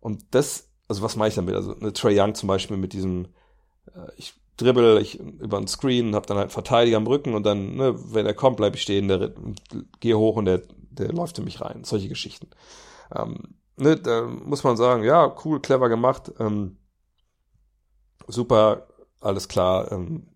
Und 0.00 0.24
das, 0.32 0.70
also 0.88 1.02
was 1.02 1.16
mache 1.16 1.28
ich 1.28 1.34
damit? 1.34 1.54
Also 1.54 1.74
eine 1.76 1.92
Trey 1.92 2.20
Young 2.20 2.34
zum 2.34 2.48
Beispiel 2.48 2.76
mit 2.76 2.92
diesem, 2.92 3.28
äh, 3.94 4.10
ich 4.16 4.34
dribbel 4.56 5.00
ich 5.00 5.20
über 5.20 5.58
den 5.58 5.68
Screen, 5.68 6.14
habe 6.14 6.26
dann 6.26 6.38
halt 6.38 6.46
einen 6.46 6.52
Verteidiger 6.52 6.96
am 6.96 7.06
Rücken 7.06 7.34
und 7.34 7.44
dann, 7.44 7.76
ne, 7.76 7.94
wenn 8.12 8.26
er 8.26 8.34
kommt, 8.34 8.56
bleibe 8.56 8.76
ich 8.76 8.82
stehen, 8.82 9.08
der 9.08 9.32
gehe 10.00 10.18
hoch 10.18 10.36
und 10.36 10.46
der, 10.46 10.62
der 10.90 11.12
läuft 11.12 11.38
in 11.38 11.44
mich 11.44 11.60
rein. 11.60 11.84
Solche 11.84 12.08
Geschichten. 12.08 12.48
Ähm, 13.14 13.56
ne, 13.76 13.96
da 13.96 14.22
muss 14.22 14.64
man 14.64 14.76
sagen, 14.76 15.04
ja, 15.04 15.34
cool, 15.44 15.60
clever 15.60 15.88
gemacht, 15.88 16.32
ähm, 16.38 16.78
super, 18.26 18.86
alles 19.20 19.48
klar. 19.48 19.90
Ähm, 19.92 20.28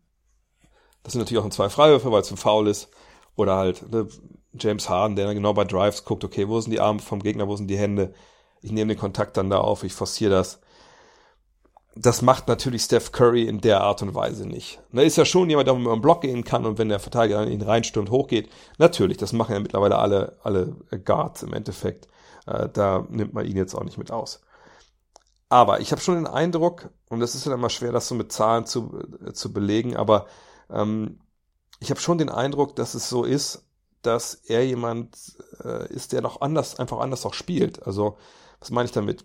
das 1.03 1.13
sind 1.13 1.21
natürlich 1.21 1.43
auch 1.43 1.49
zwei 1.51 1.69
Freiwürfe, 1.69 2.13
weil 2.13 2.23
es 2.23 2.31
ein 2.31 2.37
Foul 2.37 2.69
ist. 2.69 2.89
Oder 3.37 3.57
halt 3.57 3.91
ne, 3.91 4.07
James 4.53 4.89
Harden, 4.89 5.17
der 5.17 5.27
dann 5.27 5.35
genau 5.35 5.53
bei 5.55 5.65
Drives 5.65 6.05
guckt, 6.05 6.25
okay, 6.25 6.49
wo 6.49 6.61
sind 6.61 6.73
die 6.73 6.81
Arme 6.81 7.01
vom 7.01 7.23
Gegner, 7.23 7.49
wo 7.49 7.57
sind 7.57 7.69
die 7.69 7.79
Hände? 7.79 8.13
Ich 8.63 8.73
nehme 8.73 8.95
den 8.95 9.01
Kontakt 9.01 9.37
dann 9.37 9.51
da 9.51 9.59
auf, 9.59 9.85
ich 9.85 9.95
forciere 9.95 10.31
das. 10.31 10.61
Das 11.97 12.23
macht 12.23 12.47
natürlich 12.49 12.83
Steph 12.83 13.11
Curry 13.11 13.45
in 13.45 13.61
der 13.61 13.81
Art 13.81 14.03
und 14.03 14.15
Weise 14.15 14.47
nicht. 14.47 14.81
Da 14.93 15.03
ist 15.03 15.17
ja 15.17 15.25
schon 15.25 15.51
jemand, 15.51 15.67
der 15.67 15.75
über 15.75 15.93
den 15.93 16.03
Block 16.03 16.21
gehen 16.21 16.45
kann 16.45 16.65
und 16.65 16.79
wenn 16.79 16.89
der 16.89 17.01
Verteidiger 17.01 17.41
an 17.41 17.51
ihn 17.51 17.63
reinstürmt, 17.63 18.11
hochgeht. 18.11 18.49
Natürlich, 18.79 19.17
das 19.17 19.33
machen 19.33 19.55
ja 19.55 19.61
mittlerweile 19.61 19.99
alle, 19.99 20.37
alle 20.43 20.77
Guards 21.05 21.43
im 21.43 21.53
Endeffekt. 21.53 22.07
Äh, 22.51 22.69
da 22.73 23.07
nimmt 23.09 23.35
man 23.35 23.47
ihn 23.47 23.57
jetzt 23.57 23.75
auch 23.75 23.85
nicht 23.85 23.99
mit 23.99 24.11
aus. 24.11 24.41
Aber 25.49 25.81
ich 25.81 25.91
habe 25.93 26.01
schon 26.01 26.15
den 26.15 26.27
Eindruck, 26.27 26.91
und 27.09 27.21
das 27.21 27.35
ist 27.35 27.47
ja 27.47 27.55
immer 27.55 27.71
schwer, 27.71 27.93
das 27.93 28.09
so 28.09 28.15
mit 28.15 28.33
Zahlen 28.33 28.67
zu, 28.67 28.99
äh, 29.27 29.33
zu 29.33 29.53
belegen, 29.53 29.97
aber 29.97 30.27
ähm, 30.71 31.21
ich 31.81 31.91
habe 31.91 32.01
schon 32.01 32.19
den 32.19 32.29
Eindruck, 32.29 32.77
dass 32.77 32.95
es 32.95 33.09
so 33.09 33.25
ist, 33.25 33.67
dass 34.03 34.35
er 34.35 34.65
jemand 34.65 35.17
äh, 35.65 35.93
ist, 35.93 36.13
der 36.13 36.23
noch 36.23 36.41
anders, 36.41 36.79
einfach 36.79 37.01
anders 37.01 37.27
auch 37.27 37.35
spielt. 37.35 37.83
Also, 37.87 38.17
was 38.61 38.71
meine 38.71 38.87
ich 38.87 38.93
damit? 38.93 39.25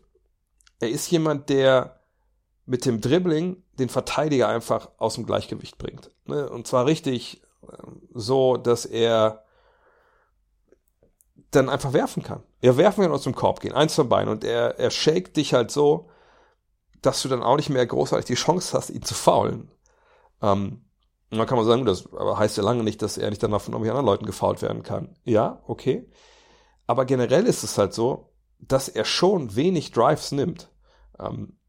Er 0.79 0.89
ist 0.89 1.09
jemand, 1.11 1.49
der 1.49 1.99
mit 2.65 2.85
dem 2.85 3.01
Dribbling 3.01 3.63
den 3.73 3.89
Verteidiger 3.89 4.47
einfach 4.47 4.89
aus 4.97 5.15
dem 5.15 5.25
Gleichgewicht 5.25 5.77
bringt. 5.77 6.11
Ne? 6.25 6.49
Und 6.49 6.67
zwar 6.67 6.85
richtig 6.85 7.43
äh, 7.61 7.77
so, 8.13 8.57
dass 8.57 8.85
er 8.85 9.43
dann 11.51 11.69
einfach 11.69 11.93
werfen 11.93 12.23
kann. 12.23 12.43
Er 12.65 12.77
werfen 12.77 13.03
kann 13.03 13.11
aus 13.11 13.21
dem 13.21 13.35
Korb 13.35 13.59
gehen, 13.59 13.73
eins 13.73 13.93
von 13.93 14.09
beiden. 14.09 14.27
Und 14.27 14.43
er, 14.43 14.79
er 14.79 14.89
shakt 14.89 15.37
dich 15.37 15.53
halt 15.53 15.69
so, 15.69 16.09
dass 17.03 17.21
du 17.21 17.29
dann 17.29 17.43
auch 17.43 17.57
nicht 17.57 17.69
mehr 17.69 17.85
großartig 17.85 18.25
die 18.25 18.33
Chance 18.33 18.75
hast, 18.75 18.89
ihn 18.89 19.03
zu 19.03 19.13
faulen. 19.13 19.69
Ähm, 20.41 20.83
und 21.29 21.37
dann 21.37 21.45
kann 21.45 21.59
man 21.59 21.67
sagen, 21.67 21.85
das 21.85 22.09
heißt 22.11 22.57
ja 22.57 22.63
lange 22.63 22.83
nicht, 22.83 23.03
dass 23.03 23.19
er 23.19 23.29
nicht 23.29 23.43
danach 23.43 23.61
von 23.61 23.73
irgendwelchen 23.73 23.99
anderen 23.99 24.11
Leuten 24.11 24.25
gefault 24.25 24.63
werden 24.63 24.81
kann. 24.81 25.15
Ja, 25.25 25.61
okay. 25.67 26.09
Aber 26.87 27.05
generell 27.05 27.45
ist 27.45 27.63
es 27.63 27.77
halt 27.77 27.93
so, 27.93 28.33
dass 28.57 28.89
er 28.89 29.05
schon 29.05 29.55
wenig 29.55 29.91
Drives 29.91 30.31
nimmt. 30.31 30.71
Ähm, 31.19 31.59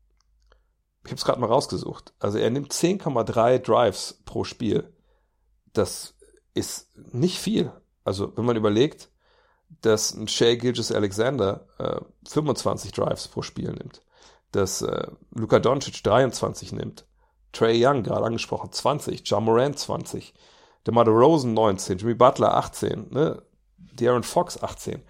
ich 1.04 1.10
habe 1.10 1.18
es 1.18 1.26
gerade 1.26 1.40
mal 1.42 1.50
rausgesucht. 1.50 2.14
Also 2.20 2.38
er 2.38 2.48
nimmt 2.48 2.72
10,3 2.72 3.58
Drives 3.58 4.22
pro 4.24 4.44
Spiel. 4.44 4.94
Das 5.74 6.14
ist 6.54 6.88
nicht 7.12 7.38
viel. 7.38 7.70
Also 8.02 8.34
wenn 8.34 8.46
man 8.46 8.56
überlegt, 8.56 9.10
dass 9.68 10.14
ein 10.14 10.28
Shea 10.28 10.56
Gilgis 10.56 10.92
Alexander 10.92 11.66
äh, 11.78 12.00
25 12.28 12.92
Drives 12.92 13.28
pro 13.28 13.42
Spiel 13.42 13.72
nimmt, 13.72 14.02
dass 14.52 14.82
äh, 14.82 15.08
Luka 15.34 15.58
Doncic 15.58 16.02
23 16.02 16.72
nimmt, 16.72 17.06
Trey 17.52 17.84
Young, 17.84 18.02
gerade 18.02 18.24
angesprochen, 18.24 18.72
20, 18.72 19.22
John 19.24 19.44
Moran 19.44 19.76
20, 19.76 20.34
DeMar 20.86 21.08
Rosen 21.08 21.54
19, 21.54 21.98
Jimmy 21.98 22.14
Butler 22.14 22.54
18, 22.54 23.10
ne? 23.10 23.42
De'Aaron 23.78 24.24
Fox 24.24 24.62
18. 24.62 25.02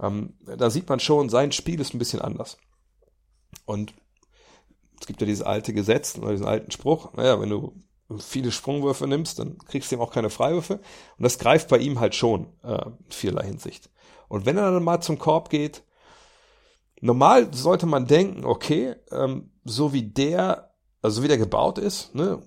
Ähm, 0.00 0.34
da 0.44 0.70
sieht 0.70 0.88
man 0.88 1.00
schon, 1.00 1.28
sein 1.28 1.52
Spiel 1.52 1.80
ist 1.80 1.94
ein 1.94 1.98
bisschen 1.98 2.20
anders. 2.20 2.56
Und 3.64 3.94
es 5.00 5.06
gibt 5.06 5.20
ja 5.20 5.26
dieses 5.26 5.42
alte 5.42 5.72
Gesetz 5.72 6.16
oder 6.18 6.30
diesen 6.30 6.46
alten 6.46 6.70
Spruch, 6.70 7.12
naja, 7.14 7.40
wenn 7.40 7.50
du 7.50 7.74
viele 8.18 8.50
Sprungwürfe 8.50 9.06
nimmst, 9.06 9.38
dann 9.38 9.58
kriegst 9.58 9.90
du 9.90 9.96
ihm 9.96 10.00
auch 10.00 10.12
keine 10.12 10.30
Freiwürfe. 10.30 10.74
Und 10.74 11.22
das 11.22 11.38
greift 11.38 11.68
bei 11.68 11.78
ihm 11.78 12.00
halt 12.00 12.14
schon 12.14 12.46
äh, 12.62 12.86
in 12.86 13.10
vielerlei 13.10 13.46
Hinsicht. 13.46 13.90
Und 14.28 14.46
wenn 14.46 14.56
er 14.56 14.70
dann 14.70 14.84
mal 14.84 15.00
zum 15.00 15.18
Korb 15.18 15.50
geht, 15.50 15.82
normal 17.00 17.52
sollte 17.52 17.86
man 17.86 18.06
denken, 18.06 18.44
okay, 18.44 18.96
ähm, 19.10 19.50
so 19.64 19.92
wie 19.92 20.02
der, 20.02 20.72
also 21.02 21.22
wie 21.22 21.28
der 21.28 21.38
gebaut 21.38 21.78
ist, 21.78 22.14
ne, 22.14 22.42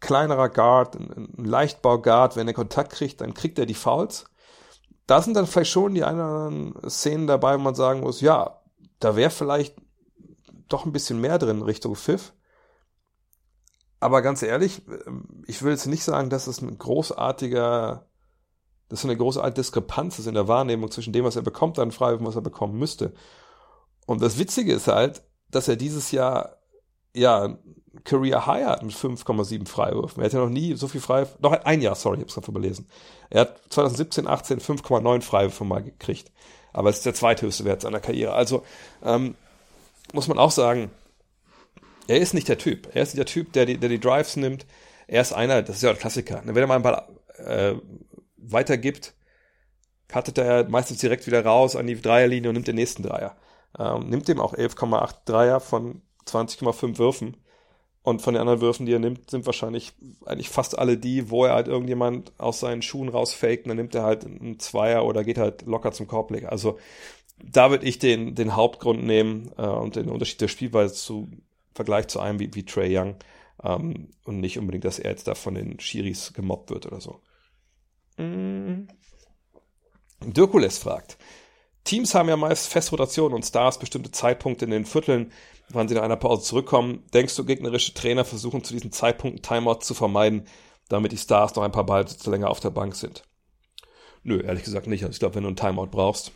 kleinerer 0.00 0.48
Guard, 0.48 0.96
ein, 0.96 1.34
ein 1.38 1.44
Leichtbau-Guard, 1.44 2.36
wenn 2.36 2.48
er 2.48 2.54
Kontakt 2.54 2.92
kriegt, 2.92 3.20
dann 3.20 3.34
kriegt 3.34 3.58
er 3.58 3.66
die 3.66 3.74
Fouls. 3.74 4.24
Da 5.06 5.22
sind 5.22 5.34
dann 5.34 5.46
vielleicht 5.46 5.70
schon 5.70 5.94
die 5.94 6.04
anderen 6.04 6.74
Szenen 6.88 7.26
dabei, 7.26 7.54
wo 7.54 7.62
man 7.62 7.74
sagen 7.74 8.00
muss, 8.00 8.20
ja, 8.20 8.60
da 9.00 9.16
wäre 9.16 9.30
vielleicht 9.30 9.76
doch 10.68 10.84
ein 10.84 10.92
bisschen 10.92 11.20
mehr 11.20 11.38
drin 11.38 11.62
Richtung 11.62 11.96
Pfiff. 11.96 12.32
Aber 14.00 14.22
ganz 14.22 14.42
ehrlich, 14.42 14.82
ähm, 15.06 15.44
ich 15.46 15.62
will 15.62 15.72
jetzt 15.72 15.86
nicht 15.86 16.04
sagen, 16.04 16.30
dass 16.30 16.46
es 16.46 16.60
ein 16.60 16.78
großartiger, 16.78 18.07
dass 18.88 19.04
eine 19.04 19.16
großartige 19.16 19.54
Diskrepanz 19.54 20.18
ist 20.18 20.26
in 20.26 20.34
der 20.34 20.48
Wahrnehmung 20.48 20.90
zwischen 20.90 21.12
dem, 21.12 21.24
was 21.24 21.36
er 21.36 21.42
bekommt 21.42 21.78
an 21.78 21.92
Freiwürfen, 21.92 22.26
was 22.26 22.36
er 22.36 22.42
bekommen 22.42 22.78
müsste. 22.78 23.12
Und 24.06 24.22
das 24.22 24.38
Witzige 24.38 24.72
ist 24.72 24.88
halt, 24.88 25.22
dass 25.50 25.68
er 25.68 25.76
dieses 25.76 26.10
Jahr, 26.10 26.56
ja, 27.14 27.58
Career 28.04 28.46
High 28.46 28.66
hat 28.66 28.82
mit 28.82 28.94
5,7 28.94 29.66
Freiwürfen. 29.66 30.22
Er 30.22 30.26
hat 30.26 30.32
ja 30.32 30.40
noch 30.40 30.48
nie 30.48 30.74
so 30.74 30.88
viel 30.88 31.00
Freiwürfe, 31.00 31.36
noch 31.40 31.52
ein 31.52 31.80
Jahr, 31.80 31.94
sorry, 31.94 32.16
ich 32.16 32.22
hab's 32.22 32.34
gerade 32.34 32.48
überlesen. 32.48 32.88
Er 33.30 33.42
hat 33.42 33.60
2017, 33.70 34.26
18 34.26 34.60
5,9 34.60 35.22
Freiwürfe 35.22 35.64
mal 35.64 35.82
gekriegt. 35.82 36.30
Aber 36.72 36.90
es 36.90 36.98
ist 36.98 37.06
der 37.06 37.14
zweithöchste 37.14 37.64
Wert 37.64 37.82
seiner 37.82 38.00
Karriere. 38.00 38.32
Also, 38.32 38.62
ähm, 39.02 39.34
muss 40.12 40.28
man 40.28 40.38
auch 40.38 40.50
sagen, 40.50 40.90
er 42.06 42.18
ist 42.18 42.34
nicht 42.34 42.48
der 42.48 42.58
Typ. 42.58 42.88
Er 42.94 43.02
ist 43.02 43.14
nicht 43.14 43.18
der 43.18 43.26
Typ, 43.26 43.52
der 43.52 43.66
die, 43.66 43.76
der 43.78 43.88
die 43.88 44.00
Drives 44.00 44.36
nimmt. 44.36 44.64
Er 45.06 45.20
ist 45.20 45.32
einer, 45.32 45.62
das 45.62 45.76
ist 45.76 45.82
ja 45.82 45.90
ein 45.90 45.98
Klassiker. 45.98 46.40
Wenn 46.44 46.56
er 46.56 46.66
mal 46.66 46.74
einen 46.76 46.82
Ball 46.82 47.08
äh, 47.38 47.74
weitergibt, 48.38 49.14
cuttet 50.08 50.38
er 50.38 50.68
meistens 50.68 50.98
direkt 50.98 51.26
wieder 51.26 51.44
raus 51.44 51.76
an 51.76 51.86
die 51.86 52.00
Dreierlinie 52.00 52.50
und 52.50 52.54
nimmt 52.54 52.68
den 52.68 52.76
nächsten 52.76 53.02
Dreier. 53.02 53.36
Ähm, 53.78 54.08
nimmt 54.08 54.28
dem 54.28 54.40
auch 54.40 54.54
11,8 54.54 55.16
Dreier 55.26 55.60
von 55.60 56.02
20,5 56.26 56.98
Würfen. 56.98 57.36
Und 58.02 58.22
von 58.22 58.32
den 58.32 58.40
anderen 58.40 58.62
Würfen, 58.62 58.86
die 58.86 58.92
er 58.92 59.00
nimmt, 59.00 59.28
sind 59.30 59.44
wahrscheinlich 59.44 59.92
eigentlich 60.24 60.48
fast 60.48 60.78
alle 60.78 60.96
die, 60.96 61.30
wo 61.30 61.44
er 61.44 61.54
halt 61.54 61.68
irgendjemand 61.68 62.32
aus 62.38 62.60
seinen 62.60 62.80
Schuhen 62.80 63.10
rausfaked, 63.10 63.66
und 63.66 63.68
dann 63.68 63.76
nimmt 63.76 63.94
er 63.94 64.04
halt 64.04 64.24
einen 64.24 64.58
Zweier 64.58 65.04
oder 65.04 65.24
geht 65.24 65.36
halt 65.36 65.66
locker 65.66 65.92
zum 65.92 66.06
Korbleger. 66.06 66.50
Also 66.50 66.78
da 67.44 67.70
würde 67.70 67.86
ich 67.86 67.98
den, 67.98 68.34
den 68.34 68.56
Hauptgrund 68.56 69.04
nehmen 69.04 69.52
äh, 69.58 69.66
und 69.66 69.96
den 69.96 70.08
Unterschied 70.08 70.40
der 70.40 70.48
Spielweise 70.48 70.94
zu 70.94 71.28
Vergleich 71.74 72.08
zu 72.08 72.18
einem 72.18 72.40
wie, 72.40 72.52
wie 72.54 72.64
Trey 72.64 72.96
Young 72.96 73.16
ähm, 73.62 74.08
und 74.24 74.40
nicht 74.40 74.58
unbedingt, 74.58 74.84
dass 74.84 74.98
er 74.98 75.10
jetzt 75.10 75.28
da 75.28 75.34
von 75.34 75.54
den 75.54 75.78
Shiris 75.78 76.32
gemobbt 76.32 76.70
wird 76.70 76.86
oder 76.86 77.00
so. 77.00 77.20
Mm. 78.18 78.88
Dirkules 80.20 80.78
fragt. 80.78 81.16
Teams 81.84 82.14
haben 82.14 82.28
ja 82.28 82.36
meist 82.36 82.68
Festrotation 82.68 83.32
und 83.32 83.44
Stars 83.44 83.78
bestimmte 83.78 84.10
Zeitpunkte 84.10 84.66
in 84.66 84.70
den 84.70 84.84
Vierteln, 84.84 85.32
wann 85.70 85.88
sie 85.88 85.94
nach 85.94 86.02
einer 86.02 86.16
Pause 86.16 86.42
zurückkommen. 86.42 87.04
Denkst 87.14 87.34
du, 87.36 87.44
gegnerische 87.44 87.94
Trainer 87.94 88.24
versuchen 88.24 88.62
zu 88.62 88.74
diesen 88.74 88.92
Zeitpunkten 88.92 89.42
Timeout 89.42 89.80
zu 89.80 89.94
vermeiden, 89.94 90.46
damit 90.88 91.12
die 91.12 91.16
Stars 91.16 91.54
noch 91.54 91.62
ein 91.62 91.72
paar 91.72 91.86
Ballsitze 91.86 92.30
länger 92.30 92.50
auf 92.50 92.60
der 92.60 92.70
Bank 92.70 92.94
sind? 92.94 93.22
Nö, 94.22 94.42
ehrlich 94.42 94.64
gesagt 94.64 94.86
nicht. 94.86 95.04
Also 95.04 95.12
ich 95.12 95.20
glaube, 95.20 95.36
wenn 95.36 95.44
du 95.44 95.48
einen 95.48 95.56
Timeout 95.56 95.86
brauchst, 95.86 96.32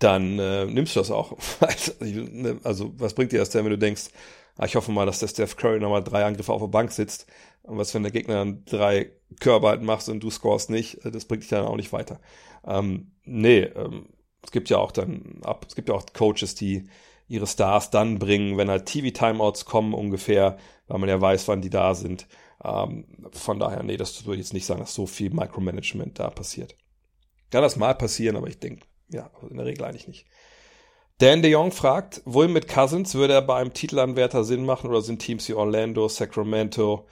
dann 0.00 0.38
äh, 0.38 0.66
nimmst 0.66 0.96
du 0.96 1.00
das 1.00 1.10
auch. 1.10 1.36
Also, 1.60 1.92
ne, 2.00 2.58
also, 2.64 2.92
was 2.96 3.14
bringt 3.14 3.32
dir 3.32 3.38
das 3.38 3.50
denn, 3.50 3.64
wenn 3.64 3.70
du 3.70 3.78
denkst, 3.78 4.08
ah, 4.56 4.66
ich 4.66 4.76
hoffe 4.76 4.92
mal, 4.92 5.06
dass 5.06 5.20
der 5.20 5.28
Steph 5.28 5.56
Curry 5.56 5.80
nochmal 5.80 6.02
drei 6.02 6.24
Angriffe 6.24 6.52
auf 6.52 6.62
der 6.62 6.68
Bank 6.68 6.92
sitzt. 6.92 7.26
Und 7.62 7.78
was, 7.78 7.94
wenn 7.94 8.02
der 8.02 8.12
Gegner 8.12 8.36
dann 8.36 8.64
drei 8.64 9.12
Körbe 9.40 9.68
halt 9.68 9.82
macht 9.82 10.08
und 10.08 10.20
du 10.20 10.30
scorest 10.30 10.70
nicht, 10.70 11.04
äh, 11.04 11.10
das 11.10 11.26
bringt 11.26 11.42
dich 11.42 11.50
dann 11.50 11.66
auch 11.66 11.76
nicht 11.76 11.92
weiter. 11.92 12.20
Ähm, 12.66 13.12
nee, 13.24 13.60
ähm, 13.60 14.08
es 14.42 14.50
gibt 14.50 14.70
ja 14.70 14.78
auch 14.78 14.92
dann, 14.92 15.40
ab, 15.42 15.66
es 15.68 15.74
gibt 15.74 15.88
ja 15.88 15.94
auch 15.94 16.04
Coaches, 16.12 16.54
die 16.54 16.88
ihre 17.28 17.46
Stars 17.46 17.90
dann 17.90 18.18
bringen, 18.18 18.56
wenn 18.56 18.70
halt 18.70 18.86
TV-Timeouts 18.86 19.64
kommen 19.64 19.94
ungefähr, 19.94 20.58
weil 20.88 20.98
man 20.98 21.08
ja 21.08 21.20
weiß, 21.20 21.46
wann 21.48 21.62
die 21.62 21.70
da 21.70 21.94
sind. 21.94 22.26
Ähm, 22.64 23.06
von 23.32 23.58
daher, 23.60 23.82
nee, 23.82 23.96
das 23.96 24.24
würde 24.26 24.40
ich 24.40 24.46
jetzt 24.46 24.52
nicht 24.52 24.66
sagen, 24.66 24.80
dass 24.80 24.94
so 24.94 25.06
viel 25.06 25.30
Micromanagement 25.30 26.18
da 26.18 26.30
passiert. 26.30 26.76
Kann 27.50 27.62
das 27.62 27.76
mal 27.76 27.94
passieren, 27.94 28.36
aber 28.36 28.48
ich 28.48 28.58
denke, 28.58 28.86
ja, 29.12 29.30
in 29.48 29.56
der 29.56 29.66
Regel 29.66 29.84
eigentlich 29.84 30.08
nicht. 30.08 30.26
Dan 31.18 31.42
de 31.42 31.50
Jong 31.50 31.72
fragt, 31.72 32.22
wohin 32.24 32.52
mit 32.52 32.66
Cousins 32.66 33.14
würde 33.14 33.34
er 33.34 33.42
bei 33.42 33.56
einem 33.56 33.74
Titelanwärter 33.74 34.42
Sinn 34.42 34.64
machen 34.64 34.88
oder 34.88 35.02
sind 35.02 35.18
Teams 35.18 35.48
wie 35.48 35.54
Orlando, 35.54 36.08
Sacramento 36.08 37.06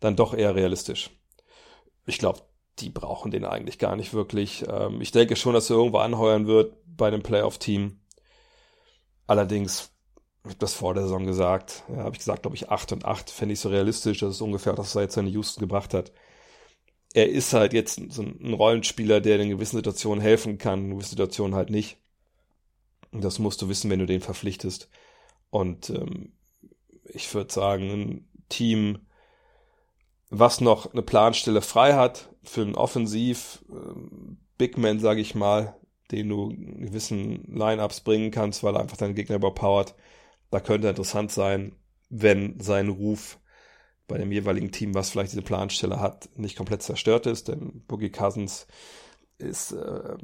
dann 0.00 0.16
doch 0.16 0.32
eher 0.32 0.54
realistisch? 0.54 1.10
Ich 2.06 2.18
glaube, 2.18 2.40
die 2.78 2.88
brauchen 2.88 3.30
den 3.30 3.44
eigentlich 3.44 3.78
gar 3.78 3.96
nicht 3.96 4.14
wirklich. 4.14 4.64
Ähm, 4.66 5.02
ich 5.02 5.10
denke 5.10 5.36
schon, 5.36 5.52
dass 5.52 5.68
er 5.68 5.76
irgendwo 5.76 5.98
anheuern 5.98 6.46
wird 6.46 6.74
bei 6.86 7.08
einem 7.08 7.22
Playoff-Team. 7.22 8.00
Allerdings, 9.26 9.90
ich 10.44 10.50
habe 10.50 10.58
das 10.58 10.72
vor 10.72 10.94
der 10.94 11.02
Saison 11.02 11.26
gesagt, 11.26 11.84
ja, 11.88 11.98
habe 11.98 12.12
ich 12.12 12.20
gesagt, 12.20 12.42
glaube 12.42 12.56
ich, 12.56 12.70
8 12.70 12.92
und 12.92 13.04
8 13.04 13.28
fände 13.30 13.52
ich 13.52 13.60
so 13.60 13.68
realistisch. 13.68 14.20
Das 14.20 14.36
ist 14.36 14.40
ungefähr 14.40 14.72
das, 14.72 14.86
was 14.86 14.96
er 14.96 15.02
jetzt 15.02 15.18
in 15.18 15.26
Houston 15.26 15.60
gebracht 15.60 15.92
hat 15.92 16.12
er 17.12 17.28
ist 17.28 17.52
halt 17.52 17.72
jetzt 17.72 18.00
so 18.12 18.22
ein 18.22 18.54
Rollenspieler, 18.54 19.20
der 19.20 19.40
in 19.40 19.50
gewissen 19.50 19.76
Situationen 19.76 20.20
helfen 20.20 20.58
kann, 20.58 20.84
in 20.84 20.90
gewissen 20.90 21.10
Situationen 21.10 21.54
halt 21.54 21.70
nicht. 21.70 21.98
Und 23.10 23.24
das 23.24 23.38
musst 23.38 23.60
du 23.62 23.68
wissen, 23.68 23.90
wenn 23.90 23.98
du 23.98 24.06
den 24.06 24.20
verpflichtest. 24.20 24.88
Und 25.50 25.90
ähm, 25.90 26.32
ich 27.04 27.32
würde 27.34 27.52
sagen, 27.52 27.90
ein 27.90 28.28
Team, 28.48 29.06
was 30.28 30.60
noch 30.60 30.92
eine 30.92 31.02
Planstelle 31.02 31.62
frei 31.62 31.94
hat 31.94 32.30
für 32.44 32.62
einen 32.62 32.76
Offensiv, 32.76 33.64
ähm, 33.68 34.38
Big 34.58 34.78
Man, 34.78 35.00
sage 35.00 35.20
ich 35.20 35.34
mal, 35.34 35.74
den 36.12 36.28
du 36.28 36.50
in 36.50 36.86
gewissen 36.86 37.44
Lineups 37.52 38.02
bringen 38.02 38.30
kannst, 38.30 38.62
weil 38.62 38.74
er 38.76 38.80
einfach 38.80 38.96
deinen 38.96 39.14
Gegner 39.14 39.36
überpowert. 39.36 39.94
Da 40.50 40.60
könnte 40.60 40.88
interessant 40.88 41.32
sein, 41.32 41.74
wenn 42.08 42.60
sein 42.60 42.88
Ruf 42.88 43.38
bei 44.10 44.18
dem 44.18 44.32
jeweiligen 44.32 44.72
Team, 44.72 44.94
was 44.94 45.10
vielleicht 45.10 45.32
diese 45.32 45.42
Planstelle 45.42 46.00
hat, 46.00 46.28
nicht 46.36 46.56
komplett 46.56 46.82
zerstört 46.82 47.26
ist, 47.26 47.48
denn 47.48 47.84
Boogie 47.86 48.10
Cousins 48.10 48.66
ist 49.38 49.72
äh, 49.72 50.16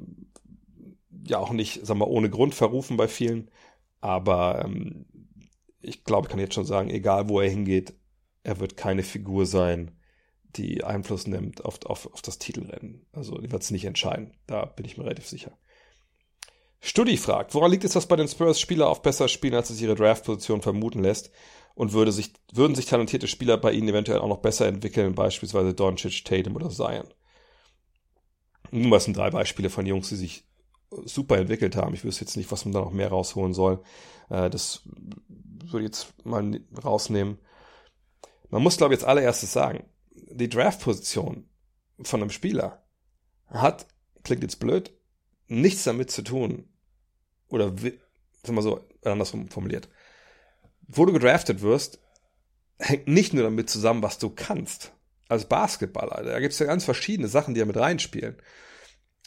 ja 1.25 1.39
auch 1.39 1.53
nicht, 1.53 1.87
sagen 1.87 2.01
wir, 2.01 2.09
ohne 2.09 2.29
Grund 2.29 2.55
verrufen 2.55 2.97
bei 2.97 3.07
vielen, 3.07 3.49
aber 4.01 4.65
ähm, 4.65 5.07
ich 5.81 6.03
glaube, 6.03 6.27
ich 6.27 6.31
kann 6.31 6.41
jetzt 6.41 6.55
schon 6.55 6.67
sagen, 6.67 6.91
egal 6.91 7.29
wo 7.29 7.41
er 7.41 7.49
hingeht, 7.49 7.95
er 8.43 8.59
wird 8.59 8.77
keine 8.77 9.05
Figur 9.05 9.47
sein, 9.47 9.93
die 10.57 10.83
Einfluss 10.83 11.29
nimmt 11.29 11.65
auf, 11.65 11.79
auf, 11.87 12.13
auf 12.13 12.23
das 12.23 12.39
Titelrennen. 12.39 13.07
Also 13.13 13.39
die 13.39 13.53
wird 13.53 13.63
es 13.63 13.71
nicht 13.71 13.85
entscheiden. 13.85 14.33
Da 14.47 14.65
bin 14.65 14.85
ich 14.85 14.97
mir 14.97 15.05
relativ 15.05 15.27
sicher. 15.27 15.57
Studi 16.81 17.17
fragt, 17.17 17.55
woran 17.55 17.71
liegt 17.71 17.85
es, 17.85 17.93
dass 17.93 18.07
bei 18.07 18.17
den 18.17 18.29
Spurs 18.29 18.61
Spieler 18.61 18.91
oft 18.91 19.03
besser 19.03 19.29
spielen, 19.29 19.55
als 19.55 19.71
es 19.71 19.81
ihre 19.81 19.95
Draft-Position 19.95 20.63
vermuten 20.63 21.03
lässt? 21.03 21.31
Und 21.77 21.93
würde 21.93 22.11
sich, 22.11 22.33
würden 22.53 22.75
sich 22.75 22.87
talentierte 22.87 23.29
Spieler 23.29 23.59
bei 23.59 23.71
ihnen 23.71 23.89
eventuell 23.89 24.19
auch 24.19 24.29
noch 24.29 24.41
besser 24.41 24.67
entwickeln, 24.67 25.15
beispielsweise 25.15 25.75
Doncic, 25.75 26.25
Tatum 26.25 26.57
oder 26.57 26.71
Zion? 26.71 27.07
Nun, 28.73 28.91
was 28.91 29.05
sind 29.05 29.17
drei 29.17 29.31
Beispiele 29.31 29.71
von 29.71 29.87
Jungs, 29.87 30.09
die 30.09 30.17
sich 30.17 30.45
super 31.05 31.39
entwickelt 31.39 31.77
haben. 31.77 31.95
Ich 31.95 32.05
wüsste 32.05 32.25
jetzt 32.25 32.37
nicht, 32.37 32.51
was 32.51 32.65
man 32.65 32.73
da 32.73 32.81
noch 32.81 32.93
mehr 32.93 33.09
rausholen 33.09 33.55
soll. 33.55 33.83
Äh, 34.31 34.51
das 34.51 34.83
würde 34.89 35.85
ich 35.85 35.91
jetzt 35.91 36.15
mal 36.25 36.61
rausnehmen. 36.83 37.39
Man 38.51 38.63
muss, 38.63 38.77
glaube 38.77 38.95
ich, 38.95 39.01
jetzt 39.01 39.09
allererstes 39.09 39.53
sagen, 39.53 39.85
die 40.13 40.49
Draft-Position 40.49 41.49
von 42.03 42.21
einem 42.21 42.31
Spieler 42.31 42.85
hat, 43.49 43.87
klingt 44.23 44.43
jetzt 44.43 44.61
blöd, 44.61 44.93
nichts 45.49 45.85
damit 45.85 46.11
zu 46.11 46.23
tun, 46.23 46.69
oder 47.49 47.67
sagen 47.77 48.57
wir 48.57 48.63
so 48.63 48.81
andersrum 49.05 49.49
formuliert, 49.49 49.89
wo 50.89 51.05
du 51.05 51.13
gedraftet 51.13 51.63
wirst, 51.63 52.01
hängt 52.79 53.09
nicht 53.09 53.33
nur 53.33 53.45
damit 53.45 53.71
zusammen, 53.71 54.03
was 54.03 54.19
du 54.19 54.31
kannst 54.31 54.93
als 55.29 55.47
Basketballer. 55.47 56.23
Da 56.23 56.41
gibt 56.41 56.53
es 56.53 56.59
ja 56.59 56.67
ganz 56.67 56.85
verschiedene 56.85 57.29
Sachen, 57.29 57.55
die 57.55 57.61
da 57.61 57.67
mit 57.67 57.77
reinspielen. 57.77 58.37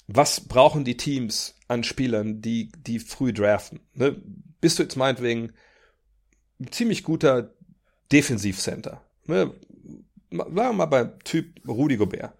Was 0.07 0.41
brauchen 0.41 0.85
die 0.85 0.97
Teams 0.97 1.55
an 1.67 1.83
Spielern, 1.83 2.41
die, 2.41 2.71
die 2.77 2.99
früh 2.99 3.33
draften? 3.33 3.81
Ne? 3.93 4.21
Bist 4.61 4.79
du 4.79 4.83
jetzt 4.83 4.95
meinetwegen 4.95 5.53
ein 6.59 6.71
ziemlich 6.71 7.03
guter 7.03 7.53
Defensivcenter? 8.11 9.03
Ne? 9.25 9.53
Sagen 10.31 10.55
wir 10.55 10.73
mal 10.73 10.85
beim 10.85 11.19
Typ 11.19 11.67
Rudi 11.67 11.97
Gobert. 11.97 12.33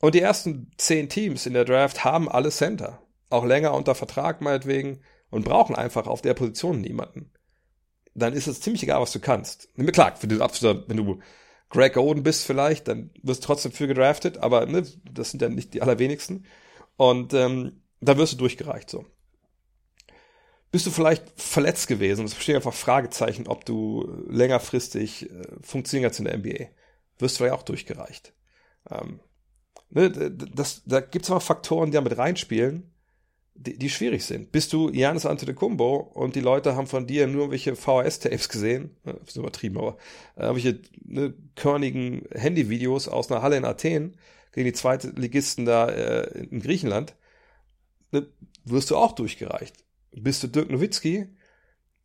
Und 0.00 0.14
die 0.14 0.20
ersten 0.20 0.70
zehn 0.78 1.08
Teams 1.08 1.46
in 1.46 1.54
der 1.54 1.64
Draft 1.64 2.04
haben 2.04 2.28
alle 2.28 2.50
Center. 2.50 3.02
Auch 3.28 3.44
länger 3.44 3.74
unter 3.74 3.94
Vertrag 3.94 4.40
meinetwegen 4.40 5.00
und 5.30 5.44
brauchen 5.44 5.76
einfach 5.76 6.06
auf 6.06 6.22
der 6.22 6.34
Position 6.34 6.80
niemanden. 6.80 7.30
Dann 8.14 8.34
ist 8.34 8.46
es 8.46 8.60
ziemlich 8.60 8.82
egal, 8.82 9.00
was 9.00 9.12
du 9.12 9.20
kannst. 9.20 9.68
Klar, 9.92 10.14
wenn 10.20 10.28
du, 10.28 10.38
wenn 10.38 10.96
du 10.96 11.20
Greg 11.70 11.96
Oden 11.96 12.22
bist 12.22 12.44
vielleicht, 12.44 12.88
dann 12.88 13.10
wirst 13.22 13.42
du 13.42 13.46
trotzdem 13.46 13.72
für 13.72 13.86
gedraftet, 13.86 14.38
aber 14.38 14.66
ne, 14.66 14.86
das 15.10 15.30
sind 15.30 15.40
ja 15.40 15.48
nicht 15.48 15.72
die 15.72 15.80
allerwenigsten. 15.80 16.44
Und 16.96 17.32
ähm, 17.32 17.82
da 18.00 18.18
wirst 18.18 18.34
du 18.34 18.36
durchgereicht 18.36 18.90
so. 18.90 19.06
Bist 20.70 20.86
du 20.86 20.90
vielleicht 20.90 21.24
verletzt 21.40 21.86
gewesen? 21.86 22.24
Es 22.24 22.34
bestehen 22.34 22.56
einfach 22.56 22.74
Fragezeichen, 22.74 23.46
ob 23.46 23.64
du 23.64 24.24
längerfristig 24.28 25.30
äh, 25.30 25.42
funktionieren 25.62 26.08
kannst 26.08 26.18
in 26.18 26.26
der 26.26 26.36
NBA. 26.38 26.66
Wirst 27.18 27.36
du 27.36 27.38
vielleicht 27.38 27.60
auch 27.60 27.62
durchgereicht. 27.62 28.34
Ähm, 28.90 29.20
ne, 29.90 30.10
das, 30.10 30.82
da 30.84 31.00
gibt 31.00 31.24
es 31.24 31.30
aber 31.30 31.40
Faktoren, 31.40 31.90
die 31.90 31.94
da 31.94 32.00
mit 32.00 32.16
reinspielen, 32.16 32.91
die, 33.54 33.78
die 33.78 33.90
schwierig 33.90 34.24
sind. 34.24 34.52
Bist 34.52 34.72
du 34.72 34.90
Janis 34.90 35.26
Antetokounmpo 35.26 35.96
und 35.96 36.34
die 36.34 36.40
Leute 36.40 36.76
haben 36.76 36.86
von 36.86 37.06
dir 37.06 37.26
nur 37.26 37.50
welche 37.50 37.76
VHS-Tapes 37.76 38.48
gesehen, 38.48 38.96
das 39.04 39.14
ist 39.28 39.36
übertrieben, 39.36 39.78
aber 39.78 39.96
äh, 40.36 40.54
welche 40.54 40.80
ne, 41.04 41.34
körnigen 41.54 42.24
Handyvideos 42.32 43.08
aus 43.08 43.30
einer 43.30 43.42
Halle 43.42 43.56
in 43.56 43.64
Athen 43.64 44.16
gegen 44.52 44.66
die 44.66 44.72
zweite 44.72 45.10
Ligisten 45.10 45.64
da 45.64 45.88
äh, 45.88 46.46
in 46.50 46.60
Griechenland, 46.60 47.14
ne, 48.10 48.26
wirst 48.64 48.90
du 48.90 48.96
auch 48.96 49.12
durchgereicht. 49.12 49.76
Bist 50.12 50.42
du 50.42 50.48
Dirk 50.48 50.70
Nowitzki 50.70 51.28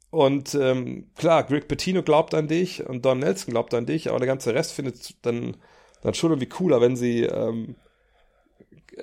und 0.09 0.55
ähm, 0.55 1.11
klar, 1.15 1.43
Greg 1.43 1.67
Pettino 1.67 2.03
glaubt 2.03 2.33
an 2.33 2.47
dich 2.47 2.85
und 2.85 3.03
Don 3.05 3.19
Nelson 3.19 3.51
glaubt 3.51 3.73
an 3.73 3.85
dich, 3.85 4.09
aber 4.09 4.19
der 4.19 4.27
ganze 4.27 4.53
Rest 4.53 4.73
findet 4.73 5.25
dann 5.25 5.57
dann 6.01 6.13
schon 6.13 6.31
irgendwie 6.31 6.49
cooler, 6.49 6.81
wenn 6.81 6.95
sie, 6.95 7.23
ähm, 7.23 7.75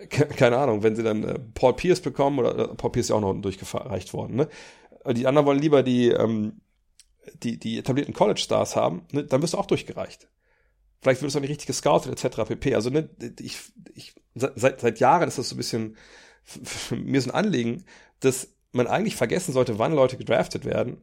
keine 0.08 0.58
Ahnung, 0.58 0.82
wenn 0.82 0.96
sie 0.96 1.02
dann 1.02 1.24
äh, 1.24 1.38
Paul 1.54 1.74
Pierce 1.74 2.00
bekommen, 2.00 2.38
oder 2.38 2.70
äh, 2.70 2.74
Paul 2.74 2.92
Pierce 2.92 3.06
ist 3.06 3.10
ja 3.10 3.16
auch 3.16 3.20
noch 3.20 3.34
durchgereicht 3.34 4.12
worden, 4.12 4.36
ne? 4.36 4.48
Die 5.12 5.26
anderen 5.26 5.46
wollen 5.46 5.58
lieber 5.58 5.82
die, 5.82 6.08
ähm, 6.08 6.62
die, 7.42 7.58
die 7.58 7.78
etablierten 7.78 8.14
College-Stars 8.14 8.74
haben, 8.74 9.02
ne? 9.12 9.24
dann 9.24 9.42
wirst 9.42 9.52
du 9.52 9.58
auch 9.58 9.66
durchgereicht. 9.66 10.28
Vielleicht 11.02 11.20
wird 11.20 11.30
es 11.30 11.36
auch 11.36 11.42
nicht 11.42 11.50
richtig 11.50 11.66
gescoutet, 11.66 12.24
etc. 12.24 12.44
pp. 12.48 12.74
Also, 12.74 12.88
ne, 12.88 13.10
ich, 13.38 13.58
ich, 13.94 14.14
seit, 14.34 14.80
seit 14.80 15.00
Jahren 15.00 15.28
ist 15.28 15.36
das 15.36 15.50
so 15.50 15.54
ein 15.54 15.58
bisschen, 15.58 15.96
mir 16.90 17.18
ist 17.18 17.28
ein 17.28 17.34
Anliegen, 17.34 17.84
dass 18.20 18.54
man 18.72 18.86
eigentlich 18.86 19.16
vergessen 19.16 19.52
sollte, 19.52 19.78
wann 19.78 19.92
Leute 19.92 20.16
gedraftet 20.16 20.64
werden, 20.64 21.02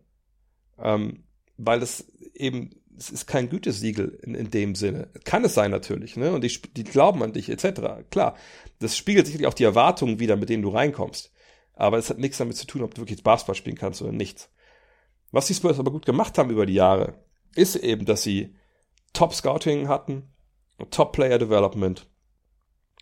ähm, 0.79 1.23
weil 1.57 1.79
das 1.79 2.05
eben 2.33 2.80
es 2.97 3.09
ist 3.09 3.27
kein 3.27 3.49
Gütesiegel 3.49 4.19
in, 4.23 4.35
in 4.35 4.51
dem 4.51 4.75
Sinne. 4.75 5.09
Kann 5.23 5.43
es 5.43 5.53
sein 5.53 5.71
natürlich, 5.71 6.17
ne? 6.17 6.31
Und 6.31 6.43
die, 6.43 6.61
die 6.75 6.83
glauben 6.83 7.23
an 7.23 7.33
dich, 7.33 7.49
etc. 7.49 8.03
Klar, 8.09 8.35
das 8.79 8.97
spiegelt 8.97 9.25
sicherlich 9.25 9.47
auch 9.47 9.53
die 9.53 9.63
Erwartungen 9.63 10.19
wieder, 10.19 10.35
mit 10.35 10.49
denen 10.49 10.63
du 10.63 10.69
reinkommst. 10.69 11.31
Aber 11.73 11.97
es 11.97 12.09
hat 12.09 12.19
nichts 12.19 12.37
damit 12.37 12.57
zu 12.57 12.67
tun, 12.67 12.83
ob 12.83 12.93
du 12.93 13.01
wirklich 13.01 13.23
Basketball 13.23 13.55
spielen 13.55 13.77
kannst 13.77 14.01
oder 14.01 14.11
nichts. 14.11 14.49
Was 15.31 15.47
die 15.47 15.53
Spurs 15.53 15.79
aber 15.79 15.91
gut 15.91 16.05
gemacht 16.05 16.37
haben 16.37 16.49
über 16.49 16.65
die 16.65 16.73
Jahre, 16.73 17.23
ist 17.55 17.75
eben, 17.75 18.05
dass 18.05 18.23
sie 18.23 18.55
Top-Scouting 19.13 19.87
hatten, 19.87 20.29
Top-Player-Development 20.89 22.07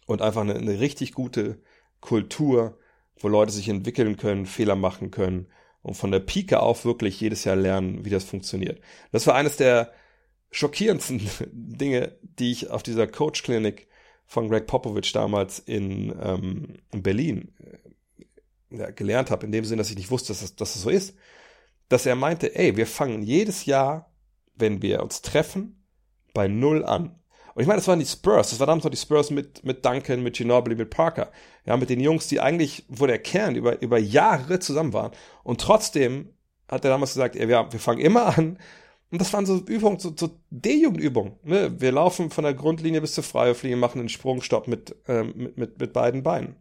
und 0.06 0.22
einfach 0.22 0.42
eine, 0.42 0.56
eine 0.56 0.80
richtig 0.80 1.14
gute 1.14 1.62
Kultur, 2.02 2.78
wo 3.18 3.28
Leute 3.28 3.52
sich 3.52 3.68
entwickeln 3.68 4.18
können, 4.18 4.46
Fehler 4.46 4.76
machen 4.76 5.12
können 5.12 5.48
und 5.82 5.96
von 5.96 6.12
der 6.12 6.20
Pike 6.20 6.60
auf 6.60 6.86
wirklich 6.86 7.20
jedes 7.20 7.44
Jahr 7.44 7.56
lernen, 7.56 8.06
wie 8.06 8.10
das 8.10 8.24
funktioniert. 8.24 8.82
Das 9.12 9.28
war 9.28 9.36
eines 9.36 9.58
der 9.58 9.92
schockierendsten 10.52 11.22
Dinge, 11.52 12.18
die 12.22 12.52
ich 12.52 12.70
auf 12.70 12.84
dieser 12.84 13.08
Coach 13.08 13.44
Clinic 13.44 13.88
von 14.26 14.48
Greg 14.50 14.68
Popovich 14.68 15.12
damals 15.12 15.60
in, 15.60 16.14
ähm, 16.22 16.78
in 16.92 17.02
Berlin 17.02 17.54
äh, 17.60 18.78
ja, 18.78 18.92
gelernt 18.92 19.32
habe, 19.32 19.46
in 19.46 19.52
dem 19.52 19.66
Sinne, 19.66 19.80
dass 19.82 19.90
ich 19.90 19.98
nicht 19.98 20.12
wusste, 20.12 20.30
dass 20.30 20.42
das, 20.42 20.56
dass 20.56 20.74
das 20.74 20.82
so 20.84 20.90
ist, 20.90 21.16
dass 21.88 22.06
er 22.06 22.16
meinte, 22.16 22.56
ey, 22.56 22.78
wir 22.78 22.86
fangen 22.86 23.24
jedes 23.24 23.66
Jahr, 23.66 24.14
wenn 24.56 24.82
wir 24.82 25.02
uns 25.02 25.22
treffen, 25.22 25.84
bei 26.34 26.48
Null 26.48 26.86
an. 26.86 27.20
Und 27.56 27.62
ich 27.64 27.68
meine, 27.68 27.80
das 27.80 27.88
waren 27.88 28.00
die 28.00 28.06
Spurs, 28.06 28.52
das 28.52 28.60
war 28.60 28.68
damals 28.68 28.84
noch 28.84 28.92
die 28.92 28.98
Spurs 28.98 29.32
mit, 29.32 29.66
mit 29.66 29.84
Duncan, 29.84 30.22
mit 30.22 30.38
Ginobili, 30.38 30.76
mit 30.76 30.92
Parker. 30.92 31.32
Ja, 31.70 31.78
mit 31.78 31.92
den 31.92 32.00
Jungs, 32.00 32.26
die 32.26 32.40
eigentlich, 32.40 32.84
wo 32.88 33.06
der 33.06 33.20
Kern 33.20 33.56
über, 33.56 33.80
über 33.84 34.00
Jahre 34.00 34.58
zusammen 34.58 34.92
waren. 34.92 35.12
Und 35.44 35.62
trotzdem 35.62 36.34
hat 36.68 36.84
er 36.84 36.90
damals 36.90 37.14
gesagt, 37.14 37.36
ey, 37.36 37.48
wir, 37.48 37.68
wir 37.72 37.80
fangen 37.80 38.02
immer 38.02 38.36
an. 38.36 38.58
Und 39.12 39.22
das 39.22 39.32
waren 39.34 39.46
so 39.46 39.58
Übungen, 39.58 40.00
so, 40.00 40.12
so 40.18 40.32
D-Jugendübungen. 40.50 41.34
Ne? 41.44 41.80
Wir 41.80 41.92
laufen 41.92 42.32
von 42.32 42.44
der 42.44 42.56
Grundlinie 42.56 43.02
bis 43.02 43.14
zur 43.14 43.24
Freiwurflinie, 43.24 43.78
machen 43.78 44.00
einen 44.00 44.10
Sprungstopp 44.10 44.68
mit, 44.68 44.96
ähm, 45.08 45.34
mit, 45.36 45.58
mit, 45.60 45.80
mit 45.80 45.94
beiden 45.94 46.24
Beinen. 46.24 46.56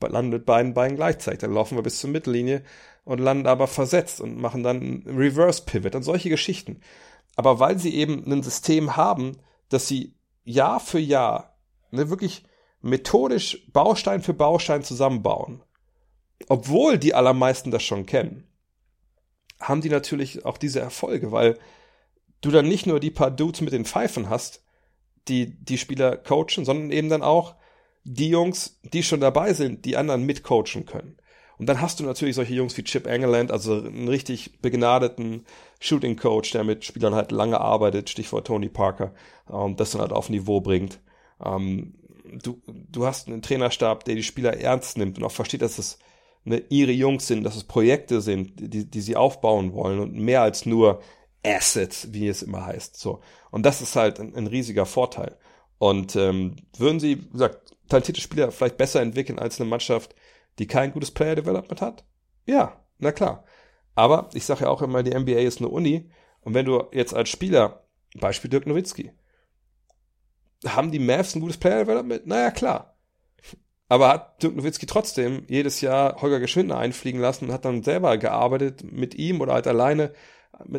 Landen 0.00 0.30
mit 0.30 0.46
beiden 0.46 0.74
Beinen 0.74 0.94
gleichzeitig. 0.94 1.40
Dann 1.40 1.52
laufen 1.52 1.76
wir 1.76 1.82
bis 1.82 1.98
zur 1.98 2.10
Mittellinie 2.10 2.62
und 3.02 3.18
landen 3.18 3.48
aber 3.48 3.66
versetzt 3.66 4.20
und 4.20 4.40
machen 4.40 4.62
dann 4.62 5.02
Reverse 5.08 5.64
Pivot 5.64 5.96
und 5.96 6.04
solche 6.04 6.28
Geschichten. 6.28 6.82
Aber 7.34 7.58
weil 7.58 7.80
sie 7.80 7.96
eben 7.96 8.30
ein 8.30 8.44
System 8.44 8.96
haben, 8.96 9.38
dass 9.70 9.88
sie 9.88 10.14
Jahr 10.44 10.78
für 10.78 11.00
Jahr 11.00 11.58
ne, 11.90 12.10
wirklich 12.10 12.44
methodisch 12.80 13.66
Baustein 13.72 14.22
für 14.22 14.34
Baustein 14.34 14.82
zusammenbauen, 14.82 15.62
obwohl 16.48 16.98
die 16.98 17.14
allermeisten 17.14 17.70
das 17.70 17.82
schon 17.82 18.06
kennen, 18.06 18.46
haben 19.60 19.82
die 19.82 19.90
natürlich 19.90 20.44
auch 20.44 20.56
diese 20.56 20.80
Erfolge, 20.80 21.32
weil 21.32 21.58
du 22.40 22.50
dann 22.50 22.66
nicht 22.66 22.86
nur 22.86 23.00
die 23.00 23.10
paar 23.10 23.30
Dudes 23.30 23.60
mit 23.60 23.72
den 23.72 23.84
Pfeifen 23.84 24.30
hast, 24.30 24.64
die 25.28 25.62
die 25.62 25.78
Spieler 25.78 26.16
coachen, 26.16 26.64
sondern 26.64 26.90
eben 26.90 27.10
dann 27.10 27.22
auch 27.22 27.56
die 28.04 28.30
Jungs, 28.30 28.80
die 28.82 29.02
schon 29.02 29.20
dabei 29.20 29.52
sind, 29.52 29.84
die 29.84 29.96
anderen 29.96 30.24
mitcoachen 30.24 30.86
können. 30.86 31.18
Und 31.58 31.66
dann 31.66 31.82
hast 31.82 32.00
du 32.00 32.04
natürlich 32.04 32.36
solche 32.36 32.54
Jungs 32.54 32.74
wie 32.78 32.84
Chip 32.84 33.06
Engeland, 33.06 33.52
also 33.52 33.74
einen 33.74 34.08
richtig 34.08 34.62
begnadeten 34.62 35.44
Shooting 35.78 36.16
Coach, 36.16 36.52
der 36.52 36.64
mit 36.64 36.86
Spielern 36.86 37.14
halt 37.14 37.32
lange 37.32 37.60
arbeitet, 37.60 38.08
Stichwort 38.08 38.46
Tony 38.46 38.70
Parker, 38.70 39.12
ähm, 39.52 39.76
das 39.76 39.90
dann 39.90 40.00
halt 40.00 40.12
auf 40.12 40.30
Niveau 40.30 40.62
bringt. 40.62 41.00
Ähm, 41.44 41.99
du, 42.30 42.60
du 42.66 43.06
hast 43.06 43.28
einen 43.28 43.42
Trainerstab, 43.42 44.04
der 44.04 44.14
die 44.14 44.22
Spieler 44.22 44.58
ernst 44.58 44.98
nimmt 44.98 45.18
und 45.18 45.24
auch 45.24 45.32
versteht, 45.32 45.62
dass 45.62 45.78
es 45.78 45.98
ne, 46.44 46.62
ihre 46.68 46.92
Jungs 46.92 47.26
sind, 47.26 47.44
dass 47.44 47.56
es 47.56 47.64
Projekte 47.64 48.20
sind, 48.20 48.52
die, 48.58 48.90
die 48.90 49.00
sie 49.00 49.16
aufbauen 49.16 49.72
wollen 49.72 50.00
und 50.00 50.14
mehr 50.14 50.42
als 50.42 50.66
nur 50.66 51.00
Assets, 51.44 52.12
wie 52.12 52.28
es 52.28 52.42
immer 52.42 52.66
heißt. 52.66 52.98
So. 52.98 53.20
Und 53.50 53.64
das 53.64 53.80
ist 53.80 53.96
halt 53.96 54.20
ein, 54.20 54.34
ein 54.34 54.46
riesiger 54.46 54.86
Vorteil. 54.86 55.38
Und 55.78 56.14
ähm, 56.16 56.56
würden 56.76 57.00
sie, 57.00 57.22
wie 57.22 57.30
gesagt, 57.30 57.74
talentierte 57.88 58.20
Spieler 58.20 58.52
vielleicht 58.52 58.76
besser 58.76 59.00
entwickeln 59.00 59.38
als 59.38 59.60
eine 59.60 59.68
Mannschaft, 59.68 60.14
die 60.58 60.66
kein 60.66 60.92
gutes 60.92 61.10
Player 61.10 61.36
Development 61.36 61.80
hat? 61.80 62.04
Ja, 62.46 62.84
na 62.98 63.12
klar. 63.12 63.44
Aber 63.94 64.28
ich 64.34 64.44
sage 64.44 64.64
ja 64.64 64.68
auch 64.68 64.82
immer, 64.82 65.02
die 65.02 65.18
NBA 65.18 65.40
ist 65.40 65.58
eine 65.58 65.68
Uni. 65.68 66.10
Und 66.42 66.54
wenn 66.54 66.66
du 66.66 66.84
jetzt 66.92 67.14
als 67.14 67.28
Spieler, 67.28 67.84
Beispiel 68.18 68.50
Dirk 68.50 68.66
Nowitzki, 68.66 69.12
haben 70.66 70.90
die 70.90 70.98
Mavs 70.98 71.34
ein 71.34 71.40
gutes 71.40 71.58
Player 71.58 71.84
Development? 71.84 72.26
Naja, 72.26 72.50
klar. 72.50 72.96
Aber 73.88 74.08
hat 74.08 74.42
Dirk 74.42 74.54
Nowitzki 74.56 74.86
trotzdem 74.86 75.44
jedes 75.48 75.80
Jahr 75.80 76.20
Holger 76.22 76.40
Geschwindner 76.40 76.78
einfliegen 76.78 77.20
lassen 77.20 77.46
und 77.46 77.52
hat 77.52 77.64
dann 77.64 77.82
selber 77.82 78.18
gearbeitet 78.18 78.84
mit 78.84 79.14
ihm 79.14 79.40
oder 79.40 79.54
halt 79.54 79.66
alleine 79.66 80.12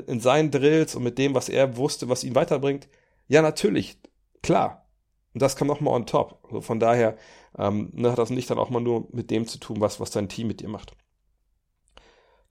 in 0.07 0.19
seinen 0.19 0.51
Drills 0.51 0.95
und 0.95 1.03
mit 1.03 1.17
dem, 1.17 1.35
was 1.35 1.49
er 1.49 1.75
wusste, 1.77 2.07
was 2.09 2.23
ihn 2.23 2.35
weiterbringt? 2.35 2.87
Ja, 3.27 3.41
natürlich. 3.41 3.97
Klar. 4.43 4.87
Und 5.33 5.41
das 5.41 5.55
kam 5.55 5.67
nochmal 5.67 5.93
on 5.93 6.05
top. 6.05 6.39
Also 6.43 6.61
von 6.61 6.79
daher 6.79 7.17
Ähm, 7.57 7.89
ne, 7.93 8.09
hat 8.09 8.17
das 8.17 8.29
nicht 8.29 8.49
dann 8.49 8.59
auch 8.59 8.69
mal 8.69 8.79
nur 8.79 9.09
mit 9.11 9.29
dem 9.29 9.45
zu 9.45 9.57
tun, 9.59 9.81
was, 9.81 9.99
was 9.99 10.09
dein 10.09 10.29
Team 10.29 10.47
mit 10.47 10.61
dir 10.61 10.69
macht. 10.69 10.93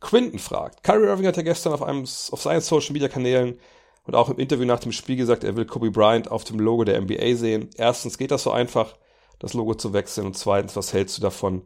Quinton 0.00 0.38
fragt, 0.38 0.82
Kyrie 0.82 1.06
Irving 1.06 1.26
hat 1.26 1.38
ja 1.38 1.42
gestern 1.42 1.72
auf 1.72 1.82
einem, 1.82 2.02
auf 2.02 2.42
seinen 2.42 2.60
Social 2.60 2.92
Media 2.92 3.08
Kanälen 3.08 3.58
und 4.04 4.14
auch 4.14 4.30
im 4.30 4.38
Interview 4.38 4.64
nach 4.66 4.80
dem 4.80 4.92
Spiel 4.92 5.16
gesagt, 5.16 5.44
er 5.44 5.56
will 5.56 5.66
Kobe 5.66 5.90
Bryant 5.90 6.30
auf 6.30 6.44
dem 6.44 6.58
Logo 6.58 6.84
der 6.84 7.00
NBA 7.00 7.34
sehen. 7.36 7.70
Erstens 7.76 8.18
geht 8.18 8.30
das 8.30 8.42
so 8.42 8.50
einfach, 8.50 8.96
das 9.38 9.54
Logo 9.54 9.74
zu 9.74 9.92
wechseln 9.92 10.26
und 10.26 10.36
zweitens, 10.36 10.76
was 10.76 10.92
hältst 10.92 11.18
du 11.18 11.22
davon? 11.22 11.62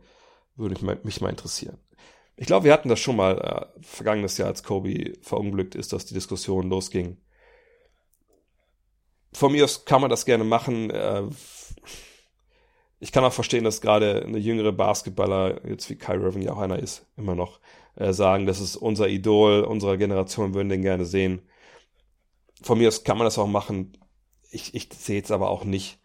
Würde 0.56 0.84
mich 1.02 1.20
mal 1.20 1.30
interessieren. 1.30 1.78
Ich 2.36 2.46
glaube, 2.46 2.64
wir 2.64 2.72
hatten 2.72 2.88
das 2.88 3.00
schon 3.00 3.16
mal 3.16 3.38
äh, 3.38 3.82
vergangenes 3.82 4.38
Jahr, 4.38 4.48
als 4.48 4.62
Kobe 4.62 5.12
verunglückt 5.22 5.74
ist, 5.74 5.92
dass 5.92 6.06
die 6.06 6.14
Diskussion 6.14 6.68
losging. 6.68 7.16
Von 9.32 9.52
mir 9.52 9.64
aus 9.64 9.84
kann 9.84 10.00
man 10.00 10.10
das 10.10 10.24
gerne 10.24 10.44
machen. 10.44 10.90
Äh, 10.90 11.24
ich 13.00 13.12
kann 13.12 13.24
auch 13.24 13.32
verstehen, 13.32 13.64
dass 13.64 13.80
gerade 13.80 14.24
eine 14.24 14.38
jüngere 14.38 14.72
Basketballer, 14.72 15.66
jetzt 15.68 15.90
wie 15.90 15.96
Kyrie 15.96 16.24
Irving 16.24 16.42
ja 16.42 16.52
auch 16.52 16.58
einer 16.58 16.78
ist, 16.78 17.06
immer 17.16 17.34
noch, 17.34 17.60
äh, 17.96 18.12
sagen, 18.12 18.46
das 18.46 18.60
ist 18.60 18.76
unser 18.76 19.08
Idol 19.08 19.62
unserer 19.62 19.96
Generation, 19.96 20.54
würden 20.54 20.68
den 20.68 20.82
gerne 20.82 21.04
sehen. 21.04 21.42
Von 22.64 22.78
mir 22.78 22.88
aus 22.88 23.04
kann 23.04 23.18
man 23.18 23.26
das 23.26 23.38
auch 23.38 23.46
machen. 23.46 23.92
Ich, 24.50 24.74
ich 24.74 24.88
sehe 24.92 25.16
jetzt 25.16 25.30
aber 25.30 25.50
auch 25.50 25.64
nicht, 25.64 25.98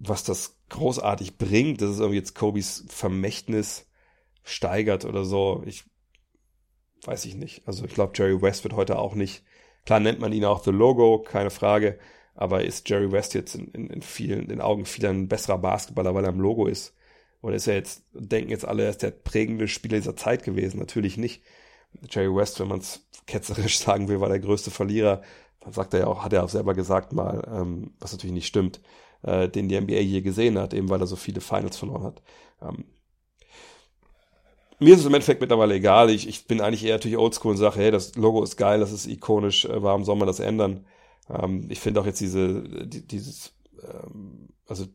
was 0.00 0.24
das 0.24 0.58
großartig 0.70 1.38
bringt. 1.38 1.80
Das 1.80 1.90
ist 1.90 2.00
irgendwie 2.00 2.18
jetzt 2.18 2.34
Kobes 2.34 2.84
Vermächtnis 2.88 3.86
steigert 4.42 5.04
oder 5.04 5.24
so. 5.24 5.62
Ich 5.66 5.84
weiß 7.04 7.24
ich 7.26 7.36
nicht. 7.36 7.66
Also 7.68 7.84
ich 7.84 7.94
glaube, 7.94 8.12
Jerry 8.16 8.42
West 8.42 8.64
wird 8.64 8.74
heute 8.74 8.98
auch 8.98 9.14
nicht. 9.14 9.44
Klar 9.86 10.00
nennt 10.00 10.18
man 10.18 10.32
ihn 10.32 10.44
auch 10.44 10.64
The 10.64 10.72
Logo, 10.72 11.20
keine 11.20 11.50
Frage. 11.50 11.98
Aber 12.34 12.64
ist 12.64 12.88
Jerry 12.88 13.12
West 13.12 13.34
jetzt 13.34 13.54
in, 13.54 13.68
in, 13.68 13.90
in 13.90 14.02
vielen, 14.02 14.40
in 14.40 14.48
den 14.48 14.60
Augen 14.60 14.86
vieler 14.86 15.10
ein 15.10 15.28
besserer 15.28 15.58
Basketballer, 15.58 16.14
weil 16.14 16.24
er 16.24 16.32
im 16.32 16.40
Logo 16.40 16.66
ist? 16.66 16.92
Oder 17.40 17.54
ist 17.54 17.68
er 17.68 17.74
jetzt, 17.74 18.02
denken 18.14 18.50
jetzt 18.50 18.64
alle, 18.64 18.82
er 18.82 18.90
ist 18.90 19.02
der 19.02 19.12
prägende 19.12 19.68
Spieler 19.68 19.98
dieser 19.98 20.16
Zeit 20.16 20.42
gewesen? 20.42 20.80
Natürlich 20.80 21.18
nicht. 21.18 21.42
Jerry 22.10 22.34
West, 22.34 22.58
wenn 22.58 22.68
man 22.68 22.80
es 22.80 23.06
ketzerisch 23.26 23.78
sagen 23.80 24.08
will, 24.08 24.20
war 24.20 24.28
der 24.28 24.40
größte 24.40 24.72
Verlierer. 24.72 25.22
Sagt 25.70 25.94
er 25.94 26.00
ja 26.00 26.06
auch, 26.06 26.24
hat 26.24 26.32
er 26.32 26.44
auch 26.44 26.48
selber 26.48 26.74
gesagt 26.74 27.12
mal, 27.12 27.42
ähm, 27.50 27.94
was 27.98 28.12
natürlich 28.12 28.34
nicht 28.34 28.46
stimmt, 28.46 28.80
äh, 29.22 29.48
den 29.48 29.68
die 29.68 29.80
NBA 29.80 30.00
je 30.00 30.20
gesehen 30.20 30.58
hat, 30.58 30.74
eben 30.74 30.90
weil 30.90 31.00
er 31.00 31.06
so 31.06 31.16
viele 31.16 31.40
Finals 31.40 31.76
verloren 31.76 32.04
hat. 32.04 32.22
Ähm, 32.62 32.84
mir 34.78 34.94
ist 34.94 35.00
es 35.00 35.06
im 35.06 35.14
Endeffekt 35.14 35.40
mittlerweile 35.40 35.74
egal. 35.74 36.10
Ich, 36.10 36.28
ich 36.28 36.46
bin 36.46 36.60
eigentlich 36.60 36.84
eher 36.84 36.94
natürlich 36.94 37.16
oldschool 37.16 37.52
und 37.52 37.58
sage, 37.58 37.76
hey, 37.76 37.90
das 37.90 38.14
Logo 38.16 38.42
ist 38.42 38.56
geil, 38.56 38.80
das 38.80 38.92
ist 38.92 39.06
ikonisch, 39.06 39.64
äh, 39.64 39.82
warum 39.82 40.04
soll 40.04 40.16
man 40.16 40.26
das 40.26 40.40
ändern? 40.40 40.86
Ähm, 41.30 41.66
ich 41.70 41.80
finde 41.80 42.00
auch 42.00 42.06
jetzt 42.06 42.20
diese, 42.20 42.62
die, 42.86 43.06
dieses, 43.06 43.54
ähm, 43.82 44.48
also 44.66 44.86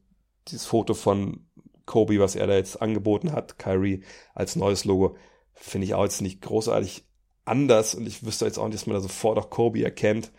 dieses 0.48 0.66
Foto 0.66 0.94
von 0.94 1.48
Kobe, 1.86 2.20
was 2.20 2.36
er 2.36 2.48
da 2.48 2.54
jetzt 2.54 2.82
angeboten 2.82 3.32
hat, 3.32 3.58
Kyrie 3.58 4.04
als 4.36 4.56
neues 4.56 4.86
Logo, 4.86 5.16
finde 5.54 5.86
ich 5.86 5.94
auch 5.94 6.04
jetzt 6.04 6.22
nicht 6.22 6.42
großartig 6.42 7.06
anders 7.46 7.96
und 7.96 8.08
ich 8.08 8.24
wüsste 8.26 8.46
jetzt 8.46 8.60
auch 8.60 8.68
nicht, 8.68 8.76
dass 8.76 8.86
man 8.86 8.96
da 8.96 9.02
sofort 9.02 9.38
auch 9.38 9.50
Kobe 9.50 9.84
erkennt. 9.84 10.32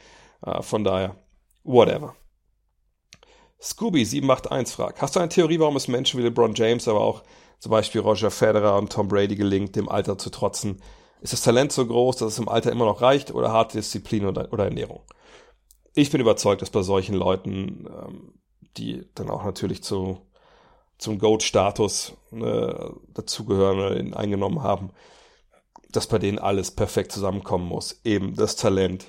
Äh, 0.43 0.63
von 0.63 0.85
daher, 0.85 1.17
whatever. 1.65 2.15
Scooby781 3.61 4.73
fragt, 4.73 5.03
hast 5.03 5.17
du 5.17 5.21
eine 5.21 5.29
Theorie, 5.29 5.59
warum 5.59 5.77
es 5.77 5.89
Menschen 5.89 6.19
wie 6.19 6.25
LeBron 6.25 6.55
James, 6.55 6.89
aber 6.89 7.01
auch 7.01 7.23
zum 7.59 7.71
Beispiel 7.71 8.01
Roger 8.01 8.31
Federer 8.31 8.79
und 8.79 8.91
Tom 8.91 9.09
Brady 9.09 9.37
gelingt, 9.37 9.77
dem 9.77 9.89
Alter 9.89 10.17
zu 10.17 10.31
trotzen? 10.31 10.83
Ist 11.21 11.35
das 11.35 11.43
Talent 11.43 11.73
so 11.73 11.87
groß, 11.87 12.17
dass 12.17 12.33
es 12.33 12.39
im 12.39 12.49
Alter 12.49 12.73
immer 12.73 12.87
noch 12.87 13.03
reicht 13.03 13.35
oder 13.35 13.53
harte 13.53 13.77
Disziplin 13.77 14.25
oder, 14.25 14.51
oder 14.51 14.65
Ernährung? 14.65 15.03
ich 15.95 16.11
bin 16.11 16.21
überzeugt, 16.21 16.63
dass 16.63 16.71
bei 16.71 16.83
solchen 16.83 17.15
Leuten, 17.15 17.87
ähm, 17.87 18.35
die 18.77 19.07
dann 19.15 19.31
auch 19.31 19.45
natürlich 19.45 19.83
zu, 19.83 20.21
zum 20.99 21.19
Goat-Status 21.19 22.15
ne, 22.31 22.95
dazugehören 23.15 23.79
oder 23.79 23.99
ihn 23.99 24.15
eingenommen 24.15 24.63
haben, 24.63 24.91
dass 25.91 26.07
bei 26.07 26.19
denen 26.19 26.39
alles 26.39 26.71
perfekt 26.71 27.11
zusammenkommen 27.13 27.67
muss. 27.67 28.01
Eben 28.05 28.37
das 28.37 28.57
Talent. 28.57 29.07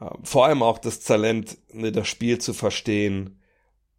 Äh, 0.00 0.10
vor 0.22 0.46
allem 0.46 0.62
auch 0.62 0.78
das 0.78 1.00
Talent, 1.00 1.58
ne, 1.72 1.92
das 1.92 2.08
Spiel 2.08 2.38
zu 2.38 2.54
verstehen 2.54 3.40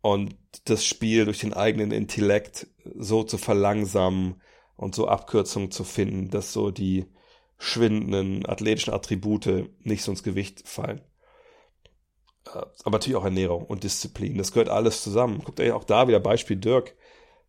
und 0.02 0.36
das 0.66 0.86
Spiel 0.86 1.26
durch 1.26 1.40
den 1.40 1.54
eigenen 1.54 1.92
Intellekt 1.92 2.68
so 2.96 3.24
zu 3.24 3.38
verlangsamen 3.38 4.42
und 4.76 4.96
so 4.96 5.08
Abkürzungen 5.08 5.72
zu 5.72 5.84
finden, 5.84 6.30
dass 6.30 6.54
so 6.54 6.72
die 6.72 7.06
schwindenden 7.58 8.46
athletischen 8.46 8.94
Attribute 8.94 9.70
nicht 9.84 10.04
so 10.04 10.12
ins 10.12 10.24
Gewicht 10.24 10.68
fallen. 10.68 11.02
Äh, 12.48 12.60
aber 12.84 12.98
natürlich 12.98 13.16
auch 13.18 13.26
Ernährung 13.26 13.66
und 13.66 13.84
Disziplin. 13.84 14.38
Das 14.38 14.52
gehört 14.52 14.70
alles 14.70 15.04
zusammen. 15.04 15.40
Guckt 15.44 15.60
euch 15.60 15.72
auch 15.72 15.84
da 15.84 16.08
wieder 16.08 16.20
Beispiel 16.20 16.58
Dirk. 16.58 16.96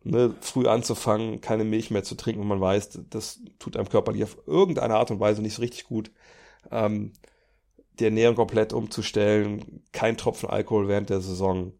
Ne, 0.03 0.35
früh 0.39 0.67
anzufangen, 0.67 1.41
keine 1.41 1.65
Milch 1.65 1.91
mehr 1.91 2.03
zu 2.03 2.15
trinken, 2.15 2.39
wenn 2.41 2.47
man 2.47 2.61
weiß, 2.61 2.99
das 3.09 3.41
tut 3.59 3.75
einem 3.75 3.89
körperlich 3.89 4.23
auf 4.23 4.37
irgendeine 4.45 4.95
Art 4.95 5.11
und 5.11 5.19
Weise 5.19 5.41
nicht 5.41 5.55
so 5.55 5.61
richtig 5.61 5.85
gut. 5.85 6.11
Ähm, 6.71 7.11
die 7.99 8.05
Ernährung 8.05 8.35
komplett 8.35 8.73
umzustellen, 8.73 9.83
kein 9.91 10.17
Tropfen 10.17 10.49
Alkohol 10.49 10.87
während 10.87 11.09
der 11.09 11.21
Saison, 11.21 11.73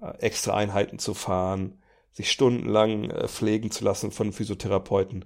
äh, 0.00 0.18
extra 0.18 0.54
Einheiten 0.54 0.98
zu 0.98 1.14
fahren, 1.14 1.82
sich 2.12 2.30
stundenlang 2.30 3.10
äh, 3.10 3.28
pflegen 3.28 3.70
zu 3.70 3.84
lassen 3.84 4.10
von 4.10 4.32
Physiotherapeuten. 4.32 5.24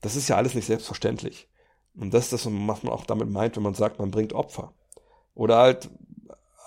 Das 0.00 0.16
ist 0.16 0.28
ja 0.28 0.36
alles 0.36 0.54
nicht 0.54 0.66
selbstverständlich. 0.66 1.48
Und 1.94 2.14
das 2.14 2.24
ist 2.24 2.32
das, 2.32 2.46
was 2.46 2.82
man 2.82 2.92
auch 2.92 3.04
damit 3.04 3.28
meint, 3.28 3.56
wenn 3.56 3.62
man 3.62 3.74
sagt, 3.74 3.98
man 3.98 4.10
bringt 4.10 4.32
Opfer. 4.32 4.72
Oder 5.34 5.58
halt 5.58 5.90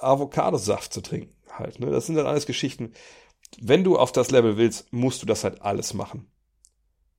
Avocadosaft 0.01 0.93
zu 0.93 1.01
trinken. 1.01 1.33
Halt, 1.49 1.79
ne? 1.79 1.89
Das 1.89 2.05
sind 2.05 2.15
dann 2.15 2.25
alles 2.25 2.45
Geschichten. 2.45 2.93
Wenn 3.61 3.83
du 3.83 3.97
auf 3.97 4.11
das 4.11 4.31
Level 4.31 4.57
willst, 4.57 4.91
musst 4.91 5.21
du 5.21 5.25
das 5.25 5.43
halt 5.43 5.61
alles 5.61 5.93
machen. 5.93 6.29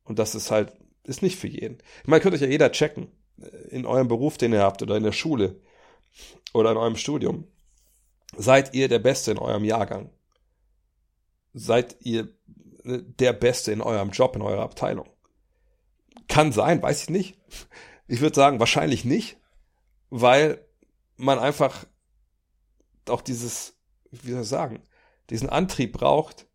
Und 0.04 0.18
das 0.18 0.34
ist 0.34 0.50
halt, 0.50 0.72
ist 1.04 1.22
nicht 1.22 1.36
für 1.36 1.48
jeden. 1.48 1.78
Ich 2.02 2.08
meine, 2.08 2.22
könnt 2.22 2.34
euch 2.34 2.40
ja 2.40 2.48
jeder 2.48 2.72
checken. 2.72 3.08
In 3.70 3.86
eurem 3.86 4.08
Beruf, 4.08 4.36
den 4.36 4.52
ihr 4.52 4.62
habt, 4.62 4.82
oder 4.82 4.96
in 4.96 5.02
der 5.02 5.12
Schule, 5.12 5.60
oder 6.52 6.72
in 6.72 6.76
eurem 6.76 6.96
Studium. 6.96 7.46
Seid 8.36 8.74
ihr 8.74 8.88
der 8.88 8.98
Beste 8.98 9.30
in 9.30 9.38
eurem 9.38 9.64
Jahrgang? 9.64 10.10
Seid 11.52 11.96
ihr 12.00 12.34
ne, 12.82 13.02
der 13.02 13.32
Beste 13.32 13.72
in 13.72 13.80
eurem 13.80 14.10
Job, 14.10 14.36
in 14.36 14.42
eurer 14.42 14.62
Abteilung? 14.62 15.08
Kann 16.28 16.52
sein, 16.52 16.82
weiß 16.82 17.04
ich 17.04 17.10
nicht. 17.10 17.38
Ich 18.06 18.20
würde 18.20 18.34
sagen, 18.34 18.60
wahrscheinlich 18.60 19.04
nicht, 19.04 19.36
weil 20.10 20.66
man 21.16 21.38
einfach 21.38 21.86
auch 23.08 23.20
dieses, 23.20 23.78
wie 24.10 24.32
soll 24.32 24.42
ich 24.42 24.48
sagen, 24.48 24.82
diesen 25.30 25.48
Antrieb 25.48 25.92
braucht, 25.92 26.46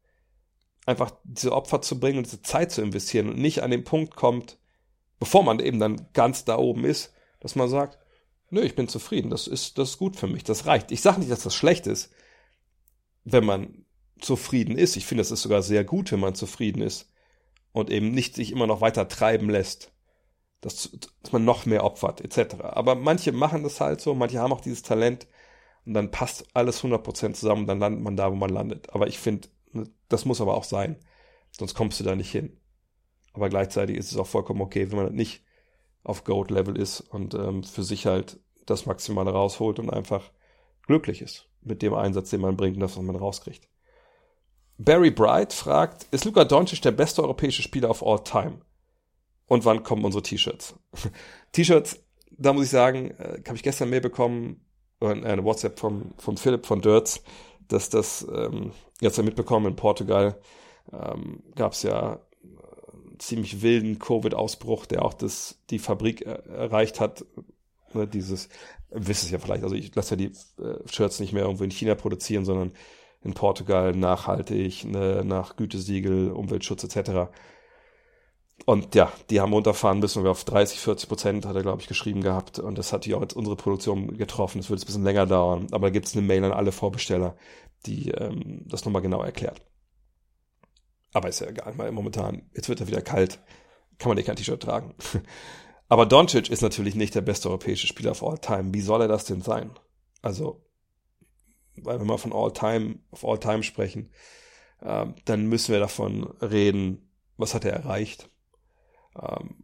einfach 0.86 1.11
diese 1.24 1.52
Opfer 1.52 1.82
zu 1.82 1.99
bringen 1.99 2.19
und 2.19 2.26
diese 2.26 2.41
Zeit 2.41 2.72
zu 2.72 2.82
investieren 2.82 3.30
und 3.30 3.38
nicht 3.38 3.61
an 3.61 3.72
den 3.72 3.84
Punkt 3.84 4.15
kommt, 4.15 4.57
bevor 5.19 5.44
man 5.44 5.60
eben 5.60 5.80
dann 5.80 6.07
ganz 6.14 6.45
da 6.45 6.57
oben 6.57 6.86
ist, 6.86 7.14
dass 7.40 7.56
man 7.56 7.69
sagt, 7.69 7.98
nö, 8.49 8.61
ich 8.61 8.76
bin 8.76 8.88
zufrieden, 8.88 9.30
das 9.30 9.48
ist, 9.48 9.78
das 9.78 9.91
ist 9.91 9.98
gut 9.98 10.15
für 10.15 10.28
mich, 10.28 10.44
das 10.44 10.65
reicht. 10.65 10.91
Ich 10.91 11.02
sage 11.02 11.19
nicht, 11.19 11.32
dass 11.32 11.44
das 11.44 11.56
schlecht 11.56 11.88
ist, 11.88 12.11
wenn 13.24 13.45
man 13.45 13.86
zufrieden 14.19 14.78
ist. 14.78 14.95
Ich 14.95 15.06
finde, 15.06 15.22
es 15.22 15.32
ist 15.32 15.41
sogar 15.41 15.61
sehr 15.61 15.84
gut, 15.84 16.11
wenn 16.11 16.19
man 16.19 16.36
zufrieden 16.36 16.82
ist 16.82 17.11
und 17.72 17.90
eben 17.90 18.11
nicht 18.11 18.36
sich 18.36 18.52
immer 18.52 18.68
noch 18.68 18.82
weiter 18.82 19.07
treiben 19.07 19.49
lässt, 19.49 19.91
dass, 20.61 20.90
dass 21.22 21.32
man 21.32 21.45
noch 21.45 21.65
mehr 21.65 21.84
opfert, 21.84 22.22
etc. 22.22 22.61
Aber 22.61 22.95
manche 22.95 23.32
machen 23.32 23.64
das 23.64 23.80
halt 23.80 24.02
so, 24.02 24.15
manche 24.15 24.40
haben 24.40 24.53
auch 24.53 24.61
dieses 24.61 24.82
Talent, 24.82 25.28
und 25.88 25.94
dann 25.94 26.11
passt 26.11 26.45
alles 26.53 26.84
100% 26.84 27.34
zusammen, 27.34 27.65
dann 27.65 27.80
landet 27.80 28.03
man 28.03 28.18
da, 28.18 28.30
wo 28.30 28.36
man 28.36 28.49
landet. 28.49 28.94
Aber 28.94 29.07
ich 29.07 29.19
finde, 29.19 29.48
ne, 29.72 29.90
das 30.10 30.26
muss 30.26 30.41
aber 30.41 30.56
auch 30.56 30.65
sein, 30.65 30.98
sonst 31.52 31.76
kommst 31.76 31.98
du 31.99 32.03
da 32.03 32.14
nicht 32.14 32.30
hin. 32.30 32.60
Aber 33.32 33.48
gleichzeitig 33.48 33.95
ist 33.95 34.11
es 34.11 34.18
auch 34.18 34.28
vollkommen 34.28 34.60
okay, 34.60 34.91
wenn 34.91 34.98
man 34.98 35.15
nicht 35.15 35.45
auf 36.08 36.24
Goat-Level 36.24 36.78
ist 36.78 37.02
und 37.02 37.34
ähm, 37.34 37.64
für 37.64 37.84
sich 37.84 38.06
halt 38.06 38.40
das 38.66 38.86
Maximale 38.86 39.32
rausholt 39.32 39.80
und 39.80 39.92
einfach 39.92 40.24
glücklich 40.86 41.22
ist 41.22 41.48
mit 41.62 41.82
dem 41.82 41.94
Einsatz, 41.94 42.30
den 42.30 42.42
man 42.42 42.58
bringt 42.58 42.76
und 42.76 42.82
das, 42.82 42.98
was 42.98 43.04
man 43.04 43.16
rauskriegt. 43.16 43.68
Barry 44.78 45.12
Bright 45.12 45.54
fragt, 45.54 46.06
ist 46.12 46.26
Luka 46.26 46.46
Doncic 46.46 46.82
der 46.82 46.92
beste 46.92 47.24
europäische 47.24 47.62
Spieler 47.62 47.90
of 47.90 48.04
all 48.04 48.24
time? 48.24 48.62
Und 49.48 49.66
wann 49.66 49.84
kommen 49.84 50.06
unsere 50.06 50.22
T-Shirts? 50.22 50.76
T-Shirts, 51.52 52.00
da 52.32 52.54
muss 52.54 52.66
ich 52.66 52.70
sagen, 52.70 53.12
äh, 53.12 53.42
habe 53.46 53.56
ich 53.56 53.64
gestern 53.64 53.90
Mail 53.90 54.02
bekommen, 54.02 54.62
eine 55.00 55.44
WhatsApp 55.44 55.80
vom, 55.80 56.14
vom 56.18 56.38
Philipp 56.38 56.66
von 56.66 56.82
Dörz, 56.82 57.22
dass 57.68 57.90
das 57.90 58.26
ähm, 58.34 58.72
jetzt 59.00 59.22
mitbekommen 59.22 59.68
in 59.68 59.76
Portugal 59.76 60.40
ähm, 60.92 61.44
gab 61.56 61.74
es 61.74 61.84
ja 61.84 62.20
ziemlich 63.18 63.61
wilden 63.61 63.99
Covid-Ausbruch, 63.99 64.85
der 64.85 65.03
auch 65.03 65.14
das, 65.14 65.60
die 65.69 65.80
Fabrik 65.80 66.22
er, 66.22 66.45
erreicht 66.48 66.99
hat. 66.99 67.26
Dieses, 68.14 68.49
wisst 68.89 69.23
es 69.23 69.31
ja 69.31 69.39
vielleicht, 69.39 69.64
also 69.64 69.76
ich 69.76 69.95
lasse 69.95 70.15
ja 70.15 70.18
die 70.18 70.61
äh, 70.61 70.88
Shirts 70.88 71.19
nicht 71.19 71.34
mehr 71.34 71.44
irgendwo 71.44 71.64
in 71.64 71.72
China 71.72 71.95
produzieren, 71.95 72.45
sondern 72.45 72.73
in 73.23 73.34
Portugal 73.34 73.94
nachhaltig, 73.94 74.85
ne, 74.85 75.23
nach 75.26 75.56
Gütesiegel, 75.56 76.31
Umweltschutz 76.31 76.84
etc. 76.84 77.31
Und 78.65 78.95
ja, 78.95 79.11
die 79.30 79.39
haben 79.39 79.53
runterfahren 79.53 79.99
müssen 79.99 80.23
wir 80.23 80.31
auf 80.31 80.44
30, 80.44 80.80
40 80.80 81.10
Prozent, 81.10 81.45
hat 81.45 81.56
er, 81.56 81.61
glaube 81.61 81.81
ich, 81.81 81.88
geschrieben 81.88 82.22
gehabt. 82.22 82.60
Und 82.60 82.77
das 82.77 82.91
hat 82.91 83.06
ja 83.06 83.18
auch 83.18 83.22
jetzt 83.22 83.35
unsere 83.35 83.56
Produktion 83.56 84.18
getroffen. 84.18 84.60
Das 84.60 84.69
wird 84.69 84.80
jetzt 84.80 84.85
ein 84.85 84.91
bisschen 84.91 85.03
länger 85.03 85.26
dauern. 85.26 85.68
Aber 85.72 85.88
da 85.88 85.91
gibt 85.91 86.07
es 86.07 86.15
eine 86.15 86.26
Mail 86.26 86.44
an 86.44 86.52
alle 86.52 86.72
Vorbesteller, 86.72 87.35
die 87.85 88.11
ähm, 88.11 88.64
das 88.65 88.84
nochmal 88.84 89.02
genau 89.02 89.22
erklärt. 89.22 89.61
Aber 91.14 91.30
ist 91.30 91.40
ja 91.40 91.48
egal, 91.48 91.78
weil 91.78 91.92
momentan, 91.92 92.50
jetzt 92.54 92.70
wird 92.70 92.82
er 92.82 92.88
wieder 92.88 93.02
kalt, 93.02 93.40
kann 93.98 94.10
man 94.10 94.18
eh 94.18 94.24
kein 94.24 94.36
T-Shirt 94.36 94.62
tragen. 94.62 94.94
Aber 95.90 96.06
Doncic 96.06 96.50
ist 96.50 96.62
natürlich 96.62 96.96
nicht 96.96 97.16
der 97.16 97.22
beste 97.22 97.48
europäische 97.48 97.88
Spieler 97.88 98.12
of 98.12 98.24
all 98.24 98.38
time. 98.38 98.74
Wie 98.74 98.82
soll 98.82 99.02
er 99.02 99.08
das 99.08 99.26
denn 99.26 99.42
sein? 99.42 99.72
Also, 100.22 100.66
weil 101.76 102.00
wenn 102.00 102.08
wir 102.08 102.18
von 102.18 102.34
all 102.34 102.52
time 102.52 103.00
auf 103.12 103.24
all 103.24 103.40
time 103.40 103.64
sprechen, 103.64 104.12
äh, 104.82 105.06
dann 105.26 105.48
müssen 105.48 105.72
wir 105.72 105.80
davon 105.80 106.26
reden, 106.42 107.10
was 107.38 107.54
hat 107.54 107.64
er 107.64 107.74
erreicht. 107.74 108.30
Ähm, 109.16 109.64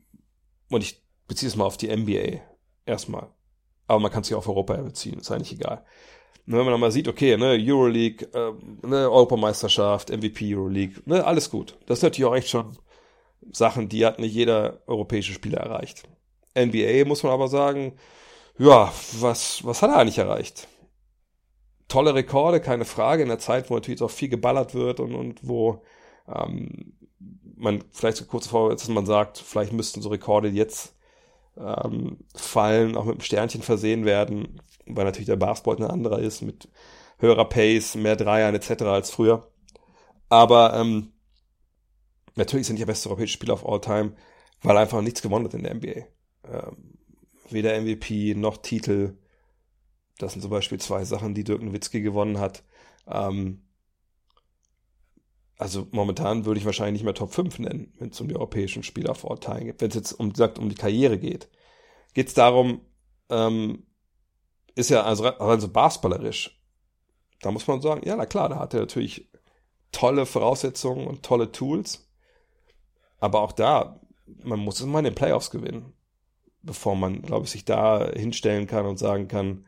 und 0.70 0.82
ich 0.82 1.04
beziehe 1.28 1.50
es 1.50 1.56
mal 1.56 1.66
auf 1.66 1.78
die 1.78 1.96
NBA 1.96 2.42
erstmal. 2.86 3.30
Aber 3.88 4.00
man 4.00 4.12
kann 4.12 4.24
sich 4.24 4.36
auf 4.36 4.48
Europa 4.48 4.76
beziehen, 4.78 5.20
ist 5.20 5.32
eigentlich 5.32 5.54
egal. 5.54 5.86
Und 6.46 6.54
wenn 6.54 6.66
man 6.66 6.72
dann 6.72 6.80
mal 6.80 6.92
sieht, 6.92 7.08
okay, 7.08 7.38
ne, 7.38 7.58
Euroleague, 7.60 8.28
äh, 8.34 8.52
ne, 8.86 9.10
Europameisterschaft, 9.10 10.10
MVP 10.10 10.56
Euroleague, 10.56 11.02
ne, 11.06 11.26
alles 11.26 11.50
gut. 11.50 11.78
Das 11.86 12.00
ist 12.00 12.04
natürlich 12.04 12.30
auch 12.30 12.36
echt 12.36 12.50
schon 12.50 12.78
Sachen, 13.52 13.90
die 13.90 14.06
hat 14.06 14.20
nicht 14.20 14.34
jeder 14.34 14.82
europäische 14.88 15.34
Spieler 15.34 15.60
erreicht. 15.60 16.04
NBA 16.58 17.06
muss 17.06 17.24
man 17.24 17.32
aber 17.32 17.48
sagen, 17.48 17.94
ja, 18.58 18.92
was, 19.20 19.66
was 19.66 19.82
hat 19.82 19.90
er 19.90 19.98
eigentlich 19.98 20.18
erreicht? 20.18 20.68
Tolle 21.88 22.14
Rekorde, 22.14 22.60
keine 22.60 22.86
Frage, 22.86 23.24
in 23.24 23.30
der 23.30 23.40
Zeit, 23.40 23.70
wo 23.70 23.76
natürlich 23.76 24.02
auch 24.02 24.12
viel 24.12 24.30
geballert 24.30 24.74
wird 24.74 25.00
und, 25.00 25.16
und 25.16 25.40
wo 25.48 25.82
ähm, 26.28 26.94
man 27.56 27.84
vielleicht 27.92 28.18
so 28.18 28.26
kurz 28.26 28.48
vor, 28.48 28.70
dass 28.70 28.88
man 28.88 29.06
sagt, 29.06 29.38
vielleicht 29.38 29.74
müssten 29.74 30.02
so 30.02 30.10
Rekorde 30.10 30.50
jetzt 30.50 30.96
ähm, 31.58 32.18
fallen, 32.36 32.98
auch 32.98 33.06
mit 33.06 33.16
einem 33.16 33.22
Sternchen 33.22 33.62
versehen 33.62 34.06
werden, 34.06 34.62
weil 34.86 35.06
natürlich 35.06 35.28
der 35.28 35.36
Basketball 35.36 35.78
ein 35.78 35.92
anderer 35.92 36.20
ist, 36.20 36.42
mit 36.42 36.70
höherer 37.20 37.46
Pace, 37.46 37.96
mehr 37.96 38.16
Dreiern 38.16 38.56
etc. 38.56 38.84
als 38.84 39.12
früher. 39.12 39.48
Aber 40.30 40.74
ähm, 40.76 41.14
natürlich 42.36 42.68
sind 42.68 42.80
die 42.80 42.86
beste 42.86 43.10
europäische 43.10 43.34
Spieler 43.34 43.54
of 43.54 43.68
all 43.68 43.82
time, 43.82 44.16
weil 44.62 44.78
einfach 44.78 45.02
nichts 45.02 45.22
gewonnen 45.22 45.46
hat 45.46 45.54
in 45.54 45.64
der 45.64 45.76
NBA. 45.76 46.08
Ähm, 46.52 46.98
weder 47.50 47.80
MVP 47.80 48.36
noch 48.36 48.58
Titel. 48.58 49.18
Das 50.18 50.34
sind 50.34 50.42
zum 50.42 50.52
Beispiel 50.52 50.80
zwei 50.80 51.06
Sachen, 51.06 51.34
die 51.34 51.44
Dirk 51.44 51.62
Nowitzki 51.62 52.02
gewonnen 52.02 52.40
hat. 52.40 52.64
Ähm, 53.08 53.62
also 55.58 55.88
momentan 55.92 56.46
würde 56.46 56.60
ich 56.60 56.66
wahrscheinlich 56.66 56.94
nicht 56.94 57.06
mehr 57.06 57.14
Top 57.14 57.34
5 57.34 57.60
nennen, 57.60 57.94
wenn 58.00 58.10
es 58.10 58.20
um 58.20 58.28
die 58.28 58.36
europäischen 58.36 58.84
Spieler 58.84 59.14
geht. 59.14 59.82
Wenn 59.82 59.90
es 59.90 59.96
jetzt 59.96 60.14
um, 60.14 60.34
sagt, 60.34 60.60
um 60.60 60.70
die 60.70 60.76
Karriere 60.76 61.18
geht, 61.18 61.50
geht 62.14 62.28
es 62.28 62.34
darum, 62.34 62.82
ähm, 63.30 63.86
ist 64.76 64.90
ja 64.90 65.04
also, 65.04 65.26
also 65.26 65.70
basketballerisch. 65.70 66.60
Da 67.42 67.52
muss 67.52 67.68
man 67.68 67.82
sagen, 67.82 68.02
ja, 68.06 68.16
na 68.16 68.26
klar, 68.26 68.50
da 68.50 68.58
hat 68.60 68.74
er 68.74 68.82
natürlich 68.82 69.30
tolle 69.92 70.26
Voraussetzungen 70.26 71.08
und 71.08 71.24
tolle 71.24 71.52
Tools. 71.52 72.10
Aber 73.20 73.42
auch 73.42 73.52
da, 73.52 74.00
man 74.44 74.60
muss 74.60 74.82
immer 74.82 75.00
in 75.00 75.06
den 75.06 75.16
Playoffs 75.16 75.52
gewinnen, 75.52 75.94
bevor 76.62 76.96
man, 76.96 77.22
glaube 77.22 77.46
ich, 77.46 77.52
sich 77.52 77.66
da 77.66 78.10
hinstellen 78.12 78.68
kann 78.68 78.86
und 78.86 78.98
sagen 78.98 79.28
kann, 79.28 79.66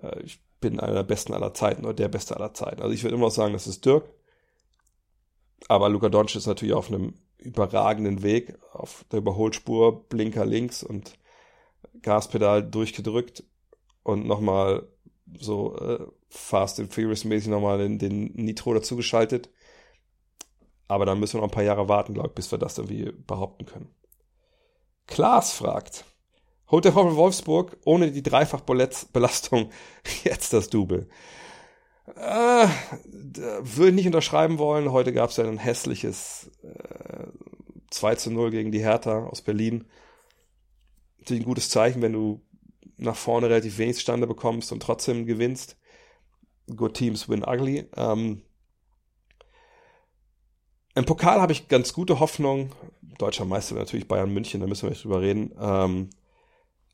äh, 0.00 0.20
ich 0.22 0.42
bin 0.60 0.78
einer 0.78 0.94
der 0.94 1.02
Besten 1.02 1.32
aller 1.32 1.54
Zeiten 1.54 1.84
oder 1.84 1.94
der 1.94 2.08
Beste 2.08 2.36
aller 2.36 2.54
Zeiten. 2.54 2.82
Also 2.82 2.94
ich 2.94 3.02
würde 3.02 3.16
immer 3.16 3.26
noch 3.26 3.32
sagen, 3.32 3.52
das 3.52 3.66
ist 3.66 3.84
Dirk. 3.84 4.04
Aber 5.68 5.88
Luka 5.88 6.08
Doncic 6.08 6.36
ist 6.36 6.46
natürlich 6.46 6.74
auf 6.74 6.88
einem 6.88 7.14
überragenden 7.38 8.22
Weg, 8.22 8.58
auf 8.72 9.04
der 9.10 9.18
Überholspur, 9.18 10.08
Blinker 10.08 10.46
links 10.46 10.82
und 10.82 11.18
Gaspedal 12.02 12.62
durchgedrückt 12.62 13.44
und 14.02 14.26
nochmal 14.26 14.88
so 15.38 15.76
äh, 15.78 16.06
Fast 16.28 16.80
and 16.80 16.92
Furious 16.92 17.24
mäßig 17.24 17.48
nochmal 17.48 17.78
den, 17.78 17.98
den 17.98 18.32
Nitro 18.34 18.74
dazugeschaltet. 18.74 19.50
Aber 20.88 21.06
dann 21.06 21.20
müssen 21.20 21.34
wir 21.34 21.40
noch 21.40 21.48
ein 21.48 21.54
paar 21.54 21.62
Jahre 21.62 21.88
warten, 21.88 22.14
glaube 22.14 22.28
ich, 22.28 22.34
bis 22.34 22.50
wir 22.50 22.58
das 22.58 22.78
irgendwie 22.78 23.12
behaupten 23.26 23.66
können. 23.66 23.94
Klaas 25.06 25.52
fragt, 25.52 26.04
holt 26.70 26.84
der 26.84 26.92
VfL 26.92 27.16
Wolfsburg 27.16 27.76
ohne 27.84 28.10
die 28.12 28.22
Dreifachbelastung 28.22 29.70
jetzt 30.24 30.52
das 30.52 30.68
Double? 30.70 31.08
Äh, 32.16 32.68
würde 33.62 33.88
ich 33.88 33.94
nicht 33.94 34.06
unterschreiben 34.06 34.58
wollen. 34.58 34.92
Heute 34.92 35.12
gab 35.12 35.30
es 35.30 35.36
ja 35.36 35.44
ein 35.44 35.58
hässliches 35.58 36.50
äh, 36.62 37.26
2 37.90 38.14
zu 38.16 38.30
0 38.30 38.50
gegen 38.50 38.72
die 38.72 38.82
Hertha 38.82 39.24
aus 39.26 39.42
Berlin. 39.42 39.86
Natürlich 41.18 41.42
ein 41.42 41.46
gutes 41.48 41.70
Zeichen, 41.70 42.02
wenn 42.02 42.12
du 42.12 42.42
nach 42.96 43.16
vorne 43.16 43.48
relativ 43.48 43.78
wenig 43.78 44.00
Stande 44.00 44.26
bekommst 44.26 44.72
und 44.72 44.82
trotzdem 44.82 45.26
gewinnst. 45.26 45.76
Good 46.74 46.94
teams 46.94 47.28
win 47.28 47.44
ugly. 47.44 47.88
Ähm, 47.96 48.42
Im 50.94 51.04
Pokal 51.04 51.40
habe 51.40 51.52
ich 51.52 51.68
ganz 51.68 51.92
gute 51.92 52.20
Hoffnung. 52.20 52.72
Deutscher 53.18 53.44
Meister 53.44 53.74
natürlich 53.74 54.08
Bayern 54.08 54.32
München, 54.32 54.60
da 54.60 54.66
müssen 54.66 54.84
wir 54.84 54.90
nicht 54.90 55.04
drüber 55.04 55.20
reden. 55.20 55.54
Ähm, 55.58 56.10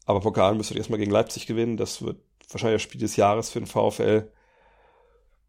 aber 0.05 0.21
Pokal 0.21 0.55
müsste 0.55 0.77
erstmal 0.77 0.99
gegen 0.99 1.11
Leipzig 1.11 1.47
gewinnen. 1.47 1.77
Das 1.77 2.03
wird 2.03 2.19
wahrscheinlich 2.51 2.83
das 2.83 2.83
Spiel 2.83 3.01
des 3.01 3.17
Jahres 3.17 3.51
für 3.51 3.61
den 3.61 3.67
VfL. 3.67 4.31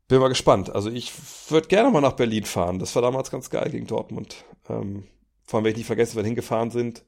Bin 0.09 0.19
mal 0.19 0.27
gespannt. 0.27 0.73
Also 0.73 0.89
ich 0.89 1.13
würde 1.49 1.67
gerne 1.67 1.91
mal 1.91 2.01
nach 2.01 2.13
Berlin 2.13 2.43
fahren. 2.43 2.79
Das 2.79 2.95
war 2.95 3.03
damals 3.03 3.29
ganz 3.29 3.51
geil 3.51 3.69
gegen 3.69 3.85
Dortmund. 3.85 4.43
Ähm, 4.67 5.03
vor 5.45 5.57
allem, 5.57 5.65
wenn 5.65 5.71
ich 5.71 5.77
nicht 5.77 5.85
vergessen, 5.85 6.15
wenn 6.15 6.23
wir 6.23 6.29
hingefahren 6.29 6.71
sind. 6.71 7.05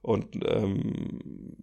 Und 0.00 0.36
ähm, 0.46 1.56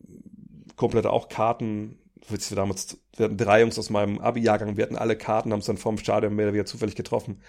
komplett 0.75 1.05
auch 1.05 1.29
Karten. 1.29 1.99
Wir 2.27 2.37
damals, 2.57 2.97
wir 3.15 3.25
hatten 3.25 3.37
drei 3.37 3.61
Jungs 3.61 3.79
aus 3.79 3.89
meinem 3.89 4.19
Abi-Jahrgang, 4.19 4.75
wir 4.75 4.83
hatten 4.83 4.97
alle 4.97 5.17
Karten, 5.17 5.53
haben 5.53 5.59
es 5.59 5.67
dann 5.67 5.77
vorm 5.77 5.97
Stadion 5.97 6.35
mehr 6.35 6.47
oder 6.47 6.53
weniger 6.53 6.65
zufällig 6.65 6.95
getroffen. 6.95 7.41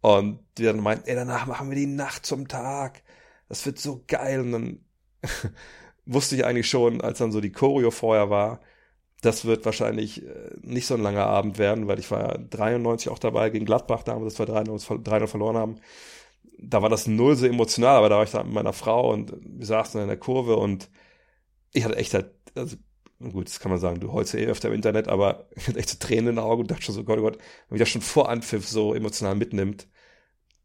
Und 0.00 0.40
die 0.58 0.64
dann 0.64 0.80
meinten, 0.80 1.08
ey, 1.08 1.14
danach 1.14 1.46
machen 1.46 1.70
wir 1.70 1.76
die 1.76 1.86
Nacht 1.86 2.26
zum 2.26 2.48
Tag. 2.48 3.04
Das 3.48 3.64
wird 3.64 3.78
so 3.78 4.02
geil. 4.08 4.40
Und 4.40 4.52
dann 4.52 4.84
wusste 6.04 6.34
ich 6.34 6.44
eigentlich 6.44 6.68
schon, 6.68 7.00
als 7.00 7.18
dann 7.18 7.30
so 7.30 7.40
die 7.40 7.52
Choreo 7.52 7.92
vorher 7.92 8.28
war, 8.28 8.60
das 9.22 9.44
wird 9.44 9.64
wahrscheinlich 9.64 10.26
äh, 10.26 10.50
nicht 10.62 10.86
so 10.86 10.94
ein 10.94 11.02
langer 11.02 11.26
Abend 11.26 11.58
werden, 11.58 11.88
weil 11.88 11.98
ich 11.98 12.10
war 12.10 12.20
ja 12.20 12.38
93 12.38 13.08
auch 13.10 13.18
dabei 13.18 13.50
gegen 13.50 13.64
Gladbach, 13.64 14.02
damals, 14.02 14.34
dass 14.34 14.48
wir 14.48 14.54
3-0 14.54 15.26
verloren 15.28 15.56
haben. 15.56 15.76
Da 16.58 16.82
war 16.82 16.90
das 16.90 17.06
null 17.06 17.36
so 17.36 17.46
emotional, 17.46 17.96
aber 17.96 18.08
da 18.08 18.16
war 18.16 18.24
ich 18.24 18.32
da 18.32 18.42
mit 18.42 18.52
meiner 18.52 18.72
Frau 18.72 19.12
und 19.12 19.32
wir 19.42 19.66
saßen 19.66 20.00
in 20.00 20.08
der 20.08 20.16
Kurve 20.18 20.56
und 20.56 20.90
ich 21.72 21.84
hatte 21.84 21.96
echt 21.96 22.14
halt, 22.14 22.32
also, 22.56 22.76
gut, 23.20 23.48
das 23.48 23.60
kann 23.60 23.70
man 23.70 23.80
sagen, 23.80 24.00
du 24.00 24.12
heulst 24.12 24.34
ja 24.34 24.40
eh 24.40 24.46
öfter 24.46 24.68
im 24.68 24.74
Internet, 24.74 25.08
aber 25.08 25.48
ich 25.56 25.68
hatte 25.68 25.78
echt 25.78 25.90
so 25.90 25.98
Tränen 25.98 26.28
in 26.28 26.36
den 26.36 26.44
Augen 26.44 26.62
und 26.62 26.70
dachte 26.70 26.82
schon 26.82 26.94
so, 26.94 27.04
Gott, 27.04 27.18
oh 27.18 27.22
Gott, 27.22 27.38
wenn 27.68 27.76
mich 27.76 27.80
das 27.80 27.90
schon 27.90 28.02
vor 28.02 28.28
Anpfiff 28.28 28.68
so 28.68 28.94
emotional 28.94 29.36
mitnimmt, 29.36 29.88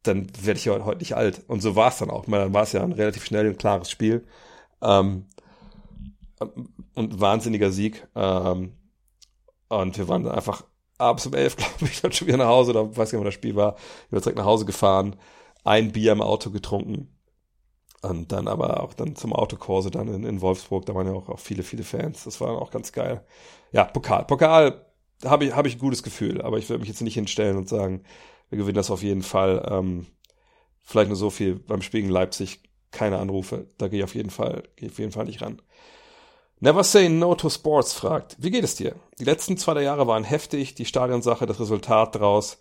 dann 0.04 0.28
werde 0.42 0.60
ich 0.60 0.66
ja 0.66 0.84
heute 0.86 1.00
nicht 1.00 1.16
alt. 1.16 1.44
Und 1.48 1.62
so 1.62 1.76
war 1.76 1.90
es 1.90 1.98
dann 2.00 2.10
auch. 2.10 2.26
Dann 2.26 2.54
war 2.54 2.64
es 2.64 2.72
ja 2.72 2.84
ein 2.84 2.94
relativ 2.94 3.26
schnell 3.26 3.46
ein 3.48 3.58
klares 3.58 3.92
Spiel. 3.92 4.26
Ähm, 4.82 5.26
und 6.96 7.20
wahnsinniger 7.20 7.72
Sieg. 7.72 8.08
Ähm, 8.16 8.74
und 9.70 9.98
wir 9.98 10.08
waren 10.08 10.24
dann 10.24 10.36
einfach 10.36 10.64
abends 10.98 11.26
um 11.26 11.34
elf, 11.34 11.56
glaube 11.58 11.86
ich, 11.86 12.02
dann 12.02 12.12
schon 12.12 12.28
wieder 12.28 12.38
nach 12.38 12.48
Hause, 12.48 12.72
oder 12.72 12.96
weiß 12.96 13.12
gar 13.12 13.18
nicht, 13.18 13.22
wo 13.22 13.26
das 13.26 13.34
Spiel 13.34 13.56
war. 13.56 13.76
Ich 14.06 14.10
bin 14.10 14.20
direkt 14.20 14.38
nach 14.38 14.46
Hause 14.46 14.66
gefahren, 14.66 15.16
ein 15.64 15.92
Bier 15.92 16.12
im 16.12 16.22
Auto 16.22 16.50
getrunken. 16.52 17.14
Und 18.04 18.32
dann 18.32 18.48
aber 18.48 18.84
auch 18.84 18.94
dann 18.94 19.16
zum 19.16 19.34
Autokurse 19.34 19.90
dann 19.90 20.08
in, 20.08 20.24
in 20.24 20.42
Wolfsburg, 20.42 20.86
da 20.86 20.94
waren 20.94 21.08
ja 21.08 21.14
auch, 21.14 21.30
auch 21.30 21.40
viele, 21.40 21.64
viele 21.64 21.84
Fans. 21.84 22.26
Das 22.26 22.40
war 22.40 22.62
auch 22.62 22.70
ganz 22.70 22.92
geil. 22.92 23.26
Ja, 23.72 23.86
Pokal. 23.86 24.26
Pokal 24.26 24.86
habe 25.26 25.46
ich, 25.46 25.56
hab 25.56 25.66
ich 25.66 25.76
ein 25.76 25.80
gutes 25.80 26.04
Gefühl, 26.04 26.42
aber 26.42 26.60
ich 26.60 26.70
würde 26.70 26.80
mich 26.80 26.90
jetzt 26.90 27.02
nicht 27.02 27.16
hinstellen 27.16 27.58
und 27.58 27.68
sagen, 27.68 28.04
wir 28.50 28.60
gewinnen 28.60 28.76
das 28.76 28.92
auf 28.92 29.02
jeden 29.02 29.24
Fall. 29.24 29.68
Ähm, 29.70 30.06
vielleicht 30.84 31.10
nur 31.10 31.18
so 31.18 31.32
viel 31.32 31.56
beim 31.56 31.82
Spiel 31.82 32.08
Leipzig, 32.08 32.62
keine 32.92 33.18
Anrufe. 33.18 33.68
Da 33.78 33.88
gehe 33.88 34.00
ich 34.00 34.06
auf 34.06 34.16
jeden 34.16 34.30
Fall, 34.30 34.64
gehe 34.76 34.88
ich 34.88 34.94
auf 34.94 35.00
jeden 35.00 35.12
Fall 35.12 35.26
nicht 35.26 35.42
ran. 35.42 35.62
Never 36.60 36.84
Say 36.84 37.08
No 37.08 37.36
to 37.36 37.50
Sports 37.50 37.94
fragt, 37.94 38.36
wie 38.40 38.50
geht 38.50 38.64
es 38.64 38.76
dir? 38.76 38.96
Die 39.20 39.24
letzten 39.24 39.58
zwei 39.58 39.82
Jahre 39.84 40.08
waren 40.08 40.24
heftig, 40.24 40.74
die 40.74 40.86
Stadionsache, 40.86 41.46
das 41.46 41.60
Resultat 41.60 42.16
daraus, 42.16 42.58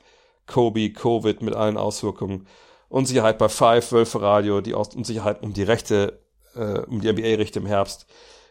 Kobe, 0.46 0.92
Covid 0.92 1.40
mit 1.40 1.54
allen 1.54 1.78
Auswirkungen, 1.78 2.46
Unsicherheit 2.88 3.38
bei 3.38 3.48
Five, 3.48 3.90
Wölfe 3.92 4.20
Radio, 4.20 4.60
die 4.60 4.74
Unsicherheit 4.74 5.42
um 5.42 5.54
die 5.54 5.62
Rechte, 5.62 6.20
äh, 6.54 6.80
um 6.80 7.00
die 7.00 7.10
NBA-Rechte 7.10 7.58
im 7.58 7.66
Herbst. 7.66 8.06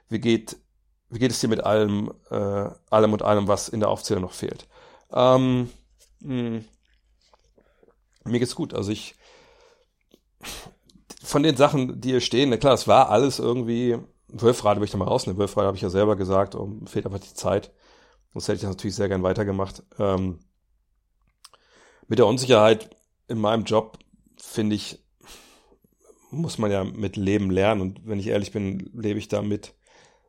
Wie 0.10 0.20
geht, 0.20 0.58
wie 1.10 1.20
geht 1.20 1.32
es 1.32 1.40
dir 1.40 1.48
mit 1.48 1.64
allem, 1.64 2.12
äh, 2.32 2.70
allem 2.90 3.14
und 3.14 3.22
allem, 3.22 3.48
was 3.48 3.70
in 3.70 3.82
der 3.82 3.90
Aufzählung 3.90 4.24
noch 4.24 4.34
fehlt? 4.34 4.68
Ähm, 5.14 5.70
mh, 6.22 6.30
hm, 6.30 6.66
mir 8.26 8.40
geht's 8.40 8.56
gut. 8.56 8.74
Also 8.74 8.92
ich, 8.92 9.14
von 11.24 11.44
den 11.44 11.56
Sachen, 11.56 12.02
die 12.02 12.10
hier 12.10 12.22
stehen, 12.22 12.50
na 12.50 12.58
klar, 12.58 12.74
es 12.74 12.88
war 12.88 13.10
alles 13.10 13.38
irgendwie 13.38 14.00
Wölfrade 14.42 14.80
will 14.80 14.88
ich 14.88 14.96
mal 14.96 15.06
rausnehmen. 15.06 15.40
Wölfrade 15.40 15.68
habe 15.68 15.78
ich 15.78 15.84
ja 15.84 15.90
selber 15.90 16.16
gesagt, 16.16 16.56
um, 16.56 16.86
fehlt 16.88 17.06
einfach 17.06 17.20
die 17.20 17.34
Zeit. 17.34 17.72
Sonst 18.34 18.48
hätte 18.48 18.56
ich 18.56 18.62
das 18.62 18.72
natürlich 18.72 18.96
sehr 18.96 19.08
gern 19.08 19.24
weitergemacht. 19.24 19.84
Ähm, 19.98 20.40
mit 22.08 22.20
der 22.20 22.28
Unsicherheit 22.28 22.90
in 23.28 23.40
meinem 23.40 23.64
Job, 23.64 23.98
finde 24.38 24.76
ich, 24.76 25.04
muss 26.32 26.58
man 26.58 26.70
ja 26.70 26.84
mit 26.84 27.16
Leben 27.16 27.50
lernen. 27.50 27.82
Und 27.82 28.02
wenn 28.06 28.20
ich 28.20 28.28
ehrlich 28.28 28.52
bin, 28.52 28.90
lebe 28.94 29.20
ich 29.20 29.30
damit, 29.30 29.74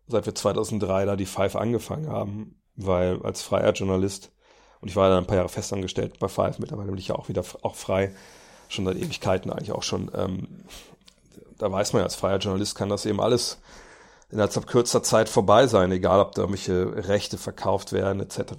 seit 0.07 0.25
wir 0.25 0.35
2003 0.35 1.05
da 1.05 1.17
die 1.17 1.27
Five 1.27 1.57
angefangen 1.57 2.09
haben, 2.09 2.61
weil 2.77 3.21
als 3.23 3.43
freier 3.43 3.73
Journalist, 3.73 4.31
und 4.81 4.89
ich 4.89 4.95
war 4.97 5.09
dann 5.09 5.25
ein 5.25 5.27
paar 5.27 5.37
Jahre 5.37 5.49
festangestellt 5.49 6.21
bei 6.21 6.29
Five, 6.29 6.61
mittlerweile 6.61 6.91
bin 6.91 6.99
ich 6.99 7.09
ja 7.09 7.17
auch 7.17 7.29
wieder 7.29 7.43
auch 7.63 7.75
frei, 7.75 8.15
schon 8.69 8.85
seit 8.85 8.97
Ewigkeiten 8.97 9.51
eigentlich 9.51 9.73
auch 9.73 9.83
schon. 9.83 10.13
Ähm, 10.15 10.65
da 11.59 11.73
weiß 11.73 11.93
man 11.93 12.01
ja, 12.01 12.05
als 12.05 12.15
freier 12.15 12.39
Journalist 12.39 12.77
kann 12.77 12.89
das 12.89 13.07
eben 13.07 13.21
alles 13.21 13.59
innerhalb 14.31 14.67
kürzester 14.67 15.03
Zeit 15.03 15.29
vorbei 15.29 15.67
sein, 15.67 15.93
egal 15.93 16.21
ob 16.21 16.35
da 16.35 16.43
irgendwelche 16.43 17.09
Rechte 17.09 17.39
verkauft 17.39 17.93
werden 17.93 18.21
etc. 18.21 18.55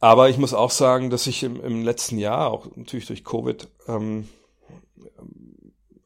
Aber 0.00 0.28
ich 0.28 0.38
muss 0.38 0.54
auch 0.54 0.70
sagen, 0.70 1.10
dass 1.10 1.26
ich 1.26 1.42
im, 1.42 1.62
im 1.62 1.84
letzten 1.84 2.18
Jahr, 2.18 2.50
auch 2.50 2.68
natürlich 2.76 3.06
durch 3.06 3.24
Covid, 3.24 3.68
ähm, 3.88 4.28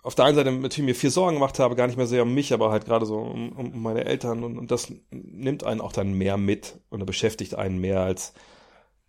auf 0.03 0.15
der 0.15 0.24
einen 0.24 0.36
Seite 0.36 0.51
natürlich 0.51 0.86
mir 0.86 0.94
viel 0.94 1.11
Sorgen 1.11 1.36
gemacht 1.36 1.59
habe, 1.59 1.77
gar 1.77 1.86
nicht 1.86 1.97
mehr 1.97 2.07
sehr 2.07 2.24
um 2.24 2.35
mich, 2.35 2.53
aber 2.53 2.70
halt 2.70 2.86
gerade 2.86 3.07
so 3.07 3.19
um, 3.19 3.53
um 3.53 3.82
meine 3.82 4.05
Eltern 4.05 4.43
und, 4.43 4.59
und 4.59 4.70
das 4.70 4.93
nimmt 5.11 5.65
einen 5.65 5.81
auch 5.81 5.93
dann 5.93 6.15
mehr 6.15 6.36
mit 6.36 6.81
und 6.90 7.05
beschäftigt 7.07 7.55
einen 7.55 7.78
mehr 7.78 8.01
als 8.01 8.32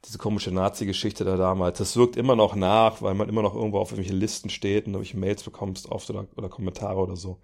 diese 0.05 0.17
komische 0.17 0.51
Nazi-Geschichte 0.51 1.23
da 1.23 1.37
damals. 1.37 1.77
Das 1.77 1.95
wirkt 1.95 2.17
immer 2.17 2.35
noch 2.35 2.55
nach, 2.55 3.01
weil 3.01 3.13
man 3.13 3.29
immer 3.29 3.41
noch 3.41 3.55
irgendwo 3.55 3.79
auf 3.79 3.91
irgendwelche 3.91 4.17
Listen 4.17 4.49
steht 4.49 4.85
und 4.85 4.93
irgendwelche 4.93 5.17
Mails 5.17 5.43
bekommst 5.43 5.89
oft 5.89 6.09
oder, 6.09 6.27
oder 6.35 6.49
Kommentare 6.49 6.99
oder 6.99 7.15
so. 7.15 7.39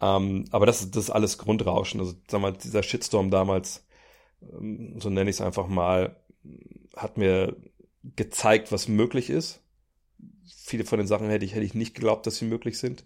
Ähm, 0.00 0.44
aber 0.50 0.66
das, 0.66 0.80
ist 0.80 0.96
das 0.96 1.10
alles 1.10 1.38
Grundrauschen. 1.38 2.00
Also 2.00 2.14
sag 2.28 2.40
mal, 2.40 2.52
dieser 2.52 2.82
Shitstorm 2.82 3.30
damals, 3.30 3.86
ähm, 4.42 5.00
so 5.00 5.10
nenne 5.10 5.30
ich 5.30 5.36
es 5.36 5.42
einfach 5.42 5.66
mal, 5.66 6.16
hat 6.96 7.16
mir 7.16 7.56
gezeigt, 8.16 8.72
was 8.72 8.88
möglich 8.88 9.30
ist. 9.30 9.60
Viele 10.46 10.84
von 10.84 10.98
den 10.98 11.08
Sachen 11.08 11.28
hätte 11.28 11.44
ich, 11.44 11.54
hätte 11.54 11.64
ich 11.64 11.74
nicht 11.74 11.94
geglaubt, 11.94 12.26
dass 12.26 12.36
sie 12.36 12.44
möglich 12.44 12.78
sind. 12.78 13.04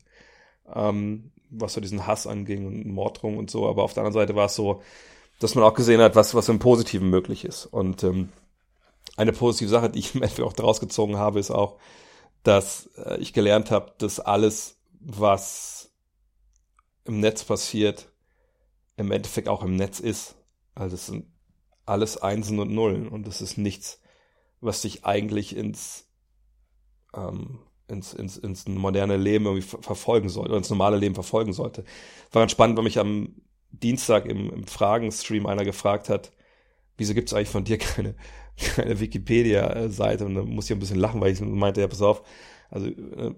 Ähm, 0.72 1.32
was 1.50 1.74
so 1.74 1.80
diesen 1.80 2.06
Hass 2.06 2.26
anging 2.26 2.66
und 2.66 2.86
Morddrohung 2.86 3.36
und 3.36 3.50
so. 3.50 3.68
Aber 3.68 3.82
auf 3.82 3.94
der 3.94 4.04
anderen 4.04 4.22
Seite 4.22 4.34
war 4.36 4.46
es 4.46 4.54
so, 4.54 4.82
dass 5.38 5.54
man 5.54 5.64
auch 5.64 5.74
gesehen 5.74 6.00
hat, 6.00 6.16
was, 6.16 6.34
was 6.34 6.48
im 6.48 6.58
Positiven 6.58 7.10
möglich 7.10 7.44
ist. 7.44 7.66
Und 7.66 8.04
ähm, 8.04 8.30
eine 9.16 9.32
positive 9.32 9.68
Sache, 9.68 9.90
die 9.90 9.98
ich 9.98 10.14
im 10.14 10.22
Endeffekt 10.22 10.46
auch 10.46 10.52
daraus 10.52 10.80
gezogen 10.80 11.16
habe, 11.16 11.40
ist 11.40 11.50
auch, 11.50 11.78
dass 12.42 12.90
äh, 12.96 13.18
ich 13.18 13.32
gelernt 13.32 13.70
habe, 13.70 13.92
dass 13.98 14.20
alles, 14.20 14.78
was 15.00 15.81
im 17.04 17.20
Netz 17.20 17.44
passiert, 17.44 18.12
im 18.96 19.10
Endeffekt 19.10 19.48
auch 19.48 19.62
im 19.62 19.76
Netz 19.76 20.00
ist. 20.00 20.36
Also 20.74 20.94
es 20.94 21.06
sind 21.06 21.26
alles 21.86 22.16
Einsen 22.16 22.58
und 22.58 22.72
Nullen 22.72 23.08
und 23.08 23.26
es 23.26 23.40
ist 23.40 23.58
nichts, 23.58 24.00
was 24.60 24.82
dich 24.82 25.04
eigentlich 25.04 25.56
ins, 25.56 26.08
ähm, 27.14 27.58
ins, 27.88 28.14
ins, 28.14 28.36
ins 28.36 28.66
moderne 28.68 29.16
Leben 29.16 29.46
irgendwie 29.46 29.66
verfolgen 29.66 30.28
sollte 30.28 30.50
oder 30.50 30.58
ins 30.58 30.70
normale 30.70 30.96
Leben 30.96 31.14
verfolgen 31.14 31.52
sollte. 31.52 31.84
War 32.30 32.42
ganz 32.42 32.52
spannend, 32.52 32.76
weil 32.76 32.84
mich 32.84 32.98
am 32.98 33.34
Dienstag 33.70 34.26
im, 34.26 34.50
im 34.50 34.66
Fragenstream 34.66 35.46
einer 35.46 35.64
gefragt 35.64 36.08
hat, 36.08 36.32
wieso 36.96 37.14
gibt 37.14 37.28
es 37.28 37.34
eigentlich 37.34 37.48
von 37.48 37.64
dir 37.64 37.78
keine, 37.78 38.14
keine 38.56 39.00
Wikipedia-Seite? 39.00 40.24
Und 40.24 40.34
da 40.36 40.42
muss 40.42 40.66
ich 40.66 40.72
ein 40.72 40.78
bisschen 40.78 41.00
lachen, 41.00 41.20
weil 41.20 41.32
ich 41.32 41.40
meinte, 41.40 41.80
ja, 41.80 41.88
pass 41.88 42.02
auf, 42.02 42.22
also 42.70 42.86
äh, 42.86 43.34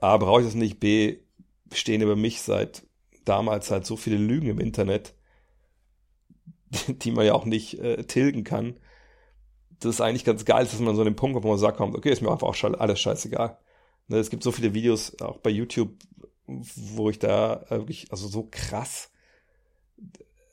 A, 0.00 0.16
brauche 0.16 0.40
ich 0.40 0.46
das 0.46 0.54
nicht, 0.54 0.80
B, 0.80 1.18
stehen 1.72 2.02
über 2.02 2.16
mich 2.16 2.40
seit 2.40 2.86
damals 3.24 3.70
halt 3.70 3.86
so 3.86 3.96
viele 3.96 4.16
Lügen 4.16 4.48
im 4.48 4.60
Internet, 4.60 5.14
die 6.88 7.10
man 7.10 7.26
ja 7.26 7.34
auch 7.34 7.44
nicht 7.44 7.78
äh, 7.78 8.04
tilgen 8.04 8.44
kann. 8.44 8.78
Das 9.80 9.96
ist 9.96 10.00
eigentlich 10.00 10.24
ganz 10.24 10.44
geil, 10.44 10.64
dass 10.64 10.78
man 10.78 10.94
so 10.94 11.02
an 11.02 11.06
den 11.06 11.16
Punkt 11.16 11.34
kommt, 11.34 11.44
wo 11.44 11.50
man 11.50 11.58
sagt, 11.58 11.76
kommt, 11.76 11.94
okay, 11.94 12.10
ist 12.10 12.22
mir 12.22 12.30
einfach 12.30 12.46
auch 12.46 12.64
alles 12.78 13.00
scheißegal. 13.00 13.58
Ne, 14.08 14.18
es 14.18 14.30
gibt 14.30 14.42
so 14.42 14.52
viele 14.52 14.72
Videos, 14.72 15.20
auch 15.20 15.38
bei 15.38 15.50
YouTube, 15.50 15.90
wo 16.46 17.10
ich 17.10 17.18
da 17.18 17.64
äh, 17.68 17.78
wirklich, 17.78 18.10
also 18.10 18.28
so 18.28 18.48
krass 18.50 19.10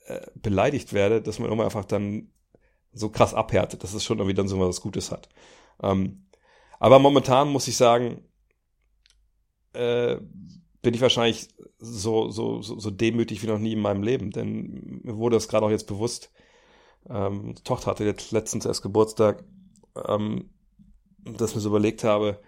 äh, 0.07 0.27
beleidigt 0.35 0.93
werde, 0.93 1.21
dass 1.21 1.39
man 1.39 1.51
immer 1.51 1.63
einfach 1.63 1.85
dann 1.85 2.31
so 2.91 3.09
krass 3.09 3.33
abhärtet, 3.33 3.83
dass 3.83 3.93
es 3.93 4.03
schon 4.03 4.17
irgendwie 4.19 4.35
dann 4.35 4.47
so 4.47 4.59
was 4.59 4.81
Gutes 4.81 5.11
hat. 5.11 5.29
Ähm, 5.81 6.25
aber 6.79 6.99
momentan 6.99 7.49
muss 7.49 7.67
ich 7.67 7.77
sagen, 7.77 8.25
äh, 9.73 10.17
bin 10.83 10.93
ich 10.93 11.01
wahrscheinlich 11.01 11.47
so, 11.79 12.29
so, 12.29 12.61
so, 12.61 12.77
so 12.77 12.91
demütig 12.91 13.41
wie 13.41 13.47
noch 13.47 13.57
nie 13.57 13.73
in 13.73 13.79
meinem 13.79 14.03
Leben, 14.03 14.29
denn 14.31 14.99
mir 15.03 15.17
wurde 15.17 15.37
das 15.37 15.47
gerade 15.47 15.65
auch 15.65 15.71
jetzt 15.71 15.87
bewusst. 15.87 16.31
Ähm, 17.09 17.55
die 17.55 17.63
Tochter 17.63 17.87
hatte 17.91 18.03
jetzt 18.03 18.31
letztens 18.31 18.65
erst 18.65 18.83
Geburtstag, 18.83 19.43
ähm, 20.07 20.49
dass 21.19 21.55
mir 21.55 21.61
so 21.61 21.69
überlegt 21.69 22.03
habe, 22.03 22.41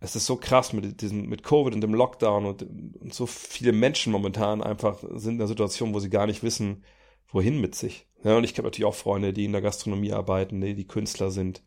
es 0.00 0.16
ist 0.16 0.26
so 0.26 0.36
krass 0.36 0.72
mit 0.72 1.02
diesem, 1.02 1.28
mit 1.28 1.42
Covid 1.42 1.74
und 1.74 1.82
dem 1.82 1.94
Lockdown 1.94 2.46
und, 2.46 2.62
und 2.62 3.14
so 3.14 3.26
viele 3.26 3.72
Menschen 3.72 4.12
momentan 4.12 4.62
einfach 4.62 5.04
sind 5.14 5.34
in 5.34 5.38
der 5.38 5.46
Situation, 5.46 5.92
wo 5.92 6.00
sie 6.00 6.10
gar 6.10 6.26
nicht 6.26 6.42
wissen, 6.42 6.84
wohin 7.28 7.60
mit 7.60 7.74
sich. 7.74 8.08
Ja, 8.24 8.38
und 8.38 8.44
ich 8.44 8.52
habe 8.52 8.62
natürlich 8.62 8.86
auch 8.86 8.94
Freunde, 8.94 9.34
die 9.34 9.44
in 9.44 9.52
der 9.52 9.62
Gastronomie 9.62 10.12
arbeiten, 10.12 10.60
die, 10.62 10.74
die 10.74 10.86
Künstler 10.86 11.30
sind, 11.30 11.62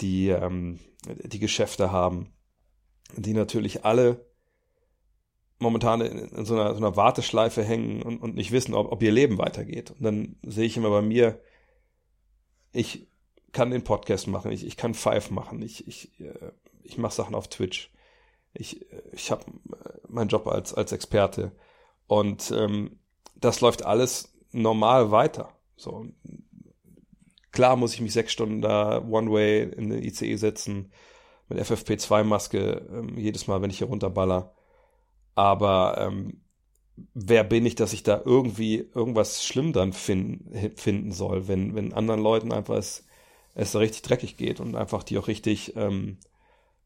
die, 0.00 0.28
ähm, 0.28 0.78
die 1.24 1.38
Geschäfte 1.38 1.92
haben, 1.92 2.32
die 3.16 3.34
natürlich 3.34 3.84
alle 3.84 4.33
momentan 5.64 6.00
in, 6.00 6.18
in 6.18 6.44
so, 6.44 6.54
einer, 6.54 6.72
so 6.72 6.78
einer 6.78 6.96
Warteschleife 6.96 7.64
hängen 7.64 8.02
und, 8.02 8.18
und 8.18 8.36
nicht 8.36 8.52
wissen, 8.52 8.74
ob, 8.74 8.92
ob 8.92 9.02
ihr 9.02 9.10
Leben 9.10 9.38
weitergeht. 9.38 9.90
Und 9.90 10.02
dann 10.02 10.36
sehe 10.42 10.66
ich 10.66 10.76
immer 10.76 10.90
bei 10.90 11.02
mir, 11.02 11.40
ich 12.72 13.08
kann 13.52 13.70
den 13.70 13.84
Podcast 13.84 14.26
machen, 14.28 14.52
ich, 14.52 14.66
ich 14.66 14.76
kann 14.76 14.94
Five 14.94 15.30
machen, 15.30 15.62
ich, 15.62 15.86
ich, 15.88 16.20
äh, 16.20 16.52
ich 16.82 16.98
mache 16.98 17.14
Sachen 17.14 17.34
auf 17.34 17.48
Twitch. 17.48 17.90
Ich, 18.52 18.86
ich 19.12 19.30
habe 19.32 19.44
meinen 20.08 20.28
Job 20.28 20.46
als, 20.46 20.74
als 20.74 20.92
Experte. 20.92 21.52
Und 22.06 22.52
ähm, 22.56 23.00
das 23.34 23.60
läuft 23.60 23.84
alles 23.84 24.32
normal 24.52 25.10
weiter. 25.10 25.48
So. 25.76 26.06
Klar 27.50 27.76
muss 27.76 27.94
ich 27.94 28.00
mich 28.00 28.12
sechs 28.12 28.32
Stunden 28.32 28.60
da 28.60 29.02
One-Way 29.02 29.72
in 29.76 29.90
den 29.90 30.02
ICE 30.02 30.36
setzen, 30.36 30.92
mit 31.48 31.58
FFP2-Maske, 31.58 32.86
ähm, 32.92 33.18
jedes 33.18 33.46
Mal, 33.46 33.60
wenn 33.62 33.70
ich 33.70 33.78
hier 33.78 33.88
runterballer. 33.88 34.54
Aber 35.34 35.96
ähm, 35.98 36.40
wer 37.14 37.44
bin 37.44 37.66
ich, 37.66 37.74
dass 37.74 37.92
ich 37.92 38.02
da 38.02 38.20
irgendwie 38.24 38.88
irgendwas 38.94 39.44
schlimm 39.44 39.72
dran 39.72 39.92
finden, 39.92 40.76
finden 40.76 41.12
soll, 41.12 41.48
wenn, 41.48 41.74
wenn 41.74 41.92
anderen 41.92 42.20
Leuten 42.20 42.52
einfach 42.52 42.76
es, 42.76 43.04
es 43.54 43.72
da 43.72 43.80
richtig 43.80 44.02
dreckig 44.02 44.36
geht 44.36 44.60
und 44.60 44.76
einfach 44.76 45.02
die 45.02 45.18
auch 45.18 45.28
richtig 45.28 45.76
ähm, 45.76 46.18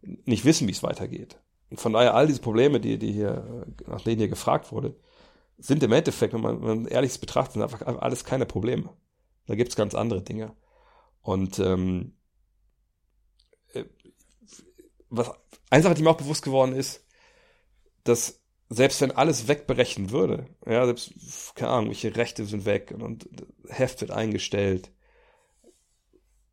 nicht 0.01 0.45
wissen, 0.45 0.67
wie 0.69 0.73
es 0.73 0.83
weitergeht. 0.83 1.39
Und 1.71 1.81
von 1.81 1.93
daher 1.93 2.15
all 2.15 2.27
diese 2.27 2.41
Probleme, 2.41 2.81
die, 2.81 2.99
die 2.99 3.13
hier, 3.13 3.67
nach 3.87 4.01
denen 4.01 4.19
hier 4.19 4.29
gefragt 4.29 4.73
wurde, 4.73 4.95
sind 5.59 5.83
im 5.83 5.93
Endeffekt, 5.93 6.33
wenn 6.33 6.41
man, 6.41 6.63
wenn 6.63 6.83
man 6.83 6.87
ehrlich 6.87 7.21
betrachtet, 7.21 7.55
sind 7.55 7.63
einfach 7.63 7.83
alles 7.83 8.25
keine 8.25 8.47
Probleme. 8.47 8.91
Da 9.47 9.55
gibt's 9.55 9.77
ganz 9.77 9.95
andere 9.95 10.23
Dinge. 10.23 10.55
Und 11.21 11.59
ähm, 11.59 12.15
äh, 13.75 13.85
was 15.11 15.33
eine 15.71 15.83
Sache, 15.83 15.95
die 15.95 16.03
mir 16.03 16.11
auch 16.11 16.17
bewusst 16.17 16.43
geworden 16.43 16.75
ist, 16.75 17.05
dass 18.09 18.41
selbst 18.71 19.01
wenn 19.01 19.13
alles 19.13 19.49
wegbrechen 19.49 20.11
würde, 20.11 20.47
ja, 20.67 20.85
selbst, 20.85 21.15
keine 21.55 21.71
Ahnung, 21.71 21.89
welche 21.89 22.17
Rechte 22.17 22.45
sind 22.45 22.67
weg 22.67 22.93
und, 22.93 23.03
und 23.03 23.29
Heft 23.69 24.01
wird 24.01 24.11
eingestellt. 24.11 24.93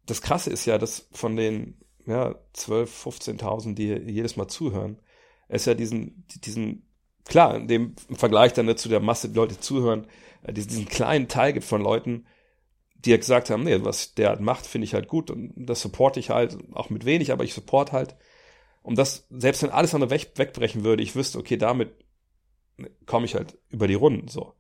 Das 0.06 0.22
Krasse 0.22 0.50
ist 0.50 0.66
ja, 0.66 0.78
dass 0.78 1.10
von 1.12 1.36
den 1.36 1.78
ja, 2.06 2.36
12, 2.54 3.06
15.000, 3.06 3.74
die 3.74 3.88
jedes 4.12 4.38
Mal 4.38 4.48
zuhören, 4.48 5.02
es 5.48 5.66
ja 5.66 5.74
diesen, 5.74 6.26
diesen, 6.46 6.88
klar, 7.26 7.56
in 7.56 7.68
dem 7.68 7.96
Vergleich 8.14 8.54
dann 8.54 8.68
ne, 8.68 8.76
zu 8.76 8.90
der 8.90 9.00
Masse, 9.00 9.30
die 9.30 9.36
Leute 9.36 9.60
zuhören, 9.60 10.08
äh, 10.44 10.54
diesen, 10.54 10.70
diesen 10.70 10.86
kleinen 10.88 11.28
Teil 11.28 11.54
gibt 11.54 11.66
von 11.66 11.82
Leuten, 11.82 12.26
die 12.94 13.12
ja 13.12 13.18
gesagt 13.18 13.50
haben, 13.50 13.64
nee, 13.64 13.84
was 13.84 14.16
der 14.16 14.30
halt 14.30 14.40
macht, 14.40 14.66
finde 14.66 14.86
ich 14.86 14.94
halt 14.94 15.08
gut 15.08 15.30
und 15.30 15.54
das 15.56 15.82
supporte 15.82 16.20
ich 16.20 16.30
halt, 16.30 16.58
auch 16.74 16.90
mit 16.90 17.06
wenig, 17.06 17.32
aber 17.32 17.44
ich 17.44 17.54
support 17.54 17.92
halt. 17.92 18.16
Und 18.86 19.00
das, 19.00 19.26
selbst 19.32 19.64
wenn 19.64 19.72
alles 19.72 19.96
andere 19.96 20.12
weg, 20.12 20.34
wegbrechen 20.36 20.84
würde, 20.84 21.02
ich 21.02 21.16
wüsste, 21.16 21.40
okay, 21.40 21.58
damit 21.58 21.92
komme 23.08 23.26
ich 23.26 23.34
halt 23.34 23.58
über 23.70 23.88
die 23.88 23.96
Runden, 23.96 24.28
so. 24.28 24.54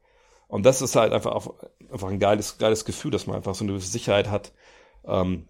Und 0.47 0.65
das 0.65 0.81
ist 0.81 0.95
halt 0.95 1.13
einfach, 1.13 1.47
einfach 1.91 2.07
ein 2.07 2.17
geiles, 2.19 2.57
geiles 2.57 2.85
Gefühl, 2.85 3.11
dass 3.11 3.27
man 3.27 3.35
einfach 3.35 3.53
so 3.53 3.63
eine 3.63 3.79
Sicherheit 3.79 4.31
hat. 4.31 4.51
Ähm, 5.03 5.47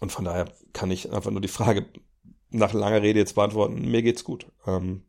und 0.00 0.10
von 0.10 0.24
daher 0.24 0.46
kann 0.72 0.90
ich 0.90 1.12
einfach 1.12 1.30
nur 1.30 1.40
die 1.40 1.46
Frage 1.46 1.86
nach 2.50 2.72
langer 2.72 3.00
Rede 3.00 3.20
jetzt 3.20 3.36
beantworten. 3.36 3.88
Mir 3.88 4.02
geht's 4.02 4.24
gut. 4.24 4.50
Ähm, 4.66 5.04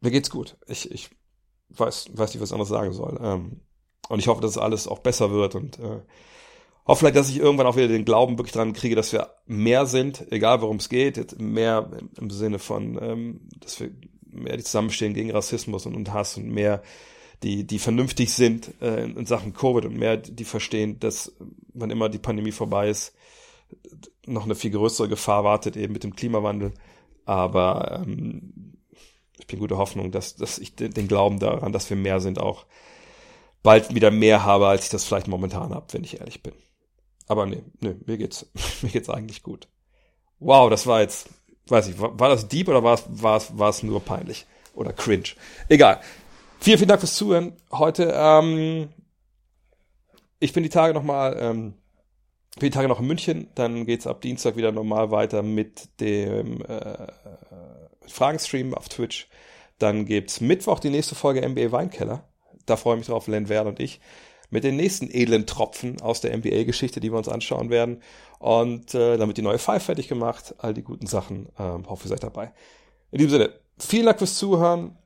mir 0.00 0.10
geht's 0.10 0.28
gut. 0.28 0.58
Ich, 0.66 0.90
ich 0.90 1.08
weiß, 1.70 2.10
weiß 2.12 2.34
nicht, 2.34 2.42
was 2.42 2.52
anderes 2.52 2.68
sagen 2.68 2.92
soll. 2.92 3.18
Ähm, 3.22 3.62
und 4.10 4.18
ich 4.18 4.28
hoffe, 4.28 4.42
dass 4.42 4.58
alles 4.58 4.88
auch 4.88 4.98
besser 4.98 5.30
wird 5.30 5.54
und 5.54 5.78
äh, 5.78 6.02
hoffe 6.86 7.00
vielleicht, 7.00 7.16
dass 7.16 7.30
ich 7.30 7.38
irgendwann 7.38 7.66
auch 7.66 7.76
wieder 7.76 7.88
den 7.88 8.04
Glauben 8.04 8.38
wirklich 8.38 8.52
dran 8.52 8.72
kriege, 8.72 8.94
dass 8.94 9.12
wir 9.12 9.30
mehr 9.46 9.86
sind, 9.86 10.30
egal 10.30 10.60
worum 10.60 10.76
es 10.76 10.88
geht, 10.88 11.16
jetzt 11.16 11.40
mehr 11.40 11.90
im 12.18 12.30
Sinne 12.30 12.58
von, 12.58 12.98
ähm, 13.02 13.40
dass 13.60 13.80
wir 13.80 13.90
mehr 14.30 14.56
die 14.56 14.64
zusammenstehen 14.64 15.14
gegen 15.14 15.30
Rassismus 15.30 15.86
und, 15.86 15.94
und 15.94 16.12
Hass 16.12 16.36
und 16.36 16.48
mehr 16.48 16.82
die, 17.42 17.66
die 17.66 17.78
vernünftig 17.78 18.32
sind 18.32 18.72
äh, 18.80 19.04
in 19.04 19.26
Sachen 19.26 19.52
Covid 19.52 19.84
und 19.84 19.96
mehr 19.96 20.16
die 20.16 20.44
verstehen, 20.44 20.98
dass 20.98 21.34
wann 21.72 21.90
immer 21.90 22.08
die 22.08 22.18
Pandemie 22.18 22.52
vorbei 22.52 22.88
ist, 22.88 23.14
noch 24.26 24.44
eine 24.44 24.54
viel 24.54 24.70
größere 24.70 25.08
Gefahr 25.08 25.44
wartet 25.44 25.76
eben 25.76 25.92
mit 25.92 26.04
dem 26.04 26.16
Klimawandel. 26.16 26.72
Aber 27.26 28.02
ähm, 28.02 28.74
ich 29.38 29.46
bin 29.46 29.58
guter 29.58 29.78
Hoffnung, 29.78 30.10
dass, 30.10 30.36
dass 30.36 30.58
ich 30.58 30.74
den, 30.74 30.92
den 30.92 31.08
Glauben 31.08 31.38
daran, 31.38 31.72
dass 31.72 31.90
wir 31.90 31.96
mehr 31.96 32.20
sind, 32.20 32.38
auch 32.38 32.66
bald 33.62 33.94
wieder 33.94 34.10
mehr 34.10 34.44
habe, 34.44 34.68
als 34.68 34.84
ich 34.84 34.90
das 34.90 35.04
vielleicht 35.04 35.28
momentan 35.28 35.74
habe, 35.74 35.86
wenn 35.92 36.04
ich 36.04 36.20
ehrlich 36.20 36.42
bin. 36.42 36.52
Aber 37.26 37.46
nee, 37.46 37.62
nee, 37.80 37.96
mir 38.06 38.18
geht's, 38.18 38.46
mir 38.82 38.90
geht's 38.90 39.10
eigentlich 39.10 39.42
gut. 39.42 39.68
Wow, 40.38 40.68
das 40.70 40.86
war 40.86 41.00
jetzt, 41.00 41.28
weiß 41.68 41.88
ich, 41.88 41.98
war, 41.98 42.18
war 42.18 42.28
das 42.28 42.48
deep 42.48 42.68
oder 42.68 42.82
war 42.82 42.94
es, 42.94 43.04
war 43.08 43.36
es, 43.36 43.58
war 43.58 43.70
es 43.70 43.82
nur 43.82 44.00
peinlich? 44.00 44.46
Oder 44.74 44.92
cringe? 44.92 45.28
Egal. 45.68 46.00
Vielen, 46.60 46.78
vielen 46.78 46.88
Dank 46.88 47.00
fürs 47.00 47.16
Zuhören 47.16 47.52
heute. 47.70 48.12
Ähm, 48.14 48.88
ich 50.40 50.52
bin 50.52 50.62
die 50.62 50.68
Tage 50.68 50.94
nochmal, 50.94 51.36
ähm, 51.38 51.74
bin 52.58 52.70
die 52.70 52.70
Tage 52.70 52.88
noch 52.88 53.00
in 53.00 53.06
München. 53.06 53.48
Dann 53.54 53.86
geht's 53.86 54.06
ab 54.06 54.20
Dienstag 54.20 54.56
wieder 54.56 54.72
normal 54.72 55.10
weiter 55.10 55.42
mit 55.42 56.00
dem 56.00 56.62
äh, 56.62 57.06
Fragenstream 58.06 58.74
auf 58.74 58.88
Twitch. 58.88 59.28
Dann 59.78 60.06
gibt's 60.06 60.40
Mittwoch 60.40 60.80
die 60.80 60.90
nächste 60.90 61.14
Folge 61.14 61.46
NBA 61.46 61.72
Weinkeller. 61.72 62.24
Da 62.66 62.76
freue 62.76 62.94
ich 62.94 63.00
mich 63.00 63.06
drauf, 63.08 63.26
Len 63.26 63.48
Wern 63.48 63.66
und 63.66 63.80
ich. 63.80 64.00
Mit 64.50 64.64
den 64.64 64.76
nächsten 64.76 65.10
edlen 65.10 65.46
Tropfen 65.46 66.00
aus 66.00 66.20
der 66.20 66.36
NBA-Geschichte, 66.36 67.00
die 67.00 67.10
wir 67.10 67.18
uns 67.18 67.28
anschauen 67.28 67.70
werden. 67.70 68.02
Und 68.38 68.94
äh, 68.94 69.18
wird 69.18 69.36
die 69.36 69.42
neue 69.42 69.58
Five 69.58 69.82
fertig 69.82 70.08
gemacht. 70.08 70.54
All 70.58 70.74
die 70.74 70.82
guten 70.82 71.06
Sachen. 71.06 71.48
Ähm, 71.58 71.88
hoffe, 71.88 72.06
ihr 72.06 72.10
seid 72.10 72.22
dabei. 72.22 72.52
In 73.10 73.18
diesem 73.18 73.30
Sinne, 73.30 73.50
vielen 73.78 74.06
Dank 74.06 74.18
fürs 74.18 74.36
Zuhören. 74.36 74.96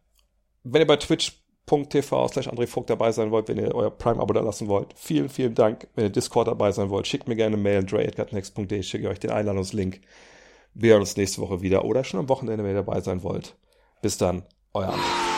Wenn 0.64 0.82
ihr 0.82 0.86
bei 0.86 0.96
twitch.tv 0.96 2.28
slash 2.28 2.48
André 2.48 2.66
Vogt 2.66 2.90
dabei 2.90 3.12
sein 3.12 3.30
wollt, 3.30 3.48
wenn 3.48 3.58
ihr 3.58 3.74
euer 3.74 3.90
Prime-Abo 3.90 4.32
da 4.32 4.40
lassen 4.40 4.68
wollt, 4.68 4.94
vielen, 4.96 5.28
vielen 5.28 5.54
Dank. 5.54 5.88
Wenn 5.94 6.06
ihr 6.06 6.10
Discord 6.10 6.48
dabei 6.48 6.72
sein 6.72 6.90
wollt, 6.90 7.06
schickt 7.06 7.28
mir 7.28 7.36
gerne 7.36 7.54
eine 7.54 7.62
Mail 7.62 7.78
an 7.78 7.86
dre.next.de, 7.86 8.82
schicke 8.82 9.08
euch 9.08 9.20
den 9.20 9.30
Einladungslink. 9.30 10.00
Wir 10.74 10.92
hören 10.92 11.00
uns 11.00 11.16
nächste 11.16 11.40
Woche 11.40 11.60
wieder 11.60 11.84
oder 11.84 12.04
schon 12.04 12.20
am 12.20 12.28
Wochenende, 12.28 12.64
wenn 12.64 12.72
ihr 12.72 12.82
dabei 12.82 13.00
sein 13.00 13.22
wollt. 13.22 13.56
Bis 14.02 14.18
dann, 14.18 14.44
euer 14.74 14.90
André. 14.90 15.37